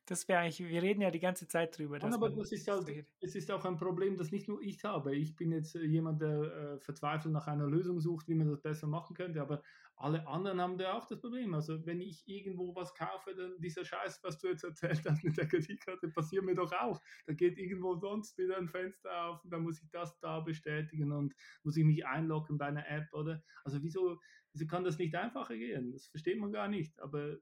das 0.07 0.29
wäre 0.29 0.41
eigentlich, 0.41 0.61
wir 0.61 0.83
reden 0.83 1.01
ja 1.01 1.11
die 1.11 1.21
ganze 1.21 1.49
Zeit 1.49 1.77
drüber. 1.77 1.99
Ja, 1.99 2.15
aber 2.15 2.31
das 2.31 2.53
ist 2.53 2.69
halt, 2.69 2.89
es 3.21 3.35
ist 3.35 3.51
auch 3.51 3.65
ein 3.65 3.77
Problem, 3.77 4.17
das 4.17 4.31
nicht 4.31 4.49
nur 4.49 4.63
ich 4.63 4.83
habe. 4.85 5.15
Ich 5.17 5.35
bin 5.35 5.51
jetzt 5.51 5.75
äh, 5.75 5.83
jemand, 5.83 6.23
der 6.23 6.41
äh, 6.41 6.79
verzweifelt 6.79 7.33
nach 7.33 7.49
einer 7.49 7.67
Lösung 7.67 8.01
sucht, 8.01 8.29
wie 8.29 8.35
man 8.35 8.49
das 8.49 8.61
besser 8.61 8.87
machen 8.87 9.17
könnte, 9.17 9.41
aber 9.43 9.63
alle 9.97 10.27
anderen 10.27 10.61
haben 10.61 10.79
da 10.79 10.93
auch 10.93 11.07
das 11.07 11.21
Problem. 11.21 11.55
Also 11.55 11.85
wenn 11.87 12.01
ich 12.01 12.29
irgendwo 12.29 12.75
was 12.75 12.95
kaufe, 12.95 13.35
dann 13.35 13.59
dieser 13.61 13.85
Scheiß, 13.85 14.21
was 14.23 14.39
du 14.39 14.49
jetzt 14.49 14.63
erzählt 14.63 15.03
hast 15.09 15.25
mit 15.25 15.37
der 15.37 15.49
Kreditkarte, 15.49 16.09
passiert 16.09 16.45
mir 16.45 16.55
doch 16.55 16.73
auch. 16.73 17.01
Da 17.27 17.33
geht 17.33 17.59
irgendwo 17.59 17.97
sonst 17.97 18.39
wieder 18.39 18.59
ein 18.59 18.69
Fenster 18.69 19.25
auf 19.25 19.43
und 19.43 19.51
dann 19.51 19.63
muss 19.63 19.83
ich 19.83 19.91
das 19.91 20.19
da 20.21 20.41
bestätigen 20.41 21.13
und 21.13 21.35
muss 21.65 21.77
ich 21.77 21.85
mich 21.85 22.07
einloggen 22.07 22.59
bei 22.59 22.67
einer 22.67 22.89
App, 22.89 23.13
oder? 23.13 23.43
Also 23.65 23.83
wieso, 23.83 24.21
wieso 24.53 24.67
kann 24.67 24.85
das 24.85 24.99
nicht 24.99 25.15
einfacher 25.15 25.57
gehen? 25.57 25.93
Das 25.93 26.07
versteht 26.07 26.39
man 26.39 26.53
gar 26.53 26.69
nicht. 26.69 27.01
Aber 27.01 27.39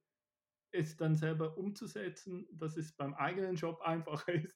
es 0.74 0.96
dann 0.96 1.14
selber 1.14 1.56
umzusetzen, 1.56 2.46
dass 2.52 2.76
es 2.76 2.92
beim 2.92 3.14
eigenen 3.14 3.54
Job 3.54 3.80
einfacher 3.82 4.32
ist, 4.34 4.54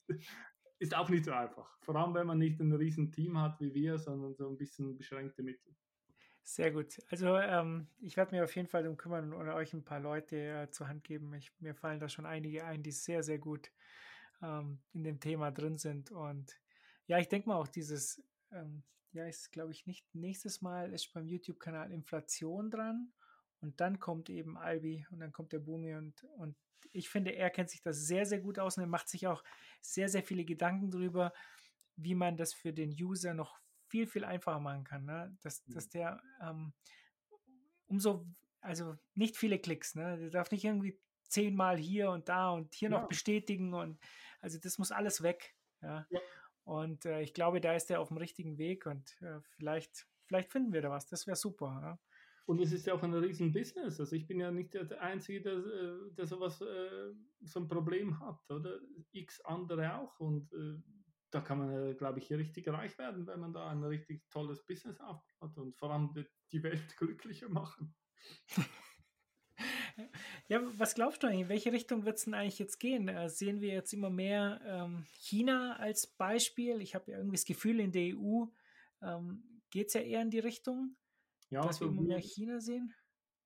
ist 0.78 0.94
auch 0.94 1.08
nicht 1.08 1.24
so 1.24 1.32
einfach. 1.32 1.78
Vor 1.82 1.96
allem, 1.96 2.14
wenn 2.14 2.26
man 2.26 2.38
nicht 2.38 2.60
ein 2.60 2.72
riesen 2.72 3.10
Team 3.12 3.40
hat 3.40 3.60
wie 3.60 3.74
wir, 3.74 3.98
sondern 3.98 4.34
so 4.34 4.48
ein 4.48 4.56
bisschen 4.56 4.96
beschränkte 4.96 5.42
Mittel. 5.42 5.74
Sehr 6.42 6.70
gut. 6.70 6.98
Also 7.10 7.36
ähm, 7.36 7.88
ich 8.00 8.16
werde 8.16 8.34
mir 8.34 8.44
auf 8.44 8.56
jeden 8.56 8.68
Fall 8.68 8.82
darum 8.82 8.96
kümmern 8.96 9.34
und 9.34 9.48
euch 9.48 9.74
ein 9.74 9.84
paar 9.84 10.00
Leute 10.00 10.36
äh, 10.36 10.70
zur 10.70 10.88
Hand 10.88 11.04
geben. 11.04 11.34
Ich, 11.34 11.52
mir 11.60 11.74
fallen 11.74 12.00
da 12.00 12.08
schon 12.08 12.24
einige 12.24 12.64
ein, 12.64 12.82
die 12.82 12.92
sehr, 12.92 13.22
sehr 13.22 13.38
gut 13.38 13.70
ähm, 14.40 14.80
in 14.94 15.04
dem 15.04 15.20
Thema 15.20 15.50
drin 15.50 15.76
sind. 15.76 16.10
Und 16.10 16.58
ja, 17.06 17.18
ich 17.18 17.28
denke 17.28 17.48
mal 17.48 17.56
auch 17.56 17.68
dieses, 17.68 18.22
ähm, 18.50 18.82
ja, 19.12 19.26
ist 19.26 19.52
glaube 19.52 19.72
ich 19.72 19.86
nicht 19.86 20.06
nächstes 20.14 20.62
Mal 20.62 20.92
ist 20.92 21.12
beim 21.12 21.26
YouTube-Kanal 21.26 21.92
Inflation 21.92 22.70
dran. 22.70 23.12
Und 23.60 23.80
dann 23.80 23.98
kommt 23.98 24.30
eben 24.30 24.56
Albi 24.56 25.06
und 25.10 25.20
dann 25.20 25.32
kommt 25.32 25.52
der 25.52 25.58
Bumi 25.58 25.94
und, 25.94 26.24
und 26.36 26.56
ich 26.92 27.08
finde, 27.08 27.32
er 27.32 27.50
kennt 27.50 27.70
sich 27.70 27.82
das 27.82 28.06
sehr, 28.06 28.24
sehr 28.24 28.40
gut 28.40 28.58
aus 28.58 28.76
und 28.76 28.84
er 28.84 28.88
macht 28.88 29.08
sich 29.08 29.26
auch 29.26 29.42
sehr, 29.80 30.08
sehr 30.08 30.22
viele 30.22 30.44
Gedanken 30.44 30.90
darüber, 30.90 31.32
wie 31.96 32.14
man 32.14 32.36
das 32.36 32.54
für 32.54 32.72
den 32.72 32.90
User 32.90 33.34
noch 33.34 33.58
viel, 33.88 34.06
viel 34.06 34.24
einfacher 34.24 34.60
machen 34.60 34.84
kann. 34.84 35.04
Ne? 35.04 35.36
Dass, 35.42 35.66
mhm. 35.66 35.74
dass 35.74 35.88
der 35.88 36.22
ähm, 36.40 36.72
umso, 37.86 38.26
also 38.60 38.96
nicht 39.14 39.36
viele 39.36 39.58
Klicks, 39.58 39.94
ne? 39.94 40.18
Der 40.18 40.30
darf 40.30 40.50
nicht 40.50 40.64
irgendwie 40.64 40.98
zehnmal 41.28 41.76
hier 41.78 42.10
und 42.10 42.28
da 42.28 42.50
und 42.50 42.74
hier 42.74 42.90
ja. 42.90 42.98
noch 42.98 43.08
bestätigen 43.08 43.74
und 43.74 43.98
also 44.40 44.58
das 44.58 44.78
muss 44.78 44.92
alles 44.92 45.22
weg. 45.22 45.54
Ja. 45.82 46.06
ja. 46.10 46.20
Und 46.64 47.06
äh, 47.06 47.22
ich 47.22 47.32
glaube, 47.32 47.60
da 47.60 47.74
ist 47.74 47.90
er 47.90 48.00
auf 48.00 48.08
dem 48.08 48.18
richtigen 48.18 48.58
Weg 48.58 48.86
und 48.86 49.16
äh, 49.22 49.40
vielleicht, 49.56 50.06
vielleicht 50.26 50.52
finden 50.52 50.72
wir 50.72 50.82
da 50.82 50.90
was. 50.90 51.06
Das 51.06 51.26
wäre 51.26 51.36
super. 51.36 51.80
Ja? 51.82 51.98
Und 52.48 52.62
es 52.62 52.72
ist 52.72 52.86
ja 52.86 52.94
auch 52.94 53.02
ein 53.02 53.12
riesen 53.12 53.52
Business. 53.52 54.00
Also 54.00 54.16
ich 54.16 54.26
bin 54.26 54.40
ja 54.40 54.50
nicht 54.50 54.72
der 54.72 55.02
Einzige, 55.02 55.42
der, 55.42 55.52
äh, 55.52 56.14
der 56.16 56.26
sowas, 56.26 56.62
äh, 56.62 57.12
so 57.42 57.60
ein 57.60 57.68
Problem 57.68 58.18
hat, 58.20 58.40
oder? 58.50 58.80
X 59.12 59.42
andere 59.42 59.94
auch. 59.96 60.18
Und 60.18 60.50
äh, 60.54 60.80
da 61.30 61.42
kann 61.42 61.58
man, 61.58 61.94
glaube 61.98 62.20
ich, 62.20 62.32
richtig 62.32 62.66
reich 62.68 62.96
werden, 62.96 63.26
wenn 63.26 63.40
man 63.40 63.52
da 63.52 63.68
ein 63.68 63.84
richtig 63.84 64.26
tolles 64.30 64.64
Business 64.64 64.98
aufbaut 64.98 65.58
und 65.58 65.76
vor 65.76 65.92
allem 65.92 66.14
die 66.50 66.62
Welt 66.62 66.82
glücklicher 66.96 67.50
machen. 67.50 67.94
Ja, 70.48 70.62
was 70.78 70.94
glaubst 70.94 71.22
du 71.22 71.26
eigentlich? 71.26 71.42
In 71.42 71.48
welche 71.50 71.72
Richtung 71.72 72.06
wird 72.06 72.16
es 72.16 72.24
denn 72.24 72.32
eigentlich 72.32 72.58
jetzt 72.58 72.78
gehen? 72.78 73.10
Sehen 73.28 73.60
wir 73.60 73.74
jetzt 73.74 73.92
immer 73.92 74.08
mehr 74.08 74.62
ähm, 74.64 75.04
China 75.18 75.76
als 75.76 76.06
Beispiel? 76.06 76.80
Ich 76.80 76.94
habe 76.94 77.10
ja 77.10 77.18
irgendwie 77.18 77.36
das 77.36 77.44
Gefühl, 77.44 77.80
in 77.80 77.92
der 77.92 78.16
EU 78.16 78.46
ähm, 79.02 79.60
geht 79.70 79.88
es 79.88 79.94
ja 79.94 80.00
eher 80.00 80.22
in 80.22 80.30
die 80.30 80.38
Richtung. 80.38 80.96
Ja, 81.50 81.62
dass 81.62 81.80
also 81.80 81.94
wir 81.94 82.00
mehr 82.02 82.20
China 82.20 82.60
sehen? 82.60 82.92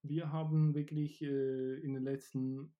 Wir 0.02 0.32
haben 0.32 0.74
wirklich 0.74 1.22
äh, 1.22 1.74
in 1.80 1.94
den 1.94 2.02
letzten 2.02 2.74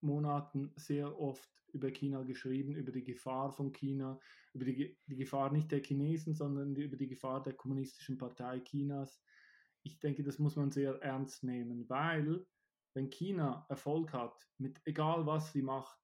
Monaten 0.00 0.72
sehr 0.76 1.18
oft 1.20 1.50
über 1.72 1.90
China 1.90 2.22
geschrieben, 2.22 2.74
über 2.74 2.90
die 2.90 3.04
Gefahr 3.04 3.52
von 3.52 3.72
China, 3.72 4.18
über 4.54 4.64
die, 4.64 4.98
die 5.06 5.16
Gefahr 5.16 5.52
nicht 5.52 5.70
der 5.70 5.82
Chinesen, 5.82 6.34
sondern 6.34 6.74
die, 6.74 6.82
über 6.82 6.96
die 6.96 7.08
Gefahr 7.08 7.42
der 7.42 7.52
kommunistischen 7.52 8.16
Partei 8.16 8.60
Chinas. 8.60 9.22
Ich 9.82 10.00
denke, 10.00 10.22
das 10.22 10.38
muss 10.38 10.56
man 10.56 10.70
sehr 10.70 10.94
ernst 11.02 11.44
nehmen, 11.44 11.88
weil 11.88 12.46
wenn 12.94 13.10
China 13.10 13.66
Erfolg 13.68 14.12
hat, 14.12 14.48
mit 14.58 14.80
egal 14.84 15.26
was 15.26 15.52
sie 15.52 15.62
macht, 15.62 15.99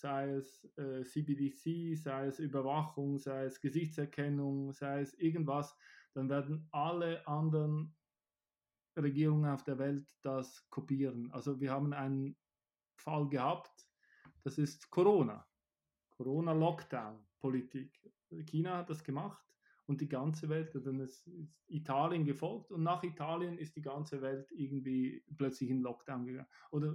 sei 0.00 0.30
es 0.30 0.64
äh, 0.76 1.04
CBDC, 1.04 1.96
sei 1.96 2.26
es 2.26 2.38
Überwachung, 2.38 3.18
sei 3.18 3.44
es 3.44 3.60
Gesichtserkennung, 3.60 4.72
sei 4.72 5.00
es 5.00 5.14
irgendwas, 5.14 5.76
dann 6.14 6.28
werden 6.28 6.68
alle 6.70 7.26
anderen 7.26 7.96
Regierungen 8.96 9.50
auf 9.50 9.64
der 9.64 9.78
Welt 9.78 10.08
das 10.22 10.68
kopieren. 10.70 11.30
Also 11.32 11.60
wir 11.60 11.72
haben 11.72 11.92
einen 11.92 12.36
Fall 12.96 13.28
gehabt, 13.28 13.86
das 14.42 14.58
ist 14.58 14.90
Corona. 14.90 15.46
Corona-Lockdown-Politik. 16.10 18.12
China 18.46 18.78
hat 18.78 18.90
das 18.90 19.04
gemacht 19.04 19.42
und 19.86 20.00
die 20.00 20.08
ganze 20.08 20.48
Welt, 20.48 20.74
dann 20.74 21.00
ist 21.00 21.28
Italien 21.66 22.24
gefolgt 22.24 22.70
und 22.70 22.82
nach 22.82 23.02
Italien 23.02 23.56
ist 23.56 23.76
die 23.76 23.82
ganze 23.82 24.20
Welt 24.20 24.50
irgendwie 24.52 25.24
plötzlich 25.36 25.70
in 25.70 25.80
Lockdown 25.80 26.26
gegangen. 26.26 26.48
Oder 26.70 26.94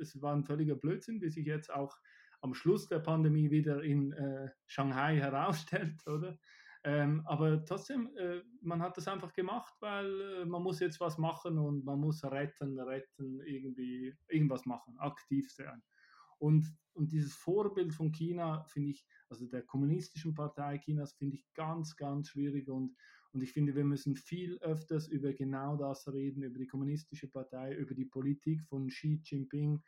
es 0.00 0.20
war 0.20 0.34
ein 0.34 0.44
völliger 0.44 0.74
Blödsinn, 0.74 1.20
wie 1.22 1.30
sich 1.30 1.46
jetzt 1.46 1.72
auch 1.72 1.96
am 2.40 2.54
Schluss 2.54 2.86
der 2.88 3.00
Pandemie 3.00 3.50
wieder 3.50 3.82
in 3.82 4.12
äh, 4.12 4.50
Shanghai 4.66 5.16
herausstellt, 5.20 6.06
oder? 6.06 6.38
Ähm, 6.86 7.22
aber 7.26 7.64
trotzdem, 7.64 8.14
äh, 8.16 8.42
man 8.60 8.80
hat 8.80 8.96
das 8.96 9.08
einfach 9.08 9.32
gemacht, 9.32 9.74
weil 9.80 10.20
äh, 10.20 10.44
man 10.44 10.62
muss 10.62 10.78
jetzt 10.78 11.00
was 11.00 11.18
machen 11.18 11.58
und 11.58 11.84
man 11.84 11.98
muss 11.98 12.22
retten, 12.22 12.78
retten, 12.78 13.40
irgendwie 13.40 14.14
irgendwas 14.28 14.66
machen, 14.66 14.96
aktiv 14.98 15.50
sein. 15.50 15.82
Und, 16.38 16.72
und 16.92 17.10
dieses 17.10 17.34
Vorbild 17.34 17.92
von 17.92 18.12
China 18.12 18.62
finde 18.68 18.90
ich, 18.90 19.04
also 19.28 19.46
der 19.46 19.62
kommunistischen 19.62 20.34
Partei 20.34 20.78
Chinas, 20.78 21.14
finde 21.14 21.34
ich 21.34 21.52
ganz, 21.54 21.96
ganz 21.96 22.28
schwierig 22.28 22.68
und, 22.68 22.94
und 23.32 23.42
ich 23.42 23.52
finde, 23.52 23.74
wir 23.74 23.84
müssen 23.84 24.14
viel 24.14 24.56
öfters 24.58 25.08
über 25.08 25.32
genau 25.32 25.76
das 25.76 26.06
reden, 26.12 26.44
über 26.44 26.58
die 26.58 26.68
kommunistische 26.68 27.28
Partei, 27.28 27.74
über 27.74 27.94
die 27.94 28.04
Politik 28.04 28.62
von 28.62 28.86
Xi 28.86 29.20
Jinping. 29.24 29.82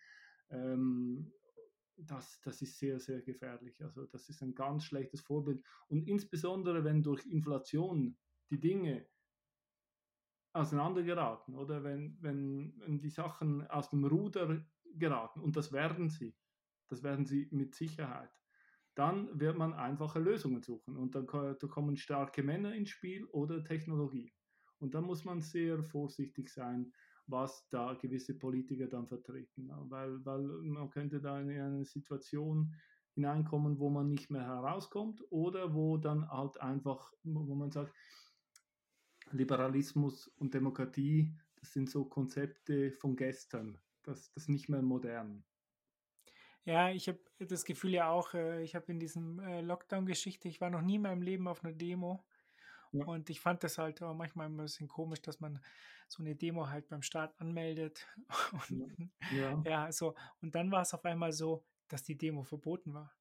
Ähm, 0.51 1.31
das, 1.99 2.41
das 2.41 2.63
ist 2.63 2.79
sehr, 2.79 3.01
sehr 3.01 3.23
gefährlich. 3.23 3.83
Also 3.83 4.07
das 4.07 4.29
ist 4.29 4.43
ein 4.43 4.55
ganz 4.55 4.85
schlechtes 4.85 5.21
Vorbild. 5.21 5.65
Und 5.89 6.07
insbesondere, 6.07 6.85
wenn 6.85 7.03
durch 7.03 7.27
Inflation 7.27 8.17
die 8.51 8.61
Dinge 8.61 9.07
auseinandergeraten 10.53 11.55
oder 11.55 11.85
wenn, 11.85 12.17
wenn, 12.21 12.75
wenn 12.81 12.99
die 12.99 13.11
Sachen 13.11 13.67
aus 13.69 13.91
dem 13.91 14.05
Ruder 14.05 14.65
geraten, 14.95 15.41
und 15.41 15.57
das 15.57 15.73
werden 15.73 16.09
sie, 16.09 16.37
das 16.89 17.03
werden 17.03 17.27
sie 17.27 17.49
mit 17.51 17.75
Sicherheit, 17.75 18.31
dann 18.95 19.39
wird 19.39 19.57
man 19.57 19.75
einfache 19.75 20.19
Lösungen 20.19 20.63
suchen. 20.63 20.97
Und 20.97 21.15
dann 21.15 21.27
da 21.27 21.55
kommen 21.69 21.97
starke 21.97 22.43
Männer 22.43 22.75
ins 22.75 22.91
Spiel 22.91 23.27
oder 23.27 23.63
Technologie. 23.63 24.33
Und 24.79 24.95
da 24.95 25.01
muss 25.01 25.25
man 25.25 25.41
sehr 25.41 25.83
vorsichtig 25.85 26.49
sein, 26.49 26.93
was 27.29 27.69
da 27.71 27.95
gewisse 27.95 28.35
Politiker 28.35 28.87
dann 28.87 29.07
vertreten. 29.07 29.71
Weil, 29.89 30.25
weil 30.25 30.43
man 30.43 30.91
könnte 30.91 31.21
da 31.21 31.41
in 31.41 31.51
eine 31.51 31.85
Situation 31.85 32.75
hineinkommen, 33.15 33.79
wo 33.79 33.91
man 33.91 34.09
nicht 34.09 34.31
mehr 34.31 34.45
herauskommt 34.45 35.23
oder 35.31 35.75
wo 35.75 35.97
dann 35.97 36.29
halt 36.31 36.61
einfach, 36.61 37.13
wo 37.23 37.55
man 37.55 37.71
sagt, 37.71 37.95
Liberalismus 39.31 40.29
und 40.39 40.55
Demokratie, 40.55 41.35
das 41.57 41.73
sind 41.73 41.91
so 41.91 42.05
Konzepte 42.05 42.93
von 42.93 43.17
gestern, 43.17 43.79
das, 44.03 44.33
das 44.33 44.45
ist 44.45 44.49
nicht 44.49 44.69
mehr 44.69 44.83
modern. 44.83 45.45
Ja, 46.65 46.91
ich 46.91 47.09
habe 47.09 47.19
das 47.39 47.65
Gefühl 47.65 47.93
ja 47.93 48.11
auch, 48.11 48.35
äh, 48.35 48.63
ich 48.63 48.75
habe 48.75 48.93
in 48.93 49.01
diesem 49.01 49.39
äh, 49.41 49.61
Lockdown-Geschichte, 49.63 50.49
ich 50.49 50.61
war 50.61 50.71
noch 50.71 50.83
nie 50.83 50.97
in 50.97 51.03
meinem 51.03 51.23
Leben 51.23 51.49
auf 51.49 51.65
einer 51.65 51.73
Demo 51.73 52.25
ja. 52.93 53.05
Und 53.05 53.31
ich 53.31 53.41
fand 53.41 53.63
das 53.65 53.79
halt 53.79 54.03
auch 54.03 54.15
manchmal 54.15 54.47
ein 54.47 54.57
bisschen 54.57 54.89
komisch, 54.89 55.21
dass 55.23 55.41
man 55.41 55.61
so 56.09 56.23
eine 56.23 56.35
Demo 56.35 56.69
halt 56.69 56.89
beim 56.89 57.03
Staat 57.03 57.39
anmeldet. 57.41 58.07
Und, 58.71 59.11
ja. 59.33 59.63
ja, 59.65 59.93
so. 59.93 60.15
Und 60.41 60.55
dann 60.55 60.71
war 60.71 60.83
es 60.83 60.95
auf 60.95 61.05
einmal 61.05 61.33
so, 61.33 61.65
dass 61.89 62.03
die 62.03 62.17
Demo 62.17 62.43
verboten 62.43 62.95
war. 62.95 63.15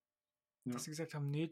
Ja. 0.64 0.74
Dass 0.74 0.86
sie 0.86 0.92
gesagt 0.92 1.14
haben, 1.14 1.30
nee, 1.30 1.52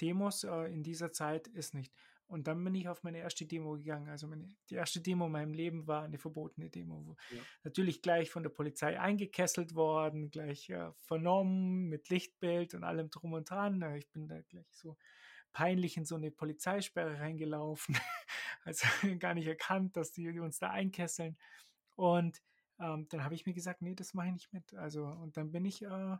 Demos 0.00 0.44
äh, 0.44 0.72
in 0.72 0.82
dieser 0.82 1.12
Zeit 1.12 1.46
ist 1.48 1.74
nicht. 1.74 1.92
Und 2.26 2.46
dann 2.46 2.62
bin 2.62 2.74
ich 2.74 2.88
auf 2.88 3.02
meine 3.04 3.18
erste 3.18 3.46
Demo 3.46 3.72
gegangen. 3.72 4.08
Also 4.08 4.26
meine, 4.26 4.46
die 4.68 4.74
erste 4.74 5.00
Demo 5.00 5.26
in 5.26 5.32
meinem 5.32 5.54
Leben 5.54 5.86
war 5.86 6.02
eine 6.02 6.18
verbotene 6.18 6.68
Demo. 6.68 7.16
Ja. 7.30 7.40
Natürlich 7.64 8.02
gleich 8.02 8.30
von 8.30 8.42
der 8.42 8.50
Polizei 8.50 9.00
eingekesselt 9.00 9.74
worden, 9.74 10.30
gleich 10.30 10.68
äh, 10.68 10.92
vernommen 10.92 11.88
mit 11.88 12.10
Lichtbild 12.10 12.74
und 12.74 12.84
allem 12.84 13.08
drum 13.08 13.32
und 13.32 13.48
dran. 13.48 13.82
Ich 13.96 14.10
bin 14.10 14.28
da 14.28 14.42
gleich 14.42 14.66
so 14.72 14.98
peinlich 15.52 15.96
in 15.96 16.04
so 16.04 16.16
eine 16.16 16.30
Polizeisperre 16.30 17.18
reingelaufen. 17.18 17.96
also 18.64 18.86
gar 19.18 19.34
nicht 19.34 19.46
erkannt, 19.46 19.96
dass 19.96 20.12
die, 20.12 20.32
die 20.32 20.40
uns 20.40 20.58
da 20.58 20.70
einkesseln. 20.70 21.36
Und 21.96 22.42
ähm, 22.80 23.06
dann 23.08 23.24
habe 23.24 23.34
ich 23.34 23.46
mir 23.46 23.54
gesagt, 23.54 23.82
nee, 23.82 23.94
das 23.94 24.14
mache 24.14 24.28
ich 24.28 24.34
nicht 24.34 24.52
mit. 24.52 24.74
Also, 24.74 25.06
und 25.06 25.36
dann 25.36 25.50
bin 25.50 25.64
ich 25.64 25.82
äh, 25.82 26.16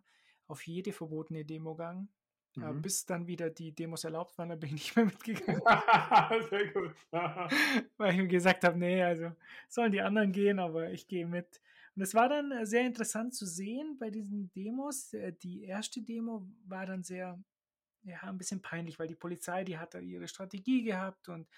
auf 0.47 0.67
jede 0.67 0.93
verbotene 0.93 1.45
Demo 1.45 1.75
gegangen. 1.75 2.09
Äh, 2.57 2.73
mhm. 2.73 2.83
Bis 2.83 3.07
dann 3.07 3.27
wieder 3.27 3.51
die 3.51 3.73
Demos 3.73 4.05
erlaubt 4.05 4.37
waren, 4.39 4.49
dann 4.49 4.59
bin 4.59 4.69
ich 4.69 4.75
nicht 4.75 4.97
mehr 4.97 5.05
mitgegangen. 5.05 5.63
Sehr 6.51 6.73
gut. 6.73 6.95
Weil 7.97 8.13
ich 8.13 8.19
mir 8.19 8.29
gesagt 8.29 8.65
habe, 8.65 8.79
nee, 8.79 9.03
also 9.03 9.33
sollen 9.69 9.93
die 9.93 10.01
anderen 10.01 10.33
gehen, 10.33 10.59
aber 10.59 10.91
ich 10.91 11.07
gehe 11.07 11.27
mit. 11.27 11.61
Und 11.95 12.03
es 12.03 12.15
war 12.15 12.29
dann 12.29 12.53
äh, 12.53 12.67
sehr 12.67 12.87
interessant 12.87 13.35
zu 13.35 13.45
sehen 13.45 13.97
bei 13.99 14.11
diesen 14.11 14.53
Demos. 14.53 15.13
Äh, 15.13 15.33
die 15.33 15.65
erste 15.65 16.03
Demo 16.03 16.49
war 16.65 16.87
dann 16.87 17.03
sehr, 17.03 17.43
ja, 18.03 18.23
ein 18.23 18.39
bisschen 18.39 18.63
peinlich, 18.63 18.99
weil 18.99 19.09
die 19.09 19.17
Polizei, 19.17 19.65
die 19.65 19.79
hat 19.79 19.95
da 19.95 19.99
ihre 19.99 20.29
Strategie 20.29 20.83
gehabt 20.85 21.29
und 21.29 21.49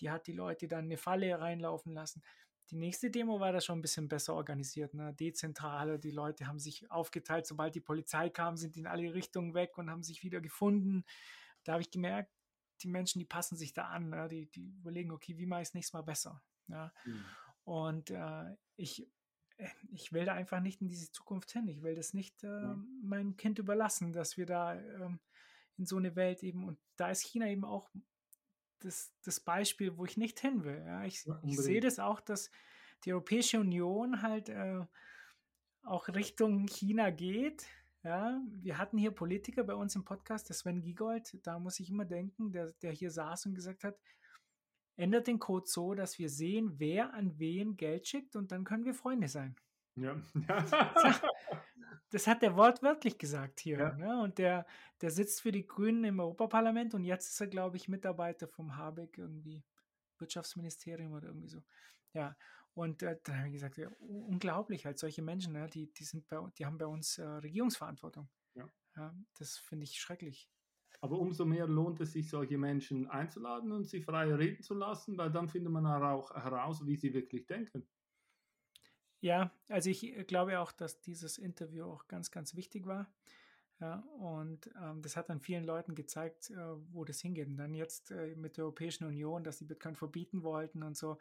die 0.00 0.10
hat 0.10 0.26
die 0.26 0.32
Leute 0.32 0.68
dann 0.68 0.84
eine 0.84 0.96
Falle 0.96 1.38
reinlaufen 1.38 1.92
lassen. 1.92 2.22
Die 2.70 2.76
nächste 2.76 3.10
Demo 3.10 3.40
war 3.40 3.52
da 3.52 3.60
schon 3.60 3.78
ein 3.78 3.82
bisschen 3.82 4.08
besser 4.08 4.34
organisiert, 4.34 4.92
ne? 4.92 5.14
dezentraler. 5.14 5.96
Die 5.98 6.10
Leute 6.10 6.46
haben 6.46 6.58
sich 6.58 6.90
aufgeteilt. 6.90 7.46
Sobald 7.46 7.74
die 7.74 7.80
Polizei 7.80 8.28
kam, 8.28 8.56
sind 8.56 8.76
die 8.76 8.80
in 8.80 8.86
alle 8.86 9.14
Richtungen 9.14 9.54
weg 9.54 9.78
und 9.78 9.90
haben 9.90 10.02
sich 10.02 10.22
wieder 10.22 10.40
gefunden. 10.40 11.04
Da 11.64 11.72
habe 11.72 11.82
ich 11.82 11.90
gemerkt, 11.90 12.30
die 12.82 12.88
Menschen, 12.88 13.20
die 13.20 13.24
passen 13.24 13.56
sich 13.56 13.72
da 13.72 13.86
an. 13.86 14.10
Ne? 14.10 14.28
Die, 14.28 14.50
die 14.50 14.66
überlegen, 14.66 15.12
okay, 15.12 15.38
wie 15.38 15.46
mache 15.46 15.62
ich 15.62 15.68
es 15.68 15.74
nächstes 15.74 15.94
Mal 15.94 16.02
besser? 16.02 16.42
Ja? 16.66 16.92
Mhm. 17.06 17.24
Und 17.64 18.10
äh, 18.10 18.54
ich, 18.76 19.08
äh, 19.56 19.68
ich 19.90 20.12
will 20.12 20.26
da 20.26 20.34
einfach 20.34 20.60
nicht 20.60 20.82
in 20.82 20.88
diese 20.88 21.10
Zukunft 21.10 21.50
hin. 21.52 21.68
Ich 21.68 21.82
will 21.82 21.94
das 21.94 22.12
nicht 22.12 22.44
äh, 22.44 22.48
mhm. 22.48 23.00
meinem 23.02 23.36
Kind 23.38 23.58
überlassen, 23.58 24.12
dass 24.12 24.36
wir 24.36 24.44
da 24.44 24.74
äh, 24.74 25.10
in 25.78 25.86
so 25.86 25.96
eine 25.96 26.16
Welt 26.16 26.42
eben, 26.42 26.64
und 26.64 26.78
da 26.96 27.10
ist 27.10 27.22
China 27.22 27.48
eben 27.48 27.64
auch 27.64 27.88
das, 28.80 29.12
das 29.24 29.40
Beispiel, 29.40 29.96
wo 29.96 30.04
ich 30.04 30.16
nicht 30.16 30.40
hin 30.40 30.64
will. 30.64 30.82
Ja, 30.86 31.04
ich, 31.04 31.24
ja, 31.24 31.40
ich 31.44 31.58
sehe 31.58 31.80
das 31.80 31.98
auch, 31.98 32.20
dass 32.20 32.50
die 33.04 33.12
Europäische 33.12 33.60
Union 33.60 34.22
halt 34.22 34.48
äh, 34.48 34.80
auch 35.82 36.08
Richtung 36.08 36.66
China 36.66 37.10
geht. 37.10 37.66
Ja, 38.04 38.40
wir 38.50 38.78
hatten 38.78 38.96
hier 38.96 39.10
Politiker 39.10 39.64
bei 39.64 39.74
uns 39.74 39.96
im 39.96 40.04
Podcast, 40.04 40.48
der 40.48 40.54
Sven 40.54 40.80
Giegold, 40.80 41.36
da 41.46 41.58
muss 41.58 41.80
ich 41.80 41.90
immer 41.90 42.04
denken, 42.04 42.52
der, 42.52 42.72
der 42.82 42.92
hier 42.92 43.10
saß 43.10 43.46
und 43.46 43.54
gesagt 43.54 43.84
hat, 43.84 43.98
ändert 44.96 45.26
den 45.26 45.38
Code 45.38 45.66
so, 45.66 45.94
dass 45.94 46.18
wir 46.18 46.28
sehen, 46.28 46.78
wer 46.78 47.12
an 47.14 47.38
wen 47.38 47.76
Geld 47.76 48.06
schickt 48.06 48.36
und 48.36 48.52
dann 48.52 48.64
können 48.64 48.84
wir 48.84 48.94
Freunde 48.94 49.28
sein. 49.28 49.56
Ja. 49.96 50.16
das 52.10 52.26
hat 52.26 52.42
er 52.42 52.56
wortwörtlich 52.56 53.18
gesagt 53.18 53.60
hier. 53.60 53.78
Ja. 53.78 53.92
Ne? 53.94 54.22
Und 54.22 54.38
der, 54.38 54.66
der 55.00 55.10
sitzt 55.10 55.42
für 55.42 55.52
die 55.52 55.66
Grünen 55.66 56.04
im 56.04 56.20
Europaparlament 56.20 56.94
und 56.94 57.04
jetzt 57.04 57.30
ist 57.30 57.40
er, 57.40 57.48
glaube 57.48 57.76
ich, 57.76 57.88
Mitarbeiter 57.88 58.48
vom 58.48 58.76
Habeck 58.76 59.18
irgendwie, 59.18 59.64
Wirtschaftsministerium 60.18 61.12
oder 61.12 61.28
irgendwie 61.28 61.48
so. 61.48 61.62
Ja, 62.14 62.36
und 62.74 63.02
äh, 63.02 63.18
dann 63.24 63.38
habe 63.38 63.48
ich 63.48 63.54
gesagt, 63.54 63.76
ja, 63.76 63.90
unglaublich, 63.98 64.86
halt 64.86 64.98
solche 64.98 65.22
Menschen, 65.22 65.52
ne? 65.52 65.68
die, 65.68 65.92
die, 65.92 66.04
sind 66.04 66.26
bei, 66.28 66.38
die 66.56 66.64
haben 66.64 66.78
bei 66.78 66.86
uns 66.86 67.18
äh, 67.18 67.24
Regierungsverantwortung. 67.24 68.28
Ja. 68.54 68.68
ja 68.96 69.14
das 69.38 69.58
finde 69.58 69.84
ich 69.84 70.00
schrecklich. 70.00 70.48
Aber 71.00 71.18
umso 71.18 71.44
mehr 71.44 71.66
lohnt 71.66 72.00
es 72.00 72.12
sich, 72.12 72.28
solche 72.28 72.58
Menschen 72.58 73.08
einzuladen 73.08 73.72
und 73.72 73.84
sie 73.84 74.02
frei 74.02 74.34
reden 74.34 74.62
zu 74.62 74.74
lassen, 74.74 75.16
weil 75.16 75.30
dann 75.30 75.48
findet 75.48 75.72
man 75.72 75.86
auch 75.86 76.34
heraus, 76.34 76.84
wie 76.86 76.96
sie 76.96 77.14
wirklich 77.14 77.46
denken. 77.46 77.86
Ja, 79.20 79.50
also 79.68 79.90
ich 79.90 80.04
äh, 80.04 80.24
glaube 80.24 80.60
auch, 80.60 80.72
dass 80.72 81.00
dieses 81.00 81.38
Interview 81.38 81.84
auch 81.84 82.08
ganz, 82.08 82.30
ganz 82.30 82.54
wichtig 82.54 82.86
war. 82.86 83.10
Ja, 83.80 84.00
und 84.18 84.68
ähm, 84.82 85.02
das 85.02 85.16
hat 85.16 85.28
dann 85.28 85.40
vielen 85.40 85.64
Leuten 85.64 85.94
gezeigt, 85.94 86.50
äh, 86.50 86.56
wo 86.92 87.04
das 87.04 87.20
hingeht. 87.20 87.46
Und 87.46 87.56
dann 87.56 87.74
jetzt 87.74 88.10
äh, 88.10 88.34
mit 88.34 88.56
der 88.56 88.64
Europäischen 88.64 89.04
Union, 89.04 89.44
dass 89.44 89.58
die 89.58 89.64
Bitcoin 89.64 89.94
verbieten 89.94 90.42
wollten 90.42 90.82
und 90.82 90.96
so. 90.96 91.18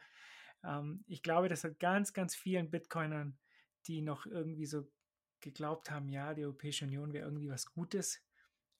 Ähm, 0.64 1.04
ich 1.08 1.22
glaube, 1.22 1.50
das 1.50 1.64
hat 1.64 1.80
ganz, 1.80 2.14
ganz 2.14 2.36
vielen 2.36 2.72
Bitcoinern, 2.72 3.38
die 3.86 4.02
noch 4.02 4.26
irgendwie 4.26 4.66
so 4.66 4.88
geglaubt 5.39 5.91
haben, 5.91 6.10
ja, 6.10 6.34
die 6.34 6.43
Europäische 6.43 6.86
Union 6.86 7.14
wäre 7.14 7.26
irgendwie 7.26 7.50
was 7.50 7.68
Gutes, 7.68 8.24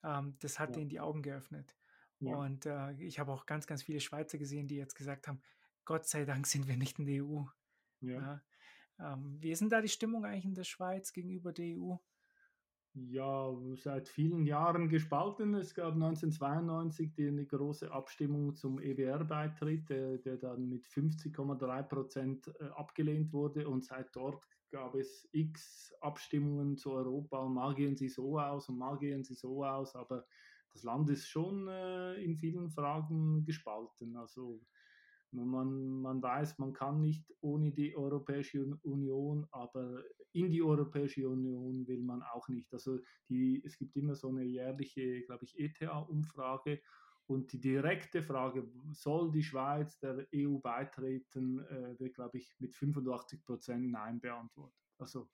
ähm, 0.04 0.36
das 0.40 0.60
hat 0.60 0.70
ja. 0.70 0.76
denen 0.78 0.90
die 0.90 1.00
Augen 1.00 1.22
geöffnet. 1.22 1.76
Ja. 2.20 2.36
Und 2.36 2.66
äh, 2.66 2.94
ich 2.94 3.20
habe 3.20 3.32
auch 3.32 3.46
ganz, 3.46 3.68
ganz 3.68 3.84
viele 3.84 4.00
Schweizer 4.00 4.38
gesehen, 4.38 4.68
die 4.68 4.76
jetzt 4.76 4.96
gesagt 4.96 5.28
haben, 5.28 5.42
Gott 5.86 6.08
sei 6.08 6.26
Dank 6.26 6.48
sind 6.48 6.68
wir 6.68 6.78
nicht 6.78 7.00
in 7.00 7.06
der 7.06 7.24
EU. 7.24 7.44
Ja. 8.02 8.42
Ähm, 9.00 9.38
wie 9.40 9.52
ist 9.52 9.62
denn 9.62 9.70
da 9.70 9.82
die 9.82 9.88
Stimmung 9.90 10.26
eigentlich 10.26 10.46
in 10.46 10.56
der 10.56 10.64
Schweiz 10.64 11.14
gegenüber 11.14 11.54
der 11.54 11.78
EU? 11.78 11.96
Ja, 12.94 13.56
seit 13.76 14.10
vielen 14.10 14.44
Jahren 14.44 14.90
gespalten. 14.90 15.54
Es 15.54 15.76
gab 15.76 15.94
1992 15.94 17.14
die, 17.14 17.28
eine 17.28 17.46
große 17.46 17.92
Abstimmung 17.92 18.56
zum 18.56 18.80
EWR-Beitritt, 18.80 19.90
der, 19.90 20.18
der, 20.18 20.38
dann 20.38 20.68
mit 20.68 20.88
50,3 20.88 21.84
Prozent 21.84 22.52
äh, 22.60 22.66
abgelehnt 22.76 23.34
wurde. 23.34 23.70
Und 23.70 23.86
seit 23.86 24.16
dort 24.16 24.48
gab 24.72 24.96
es 24.96 25.30
x 25.32 25.94
Abstimmungen 26.02 26.76
zu 26.76 26.92
Europa 26.92 27.46
mal 27.48 27.76
gehen 27.76 27.96
sie 27.96 28.10
so 28.10 28.40
aus 28.40 28.68
und 28.68 28.80
mal 28.80 28.98
gehen 28.98 29.24
sie 29.24 29.36
so 29.36 29.64
aus. 29.64 29.96
Aber 29.96 30.26
das 30.74 30.82
Land 30.82 31.10
ist 31.12 31.28
schon 31.28 31.68
äh, 31.68 32.16
in 32.16 32.36
vielen 32.36 32.72
Fragen 32.72 33.44
gespalten. 33.46 34.18
Also 34.18 34.60
man, 35.32 36.02
man 36.02 36.22
weiß, 36.22 36.58
man 36.58 36.74
kann 36.74 37.02
nicht 37.02 37.34
ohne 37.42 37.72
die 37.72 37.96
Europäische 37.96 38.78
Union, 38.84 39.48
aber 39.52 40.04
in 40.34 40.50
die 40.50 40.62
Europäische 40.62 41.28
Union 41.28 41.88
will 41.88 42.02
man 42.02 42.22
auch 42.24 42.48
nicht. 42.48 42.74
Also 42.74 43.00
die, 43.30 43.62
es 43.66 43.78
gibt 43.78 43.96
immer 43.96 44.16
so 44.16 44.30
eine 44.30 44.44
jährliche, 44.44 45.22
glaube 45.24 45.46
ich, 45.46 45.60
ETA-Umfrage 45.60 46.82
und 47.28 47.52
die 47.52 47.60
direkte 47.60 48.24
Frage, 48.24 48.70
soll 48.92 49.32
die 49.32 49.44
Schweiz 49.44 50.00
der 50.00 50.28
EU 50.34 50.60
beitreten, 50.60 51.60
äh, 51.60 52.00
wird, 52.00 52.16
glaube 52.16 52.38
ich, 52.38 52.56
mit 52.60 52.74
85 52.74 53.44
Prozent 53.44 53.92
Nein 53.92 54.22
beantwortet. 54.22 54.80
Also 54.98 55.30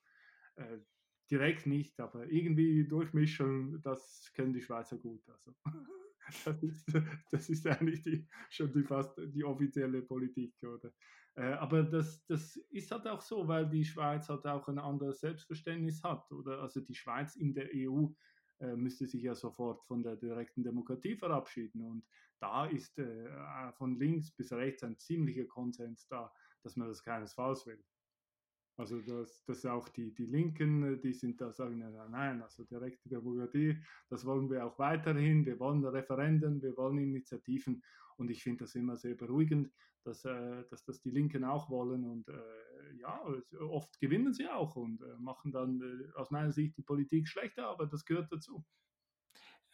äh, 0.56 0.80
direkt 1.30 1.68
nicht, 1.68 2.00
aber 2.00 2.28
irgendwie 2.30 2.88
durchmischen, 2.88 3.82
das 3.84 4.32
können 4.34 4.54
die 4.54 4.62
Schweizer 4.62 4.98
gut. 4.98 5.28
Also. 5.30 5.54
Das 6.45 6.63
ist, 6.63 6.86
das 7.32 7.49
ist 7.49 7.67
eigentlich 7.67 8.01
die, 8.01 8.28
schon 8.49 8.71
die 8.71 8.84
fast 8.84 9.17
die 9.17 9.43
offizielle 9.43 10.01
Politik, 10.01 10.55
oder? 10.63 10.93
Äh, 11.36 11.53
aber 11.53 11.84
das, 11.84 12.26
das 12.26 12.55
ist 12.69 12.91
halt 12.91 13.07
auch 13.07 13.21
so, 13.21 13.47
weil 13.47 13.69
die 13.69 13.84
Schweiz 13.84 14.30
halt 14.30 14.45
auch 14.45 14.67
ein 14.67 14.80
anderes 14.80 15.19
Selbstverständnis 15.19 16.03
hat, 16.03 16.32
oder? 16.32 16.61
Also 16.61 16.82
die 16.82 16.95
Schweiz 16.95 17.36
in 17.36 17.53
der 17.53 17.69
EU 17.74 18.07
äh, 18.59 18.76
müsste 18.76 19.07
sich 19.07 19.24
ja 19.24 19.36
sofort 19.36 19.84
von 19.86 20.03
der 20.03 20.15
direkten 20.15 20.63
Demokratie 20.63 21.15
verabschieden. 21.15 21.82
Und 21.82 22.05
da 22.39 22.65
ist 22.65 22.97
äh, 22.99 23.71
von 23.74 23.97
links 23.97 24.32
bis 24.32 24.51
rechts 24.53 24.84
ein 24.84 24.97
ziemlicher 24.97 25.45
Konsens 25.45 26.07
da, 26.07 26.32
dass 26.61 26.76
man 26.76 26.88
das 26.88 27.03
keinesfalls 27.03 27.65
will. 27.65 27.84
Also 28.76 29.01
dass, 29.01 29.43
dass 29.45 29.65
auch 29.65 29.88
die, 29.89 30.13
die 30.15 30.26
Linken, 30.26 30.99
die 31.01 31.13
sind 31.13 31.39
da 31.39 31.51
sagen, 31.51 31.80
nein, 32.09 32.41
also 32.41 32.63
direkte 32.63 33.07
Demokratie, 33.07 33.78
das 34.09 34.26
wollen 34.26 34.49
wir 34.49 34.65
auch 34.65 34.80
weiterhin, 34.80 35.45
wir 35.45 35.59
wollen 35.59 35.86
Referenden, 35.86 36.61
wir 36.61 36.76
wollen 36.76 36.97
Initiativen 36.97 37.84
und 38.17 38.32
ich 38.32 38.41
finde 38.41 38.63
das 38.63 38.74
immer 38.74 38.97
sehr 38.97 39.13
beruhigend, 39.13 39.71
dass, 40.03 40.26
äh, 40.26 40.63
dass 40.69 40.84
das 40.86 41.01
die 41.01 41.11
Linken 41.11 41.43
auch 41.43 41.69
wollen 41.69 42.03
und 42.03 42.28
äh, 42.30 42.95
ja, 42.99 43.21
oft 43.59 43.99
gewinnen 43.99 44.34
sie 44.34 44.47
auch 44.47 44.76
und 44.76 45.01
äh, 45.01 45.17
machen 45.19 45.51
dann 45.51 45.82
äh, 45.82 46.17
aus 46.17 46.32
meiner 46.32 46.51
Sicht 46.51 46.76
die 46.78 46.84
Politik 46.84 47.28
schlechter, 47.28 47.67
aber 47.67 47.86
das 47.86 48.05
gehört 48.05 48.32
dazu. 48.32 48.65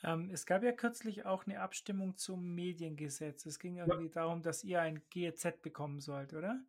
Ähm, 0.03 0.29
es 0.31 0.45
gab 0.45 0.63
ja 0.63 0.71
kürzlich 0.71 1.25
auch 1.25 1.45
eine 1.45 1.59
Abstimmung 1.59 2.17
zum 2.17 2.53
Mediengesetz. 2.53 3.45
Es 3.45 3.59
ging 3.59 3.77
irgendwie 3.77 4.05
ja. 4.05 4.11
darum, 4.13 4.41
dass 4.41 4.63
ihr 4.63 4.81
ein 4.81 5.01
GEZ 5.09 5.61
bekommen 5.61 5.99
sollt, 5.99 6.33
oder? 6.33 6.63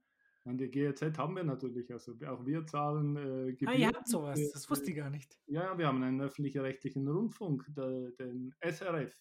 An 0.50 0.58
der 0.58 0.66
GEZ 0.66 1.16
haben 1.16 1.36
wir 1.36 1.44
natürlich, 1.44 1.92
also 1.92 2.12
auch 2.26 2.44
wir 2.44 2.66
zahlen 2.66 3.16
äh, 3.16 3.52
Gebühren. 3.52 3.68
Ah, 3.68 3.74
ihr 3.74 3.86
habt 3.86 4.08
sowas, 4.08 4.50
das 4.52 4.68
wusste 4.68 4.90
ich 4.90 4.96
gar 4.96 5.08
nicht. 5.08 5.38
Ja, 5.46 5.78
wir 5.78 5.86
haben 5.86 6.02
einen 6.02 6.20
öffentlich-rechtlichen 6.20 7.06
Rundfunk, 7.06 7.64
der, 7.68 8.10
den 8.18 8.52
SRF, 8.60 9.14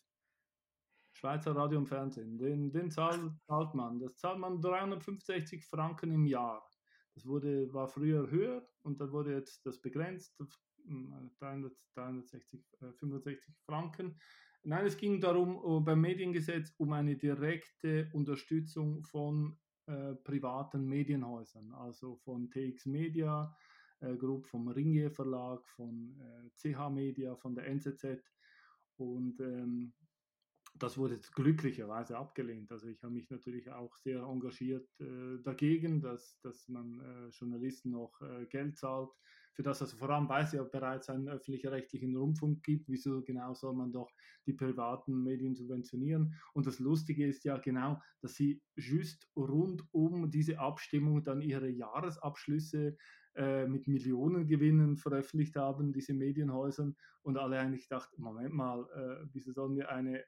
Schweizer 1.14 1.56
Radio 1.56 1.78
und 1.78 1.86
Fernsehen, 1.86 2.40
den, 2.40 2.72
den 2.72 2.90
zahlt, 2.90 3.22
zahlt 3.46 3.76
man. 3.76 4.00
Das 4.00 4.18
zahlt 4.18 4.40
man 4.40 4.60
365 4.60 5.64
Franken 5.68 6.12
im 6.12 6.26
Jahr. 6.26 6.68
Das 7.14 7.28
wurde, 7.28 7.72
war 7.74 7.88
früher 7.88 8.32
höher 8.32 8.68
und 8.82 9.00
dann 9.00 9.12
wurde 9.12 9.34
jetzt 9.34 9.64
das 9.68 9.80
begrenzt 9.80 10.34
auf 10.42 10.50
300, 11.40 11.72
360, 11.94 12.66
äh, 12.82 12.92
65 12.94 13.56
Franken. 13.68 14.20
Nein, 14.64 14.88
es 14.88 14.98
ging 14.98 15.22
darum, 15.22 15.64
uh, 15.64 15.80
beim 15.80 16.02
Mediengesetz 16.02 16.74
um 16.78 16.92
eine 16.92 17.16
direkte 17.16 18.10
Unterstützung 18.14 19.04
von 19.04 19.60
äh, 19.90 20.16
privaten 20.16 20.86
Medienhäusern, 20.88 21.74
also 21.74 22.16
von 22.18 22.50
TX 22.50 22.86
Media 22.86 23.56
äh, 24.02 24.16
Group, 24.16 24.48
vom 24.48 24.68
Ringier 24.68 25.12
Verlag, 25.12 25.68
von 25.70 26.16
äh, 26.20 26.50
CH 26.52 26.90
Media, 26.90 27.36
von 27.36 27.56
der 27.56 27.68
NZZ. 27.68 28.24
Und 28.98 29.40
ähm, 29.40 29.94
das 30.76 30.98
wurde 30.98 31.20
glücklicherweise 31.34 32.18
abgelehnt. 32.18 32.72
Also 32.72 32.88
ich 32.88 33.02
habe 33.04 33.14
mich 33.14 33.30
natürlich 33.30 33.70
auch 33.72 33.96
sehr 33.96 34.22
engagiert 34.22 34.88
äh, 35.00 35.42
dagegen, 35.44 36.02
dass, 36.02 36.40
dass 36.42 36.68
man 36.68 37.00
äh, 37.00 37.30
Journalisten 37.30 37.92
noch 37.92 38.22
äh, 38.22 38.46
Geld 38.46 38.78
zahlt 38.78 39.10
für 39.54 39.64
das, 39.64 39.82
also 39.82 39.98
vor 39.98 40.10
allem, 40.10 40.30
weil 40.30 40.44
es 40.44 40.54
ja 40.54 40.64
bereits 40.64 41.10
einen 41.10 41.28
öffentlich-rechtlichen 41.28 42.16
Rundfunk 42.16 42.64
gibt, 42.64 42.88
wieso 42.88 43.22
genau 43.22 43.54
soll 43.54 43.74
man 43.74 43.92
doch 43.92 44.10
die 44.46 44.54
privaten 44.54 45.24
Medien 45.24 45.56
subventionieren? 45.56 46.36
Und 46.54 46.66
das 46.66 46.80
Lustige 46.80 47.26
ist 47.28 47.44
ja 47.44 47.58
genau, 47.58 48.02
dass 48.22 48.36
sie 48.36 48.62
just 48.76 49.28
rund 49.36 49.84
um 49.92 50.30
diese 50.30 50.60
Abstimmung 50.60 51.24
dann 51.24 51.42
ihre 51.42 51.70
Jahresabschlüsse 51.70 52.98
äh, 53.36 53.68
mit 53.68 53.88
Millionengewinnen 53.88 54.98
veröffentlicht 54.98 55.56
haben, 55.56 55.94
diese 55.94 56.14
Medienhäusern, 56.14 56.96
und 57.22 57.38
alle 57.38 57.60
eigentlich 57.60 57.88
dachten, 57.88 58.22
Moment 58.22 58.54
mal, 58.54 58.88
äh, 58.96 59.28
wieso 59.34 59.52
sollen 59.52 59.76
wir 59.76 59.90
eine 59.90 60.24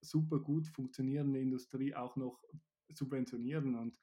super 0.00 0.38
gut 0.38 0.68
funktionierende 0.68 1.40
Industrie 1.40 1.94
auch 1.94 2.16
noch 2.16 2.42
subventionieren 2.88 3.74
und 3.76 3.96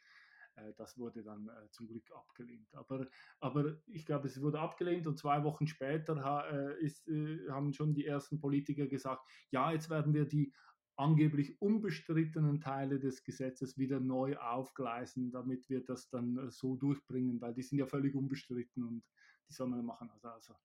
das 0.78 0.98
wurde 0.98 1.24
dann 1.24 1.48
äh, 1.48 1.70
zum 1.72 1.88
Glück 1.88 2.12
abgelehnt. 2.12 2.74
Aber, 2.76 3.08
aber 3.40 3.78
ich 3.88 4.06
glaube, 4.06 4.28
es 4.28 4.42
wurde 4.42 4.60
abgelehnt 4.60 5.08
und 5.08 5.18
zwei 5.18 5.44
Wochen 5.44 5.68
später 5.68 6.16
äh, 6.52 6.84
ist, 6.84 7.08
haben 7.50 7.74
schon 7.74 7.94
die 7.94 8.06
ersten 8.06 8.40
Politiker 8.40 8.88
gesagt, 8.88 9.28
ja, 9.52 9.72
jetzt 9.72 9.90
werden 9.90 10.14
wir 10.14 10.26
die 10.26 10.54
angeblich 10.96 11.60
unbestrittenen 11.62 12.62
Teile 12.62 13.00
des 13.00 13.24
Gesetzes 13.24 13.78
wieder 13.78 14.00
neu 14.00 14.38
aufgleisen, 14.38 15.32
damit 15.32 15.70
wir 15.70 15.84
das 15.84 16.10
dann 16.10 16.50
so 16.52 16.76
durchbringen, 16.76 17.42
weil 17.42 17.54
die 17.54 17.64
sind 17.64 17.80
ja 17.80 17.88
völlig 17.88 18.14
unbestritten 18.14 18.84
und 18.84 19.04
die 19.48 19.54
soll 19.54 19.68
man 19.68 19.86
machen. 19.86 20.10
Also, 20.12 20.28
also 20.28 20.56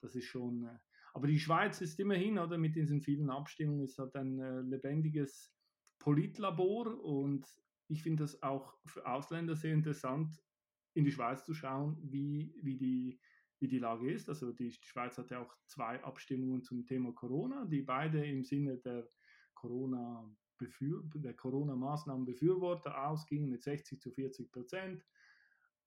das 0.00 0.16
ist 0.16 0.24
schon. 0.24 0.68
aber 1.14 1.26
die 1.28 1.38
Schweiz 1.38 1.80
ist 1.80 2.00
immerhin, 2.00 2.38
oder 2.38 2.58
mit 2.58 2.74
diesen 2.74 3.00
vielen 3.00 3.30
Abstimmungen, 3.30 3.84
ist 3.84 3.98
halt 3.98 4.16
ein 4.16 4.68
lebendiges 4.68 5.52
Politlabor 5.98 7.02
und 7.04 7.46
ich 7.88 8.02
finde 8.02 8.24
das 8.24 8.42
auch 8.42 8.74
für 8.86 9.06
Ausländer 9.06 9.56
sehr 9.56 9.72
interessant, 9.72 10.42
in 10.94 11.04
die 11.04 11.12
Schweiz 11.12 11.44
zu 11.44 11.54
schauen, 11.54 11.98
wie, 12.02 12.54
wie, 12.62 12.76
die, 12.76 13.20
wie 13.60 13.68
die 13.68 13.78
Lage 13.78 14.10
ist. 14.10 14.28
Also 14.28 14.52
die, 14.52 14.72
Schweiz 14.72 15.18
hatte 15.18 15.38
auch 15.38 15.54
zwei 15.66 16.02
Abstimmungen 16.02 16.62
zum 16.62 16.86
Thema 16.86 17.12
Corona, 17.12 17.64
die 17.66 17.82
beide 17.82 18.24
im 18.24 18.44
Sinne 18.44 18.78
der 18.78 19.08
Corona 19.54 20.28
der 20.58 21.34
Corona-Maßnahmenbefürworter 21.34 23.08
ausgingen 23.08 23.50
mit 23.50 23.62
60 23.62 24.00
zu 24.00 24.10
40 24.10 24.50
Prozent. 24.50 25.04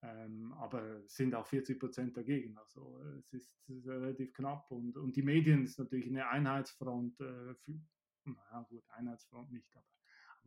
Ähm, 0.01 0.53
aber 0.53 1.01
sind 1.07 1.35
auch 1.35 1.45
40 1.45 1.79
Prozent 1.79 2.15
dagegen. 2.15 2.57
Also 2.57 3.01
es 3.17 3.33
ist, 3.33 3.51
ist, 3.67 3.87
relativ 3.87 4.31
knapp 4.31 4.71
und, 4.71 4.95
und 4.95 5.15
die 5.15 5.23
Medien 5.23 5.63
ist 5.63 5.77
natürlich 5.77 6.07
eine 6.07 6.29
Einheitsfront. 6.29 7.19
Äh, 7.19 7.55
für, 7.55 7.81
naja, 8.23 8.65
gut, 8.69 8.83
Einheitsfront 8.91 9.51
nicht, 9.51 9.75
aber 9.75 9.98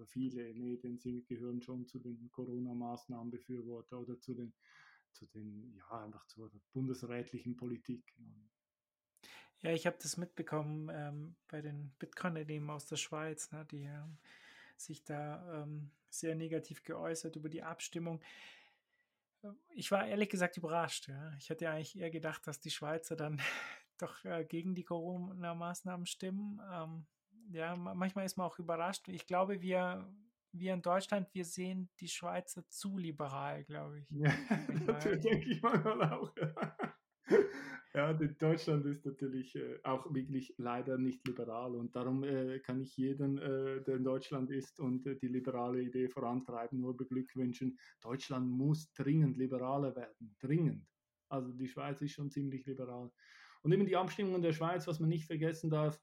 aber 0.03 0.07
viele 0.09 0.53
Medien 0.55 0.99
sind, 0.99 1.27
gehören 1.27 1.63
schon 1.63 1.87
zu 1.87 1.99
den 1.99 2.29
Corona-Maßnahmenbefürworter 2.33 4.01
oder 4.01 4.19
zu 4.19 4.35
den, 4.35 4.53
zu 5.13 5.27
den, 5.27 5.73
ja, 5.77 6.05
einfach 6.05 6.27
zur 6.27 6.51
bundesrätlichen 6.73 7.57
Politik. 7.57 8.13
Ja, 9.61 9.71
ich 9.71 9.87
habe 9.87 9.97
das 10.03 10.17
mitbekommen 10.17 10.91
ähm, 10.93 11.37
bei 11.47 11.63
den 11.63 11.93
Bitcoin-Unternehmen 12.01 12.71
aus 12.71 12.87
der 12.87 12.97
Schweiz, 12.97 13.53
ne, 13.53 13.65
die 13.71 13.85
ähm, 13.85 14.19
sich 14.77 15.05
da 15.05 15.63
ähm, 15.63 15.93
sehr 16.09 16.35
negativ 16.35 16.83
geäußert 16.83 17.37
über 17.37 17.49
die 17.49 17.63
Abstimmung. 17.63 18.21
Ich 19.71 19.93
war 19.93 20.07
ehrlich 20.07 20.31
gesagt 20.31 20.57
überrascht. 20.57 21.09
Ja. 21.09 21.33
Ich 21.39 21.49
hätte 21.49 21.71
eigentlich 21.71 21.97
eher 21.97 22.11
gedacht, 22.11 22.45
dass 22.49 22.59
die 22.59 22.71
Schweizer 22.71 23.15
dann 23.15 23.41
doch 23.99 24.25
äh, 24.25 24.45
gegen 24.45 24.75
die 24.75 24.85
Corona-Maßnahmen 24.85 26.07
stimmen. 26.07 26.61
Ähm, 26.73 27.07
ja, 27.51 27.77
manchmal 27.77 28.25
ist 28.25 28.37
man 28.37 28.47
auch 28.47 28.59
überrascht. 28.59 29.09
Ich 29.09 29.27
glaube, 29.27 29.61
wir, 29.61 30.09
wir 30.53 30.75
in 30.75 30.83
Deutschland, 30.83 31.29
wir 31.33 31.45
sehen 31.45 31.89
die 32.01 32.09
Schweizer 32.09 32.67
zu 32.69 32.99
liberal, 32.99 33.65
glaube 33.65 34.01
ich. 34.01 34.11
Ja, 34.11 34.33
das 34.87 35.05
denke 35.21 35.51
ich 35.51 35.63
manchmal 35.63 36.13
auch. 36.13 36.33
Ja, 37.95 38.13
Deutschland 38.39 38.87
ist 38.87 39.05
natürlich 39.05 39.55
äh, 39.55 39.79
auch 39.85 40.13
wirklich 40.13 40.55
leider 40.59 40.99
nicht 40.99 41.27
liberal 41.27 41.75
und 41.75 41.95
darum 41.95 42.25
äh, 42.25 42.59
kann 42.61 42.81
ich 42.81 42.97
jeden, 42.97 43.39
äh, 43.39 43.83
der 43.83 43.97
in 43.97 44.05
Deutschland 44.05 44.51
ist 44.51 44.81
und 44.81 45.05
die 45.05 45.29
liberale 45.29 45.83
Idee 45.83 46.09
vorantreiben, 46.09 46.81
nur 46.81 46.97
beglückwünschen. 46.97 47.79
Deutschland 48.01 48.49
muss 48.49 48.93
dringend 48.93 49.37
liberaler 49.37 49.95
werden, 49.95 50.37
dringend. 50.41 50.87
Also 51.29 51.53
die 51.53 51.69
Schweiz 51.69 52.03
ist 52.03 52.13
schon 52.13 52.31
ziemlich 52.31 52.67
liberal. 52.67 53.11
Und 53.63 53.73
eben 53.73 53.87
die 53.87 53.97
Abstimmung 53.97 54.35
in 54.37 54.43
der 54.43 54.53
Schweiz, 54.53 54.87
was 54.87 54.99
man 54.99 55.09
nicht 55.09 55.27
vergessen 55.27 55.71
darf, 55.71 56.01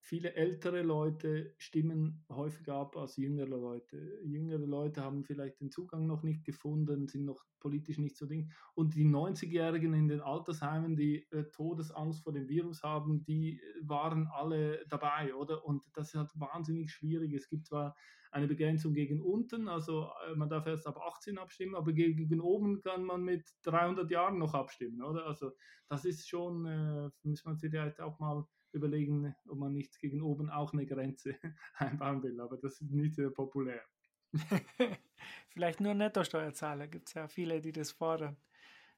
viele 0.00 0.34
ältere 0.34 0.82
Leute 0.82 1.54
stimmen 1.58 2.24
häufiger 2.30 2.74
ab 2.74 2.96
als 2.96 3.16
jüngere 3.16 3.46
Leute. 3.46 4.18
Jüngere 4.24 4.64
Leute 4.64 5.02
haben 5.02 5.24
vielleicht 5.24 5.60
den 5.60 5.70
Zugang 5.70 6.06
noch 6.06 6.22
nicht 6.22 6.44
gefunden, 6.44 7.08
sind 7.08 7.24
noch 7.24 7.44
politisch 7.60 7.98
nicht 7.98 8.16
so 8.16 8.26
ding. 8.26 8.50
Und 8.74 8.94
die 8.94 9.04
90-Jährigen 9.04 9.94
in 9.94 10.08
den 10.08 10.20
Altersheimen, 10.20 10.96
die 10.96 11.26
äh, 11.30 11.44
Todesangst 11.50 12.22
vor 12.22 12.32
dem 12.32 12.48
Virus 12.48 12.82
haben, 12.82 13.24
die 13.24 13.60
waren 13.82 14.28
alle 14.28 14.84
dabei, 14.88 15.34
oder? 15.34 15.64
Und 15.64 15.82
das 15.94 16.08
ist 16.08 16.14
halt 16.14 16.30
wahnsinnig 16.34 16.90
schwierig. 16.90 17.32
Es 17.34 17.48
gibt 17.48 17.66
zwar 17.66 17.94
eine 18.30 18.46
Begrenzung 18.46 18.92
gegen 18.92 19.22
unten, 19.22 19.68
also 19.68 20.10
äh, 20.26 20.34
man 20.34 20.48
darf 20.48 20.66
erst 20.66 20.86
ab 20.86 20.98
18 20.98 21.38
abstimmen, 21.38 21.74
aber 21.74 21.92
gegen 21.92 22.40
oben 22.40 22.80
kann 22.82 23.04
man 23.04 23.22
mit 23.22 23.48
300 23.62 24.10
Jahren 24.10 24.38
noch 24.38 24.54
abstimmen, 24.54 25.02
oder? 25.02 25.26
Also 25.26 25.52
das 25.88 26.04
ist 26.04 26.28
schon, 26.28 26.66
äh, 26.66 27.10
muss 27.22 27.44
man 27.44 27.56
vielleicht 27.56 28.00
auch 28.00 28.18
mal 28.18 28.46
überlegen, 28.72 29.34
ob 29.48 29.58
man 29.58 29.72
nicht 29.72 29.98
gegen 29.98 30.22
oben 30.22 30.50
auch 30.50 30.72
eine 30.72 30.86
Grenze 30.86 31.36
einbauen 31.76 32.22
will, 32.22 32.40
aber 32.40 32.56
das 32.56 32.80
ist 32.80 32.92
nicht 32.92 33.14
sehr 33.14 33.30
populär. 33.30 33.82
Vielleicht 35.48 35.80
nur 35.80 35.94
Nettosteuerzahler, 35.94 36.88
gibt 36.88 37.08
es 37.08 37.14
ja 37.14 37.28
viele, 37.28 37.60
die 37.60 37.72
das 37.72 37.92
fordern. 37.92 38.36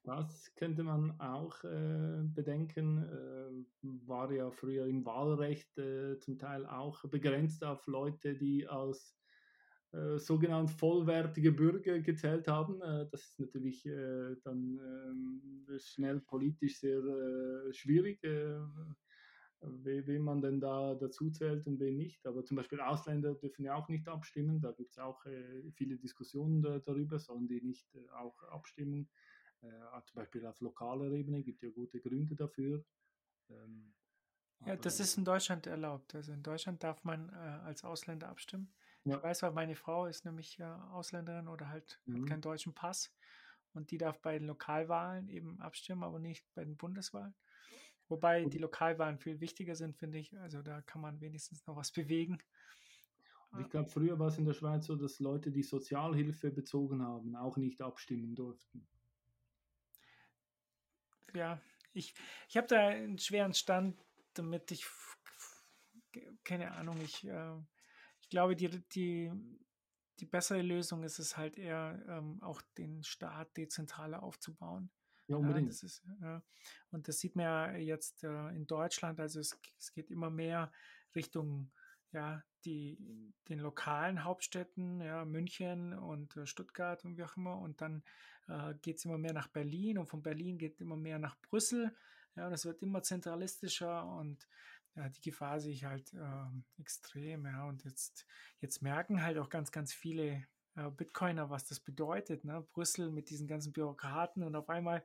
Das 0.03 0.55
könnte 0.55 0.83
man 0.83 1.21
auch 1.21 1.63
äh, 1.63 2.23
bedenken. 2.23 3.05
Äh, 3.05 3.87
war 4.07 4.33
ja 4.33 4.51
früher 4.51 4.87
im 4.87 5.05
Wahlrecht 5.05 5.77
äh, 5.79 6.19
zum 6.19 6.39
Teil 6.39 6.65
auch 6.67 7.05
begrenzt 7.05 7.63
auf 7.63 7.87
Leute, 7.87 8.35
die 8.35 8.67
als 8.67 9.15
äh, 9.93 10.19
sogenannt 10.19 10.71
vollwertige 10.71 11.51
Bürger 11.51 11.99
gezählt 11.99 12.47
haben. 12.47 12.81
Äh, 12.81 13.09
das 13.11 13.23
ist 13.23 13.41
natürlich 13.41 13.85
äh, 13.87 14.37
dann 14.45 14.79
ähm, 14.79 15.67
schnell 15.79 16.21
politisch 16.21 16.79
sehr 16.79 17.03
schwierig 17.73 18.23
wen 19.61 20.23
man 20.23 20.41
denn 20.41 20.61
da 20.61 20.95
dazu 20.95 21.31
zählt 21.31 21.67
und 21.67 21.81
wen 21.81 21.97
nicht. 21.97 22.27
Aber 22.27 22.45
zum 22.45 22.57
Beispiel 22.57 22.81
Ausländer 22.81 23.35
dürfen 23.35 23.65
ja 23.65 23.75
auch 23.75 23.89
nicht 23.89 24.09
abstimmen. 24.09 24.61
Da 24.61 24.73
gibt 24.73 24.93
es 24.93 24.99
auch 24.99 25.25
äh, 25.27 25.71
viele 25.73 25.97
Diskussionen 25.97 26.63
da, 26.63 26.79
darüber, 26.79 27.19
sollen 27.19 27.49
die 27.49 27.61
nicht 27.61 27.95
äh, 27.95 28.09
auch 28.11 28.43
abstimmen. 28.45 29.09
Äh, 29.63 29.69
zum 30.07 30.15
Beispiel 30.15 30.47
auf 30.47 30.61
lokaler 30.61 31.11
Ebene 31.11 31.43
gibt 31.43 31.63
es 31.63 31.69
ja 31.69 31.75
gute 31.75 32.01
Gründe 32.01 32.35
dafür. 32.35 32.85
Ähm, 33.51 33.93
ja, 34.67 34.77
das 34.77 35.01
ist 35.01 35.17
in 35.17 35.25
Deutschland 35.25 35.67
erlaubt. 35.67 36.15
Also 36.15 36.33
in 36.33 36.43
Deutschland 36.43 36.83
darf 36.83 37.05
man 37.05 37.29
äh, 37.31 37.33
als 37.33 37.85
Ausländer 37.85 38.29
abstimmen. 38.29 38.73
Ja. 39.05 39.17
Ich 39.17 39.23
weiß, 39.23 39.43
weil 39.43 39.53
meine 39.53 39.75
Frau 39.75 40.07
ist 40.07 40.25
nämlich 40.25 40.59
äh, 40.59 40.65
Ausländerin 40.65 41.49
oder 41.49 41.69
halt 41.69 42.01
mhm. 42.05 42.23
hat 42.23 42.29
keinen 42.29 42.43
deutschen 42.43 42.75
Pass 42.75 43.13
und 43.73 43.91
die 43.91 43.99
darf 43.99 44.21
bei 44.21 44.39
den 44.39 44.47
Lokalwahlen 44.47 45.29
eben 45.29 45.61
abstimmen, 45.61 46.03
aber 46.03 46.19
nicht 46.19 46.45
bei 46.55 46.65
den 46.65 46.77
Bundeswahlen. 46.77 47.35
Wobei 48.11 48.45
die 48.45 48.59
Lokalwahlen 48.59 49.19
viel 49.19 49.41
wichtiger 49.41 49.77
sind, 49.77 49.97
finde 49.97 50.19
ich. 50.19 50.37
Also 50.41 50.63
da 50.63 50.83
kann 50.83 51.01
man 51.01 51.21
wenigstens 51.21 51.65
noch 51.67 51.77
was 51.77 51.93
bewegen. 51.93 52.39
Ich 53.59 53.71
glaube, 53.71 53.89
früher 53.89 54.19
war 54.19 54.29
es 54.29 54.39
in 54.39 54.45
der 54.45 54.53
Schweiz 54.53 54.87
so, 54.87 54.97
dass 54.97 55.19
Leute, 55.19 55.51
die 55.51 55.63
Sozialhilfe 55.63 56.51
bezogen 56.51 57.03
haben, 57.03 57.35
auch 57.35 57.57
nicht 57.57 57.83
abstimmen 57.83 58.35
durften. 58.35 58.87
Ja, 61.35 61.61
ich, 61.93 62.15
ich 62.49 62.57
habe 62.57 62.67
da 62.67 62.89
einen 62.89 63.19
schweren 63.19 63.55
Stand, 63.55 64.01
damit 64.35 64.71
ich, 64.71 64.87
keine 66.45 66.73
Ahnung, 66.73 67.01
ich, 67.01 67.27
äh, 67.27 67.57
ich 68.21 68.29
glaube, 68.29 68.55
die, 68.57 68.69
die, 68.93 69.33
die 70.19 70.27
bessere 70.27 70.63
Lösung 70.63 71.03
ist 71.03 71.19
es 71.19 71.37
halt 71.37 71.59
eher, 71.59 72.01
ähm, 72.09 72.41
auch 72.43 72.63
den 72.77 73.03
Staat 73.03 73.57
dezentraler 73.57 74.23
aufzubauen. 74.23 74.91
Ja, 75.31 75.37
unbedingt. 75.37 75.69
Ja, 75.69 75.71
das 75.71 75.83
ist, 75.85 76.05
ja. 76.21 76.43
Und 76.91 77.07
das 77.07 77.21
sieht 77.21 77.37
man 77.37 77.45
ja 77.45 77.77
jetzt 77.77 78.25
äh, 78.25 78.49
in 78.49 78.67
Deutschland. 78.67 79.21
Also 79.21 79.39
es, 79.39 79.57
es, 79.79 79.93
geht 79.93 80.11
immer 80.11 80.29
mehr 80.29 80.73
Richtung 81.15 81.71
ja, 82.13 82.43
die, 82.65 83.33
den 83.49 83.61
lokalen 83.61 84.25
Hauptstädten, 84.25 85.01
ja, 85.01 85.25
München 85.25 85.97
und 85.97 86.37
äh, 86.37 86.47
Stuttgart 86.47 87.05
und 87.05 87.17
wie 87.17 87.23
auch 87.23 87.37
immer. 87.37 87.59
Und 87.59 87.81
dann 87.81 88.03
äh, 88.49 88.75
geht 88.83 88.99
es 88.99 89.05
immer 89.05 89.19
mehr 89.19 89.33
nach 89.33 89.47
Berlin 89.47 89.99
und 89.99 90.09
von 90.09 90.21
Berlin 90.21 90.59
geht 90.59 90.81
immer 90.81 90.97
mehr 90.97 91.21
nach 91.21 91.39
Brüssel. 91.43 91.95
Ja, 92.35 92.49
und 92.49 92.53
es 92.53 92.65
wird 92.65 92.83
immer 92.83 93.03
zentralistischer 93.03 94.05
und 94.05 94.49
ja, 94.97 95.09
die 95.09 95.21
Gefahr 95.21 95.61
sehe 95.61 95.73
ich 95.73 95.85
halt 95.85 96.13
äh, 96.13 96.81
extrem. 96.81 97.47
Ja, 97.47 97.67
und 97.67 97.85
jetzt, 97.85 98.27
jetzt 98.59 98.83
merken 98.83 99.23
halt 99.23 99.39
auch 99.39 99.49
ganz, 99.49 99.71
ganz 99.71 99.93
viele 99.93 100.45
äh, 100.87 100.91
Bitcoiner, 100.91 101.51
was 101.51 101.65
das 101.65 101.81
bedeutet. 101.81 102.45
Ne? 102.45 102.67
Brüssel 102.73 103.11
mit 103.11 103.31
diesen 103.31 103.47
ganzen 103.47 103.73
Bürokraten 103.73 104.43
und 104.43 104.55
auf 104.57 104.69
einmal 104.69 105.05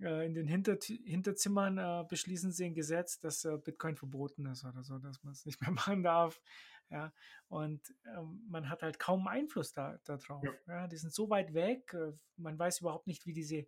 äh, 0.00 0.26
in 0.26 0.34
den 0.34 0.46
Hinter 0.46 0.76
Hinterzimmern 1.04 1.78
äh, 1.78 2.04
beschließen 2.08 2.52
sie 2.52 2.66
ein 2.66 2.74
Gesetz, 2.74 3.18
dass 3.18 3.44
äh, 3.44 3.56
Bitcoin 3.56 3.96
verboten 3.96 4.46
ist 4.46 4.64
oder 4.64 4.82
so, 4.82 4.98
dass 4.98 5.22
man 5.22 5.32
es 5.32 5.46
nicht 5.46 5.60
mehr 5.60 5.70
machen 5.72 6.02
darf. 6.02 6.40
Ja, 6.88 7.12
und 7.48 7.80
ähm, 8.16 8.44
man 8.48 8.68
hat 8.70 8.82
halt 8.82 9.00
kaum 9.00 9.26
Einfluss 9.26 9.72
da, 9.72 9.98
darauf. 10.04 10.44
Ja. 10.44 10.52
ja. 10.68 10.86
die 10.86 10.96
sind 10.96 11.12
so 11.12 11.28
weit 11.30 11.52
weg, 11.52 11.92
äh, 11.94 12.12
man 12.36 12.56
weiß 12.58 12.80
überhaupt 12.80 13.08
nicht, 13.08 13.26
wie 13.26 13.32
diese 13.32 13.66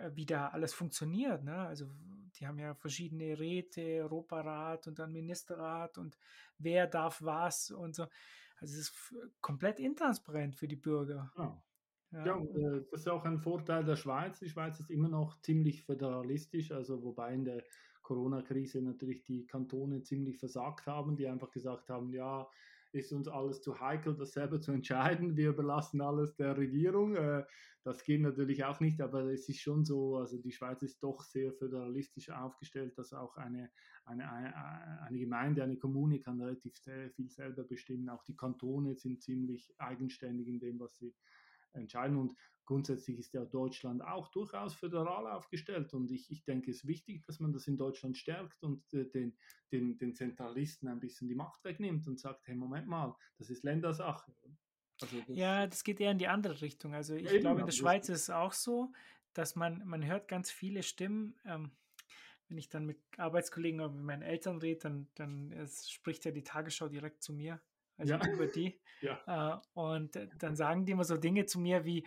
äh, 0.00 0.10
wie 0.14 0.26
da 0.26 0.48
alles 0.48 0.72
funktioniert. 0.72 1.44
Ne? 1.44 1.56
Also 1.56 1.86
die 2.36 2.46
haben 2.46 2.58
ja 2.58 2.74
verschiedene 2.74 3.38
Räte, 3.38 4.02
Europarat 4.02 4.86
und 4.86 4.98
dann 4.98 5.12
Ministerrat 5.12 5.98
und 5.98 6.18
wer 6.58 6.86
darf 6.86 7.22
was 7.22 7.70
und 7.70 7.94
so. 7.94 8.06
Also 8.60 8.74
es 8.74 8.80
ist 8.80 9.14
komplett 9.40 9.80
intransparent 9.80 10.56
für 10.56 10.68
die 10.68 10.76
Bürger. 10.76 11.32
Ja. 11.36 11.62
Ja, 12.12 12.26
ja 12.26 12.36
äh, 12.36 12.84
das 12.90 13.02
ist 13.02 13.08
auch 13.08 13.24
ein 13.24 13.38
Vorteil 13.38 13.84
der 13.84 13.96
Schweiz. 13.96 14.38
Die 14.40 14.48
Schweiz 14.48 14.80
ist 14.80 14.90
immer 14.90 15.08
noch 15.08 15.40
ziemlich 15.40 15.84
föderalistisch, 15.84 16.72
also 16.72 17.02
wobei 17.02 17.34
in 17.34 17.44
der 17.44 17.64
Corona-Krise 18.02 18.82
natürlich 18.82 19.22
die 19.22 19.46
Kantone 19.46 20.02
ziemlich 20.02 20.38
versagt 20.38 20.86
haben, 20.86 21.16
die 21.16 21.28
einfach 21.28 21.50
gesagt 21.50 21.88
haben, 21.90 22.12
ja, 22.12 22.48
ist 22.92 23.12
uns 23.12 23.28
alles 23.28 23.62
zu 23.62 23.80
heikel, 23.80 24.16
das 24.16 24.32
selber 24.32 24.60
zu 24.60 24.72
entscheiden. 24.72 25.36
Wir 25.36 25.50
überlassen 25.50 26.00
alles 26.00 26.34
der 26.36 26.56
Regierung. 26.56 27.14
Äh, 27.16 27.44
das 27.82 28.04
geht 28.04 28.20
natürlich 28.20 28.64
auch 28.64 28.80
nicht, 28.80 29.00
aber 29.00 29.24
es 29.32 29.48
ist 29.48 29.60
schon 29.60 29.84
so, 29.84 30.16
also 30.16 30.36
die 30.36 30.52
Schweiz 30.52 30.82
ist 30.82 31.02
doch 31.02 31.22
sehr 31.22 31.52
föderalistisch 31.52 32.28
aufgestellt, 32.30 32.98
dass 32.98 33.14
auch 33.14 33.36
eine, 33.36 33.70
eine, 34.04 35.02
eine 35.02 35.18
Gemeinde, 35.18 35.62
eine 35.62 35.78
Kommune 35.78 36.20
kann 36.20 36.40
relativ 36.40 36.74
viel 37.14 37.30
selber 37.30 37.64
bestimmen. 37.64 38.10
Auch 38.10 38.24
die 38.24 38.36
Kantone 38.36 38.96
sind 38.96 39.22
ziemlich 39.22 39.72
eigenständig 39.78 40.48
in 40.48 40.60
dem, 40.60 40.78
was 40.78 40.96
sie 40.96 41.14
entscheiden. 41.72 42.16
Und 42.16 42.34
grundsätzlich 42.64 43.18
ist 43.18 43.32
ja 43.34 43.44
Deutschland 43.44 44.02
auch 44.02 44.28
durchaus 44.28 44.74
föderal 44.74 45.26
aufgestellt. 45.26 45.92
Und 45.92 46.10
ich, 46.10 46.30
ich 46.30 46.44
denke, 46.44 46.70
es 46.70 46.78
ist 46.78 46.86
wichtig, 46.86 47.24
dass 47.26 47.40
man 47.40 47.52
das 47.52 47.66
in 47.66 47.76
Deutschland 47.76 48.16
stärkt 48.16 48.62
und 48.62 48.82
äh, 48.92 49.04
den, 49.10 49.36
den, 49.72 49.98
den 49.98 50.14
Zentralisten 50.14 50.88
ein 50.88 51.00
bisschen 51.00 51.28
die 51.28 51.34
Macht 51.34 51.64
wegnimmt 51.64 52.06
und 52.06 52.18
sagt, 52.18 52.46
hey, 52.46 52.54
Moment 52.54 52.86
mal, 52.86 53.16
das 53.38 53.50
ist 53.50 53.64
Ländersache. 53.64 54.32
Also 55.02 55.20
das 55.26 55.36
ja, 55.36 55.66
das 55.66 55.82
geht 55.82 56.00
eher 56.00 56.12
in 56.12 56.18
die 56.18 56.28
andere 56.28 56.60
Richtung. 56.60 56.94
Also 56.94 57.14
ich 57.14 57.30
eben, 57.30 57.40
glaube, 57.40 57.60
in 57.60 57.66
der 57.66 57.72
Schweiz 57.72 58.08
ist 58.08 58.22
es 58.22 58.30
auch 58.30 58.52
so, 58.52 58.92
dass 59.32 59.56
man, 59.56 59.86
man 59.86 60.04
hört 60.04 60.28
ganz 60.28 60.50
viele 60.50 60.82
Stimmen. 60.82 61.34
Ähm, 61.44 61.70
wenn 62.48 62.58
ich 62.58 62.68
dann 62.68 62.84
mit 62.84 62.98
Arbeitskollegen 63.16 63.80
oder 63.80 63.92
mit 63.92 64.04
meinen 64.04 64.22
Eltern 64.22 64.58
rede, 64.58 64.80
dann, 64.80 65.08
dann 65.14 65.68
spricht 65.68 66.24
ja 66.24 66.32
die 66.32 66.42
Tagesschau 66.42 66.88
direkt 66.88 67.22
zu 67.22 67.32
mir 67.32 67.60
also 68.00 68.14
ja. 68.14 68.32
über 68.32 68.46
die. 68.46 68.78
Ja. 69.02 69.56
Äh, 69.56 69.78
und 69.80 70.18
dann 70.36 70.56
sagen 70.56 70.84
die 70.84 70.92
immer 70.92 71.04
so 71.04 71.16
Dinge 71.16 71.46
zu 71.46 71.58
mir 71.58 71.86
wie, 71.86 72.06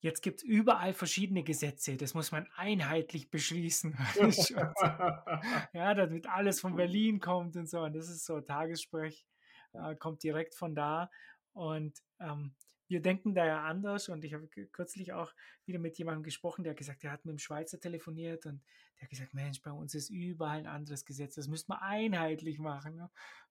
jetzt 0.00 0.22
gibt 0.22 0.38
es 0.38 0.42
überall 0.42 0.92
verschiedene 0.92 1.44
Gesetze, 1.44 1.96
das 1.96 2.14
muss 2.14 2.32
man 2.32 2.48
einheitlich 2.56 3.30
beschließen. 3.30 3.96
ja, 5.72 5.94
damit 5.94 6.28
alles 6.28 6.60
von 6.60 6.74
Berlin 6.74 7.20
kommt 7.20 7.56
und 7.56 7.70
so. 7.70 7.82
Und 7.82 7.94
das 7.94 8.08
ist 8.08 8.24
so 8.24 8.40
Tagessprech, 8.40 9.24
äh, 9.72 9.94
kommt 9.94 10.24
direkt 10.24 10.56
von 10.56 10.74
da. 10.74 11.12
Und 11.52 12.02
ähm, 12.18 12.56
wir 12.90 13.00
denken 13.00 13.34
da 13.34 13.46
ja 13.46 13.62
anders 13.62 14.08
und 14.08 14.24
ich 14.24 14.34
habe 14.34 14.48
kürzlich 14.48 15.12
auch 15.12 15.32
wieder 15.64 15.78
mit 15.78 15.96
jemandem 15.96 16.24
gesprochen, 16.24 16.64
der 16.64 16.72
hat 16.72 16.78
gesagt, 16.78 17.04
der 17.04 17.12
hat 17.12 17.24
mit 17.24 17.34
dem 17.34 17.38
Schweizer 17.38 17.78
telefoniert 17.78 18.46
und 18.46 18.60
der 18.96 19.02
hat 19.02 19.10
gesagt, 19.10 19.32
Mensch, 19.32 19.62
bei 19.62 19.70
uns 19.70 19.94
ist 19.94 20.10
überall 20.10 20.58
ein 20.58 20.66
anderes 20.66 21.04
Gesetz, 21.04 21.36
das 21.36 21.46
müsste 21.46 21.70
man 21.70 21.78
einheitlich 21.82 22.58
machen. 22.58 23.08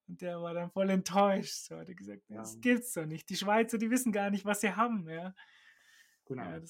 Und 0.10 0.22
der 0.22 0.42
war 0.42 0.54
dann 0.54 0.72
voll 0.72 0.90
enttäuscht. 0.90 1.68
So 1.68 1.78
hat 1.78 1.88
er 1.88 1.96
gesagt, 1.96 2.24
das 2.28 2.56
ja. 2.56 2.60
gibt's 2.60 2.94
doch 2.94 3.06
nicht. 3.06 3.30
Die 3.30 3.38
Schweizer, 3.38 3.78
die 3.78 3.92
wissen 3.92 4.12
gar 4.12 4.30
nicht, 4.30 4.44
was 4.44 4.62
sie 4.62 4.76
haben. 4.76 5.08
Ja. 5.08 5.34
Genau. 6.26 6.44
Ja, 6.44 6.62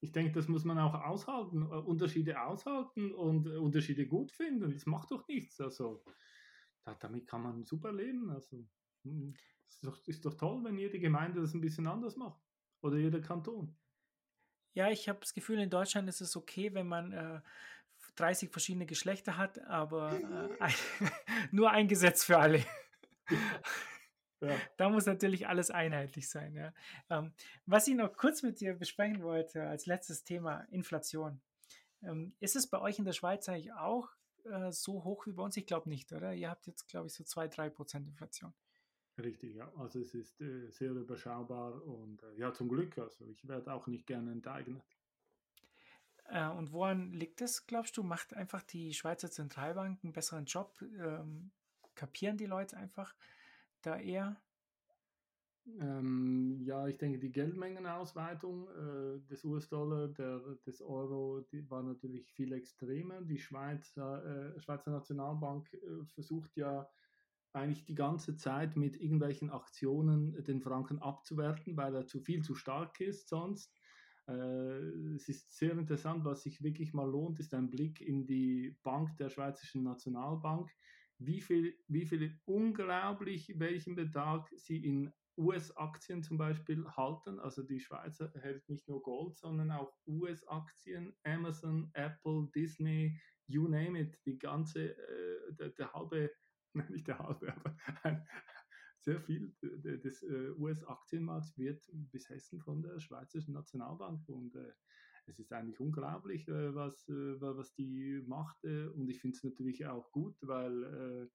ich 0.00 0.12
denke, 0.12 0.32
das 0.32 0.48
muss 0.48 0.64
man 0.64 0.78
auch 0.78 0.94
aushalten, 0.94 1.62
äh, 1.62 1.76
Unterschiede 1.76 2.40
aushalten 2.40 3.12
und 3.14 3.46
äh, 3.46 3.56
Unterschiede 3.56 4.06
gut 4.06 4.32
finden. 4.32 4.72
Das 4.72 4.86
macht 4.86 5.10
doch 5.10 5.28
nichts. 5.28 5.60
Also 5.60 6.02
damit 6.98 7.26
kann 7.26 7.42
man 7.42 7.64
super 7.64 7.92
leben. 7.92 8.30
Also 8.30 8.66
hm. 9.04 9.34
Ist 9.66 9.84
doch, 9.84 10.06
ist 10.06 10.24
doch 10.24 10.34
toll, 10.34 10.64
wenn 10.64 10.78
jede 10.78 10.98
Gemeinde 10.98 11.40
das 11.40 11.54
ein 11.54 11.60
bisschen 11.60 11.86
anders 11.86 12.16
macht. 12.16 12.40
Oder 12.80 12.98
jeder 12.98 13.20
Kanton. 13.20 13.76
Ja, 14.74 14.90
ich 14.90 15.08
habe 15.08 15.20
das 15.20 15.34
Gefühl, 15.34 15.58
in 15.60 15.70
Deutschland 15.70 16.08
ist 16.08 16.20
es 16.20 16.36
okay, 16.36 16.74
wenn 16.74 16.88
man 16.88 17.12
äh, 17.12 17.40
30 18.16 18.50
verschiedene 18.50 18.86
Geschlechter 18.86 19.36
hat, 19.36 19.58
aber 19.66 20.12
äh, 20.12 20.62
ein, 20.62 20.74
nur 21.50 21.70
ein 21.70 21.88
Gesetz 21.88 22.24
für 22.24 22.38
alle. 22.38 22.64
Ja. 23.30 23.36
Da 24.76 24.90
muss 24.90 25.06
natürlich 25.06 25.48
alles 25.48 25.70
einheitlich 25.70 26.28
sein. 26.28 26.54
Ja. 26.54 26.74
Ähm, 27.08 27.32
was 27.64 27.88
ich 27.88 27.94
noch 27.94 28.14
kurz 28.14 28.42
mit 28.42 28.60
dir 28.60 28.74
besprechen 28.74 29.22
wollte 29.22 29.66
als 29.66 29.86
letztes 29.86 30.22
Thema, 30.22 30.66
Inflation. 30.70 31.40
Ähm, 32.02 32.34
ist 32.40 32.54
es 32.54 32.68
bei 32.68 32.78
euch 32.78 32.98
in 32.98 33.06
der 33.06 33.14
Schweiz 33.14 33.48
eigentlich 33.48 33.72
auch 33.72 34.10
äh, 34.44 34.70
so 34.70 35.02
hoch 35.04 35.26
wie 35.26 35.32
bei 35.32 35.42
uns? 35.42 35.56
Ich 35.56 35.64
glaube 35.64 35.88
nicht, 35.88 36.12
oder? 36.12 36.34
Ihr 36.34 36.50
habt 36.50 36.66
jetzt, 36.66 36.88
glaube 36.88 37.06
ich, 37.06 37.14
so 37.14 37.24
2-3% 37.24 38.06
Inflation. 38.06 38.52
Richtig, 39.16 39.54
ja. 39.54 39.72
Also 39.76 40.00
es 40.00 40.14
ist 40.14 40.40
äh, 40.40 40.70
sehr 40.70 40.90
überschaubar 40.90 41.82
und 41.84 42.22
äh, 42.22 42.34
ja, 42.36 42.52
zum 42.52 42.68
Glück. 42.68 42.98
Also 42.98 43.26
ich 43.26 43.46
werde 43.46 43.72
auch 43.72 43.86
nicht 43.86 44.06
gerne 44.06 44.32
enteignet. 44.32 44.82
Äh, 46.24 46.48
und 46.48 46.72
woran 46.72 47.12
liegt 47.12 47.40
das, 47.40 47.66
glaubst 47.66 47.96
du? 47.96 48.02
Macht 48.02 48.34
einfach 48.34 48.62
die 48.62 48.94
Schweizer 48.94 49.30
Zentralbank 49.30 50.02
einen 50.02 50.12
besseren 50.12 50.46
Job? 50.46 50.80
Ähm, 50.98 51.52
kapieren 51.94 52.36
die 52.36 52.46
Leute 52.46 52.76
einfach 52.76 53.14
da 53.82 53.98
eher? 53.98 54.40
Ähm, 55.80 56.60
ja, 56.62 56.86
ich 56.86 56.98
denke, 56.98 57.18
die 57.18 57.32
Geldmengenausweitung 57.32 58.68
äh, 58.68 59.20
des 59.30 59.44
US-Dollar, 59.44 60.08
des 60.08 60.82
Euro, 60.82 61.40
die 61.52 61.68
war 61.70 61.82
natürlich 61.82 62.30
viel 62.32 62.52
extremer. 62.52 63.22
Die 63.22 63.38
Schweizer, 63.38 64.54
äh, 64.54 64.60
Schweizer 64.60 64.90
Nationalbank 64.90 65.72
äh, 65.72 66.04
versucht 66.06 66.54
ja 66.56 66.86
eigentlich 67.54 67.84
die 67.84 67.94
ganze 67.94 68.36
Zeit 68.36 68.76
mit 68.76 69.00
irgendwelchen 69.00 69.50
Aktionen 69.50 70.44
den 70.44 70.60
Franken 70.60 70.98
abzuwerten, 70.98 71.76
weil 71.76 71.94
er 71.94 72.06
zu 72.06 72.20
viel 72.20 72.42
zu 72.42 72.54
stark 72.54 73.00
ist 73.00 73.28
sonst. 73.28 73.72
Äh, 74.28 75.14
es 75.14 75.28
ist 75.28 75.56
sehr 75.56 75.72
interessant, 75.72 76.24
was 76.24 76.42
sich 76.42 76.62
wirklich 76.62 76.92
mal 76.94 77.08
lohnt, 77.08 77.40
ist 77.40 77.54
ein 77.54 77.70
Blick 77.70 78.00
in 78.00 78.26
die 78.26 78.76
Bank 78.82 79.16
der 79.18 79.28
Schweizerischen 79.28 79.82
Nationalbank, 79.82 80.70
wie 81.18 81.40
viel, 81.40 81.78
wie 81.88 82.06
viel 82.06 82.38
unglaublich 82.44 83.58
welchen 83.58 83.94
Betrag 83.94 84.50
sie 84.56 84.84
in 84.84 85.12
US-Aktien 85.36 86.22
zum 86.22 86.38
Beispiel 86.38 86.86
halten. 86.96 87.40
Also 87.40 87.62
die 87.62 87.80
Schweizer 87.80 88.32
hält 88.40 88.68
nicht 88.68 88.88
nur 88.88 89.02
Gold, 89.02 89.36
sondern 89.36 89.70
auch 89.70 89.92
US-Aktien, 90.06 91.16
Amazon, 91.24 91.90
Apple, 91.94 92.48
Disney, 92.54 93.20
you 93.46 93.68
name 93.68 93.98
it, 93.98 94.18
die 94.24 94.38
ganze, 94.38 94.96
äh, 94.96 95.54
der, 95.54 95.70
der 95.70 95.92
halbe 95.92 96.30
nicht 96.90 97.06
der 97.06 97.18
halbe, 97.18 97.54
aber 97.54 97.76
ein, 98.02 98.26
sehr 99.04 99.20
viel. 99.20 99.54
Des 99.62 100.22
äh, 100.22 100.50
US-Aktienmarkts 100.56 101.56
wird 101.58 101.88
bis 102.10 102.28
Hessen 102.30 102.60
von 102.60 102.82
der 102.82 102.98
Schweizerischen 103.00 103.54
Nationalbank. 103.54 104.28
Und 104.28 104.54
äh, 104.56 104.72
es 105.26 105.38
ist 105.38 105.52
eigentlich 105.52 105.78
unglaublich, 105.78 106.48
äh, 106.48 106.74
was, 106.74 107.06
was 107.08 107.74
die 107.74 108.22
macht 108.26 108.64
und 108.64 109.08
ich 109.08 109.20
finde 109.20 109.36
es 109.36 109.44
natürlich 109.44 109.86
auch 109.86 110.10
gut, 110.12 110.36
weil 110.42 111.30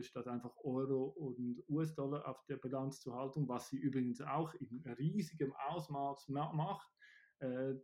statt 0.00 0.26
einfach 0.26 0.56
Euro 0.64 1.04
und 1.04 1.62
US-Dollar 1.68 2.26
auf 2.26 2.44
der 2.46 2.56
Bilanz 2.56 3.00
zu 3.00 3.14
halten, 3.14 3.46
was 3.46 3.68
sie 3.68 3.76
übrigens 3.76 4.20
auch 4.20 4.52
in 4.54 4.82
riesigem 4.98 5.52
Ausmaß 5.68 6.28
macht, 6.30 6.88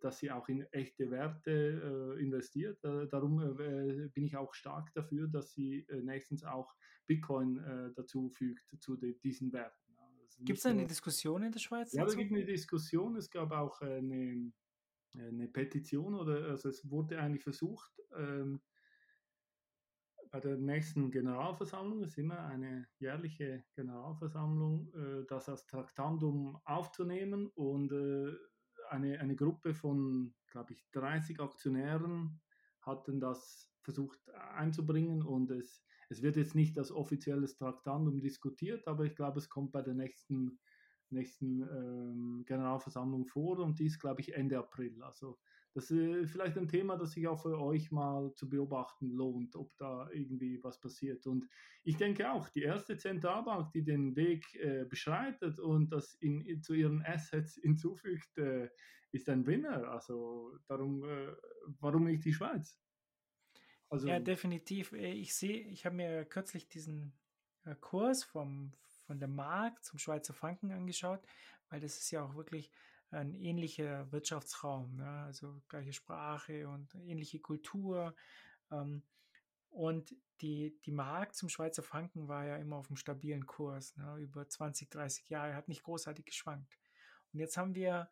dass 0.01 0.19
sie 0.19 0.31
auch 0.31 0.49
in 0.49 0.63
echte 0.73 1.11
Werte 1.11 2.17
äh, 2.17 2.23
investiert. 2.23 2.83
Äh, 2.85 3.07
darum 3.09 3.57
bin 4.13 4.25
ich 4.25 4.37
auch 4.37 4.55
stark 4.55 4.93
dafür, 4.95 5.29
dass 5.29 5.53
sie 5.53 5.87
nächstens 6.03 6.45
auch 6.45 6.75
Bitcoin 7.07 7.93
dazu 7.95 8.31
fügt 8.31 8.65
zu 8.81 8.97
diesen 8.97 9.53
Werten. 9.53 9.85
Gibt 10.41 10.59
es 10.59 10.67
eine 10.67 10.87
Diskussion 10.87 11.43
in 11.43 11.53
der 11.53 11.61
Schweiz? 11.61 11.93
Ja, 11.93 12.05
es 12.05 12.17
gibt 12.17 12.33
eine 12.33 12.45
Diskussion. 12.45 13.17
Es 13.17 13.31
gab 13.31 13.53
auch 13.53 13.81
eine, 13.81 14.53
eine 15.17 15.49
Petition 15.49 16.15
oder 16.15 16.49
also 16.49 16.69
es 16.69 16.91
wurde 16.91 17.21
eigentlich 17.21 17.45
versucht, 17.45 17.93
ähm, 18.17 18.61
bei 20.35 20.41
der 20.41 20.57
nächsten 20.57 21.13
Generalversammlung, 21.13 22.03
es 22.03 22.11
ist 22.11 22.19
immer 22.19 22.41
eine 22.47 22.89
jährliche 22.99 23.65
Generalversammlung, 23.77 24.93
äh, 24.93 25.25
das 25.29 25.49
als 25.49 25.65
Traktandum 25.67 26.59
aufzunehmen 26.65 27.47
und 27.55 27.93
äh, 27.93 28.35
eine, 28.91 29.21
eine 29.21 29.37
Gruppe 29.37 29.75
von, 29.75 30.35
glaube 30.47 30.73
ich, 30.73 30.85
30 30.93 31.41
Aktionären 31.41 32.41
hatten 32.83 33.21
das 33.21 33.71
versucht 33.83 34.19
einzubringen 34.55 35.23
und 35.23 35.51
es, 35.51 35.85
es 36.09 36.23
wird 36.23 36.37
jetzt 36.37 36.55
nicht 36.55 36.79
als 36.79 36.91
offizielles 36.91 37.57
Traktandum 37.57 38.21
diskutiert, 38.21 38.87
aber 38.87 39.05
ich 39.05 39.15
glaube, 39.15 39.39
es 39.39 39.49
kommt 39.49 39.73
bei 39.73 39.83
der 39.83 39.95
nächsten, 39.95 40.59
nächsten 41.11 41.63
ähm, 41.63 42.45
Generalversammlung 42.47 43.27
vor 43.27 43.59
und 43.59 43.79
die 43.79 43.87
ist, 43.87 44.01
glaube 44.01 44.21
ich, 44.21 44.35
Ende 44.35 44.59
April. 44.59 45.03
Also 45.03 45.39
Das 45.75 45.91
ist 45.91 46.31
vielleicht 46.31 46.57
ein 46.57 46.69
Thema, 46.69 46.97
das 46.97 47.13
sich 47.13 47.27
auch 47.27 47.43
für 47.43 47.61
euch 47.61 47.91
mal 47.91 48.33
zu 48.35 48.49
beobachten 48.49 49.11
lohnt, 49.11 49.57
ob 49.57 49.77
da 49.77 50.09
irgendwie 50.13 50.63
was 50.63 50.81
passiert. 50.81 51.27
Und 51.27 51.49
ich 51.83 51.97
denke 51.97 52.31
auch, 52.31 52.49
die 52.49 52.63
erste 52.63 52.97
Zentralbank, 52.97 53.73
die 53.73 53.83
den 53.83 54.15
Weg 54.15 54.55
äh, 54.55 54.85
beschreitet 54.85 55.59
und 55.59 55.91
das 55.91 56.15
in, 56.15 56.43
in, 56.43 56.63
zu 56.63 56.75
ihren 56.75 57.05
Assets 57.05 57.57
hinzufügt, 57.63 58.39
äh, 58.39 58.69
ist 59.11 59.29
ein 59.29 59.47
Winner. 59.47 59.89
Also 59.91 60.57
darum, 60.69 61.05
äh, 61.05 61.33
warum 61.81 62.05
nicht 62.05 62.25
die 62.25 62.33
Schweiz? 62.33 62.81
Also, 63.89 64.07
ja, 64.07 64.21
definitiv. 64.21 64.93
Äh, 64.93 65.13
ich 65.13 65.35
sehe, 65.35 65.61
ich 65.67 65.85
habe 65.87 65.97
mir 65.97 66.25
kürzlich 66.25 66.69
diesen 66.69 67.13
äh, 67.65 67.75
Kurs 67.75 68.23
vom, 68.23 68.73
von 69.07 69.19
der 69.19 69.29
Mark 69.29 69.85
zum 69.85 69.99
Schweizer 69.99 70.35
Franken 70.35 70.71
angeschaut, 70.71 71.21
weil 71.69 71.81
das 71.81 71.99
ist 71.99 72.13
ja 72.13 72.25
auch 72.25 72.37
wirklich 72.37 72.71
ein 73.15 73.35
ähnlicher 73.35 74.11
Wirtschaftsraum, 74.13 74.97
ne? 74.97 75.25
also 75.27 75.63
gleiche 75.69 75.93
Sprache 75.93 76.69
und 76.69 76.95
ähnliche 76.95 77.39
Kultur. 77.39 78.15
Ähm, 78.71 79.03
und 79.71 80.15
die, 80.41 80.79
die 80.85 80.93
Mark 80.93 81.35
zum 81.35 81.49
Schweizer 81.49 81.83
Franken 81.83 82.29
war 82.29 82.45
ja 82.45 82.57
immer 82.57 82.77
auf 82.77 82.89
einem 82.89 82.97
stabilen 82.97 83.47
Kurs, 83.47 83.97
ne? 83.97 84.17
über 84.19 84.49
20, 84.49 84.91
30 84.91 85.29
Jahre, 85.29 85.55
hat 85.55 85.69
nicht 85.69 85.83
großartig 85.83 86.25
geschwankt. 86.25 86.79
Und 87.33 87.41
jetzt 87.41 87.57
haben 87.57 87.75
wir 87.75 88.09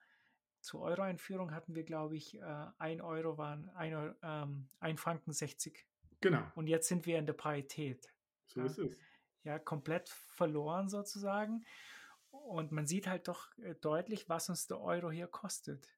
zur 0.63 0.81
Euro-Einführung 0.81 1.53
hatten 1.53 1.75
wir, 1.75 1.83
glaube 1.83 2.17
ich, 2.17 2.41
äh, 2.41 2.67
ein 2.79 3.01
Euro 3.01 3.37
waren 3.37 3.69
ein, 3.71 3.95
Euro, 3.95 4.15
ähm, 4.23 4.69
ein 4.79 4.97
Franken 4.97 5.33
60. 5.33 5.85
Genau. 6.21 6.43
Und 6.55 6.69
jetzt 6.69 6.89
sind 6.89 7.05
wir 7.05 7.19
in 7.19 7.27
der 7.27 7.33
Parität. 7.33 8.09
So 8.47 8.61
ja. 8.61 8.67
ist 8.67 8.79
es. 8.79 8.97
Ja, 9.45 9.59
komplett 9.59 10.09
verloren 10.09 10.89
sozusagen. 10.89 11.65
Und 12.33 12.73
man 12.73 12.87
sieht 12.87 13.07
halt 13.07 13.29
doch 13.29 13.57
äh, 13.59 13.75
deutlich, 13.77 14.29
was 14.29 14.49
uns 14.49 14.67
der 14.67 14.81
Euro 14.81 15.11
hier 15.11 15.27
kostet. 15.27 15.89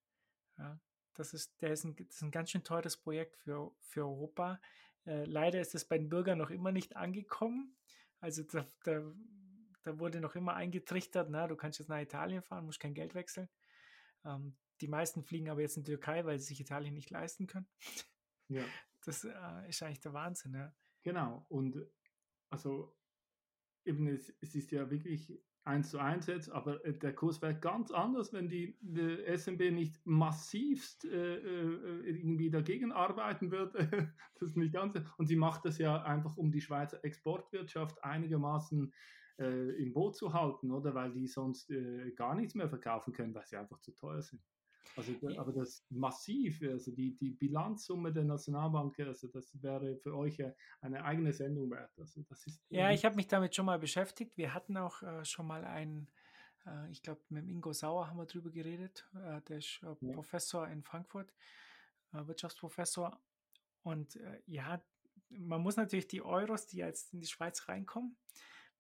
Ja, 0.59 0.79
das, 1.15 1.33
ist, 1.33 1.61
der 1.63 1.73
ist 1.73 1.85
ein, 1.85 1.97
das 1.97 2.17
ist 2.17 2.23
ein 2.23 2.31
ganz 2.31 2.51
schön 2.51 2.65
teures 2.65 2.97
Projekt 2.97 3.37
für, 3.37 3.75
für 3.81 4.03
Europa. 4.03 4.61
Äh, 5.07 5.25
leider 5.25 5.61
ist 5.61 5.75
es 5.75 5.85
bei 5.85 5.97
den 5.97 6.09
Bürgern 6.09 6.39
noch 6.39 6.51
immer 6.51 6.73
nicht 6.73 6.97
angekommen. 6.97 7.77
Also 8.21 8.43
da, 8.43 8.67
da, 8.85 9.03
da 9.83 9.99
wurde 9.99 10.21
noch 10.21 10.35
immer 10.35 10.55
eingetrichtert, 10.55 11.29
na, 11.31 11.47
du 11.47 11.57
kannst 11.57 11.79
jetzt 11.79 11.89
nach 11.89 12.01
Italien 12.01 12.43
fahren, 12.43 12.67
musst 12.67 12.81
kein 12.81 12.95
Geld 12.95 13.15
wechseln. 13.15 13.49
Ähm, 14.25 14.57
die 14.81 14.89
meisten 14.89 15.23
fliegen 15.23 15.51
aber 15.51 15.61
jetzt 15.61 15.77
in 15.77 15.85
die 15.85 15.93
Türkei, 15.93 16.25
weil 16.25 16.39
sie 16.39 16.47
sich 16.47 16.61
Italien 16.61 16.95
nicht 16.95 17.11
leisten 17.11 17.47
können. 17.47 17.69
Ja. 18.49 18.65
Das 19.05 19.25
äh, 19.25 19.69
ist 19.69 19.83
eigentlich 19.83 20.01
der 20.01 20.15
Wahnsinn. 20.15 20.55
Ja. 20.55 20.75
Genau. 21.03 21.45
Und 21.49 21.77
also 22.51 22.97
eben 23.85 24.09
es, 24.09 24.33
es 24.41 24.55
ist 24.55 24.71
ja 24.73 24.91
wirklich 24.91 25.39
eins 25.65 25.91
zu 25.91 25.99
eins 25.99 26.27
jetzt, 26.27 26.51
aber 26.51 26.85
äh, 26.85 26.93
der 26.93 27.15
Kurs 27.15 27.41
wäre 27.43 27.59
ganz 27.59 27.91
anders, 27.91 28.33
wenn 28.33 28.49
die, 28.49 28.77
die 28.81 29.25
SMB 29.37 29.71
nicht 29.73 30.01
massivst 30.05 31.05
äh, 31.05 31.37
äh, 31.37 32.01
irgendwie 32.07 32.51
dagegen 32.51 32.93
arbeiten 32.93 33.51
würde. 33.51 33.79
das 34.39 34.51
ist 34.51 34.57
nicht 34.57 34.75
ganz, 34.75 34.95
und 35.17 35.27
sie 35.27 35.37
macht 35.37 35.65
das 35.65 35.79
ja 35.79 36.03
einfach, 36.03 36.37
um 36.37 36.53
die 36.53 36.61
Schweizer 36.61 37.03
Exportwirtschaft 37.05 38.03
einigermaßen 38.05 38.93
äh, 39.39 39.83
im 39.83 39.93
Boot 39.93 40.17
zu 40.17 40.33
halten, 40.33 40.71
oder? 40.71 40.95
Weil 40.95 41.13
die 41.13 41.27
sonst 41.27 41.71
äh, 41.71 42.13
gar 42.13 42.35
nichts 42.35 42.55
mehr 42.55 42.69
verkaufen 42.69 43.13
können, 43.13 43.35
weil 43.35 43.47
sie 43.47 43.57
einfach 43.57 43.81
zu 43.81 43.93
teuer 43.93 44.23
sind. 44.23 44.43
Also, 44.97 45.13
aber 45.39 45.53
das 45.53 45.85
massiv, 45.91 46.63
also 46.63 46.93
die, 46.93 47.17
die 47.17 47.31
Bilanzsumme 47.31 48.13
der 48.13 48.25
Nationalbank, 48.25 48.99
also 49.01 49.29
das 49.29 49.61
wäre 49.63 49.97
für 49.97 50.17
euch 50.17 50.43
eine 50.81 51.05
eigene 51.05 51.33
Sendung 51.33 51.71
wert. 51.71 51.93
Also 51.99 52.23
das 52.23 52.47
ist 52.47 52.63
ja, 52.69 52.91
ich 52.91 53.05
habe 53.05 53.17
mich 53.17 53.27
damit 53.27 53.55
schon 53.55 53.67
mal 53.67 53.79
beschäftigt. 53.79 54.37
Wir 54.37 54.55
hatten 54.55 54.77
auch 54.77 55.03
äh, 55.03 55.25
schon 55.25 55.47
mal 55.47 55.65
einen, 55.65 56.09
äh, 56.67 56.91
ich 56.91 57.03
glaube, 57.03 57.23
mit 57.29 57.49
Ingo 57.49 57.73
Sauer 57.73 58.09
haben 58.09 58.19
wir 58.19 58.27
drüber 58.27 58.51
geredet. 58.51 59.09
Äh, 59.15 59.41
der 59.43 59.59
ist 59.59 59.81
äh, 59.83 59.95
ja. 60.01 60.13
Professor 60.13 60.69
in 60.69 60.83
Frankfurt, 60.83 61.33
äh, 62.13 62.27
Wirtschaftsprofessor. 62.27 63.21
Und 63.83 64.17
äh, 64.17 64.41
ja, 64.47 64.83
man 65.29 65.61
muss 65.61 65.77
natürlich 65.77 66.09
die 66.09 66.23
Euros, 66.23 66.67
die 66.67 66.79
jetzt 66.79 67.13
in 67.13 67.21
die 67.21 67.27
Schweiz 67.27 67.69
reinkommen, 67.69 68.17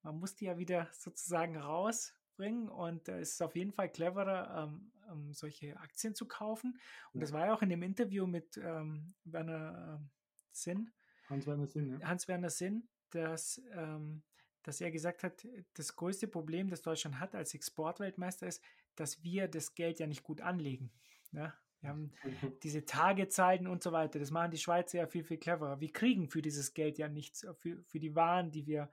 man 0.03 0.19
muss 0.19 0.35
die 0.35 0.45
ja 0.45 0.59
wieder 0.59 0.89
sozusagen 0.93 1.57
raus 1.57 2.15
bringen 2.37 2.69
und 2.69 3.09
es 3.09 3.33
ist 3.33 3.43
auf 3.43 3.57
jeden 3.57 3.73
Fall 3.73 3.91
cleverer, 3.91 4.65
ähm, 4.65 4.93
ähm, 5.11 5.33
solche 5.33 5.79
Aktien 5.79 6.15
zu 6.15 6.27
kaufen. 6.27 6.79
Und 7.13 7.21
ja. 7.21 7.21
das 7.21 7.33
war 7.33 7.47
ja 7.47 7.55
auch 7.55 7.63
in 7.63 7.69
dem 7.69 7.83
Interview 7.83 8.27
mit 8.27 8.57
ähm, 8.57 9.15
Werner 9.25 10.01
äh, 10.01 10.05
Sinn. 10.53 10.91
Hans-Werner 11.29 11.67
Sinn, 11.67 11.99
ja. 12.01 12.09
Hans-Werner 12.09 12.51
Sinn, 12.51 12.89
dass, 13.11 13.61
ähm, 13.73 14.23
dass 14.63 14.81
er 14.81 14.91
gesagt 14.91 15.23
hat, 15.23 15.47
das 15.75 15.97
größte 15.97 16.29
Problem, 16.29 16.69
das 16.69 16.83
Deutschland 16.83 17.19
hat 17.19 17.35
als 17.35 17.55
Exportweltmeister 17.55 18.47
ist, 18.47 18.63
dass 18.97 19.23
wir 19.23 19.49
das 19.49 19.75
Geld 19.75 20.01
ja 20.01 20.07
nicht 20.07 20.23
gut 20.23 20.41
anlegen. 20.41 20.93
Ne? 21.33 21.53
Wir 21.81 21.91
haben 21.91 22.13
diese 22.63 22.85
Tagezeiten 22.85 23.67
und 23.67 23.83
so 23.83 23.93
weiter. 23.93 24.19
Das 24.19 24.31
machen 24.31 24.51
die 24.51 24.59
Schweizer 24.59 24.99
ja 24.99 25.07
viel, 25.07 25.25
viel 25.25 25.39
cleverer. 25.39 25.81
Wir 25.81 25.93
kriegen 25.93 26.29
für 26.29 26.43
dieses 26.43 26.75
Geld 26.75 26.99
ja 26.99 27.09
nichts. 27.09 27.47
Für, 27.59 27.83
für 27.85 27.99
die 27.99 28.15
Waren, 28.15 28.51
die 28.51 28.67
wir 28.67 28.91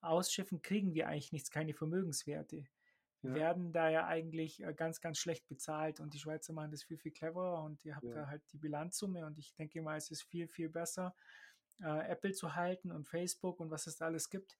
ausschiffen, 0.00 0.62
kriegen 0.62 0.94
wir 0.94 1.08
eigentlich 1.08 1.32
nichts, 1.32 1.50
keine 1.50 1.74
Vermögenswerte 1.74 2.66
ja. 3.22 3.34
werden 3.34 3.72
da 3.72 3.88
ja 3.88 4.06
eigentlich 4.06 4.62
äh, 4.62 4.72
ganz, 4.74 5.00
ganz 5.00 5.18
schlecht 5.18 5.46
bezahlt 5.48 6.00
und 6.00 6.14
die 6.14 6.18
Schweizer 6.18 6.52
machen 6.52 6.70
das 6.70 6.84
viel, 6.84 6.98
viel 6.98 7.12
cleverer 7.12 7.62
und 7.62 7.84
ihr 7.84 7.96
habt 7.96 8.06
ja. 8.06 8.14
da 8.14 8.26
halt 8.28 8.42
die 8.52 8.58
Bilanzsumme 8.58 9.26
und 9.26 9.38
ich 9.38 9.54
denke 9.54 9.82
mal, 9.82 9.96
es 9.96 10.10
ist 10.10 10.22
viel, 10.22 10.48
viel 10.48 10.68
besser, 10.68 11.14
äh, 11.80 12.08
Apple 12.08 12.32
zu 12.32 12.54
halten 12.54 12.92
und 12.92 13.08
Facebook 13.08 13.60
und 13.60 13.70
was 13.70 13.86
es 13.86 13.96
da 13.96 14.06
alles 14.06 14.30
gibt, 14.30 14.58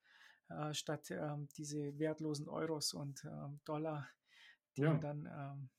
äh, 0.49 0.73
statt 0.75 1.11
ähm, 1.11 1.49
diese 1.57 1.99
wertlosen 1.99 2.49
Euros 2.49 2.95
und 2.95 3.25
ähm, 3.25 3.61
Dollar, 3.65 4.09
die 4.77 4.83
ja. 4.83 4.95
dann 4.95 5.27
ähm, 5.27 5.71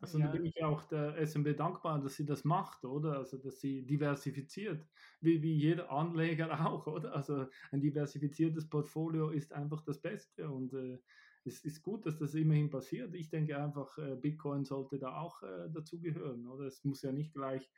also 0.00 0.18
ja. 0.18 0.26
da 0.26 0.32
bin 0.32 0.44
ich 0.44 0.62
auch 0.62 0.84
der 0.84 1.16
SMB 1.26 1.56
dankbar, 1.56 2.00
dass 2.00 2.14
sie 2.14 2.24
das 2.24 2.44
macht, 2.44 2.84
oder? 2.84 3.18
Also 3.18 3.36
dass 3.36 3.60
sie 3.60 3.84
diversifiziert, 3.84 4.86
wie, 5.20 5.42
wie 5.42 5.54
jeder 5.54 5.90
Anleger 5.90 6.50
auch, 6.66 6.86
oder? 6.86 7.14
Also 7.14 7.46
ein 7.72 7.80
diversifiziertes 7.80 8.68
Portfolio 8.68 9.30
ist 9.30 9.52
einfach 9.52 9.82
das 9.82 10.00
Beste 10.00 10.48
und 10.48 10.72
äh, 10.72 10.98
es 11.44 11.64
ist 11.64 11.82
gut, 11.82 12.06
dass 12.06 12.18
das 12.18 12.34
immerhin 12.34 12.70
passiert. 12.70 13.14
Ich 13.14 13.30
denke 13.30 13.58
einfach, 13.58 13.96
äh, 13.98 14.16
Bitcoin 14.16 14.64
sollte 14.64 14.98
da 14.98 15.18
auch 15.18 15.42
äh, 15.42 15.70
dazugehören. 15.70 16.46
Oder 16.46 16.66
es 16.66 16.84
muss 16.84 17.02
ja 17.02 17.12
nicht 17.12 17.32
gleich 17.32 17.68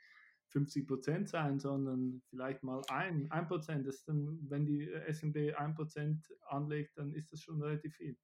50 0.47 0.87
Prozent 0.87 1.29
sein, 1.29 1.59
sondern 1.59 2.21
vielleicht 2.29 2.63
mal 2.63 2.81
ein, 2.89 3.31
ein 3.31 3.47
Prozent. 3.47 3.87
wenn 4.07 4.65
die 4.65 4.91
SMB 5.07 5.55
ein 5.57 5.73
Prozent 5.73 6.27
anlegt, 6.47 6.97
dann 6.97 7.13
ist 7.13 7.31
das 7.31 7.41
schon 7.41 7.61
relativ 7.61 7.95
viel. 7.95 8.17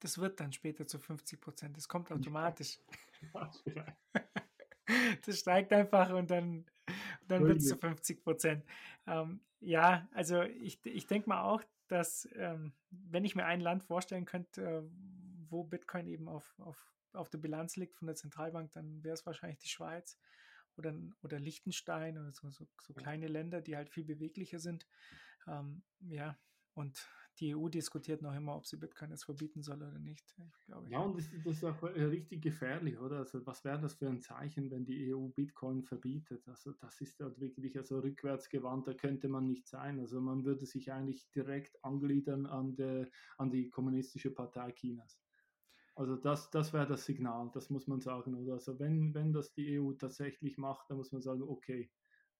Das 0.00 0.18
wird 0.18 0.40
dann 0.40 0.52
später 0.52 0.86
zu 0.86 0.98
50 0.98 1.40
Prozent. 1.40 1.76
Das 1.76 1.88
kommt 1.88 2.10
automatisch. 2.12 2.80
das 5.26 5.38
steigt 5.38 5.72
einfach 5.72 6.10
und 6.10 6.30
dann, 6.30 6.66
dann 7.26 7.46
wird 7.46 7.58
es 7.58 7.68
zu 7.68 7.76
50 7.76 8.22
Prozent. 8.22 8.64
Ähm, 9.06 9.40
ja, 9.60 10.08
also 10.12 10.42
ich, 10.42 10.84
ich 10.84 11.06
denke 11.06 11.28
mal 11.28 11.42
auch, 11.42 11.62
dass 11.88 12.28
ähm, 12.34 12.72
wenn 12.90 13.24
ich 13.24 13.34
mir 13.34 13.44
ein 13.44 13.60
Land 13.60 13.84
vorstellen 13.84 14.24
könnte, 14.24 14.62
äh, 14.62 14.82
wo 15.50 15.64
Bitcoin 15.64 16.06
eben 16.06 16.28
auf, 16.28 16.58
auf, 16.58 16.92
auf 17.12 17.28
der 17.28 17.38
Bilanz 17.38 17.76
liegt 17.76 17.96
von 17.96 18.06
der 18.06 18.16
Zentralbank, 18.16 18.72
dann 18.72 19.02
wäre 19.04 19.14
es 19.14 19.26
wahrscheinlich 19.26 19.58
die 19.58 19.68
Schweiz 19.68 20.18
oder, 20.76 20.94
oder 21.22 21.38
Liechtenstein 21.38 22.18
oder 22.18 22.32
so, 22.32 22.50
so, 22.50 22.66
so, 22.80 22.94
kleine 22.94 23.28
Länder, 23.28 23.60
die 23.60 23.76
halt 23.76 23.90
viel 23.90 24.04
beweglicher 24.04 24.58
sind. 24.58 24.86
Ähm, 25.46 25.82
ja, 26.00 26.38
und 26.72 27.06
die 27.40 27.54
EU 27.54 27.68
diskutiert 27.68 28.22
noch 28.22 28.34
immer, 28.34 28.56
ob 28.56 28.66
sie 28.66 28.76
Bitcoin 28.76 29.10
jetzt 29.10 29.24
verbieten 29.24 29.62
soll 29.62 29.76
oder 29.76 29.98
nicht. 29.98 30.34
Glaube, 30.66 30.88
ja, 30.88 31.00
und 31.00 31.18
das, 31.18 31.28
das, 31.44 31.56
ist 31.56 31.64
auch 31.64 31.82
richtig 31.82 32.42
gefährlich, 32.42 32.98
oder? 32.98 33.18
Also 33.18 33.44
was 33.46 33.64
wäre 33.64 33.80
das 33.80 33.94
für 33.94 34.08
ein 34.08 34.20
Zeichen, 34.20 34.70
wenn 34.70 34.84
die 34.84 35.12
EU 35.12 35.28
Bitcoin 35.28 35.82
verbietet? 35.82 36.46
Also 36.46 36.72
das 36.72 37.00
ist 37.00 37.20
halt 37.20 37.40
wirklich 37.40 37.76
also 37.76 37.98
rückwärtsgewandt, 37.98 38.86
da 38.86 38.94
könnte 38.94 39.28
man 39.28 39.46
nicht 39.46 39.66
sein. 39.66 39.98
Also 40.00 40.20
man 40.20 40.44
würde 40.44 40.66
sich 40.66 40.92
eigentlich 40.92 41.28
direkt 41.30 41.82
angliedern 41.84 42.46
an, 42.46 42.76
der, 42.76 43.08
an 43.38 43.50
die 43.50 43.70
kommunistische 43.70 44.30
Partei 44.30 44.72
Chinas. 44.72 45.20
Also 45.96 46.16
das, 46.16 46.50
das 46.50 46.72
wäre 46.72 46.86
das 46.86 47.04
Signal, 47.04 47.50
das 47.54 47.70
muss 47.70 47.86
man 47.86 48.00
sagen. 48.00 48.34
Oder? 48.34 48.54
Also 48.54 48.78
wenn, 48.78 49.14
wenn 49.14 49.32
das 49.32 49.52
die 49.52 49.78
EU 49.78 49.92
tatsächlich 49.92 50.58
macht, 50.58 50.90
dann 50.90 50.96
muss 50.96 51.12
man 51.12 51.22
sagen, 51.22 51.42
okay, 51.42 51.90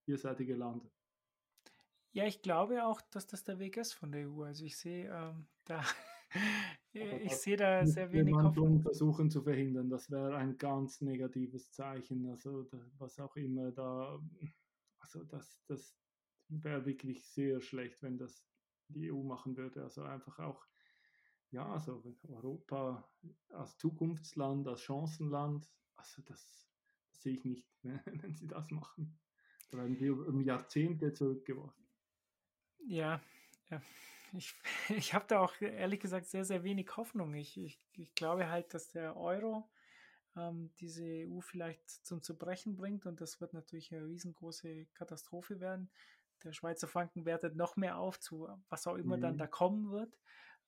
hier 0.05 0.19
seid 0.19 0.41
ihr 0.41 0.47
gelandet. 0.47 0.93
Ja, 2.15 2.27
ich 2.27 2.43
glaube 2.43 2.87
auch, 2.87 3.01
dass 3.11 3.27
das 3.27 3.43
der 3.43 3.59
Weg 3.59 3.77
ist 3.77 3.93
von 3.93 4.13
der 4.13 4.31
EU. 4.31 4.45
Also 4.45 4.65
ich 4.65 4.77
sehe 4.77 5.11
ähm, 5.13 5.47
da, 5.65 5.85
ich 6.93 7.33
sehe 7.33 7.57
da 7.57 7.85
sehr 7.85 8.13
wenig 8.13 8.37
Hoffnung. 8.37 8.81
versuchen 8.81 9.31
zu 9.31 9.43
verhindern, 9.43 9.91
das 9.91 10.11
wäre 10.13 10.37
ein 10.37 10.57
ganz 10.57 11.01
negatives 11.01 11.73
Zeichen. 11.73 12.29
Also 12.31 12.69
was 12.99 13.19
auch 13.19 13.35
immer 13.35 13.73
da, 13.73 14.21
also 15.01 15.25
das, 15.25 15.61
das 15.67 15.97
wäre 16.49 16.87
wirklich 16.87 17.27
sehr 17.27 17.61
schlecht, 17.61 18.01
wenn 18.01 18.17
das 18.17 18.47
die 18.87 19.11
EU 19.11 19.25
machen 19.25 19.57
würde. 19.57 19.83
Also 19.83 20.05
einfach 20.05 20.39
auch, 20.39 20.65
ja, 21.51 21.67
also 21.67 22.01
Europa 22.29 23.09
als 23.49 23.77
Zukunftsland, 23.77 24.69
als 24.69 24.83
Chancenland, 24.83 25.69
also 25.97 26.23
das, 26.23 26.71
das 27.11 27.23
sehe 27.23 27.35
ich 27.35 27.45
nicht, 27.45 27.69
wenn 27.83 28.37
sie 28.37 28.47
das 28.47 28.71
machen. 28.71 29.19
Da 29.73 29.79
werden 29.79 29.99
wir 29.99 30.29
um 30.29 30.41
Jahrzehnte 30.43 31.13
zurückgeworfen. 31.13 31.84
Ja, 32.87 33.21
ja. 33.71 33.83
ich, 34.33 34.55
ich 34.91 35.15
habe 35.15 35.25
da 35.29 35.41
auch 35.41 35.61
ehrlich 35.61 36.01
gesagt 36.01 36.27
sehr, 36.27 36.45
sehr 36.45 36.65
wenig 36.65 36.97
Hoffnung. 36.97 37.35
Ich, 37.35 37.57
ich, 37.57 37.81
ich 37.93 38.15
glaube 38.15 38.49
halt, 38.49 38.75
dass 38.75 38.91
der 38.91 39.17
Euro 39.17 39.69
ähm, 40.37 40.71
diese 40.81 41.05
EU 41.05 41.41
vielleicht 41.41 41.89
zum 41.89 42.23
Zerbrechen 42.23 42.77
bringt 42.77 43.07
und 43.07 43.21
das 43.21 43.41
wird 43.41 43.53
natürlich 43.53 43.95
eine 43.95 44.07
riesengroße 44.07 44.87
Katastrophe 44.95 45.61
werden. 45.61 45.91
Der 46.43 46.53
Schweizer 46.53 46.89
Franken 46.89 47.25
wertet 47.25 47.57
noch 47.57 47.77
mehr 47.77 47.99
auf 47.99 48.21
zu 48.21 48.49
was 48.69 48.87
auch 48.87 48.97
immer 48.97 49.17
mhm. 49.17 49.21
dann 49.21 49.39
da 49.39 49.47
kommen 49.47 49.91
wird. 49.91 50.19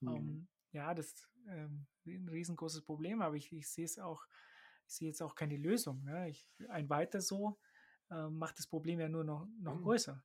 Mhm. 0.00 0.08
Ähm, 0.08 0.48
ja, 0.72 0.94
das 0.94 1.06
ist 1.06 1.28
ähm, 1.48 1.86
ein 2.06 2.28
riesengroßes 2.28 2.82
Problem, 2.82 3.22
aber 3.22 3.36
ich, 3.36 3.52
ich 3.52 3.68
sehe 3.68 3.84
es 3.84 3.98
auch, 3.98 4.24
ich 4.86 4.94
sehe 4.94 5.08
jetzt 5.08 5.22
auch 5.22 5.34
keine 5.34 5.56
Lösung. 5.56 6.04
Ne? 6.04 6.30
Ich, 6.30 6.48
ein 6.68 6.88
weiter 6.88 7.20
so 7.20 7.58
äh, 8.10 8.28
macht 8.28 8.58
das 8.58 8.66
Problem 8.66 9.00
ja 9.00 9.08
nur 9.08 9.24
noch, 9.24 9.46
noch 9.58 9.76
mhm. 9.76 9.82
größer. 9.82 10.22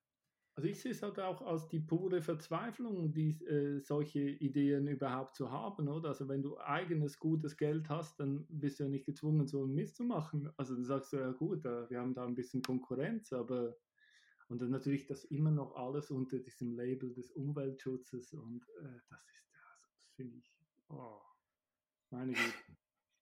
Also 0.55 0.67
ich 0.67 0.81
sehe 0.81 0.91
es 0.91 1.01
halt 1.01 1.17
auch 1.19 1.41
als 1.41 1.67
die 1.69 1.79
pure 1.79 2.21
Verzweiflung, 2.21 3.13
die, 3.13 3.41
äh, 3.45 3.79
solche 3.79 4.19
Ideen 4.19 4.87
überhaupt 4.87 5.35
zu 5.35 5.49
haben, 5.49 5.87
oder? 5.87 6.09
Also 6.09 6.27
wenn 6.27 6.41
du 6.41 6.59
eigenes 6.59 7.19
gutes 7.19 7.55
Geld 7.55 7.89
hast, 7.89 8.19
dann 8.19 8.45
bist 8.49 8.79
du 8.79 8.83
ja 8.83 8.89
nicht 8.89 9.05
gezwungen, 9.05 9.47
so 9.47 9.63
einen 9.63 9.73
Mist 9.73 9.95
zu 9.95 10.03
machen. 10.03 10.51
Also 10.57 10.75
dann 10.75 10.83
sagst 10.83 11.13
du 11.13 11.17
ja 11.17 11.31
gut, 11.31 11.65
äh, 11.65 11.89
wir 11.89 11.99
haben 11.99 12.13
da 12.13 12.25
ein 12.25 12.35
bisschen 12.35 12.61
Konkurrenz, 12.61 13.31
aber 13.31 13.75
und 14.51 14.61
dann 14.61 14.69
natürlich 14.69 15.05
das 15.05 15.23
immer 15.23 15.49
noch 15.49 15.77
alles 15.77 16.11
unter 16.11 16.37
diesem 16.37 16.73
Label 16.73 17.13
des 17.13 17.31
Umweltschutzes 17.31 18.33
und 18.33 18.67
äh, 18.81 18.99
das 19.09 19.25
ist 19.25 19.49
ja, 19.53 19.59
das 19.93 20.09
finde 20.17 20.35
ich, 20.35 20.53
oh, 20.89 21.21
meine 22.09 22.33
Güte. 22.33 22.53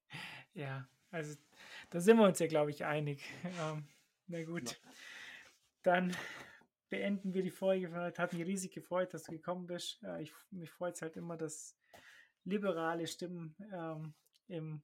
Ja, 0.55 0.89
also 1.11 1.37
da 1.91 2.01
sind 2.01 2.17
wir 2.17 2.25
uns 2.25 2.39
ja, 2.39 2.47
glaube 2.47 2.71
ich, 2.71 2.83
einig. 2.83 3.23
Ähm, 3.59 3.85
na 4.25 4.43
gut, 4.43 4.71
ja. 4.71 4.91
dann 5.83 6.15
beenden 6.89 7.33
wir 7.33 7.43
die 7.43 7.51
Folge. 7.51 7.93
Hat 7.93 8.33
mich 8.33 8.45
riesig 8.45 8.73
gefreut, 8.73 9.13
dass 9.13 9.23
du 9.23 9.31
gekommen 9.31 9.67
bist. 9.67 10.01
Äh, 10.03 10.23
ich, 10.23 10.33
mich 10.51 10.69
freut 10.69 10.95
es 10.95 11.01
halt 11.01 11.15
immer, 11.17 11.37
dass 11.37 11.77
liberale 12.43 13.07
Stimmen 13.07 13.55
ähm, 13.71 14.13
im, 14.47 14.81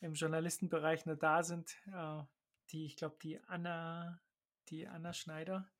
im 0.00 0.14
Journalistenbereich 0.14 1.06
nur 1.06 1.16
da 1.16 1.42
sind. 1.42 1.76
Äh, 1.92 2.22
die, 2.70 2.86
ich 2.86 2.96
glaube, 2.96 3.16
die 3.22 3.40
Anna, 3.44 4.20
die 4.68 4.86
Anna 4.86 5.12
Schneider, 5.12 5.70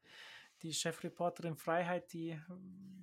die 0.63 0.73
Chefreporterin 0.73 1.57
Freiheit, 1.57 2.13
die 2.13 2.41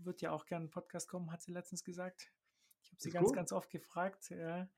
wird 0.03 0.21
ja 0.21 0.31
auch 0.31 0.45
gerne 0.45 0.63
einen 0.63 0.71
Podcast 0.71 1.09
kommen, 1.09 1.31
hat 1.31 1.41
sie 1.41 1.51
letztens 1.51 1.83
gesagt. 1.83 2.31
Ich 2.83 2.91
habe 2.91 3.01
sie 3.01 3.11
ganz, 3.11 3.27
gut. 3.27 3.35
ganz 3.35 3.51
oft 3.51 3.69
gefragt. 3.69 4.29
Ja. 4.29 4.69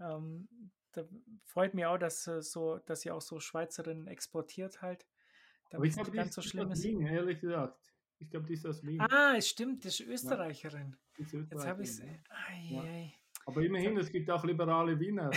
Ähm, 0.00 0.48
da 0.92 1.04
freut 1.44 1.74
mich 1.74 1.86
auch, 1.86 1.98
dass, 1.98 2.24
so, 2.24 2.78
dass 2.78 3.02
sie 3.02 3.10
auch 3.10 3.20
so 3.20 3.40
Schweizerinnen 3.40 4.06
exportiert 4.06 4.82
halt. 4.82 5.06
Damit 5.70 5.90
es 5.90 5.96
nicht 5.96 6.12
ganz 6.12 6.34
so 6.34 6.42
schlimm 6.42 6.70
ist. 6.70 6.84
Wien, 6.84 7.02
ehrlich 7.02 7.40
gesagt. 7.40 7.78
Ich 8.20 8.30
glaube, 8.30 8.46
die 8.46 8.54
ist 8.54 8.66
aus 8.66 8.84
Wien. 8.84 9.00
Ah, 9.00 9.34
es 9.36 9.48
stimmt, 9.48 9.84
das 9.84 10.00
ist 10.00 10.08
Österreicherin. 10.08 10.96
Ja, 11.16 11.24
ist 11.24 11.34
Österreicherin. 11.34 11.58
Jetzt 11.58 11.66
habe 11.66 11.82
ich 11.82 11.88
es. 11.90 12.02
Ja. 12.70 12.84
Aber 13.46 13.62
immerhin, 13.62 13.96
es 13.96 14.10
gibt 14.10 14.30
auch 14.30 14.44
liberale 14.44 14.98
Wiener. 14.98 15.30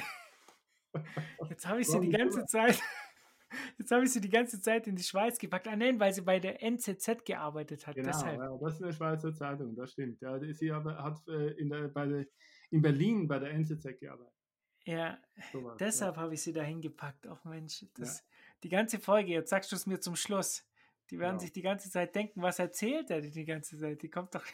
Jetzt 1.49 1.67
habe 1.67 1.81
ich 1.81 1.87
sie 1.87 1.99
die 1.99 2.09
ganze 2.09 2.45
Zeit. 2.45 2.81
Jetzt 3.77 3.91
habe 3.91 4.03
ich 4.03 4.11
sie 4.11 4.21
die 4.21 4.29
ganze 4.29 4.61
Zeit 4.61 4.87
in 4.87 4.95
die 4.95 5.03
Schweiz 5.03 5.37
gepackt. 5.37 5.67
Ah 5.67 5.75
nein, 5.75 5.99
weil 5.99 6.13
sie 6.13 6.21
bei 6.21 6.39
der 6.39 6.61
NZZ 6.63 7.25
gearbeitet 7.25 7.85
hat. 7.85 7.95
Genau, 7.95 8.07
deshalb. 8.07 8.39
Ja, 8.39 8.57
das 8.57 8.73
ist 8.73 8.83
eine 8.83 8.93
Schweizer 8.93 9.33
Zeitung, 9.33 9.75
das 9.75 9.91
stimmt. 9.91 10.21
Ja, 10.21 10.39
sie 10.53 10.71
aber 10.71 11.01
hat 11.01 11.25
äh, 11.27 11.51
in, 11.51 11.69
der, 11.69 11.87
bei 11.89 12.05
der, 12.05 12.25
in 12.69 12.81
Berlin 12.81 13.27
bei 13.27 13.39
der 13.39 13.51
NZZ 13.51 13.99
gearbeitet. 13.99 14.33
Ja, 14.85 15.19
so 15.51 15.63
was, 15.63 15.77
deshalb 15.77 16.15
ja. 16.15 16.21
habe 16.21 16.33
ich 16.33 16.41
sie 16.41 16.53
dahin 16.53 16.81
gepackt. 16.81 17.27
Ach 17.27 17.43
Mensch, 17.43 17.85
das, 17.95 18.25
die 18.63 18.69
ganze 18.69 18.99
Folge, 18.99 19.31
jetzt 19.31 19.49
sagst 19.49 19.71
du 19.71 19.75
es 19.75 19.85
mir 19.85 19.99
zum 19.99 20.15
Schluss. 20.15 20.65
Die 21.09 21.19
werden 21.19 21.35
ja. 21.35 21.39
sich 21.39 21.51
die 21.51 21.61
ganze 21.61 21.89
Zeit 21.89 22.15
denken, 22.15 22.41
was 22.41 22.59
erzählt 22.59 23.09
er 23.09 23.21
die 23.21 23.45
ganze 23.45 23.77
Zeit? 23.77 24.01
Die 24.01 24.09
kommt 24.09 24.33
doch. 24.33 24.45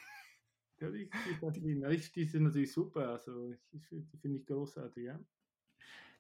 Ja, 0.79 0.89
die, 0.89 1.09
die, 1.51 2.11
die 2.15 2.25
sind 2.25 2.43
natürlich 2.43 2.71
super. 2.71 3.09
Also, 3.09 3.53
die 3.71 3.79
finde 3.79 4.37
ich 4.37 4.45
großartig, 4.45 5.05
ja. 5.05 5.19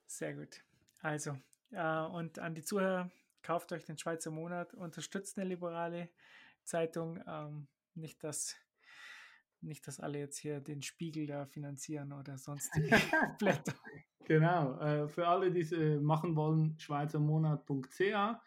Sehr 0.05 0.35
gut. 0.35 0.63
Also, 0.99 1.37
äh, 1.71 2.01
und 2.05 2.39
an 2.39 2.55
die 2.55 2.63
Zuhörer, 2.63 3.11
kauft 3.41 3.71
euch 3.71 3.85
den 3.85 3.97
Schweizer 3.97 4.31
Monat, 4.31 4.73
unterstützt 4.73 5.37
eine 5.37 5.47
liberale 5.47 6.09
Zeitung. 6.63 7.23
Ähm, 7.27 7.67
nicht, 7.95 8.23
dass 8.23 8.55
nicht, 9.61 9.87
dass 9.87 9.99
alle 9.99 10.19
jetzt 10.19 10.37
hier 10.37 10.59
den 10.59 10.81
Spiegel 10.81 11.27
da 11.27 11.45
finanzieren 11.45 12.13
oder 12.13 12.37
sonst 12.37 12.71
Blätter. 13.39 13.73
Genau. 14.27 14.77
Äh, 14.79 15.07
für 15.07 15.27
alle, 15.27 15.51
die 15.51 15.61
es 15.61 15.71
äh, 15.71 15.99
machen 15.99 16.35
wollen, 16.35 16.77
schweizermonat.ca. 16.77 18.41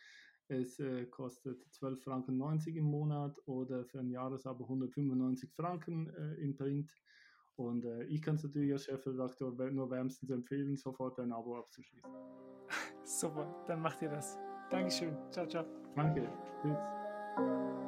Es 0.49 0.78
äh, 0.78 1.07
kostet 1.07 1.65
12,90 1.73 2.03
Franken 2.03 2.77
im 2.77 2.85
Monat 2.85 3.37
oder 3.47 3.85
für 3.87 4.01
ein 4.01 4.11
Jahresabo 4.11 4.65
195 4.65 5.51
Franken 5.53 6.09
in 6.39 6.57
Print. 6.57 6.93
Und 7.57 7.85
ich 8.09 8.23
kann 8.23 8.37
es 8.37 8.43
natürlich 8.43 8.73
als 8.73 8.85
Chefredakteur 8.85 9.53
nur 9.70 9.91
wärmstens 9.91 10.31
empfehlen, 10.31 10.78
sofort 10.78 11.19
ein 11.20 11.31
Abo 11.31 11.59
abzuschließen. 11.59 12.11
Super, 13.05 13.65
dann 13.66 13.82
macht 13.82 14.01
ihr 14.01 14.09
das. 14.09 14.39
Dankeschön. 14.70 15.15
Ciao, 15.31 15.47
ciao. 15.47 15.66
Danke. 15.95 16.32
Tschüss. 16.62 17.80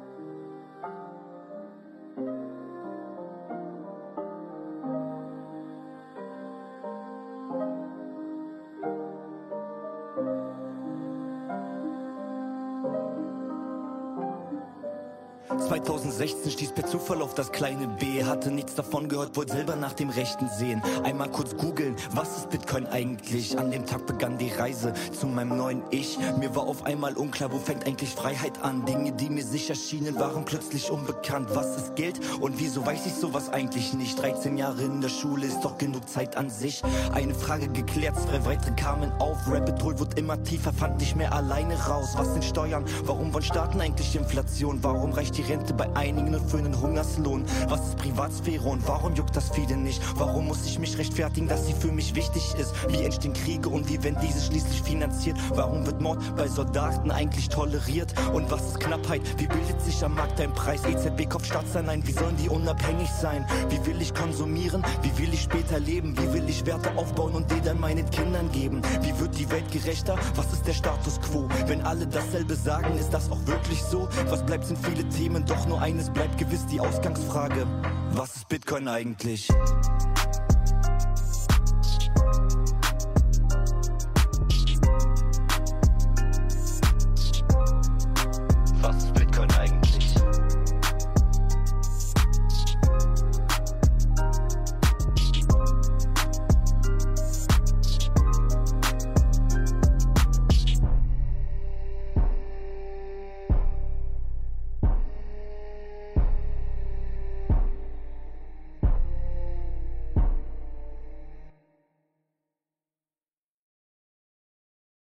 2016 16.43 16.51
stieß 16.51 16.71
per 16.73 16.85
Zufall 16.85 17.21
auf 17.21 17.33
das 17.33 17.51
kleine 17.51 17.87
B. 17.87 18.23
Hatte 18.23 18.51
nichts 18.51 18.75
davon 18.75 19.07
gehört, 19.07 19.35
wollte 19.35 19.53
selber 19.53 19.75
nach 19.75 19.93
dem 19.93 20.09
Rechten 20.09 20.49
sehen. 20.49 20.81
Einmal 21.03 21.29
kurz 21.29 21.55
googeln, 21.55 21.95
was 22.11 22.37
ist 22.37 22.49
Bitcoin 22.49 22.85
eigentlich? 22.87 23.57
An 23.57 23.71
dem 23.71 23.85
Tag 23.85 24.05
begann 24.05 24.37
die 24.37 24.49
Reise 24.49 24.93
zu 25.17 25.27
meinem 25.27 25.57
neuen 25.57 25.83
Ich. 25.91 26.17
Mir 26.37 26.53
war 26.55 26.63
auf 26.63 26.85
einmal 26.85 27.15
unklar, 27.15 27.51
wo 27.51 27.59
fängt 27.59 27.85
eigentlich 27.87 28.09
Freiheit 28.09 28.61
an? 28.61 28.85
Dinge, 28.85 29.13
die 29.13 29.29
mir 29.29 29.43
sicher 29.43 29.75
schienen, 29.75 30.15
waren 30.19 30.43
plötzlich 30.43 30.91
unbekannt. 30.91 31.49
Was 31.53 31.77
ist 31.77 31.95
Geld 31.95 32.19
und 32.41 32.59
wieso 32.59 32.85
weiß 32.85 33.05
ich 33.05 33.13
sowas 33.13 33.49
eigentlich 33.49 33.93
nicht? 33.93 34.21
13 34.21 34.57
Jahre 34.57 34.81
in 34.81 35.01
der 35.01 35.09
Schule 35.09 35.47
ist 35.47 35.61
doch 35.61 35.77
genug 35.77 36.09
Zeit 36.09 36.35
an 36.35 36.49
sich. 36.49 36.81
Eine 37.13 37.35
Frage 37.35 37.69
geklärt, 37.69 38.15
zwei 38.19 38.43
weitere 38.45 38.75
kamen 38.75 39.11
auf. 39.19 39.37
Rabbit 39.47 39.81
Hole 39.81 39.99
wird 39.99 40.19
immer 40.19 40.41
tiefer, 40.43 40.73
fand 40.73 40.99
nicht 40.99 41.15
mehr 41.15 41.33
alleine 41.33 41.75
raus. 41.85 42.13
Was 42.15 42.33
sind 42.33 42.43
Steuern? 42.43 42.83
Warum 43.05 43.33
wollen 43.33 43.43
Staaten 43.43 43.79
eigentlich 43.79 44.15
Inflation? 44.15 44.79
Warum 44.83 45.13
reicht 45.13 45.37
die 45.37 45.43
Rente 45.43 45.73
bei 45.73 45.87
einigen 45.95 46.32
nur 46.33 46.41
für 46.41 46.57
einen 46.57 46.79
Hungerslohn. 46.79 47.45
Was 47.69 47.79
ist 47.87 47.97
Privatsphäre 47.97 48.67
und 48.67 48.85
warum 48.87 49.13
juckt 49.15 49.35
das 49.35 49.51
viele 49.51 49.77
nicht? 49.77 50.01
Warum 50.15 50.47
muss 50.47 50.65
ich 50.65 50.79
mich 50.79 50.97
rechtfertigen, 50.97 51.47
dass 51.47 51.67
sie 51.67 51.73
für 51.73 51.91
mich 51.91 52.15
wichtig 52.15 52.55
ist? 52.59 52.73
Wie 52.89 53.03
entstehen 53.03 53.33
Kriege 53.33 53.69
und 53.69 53.87
wie 53.87 54.01
werden 54.03 54.17
diese 54.21 54.41
schließlich 54.41 54.81
finanziert? 54.81 55.37
Warum 55.51 55.85
wird 55.85 56.01
Mord 56.01 56.19
bei 56.35 56.47
Soldaten 56.47 57.11
eigentlich 57.11 57.49
toleriert? 57.49 58.13
Und 58.33 58.49
was 58.51 58.63
ist 58.67 58.79
Knappheit? 58.79 59.21
Wie 59.37 59.47
bildet 59.47 59.79
sich 59.81 60.03
am 60.03 60.15
Markt 60.15 60.41
ein 60.41 60.51
Preis? 60.53 60.81
EZB 60.85 61.29
kauft 61.29 61.45
Staatsanleihen, 61.45 62.05
wie 62.07 62.13
sollen 62.13 62.35
die 62.37 62.49
unabhängig 62.49 63.09
sein? 63.09 63.45
Wie 63.69 63.85
will 63.85 64.01
ich 64.01 64.13
konsumieren? 64.13 64.83
Wie 65.03 65.17
will 65.19 65.33
ich 65.33 65.43
später 65.43 65.79
leben? 65.79 66.17
Wie 66.17 66.33
will 66.33 66.49
ich 66.49 66.65
Werte 66.65 66.95
aufbauen 66.97 67.33
und 67.33 67.51
die 67.51 67.61
dann 67.61 67.79
meinen 67.79 68.09
Kindern 68.09 68.51
geben? 68.51 68.81
Wie 69.01 69.17
wird 69.19 69.37
die 69.37 69.49
Welt 69.51 69.71
gerechter? 69.71 70.17
Was 70.35 70.51
ist 70.51 70.65
der 70.65 70.73
Status 70.73 71.21
quo? 71.21 71.47
Wenn 71.67 71.81
alle 71.81 72.07
dasselbe 72.07 72.55
sagen, 72.55 72.97
ist 72.97 73.13
das 73.13 73.29
auch 73.29 73.45
wirklich 73.45 73.83
so? 73.83 74.09
Was 74.29 74.43
bleibt 74.43 74.65
sind 74.65 74.79
viele 74.79 75.07
Themen, 75.09 75.45
doch 75.45 75.67
nur 75.67 75.79
eines 75.81 76.09
bleibt 76.23 76.37
gewiss 76.37 76.65
die 76.67 76.79
Ausgangsfrage. 76.79 77.67
Was 78.13 78.37
ist 78.37 78.47
Bitcoin 78.47 78.87
eigentlich? 78.87 79.49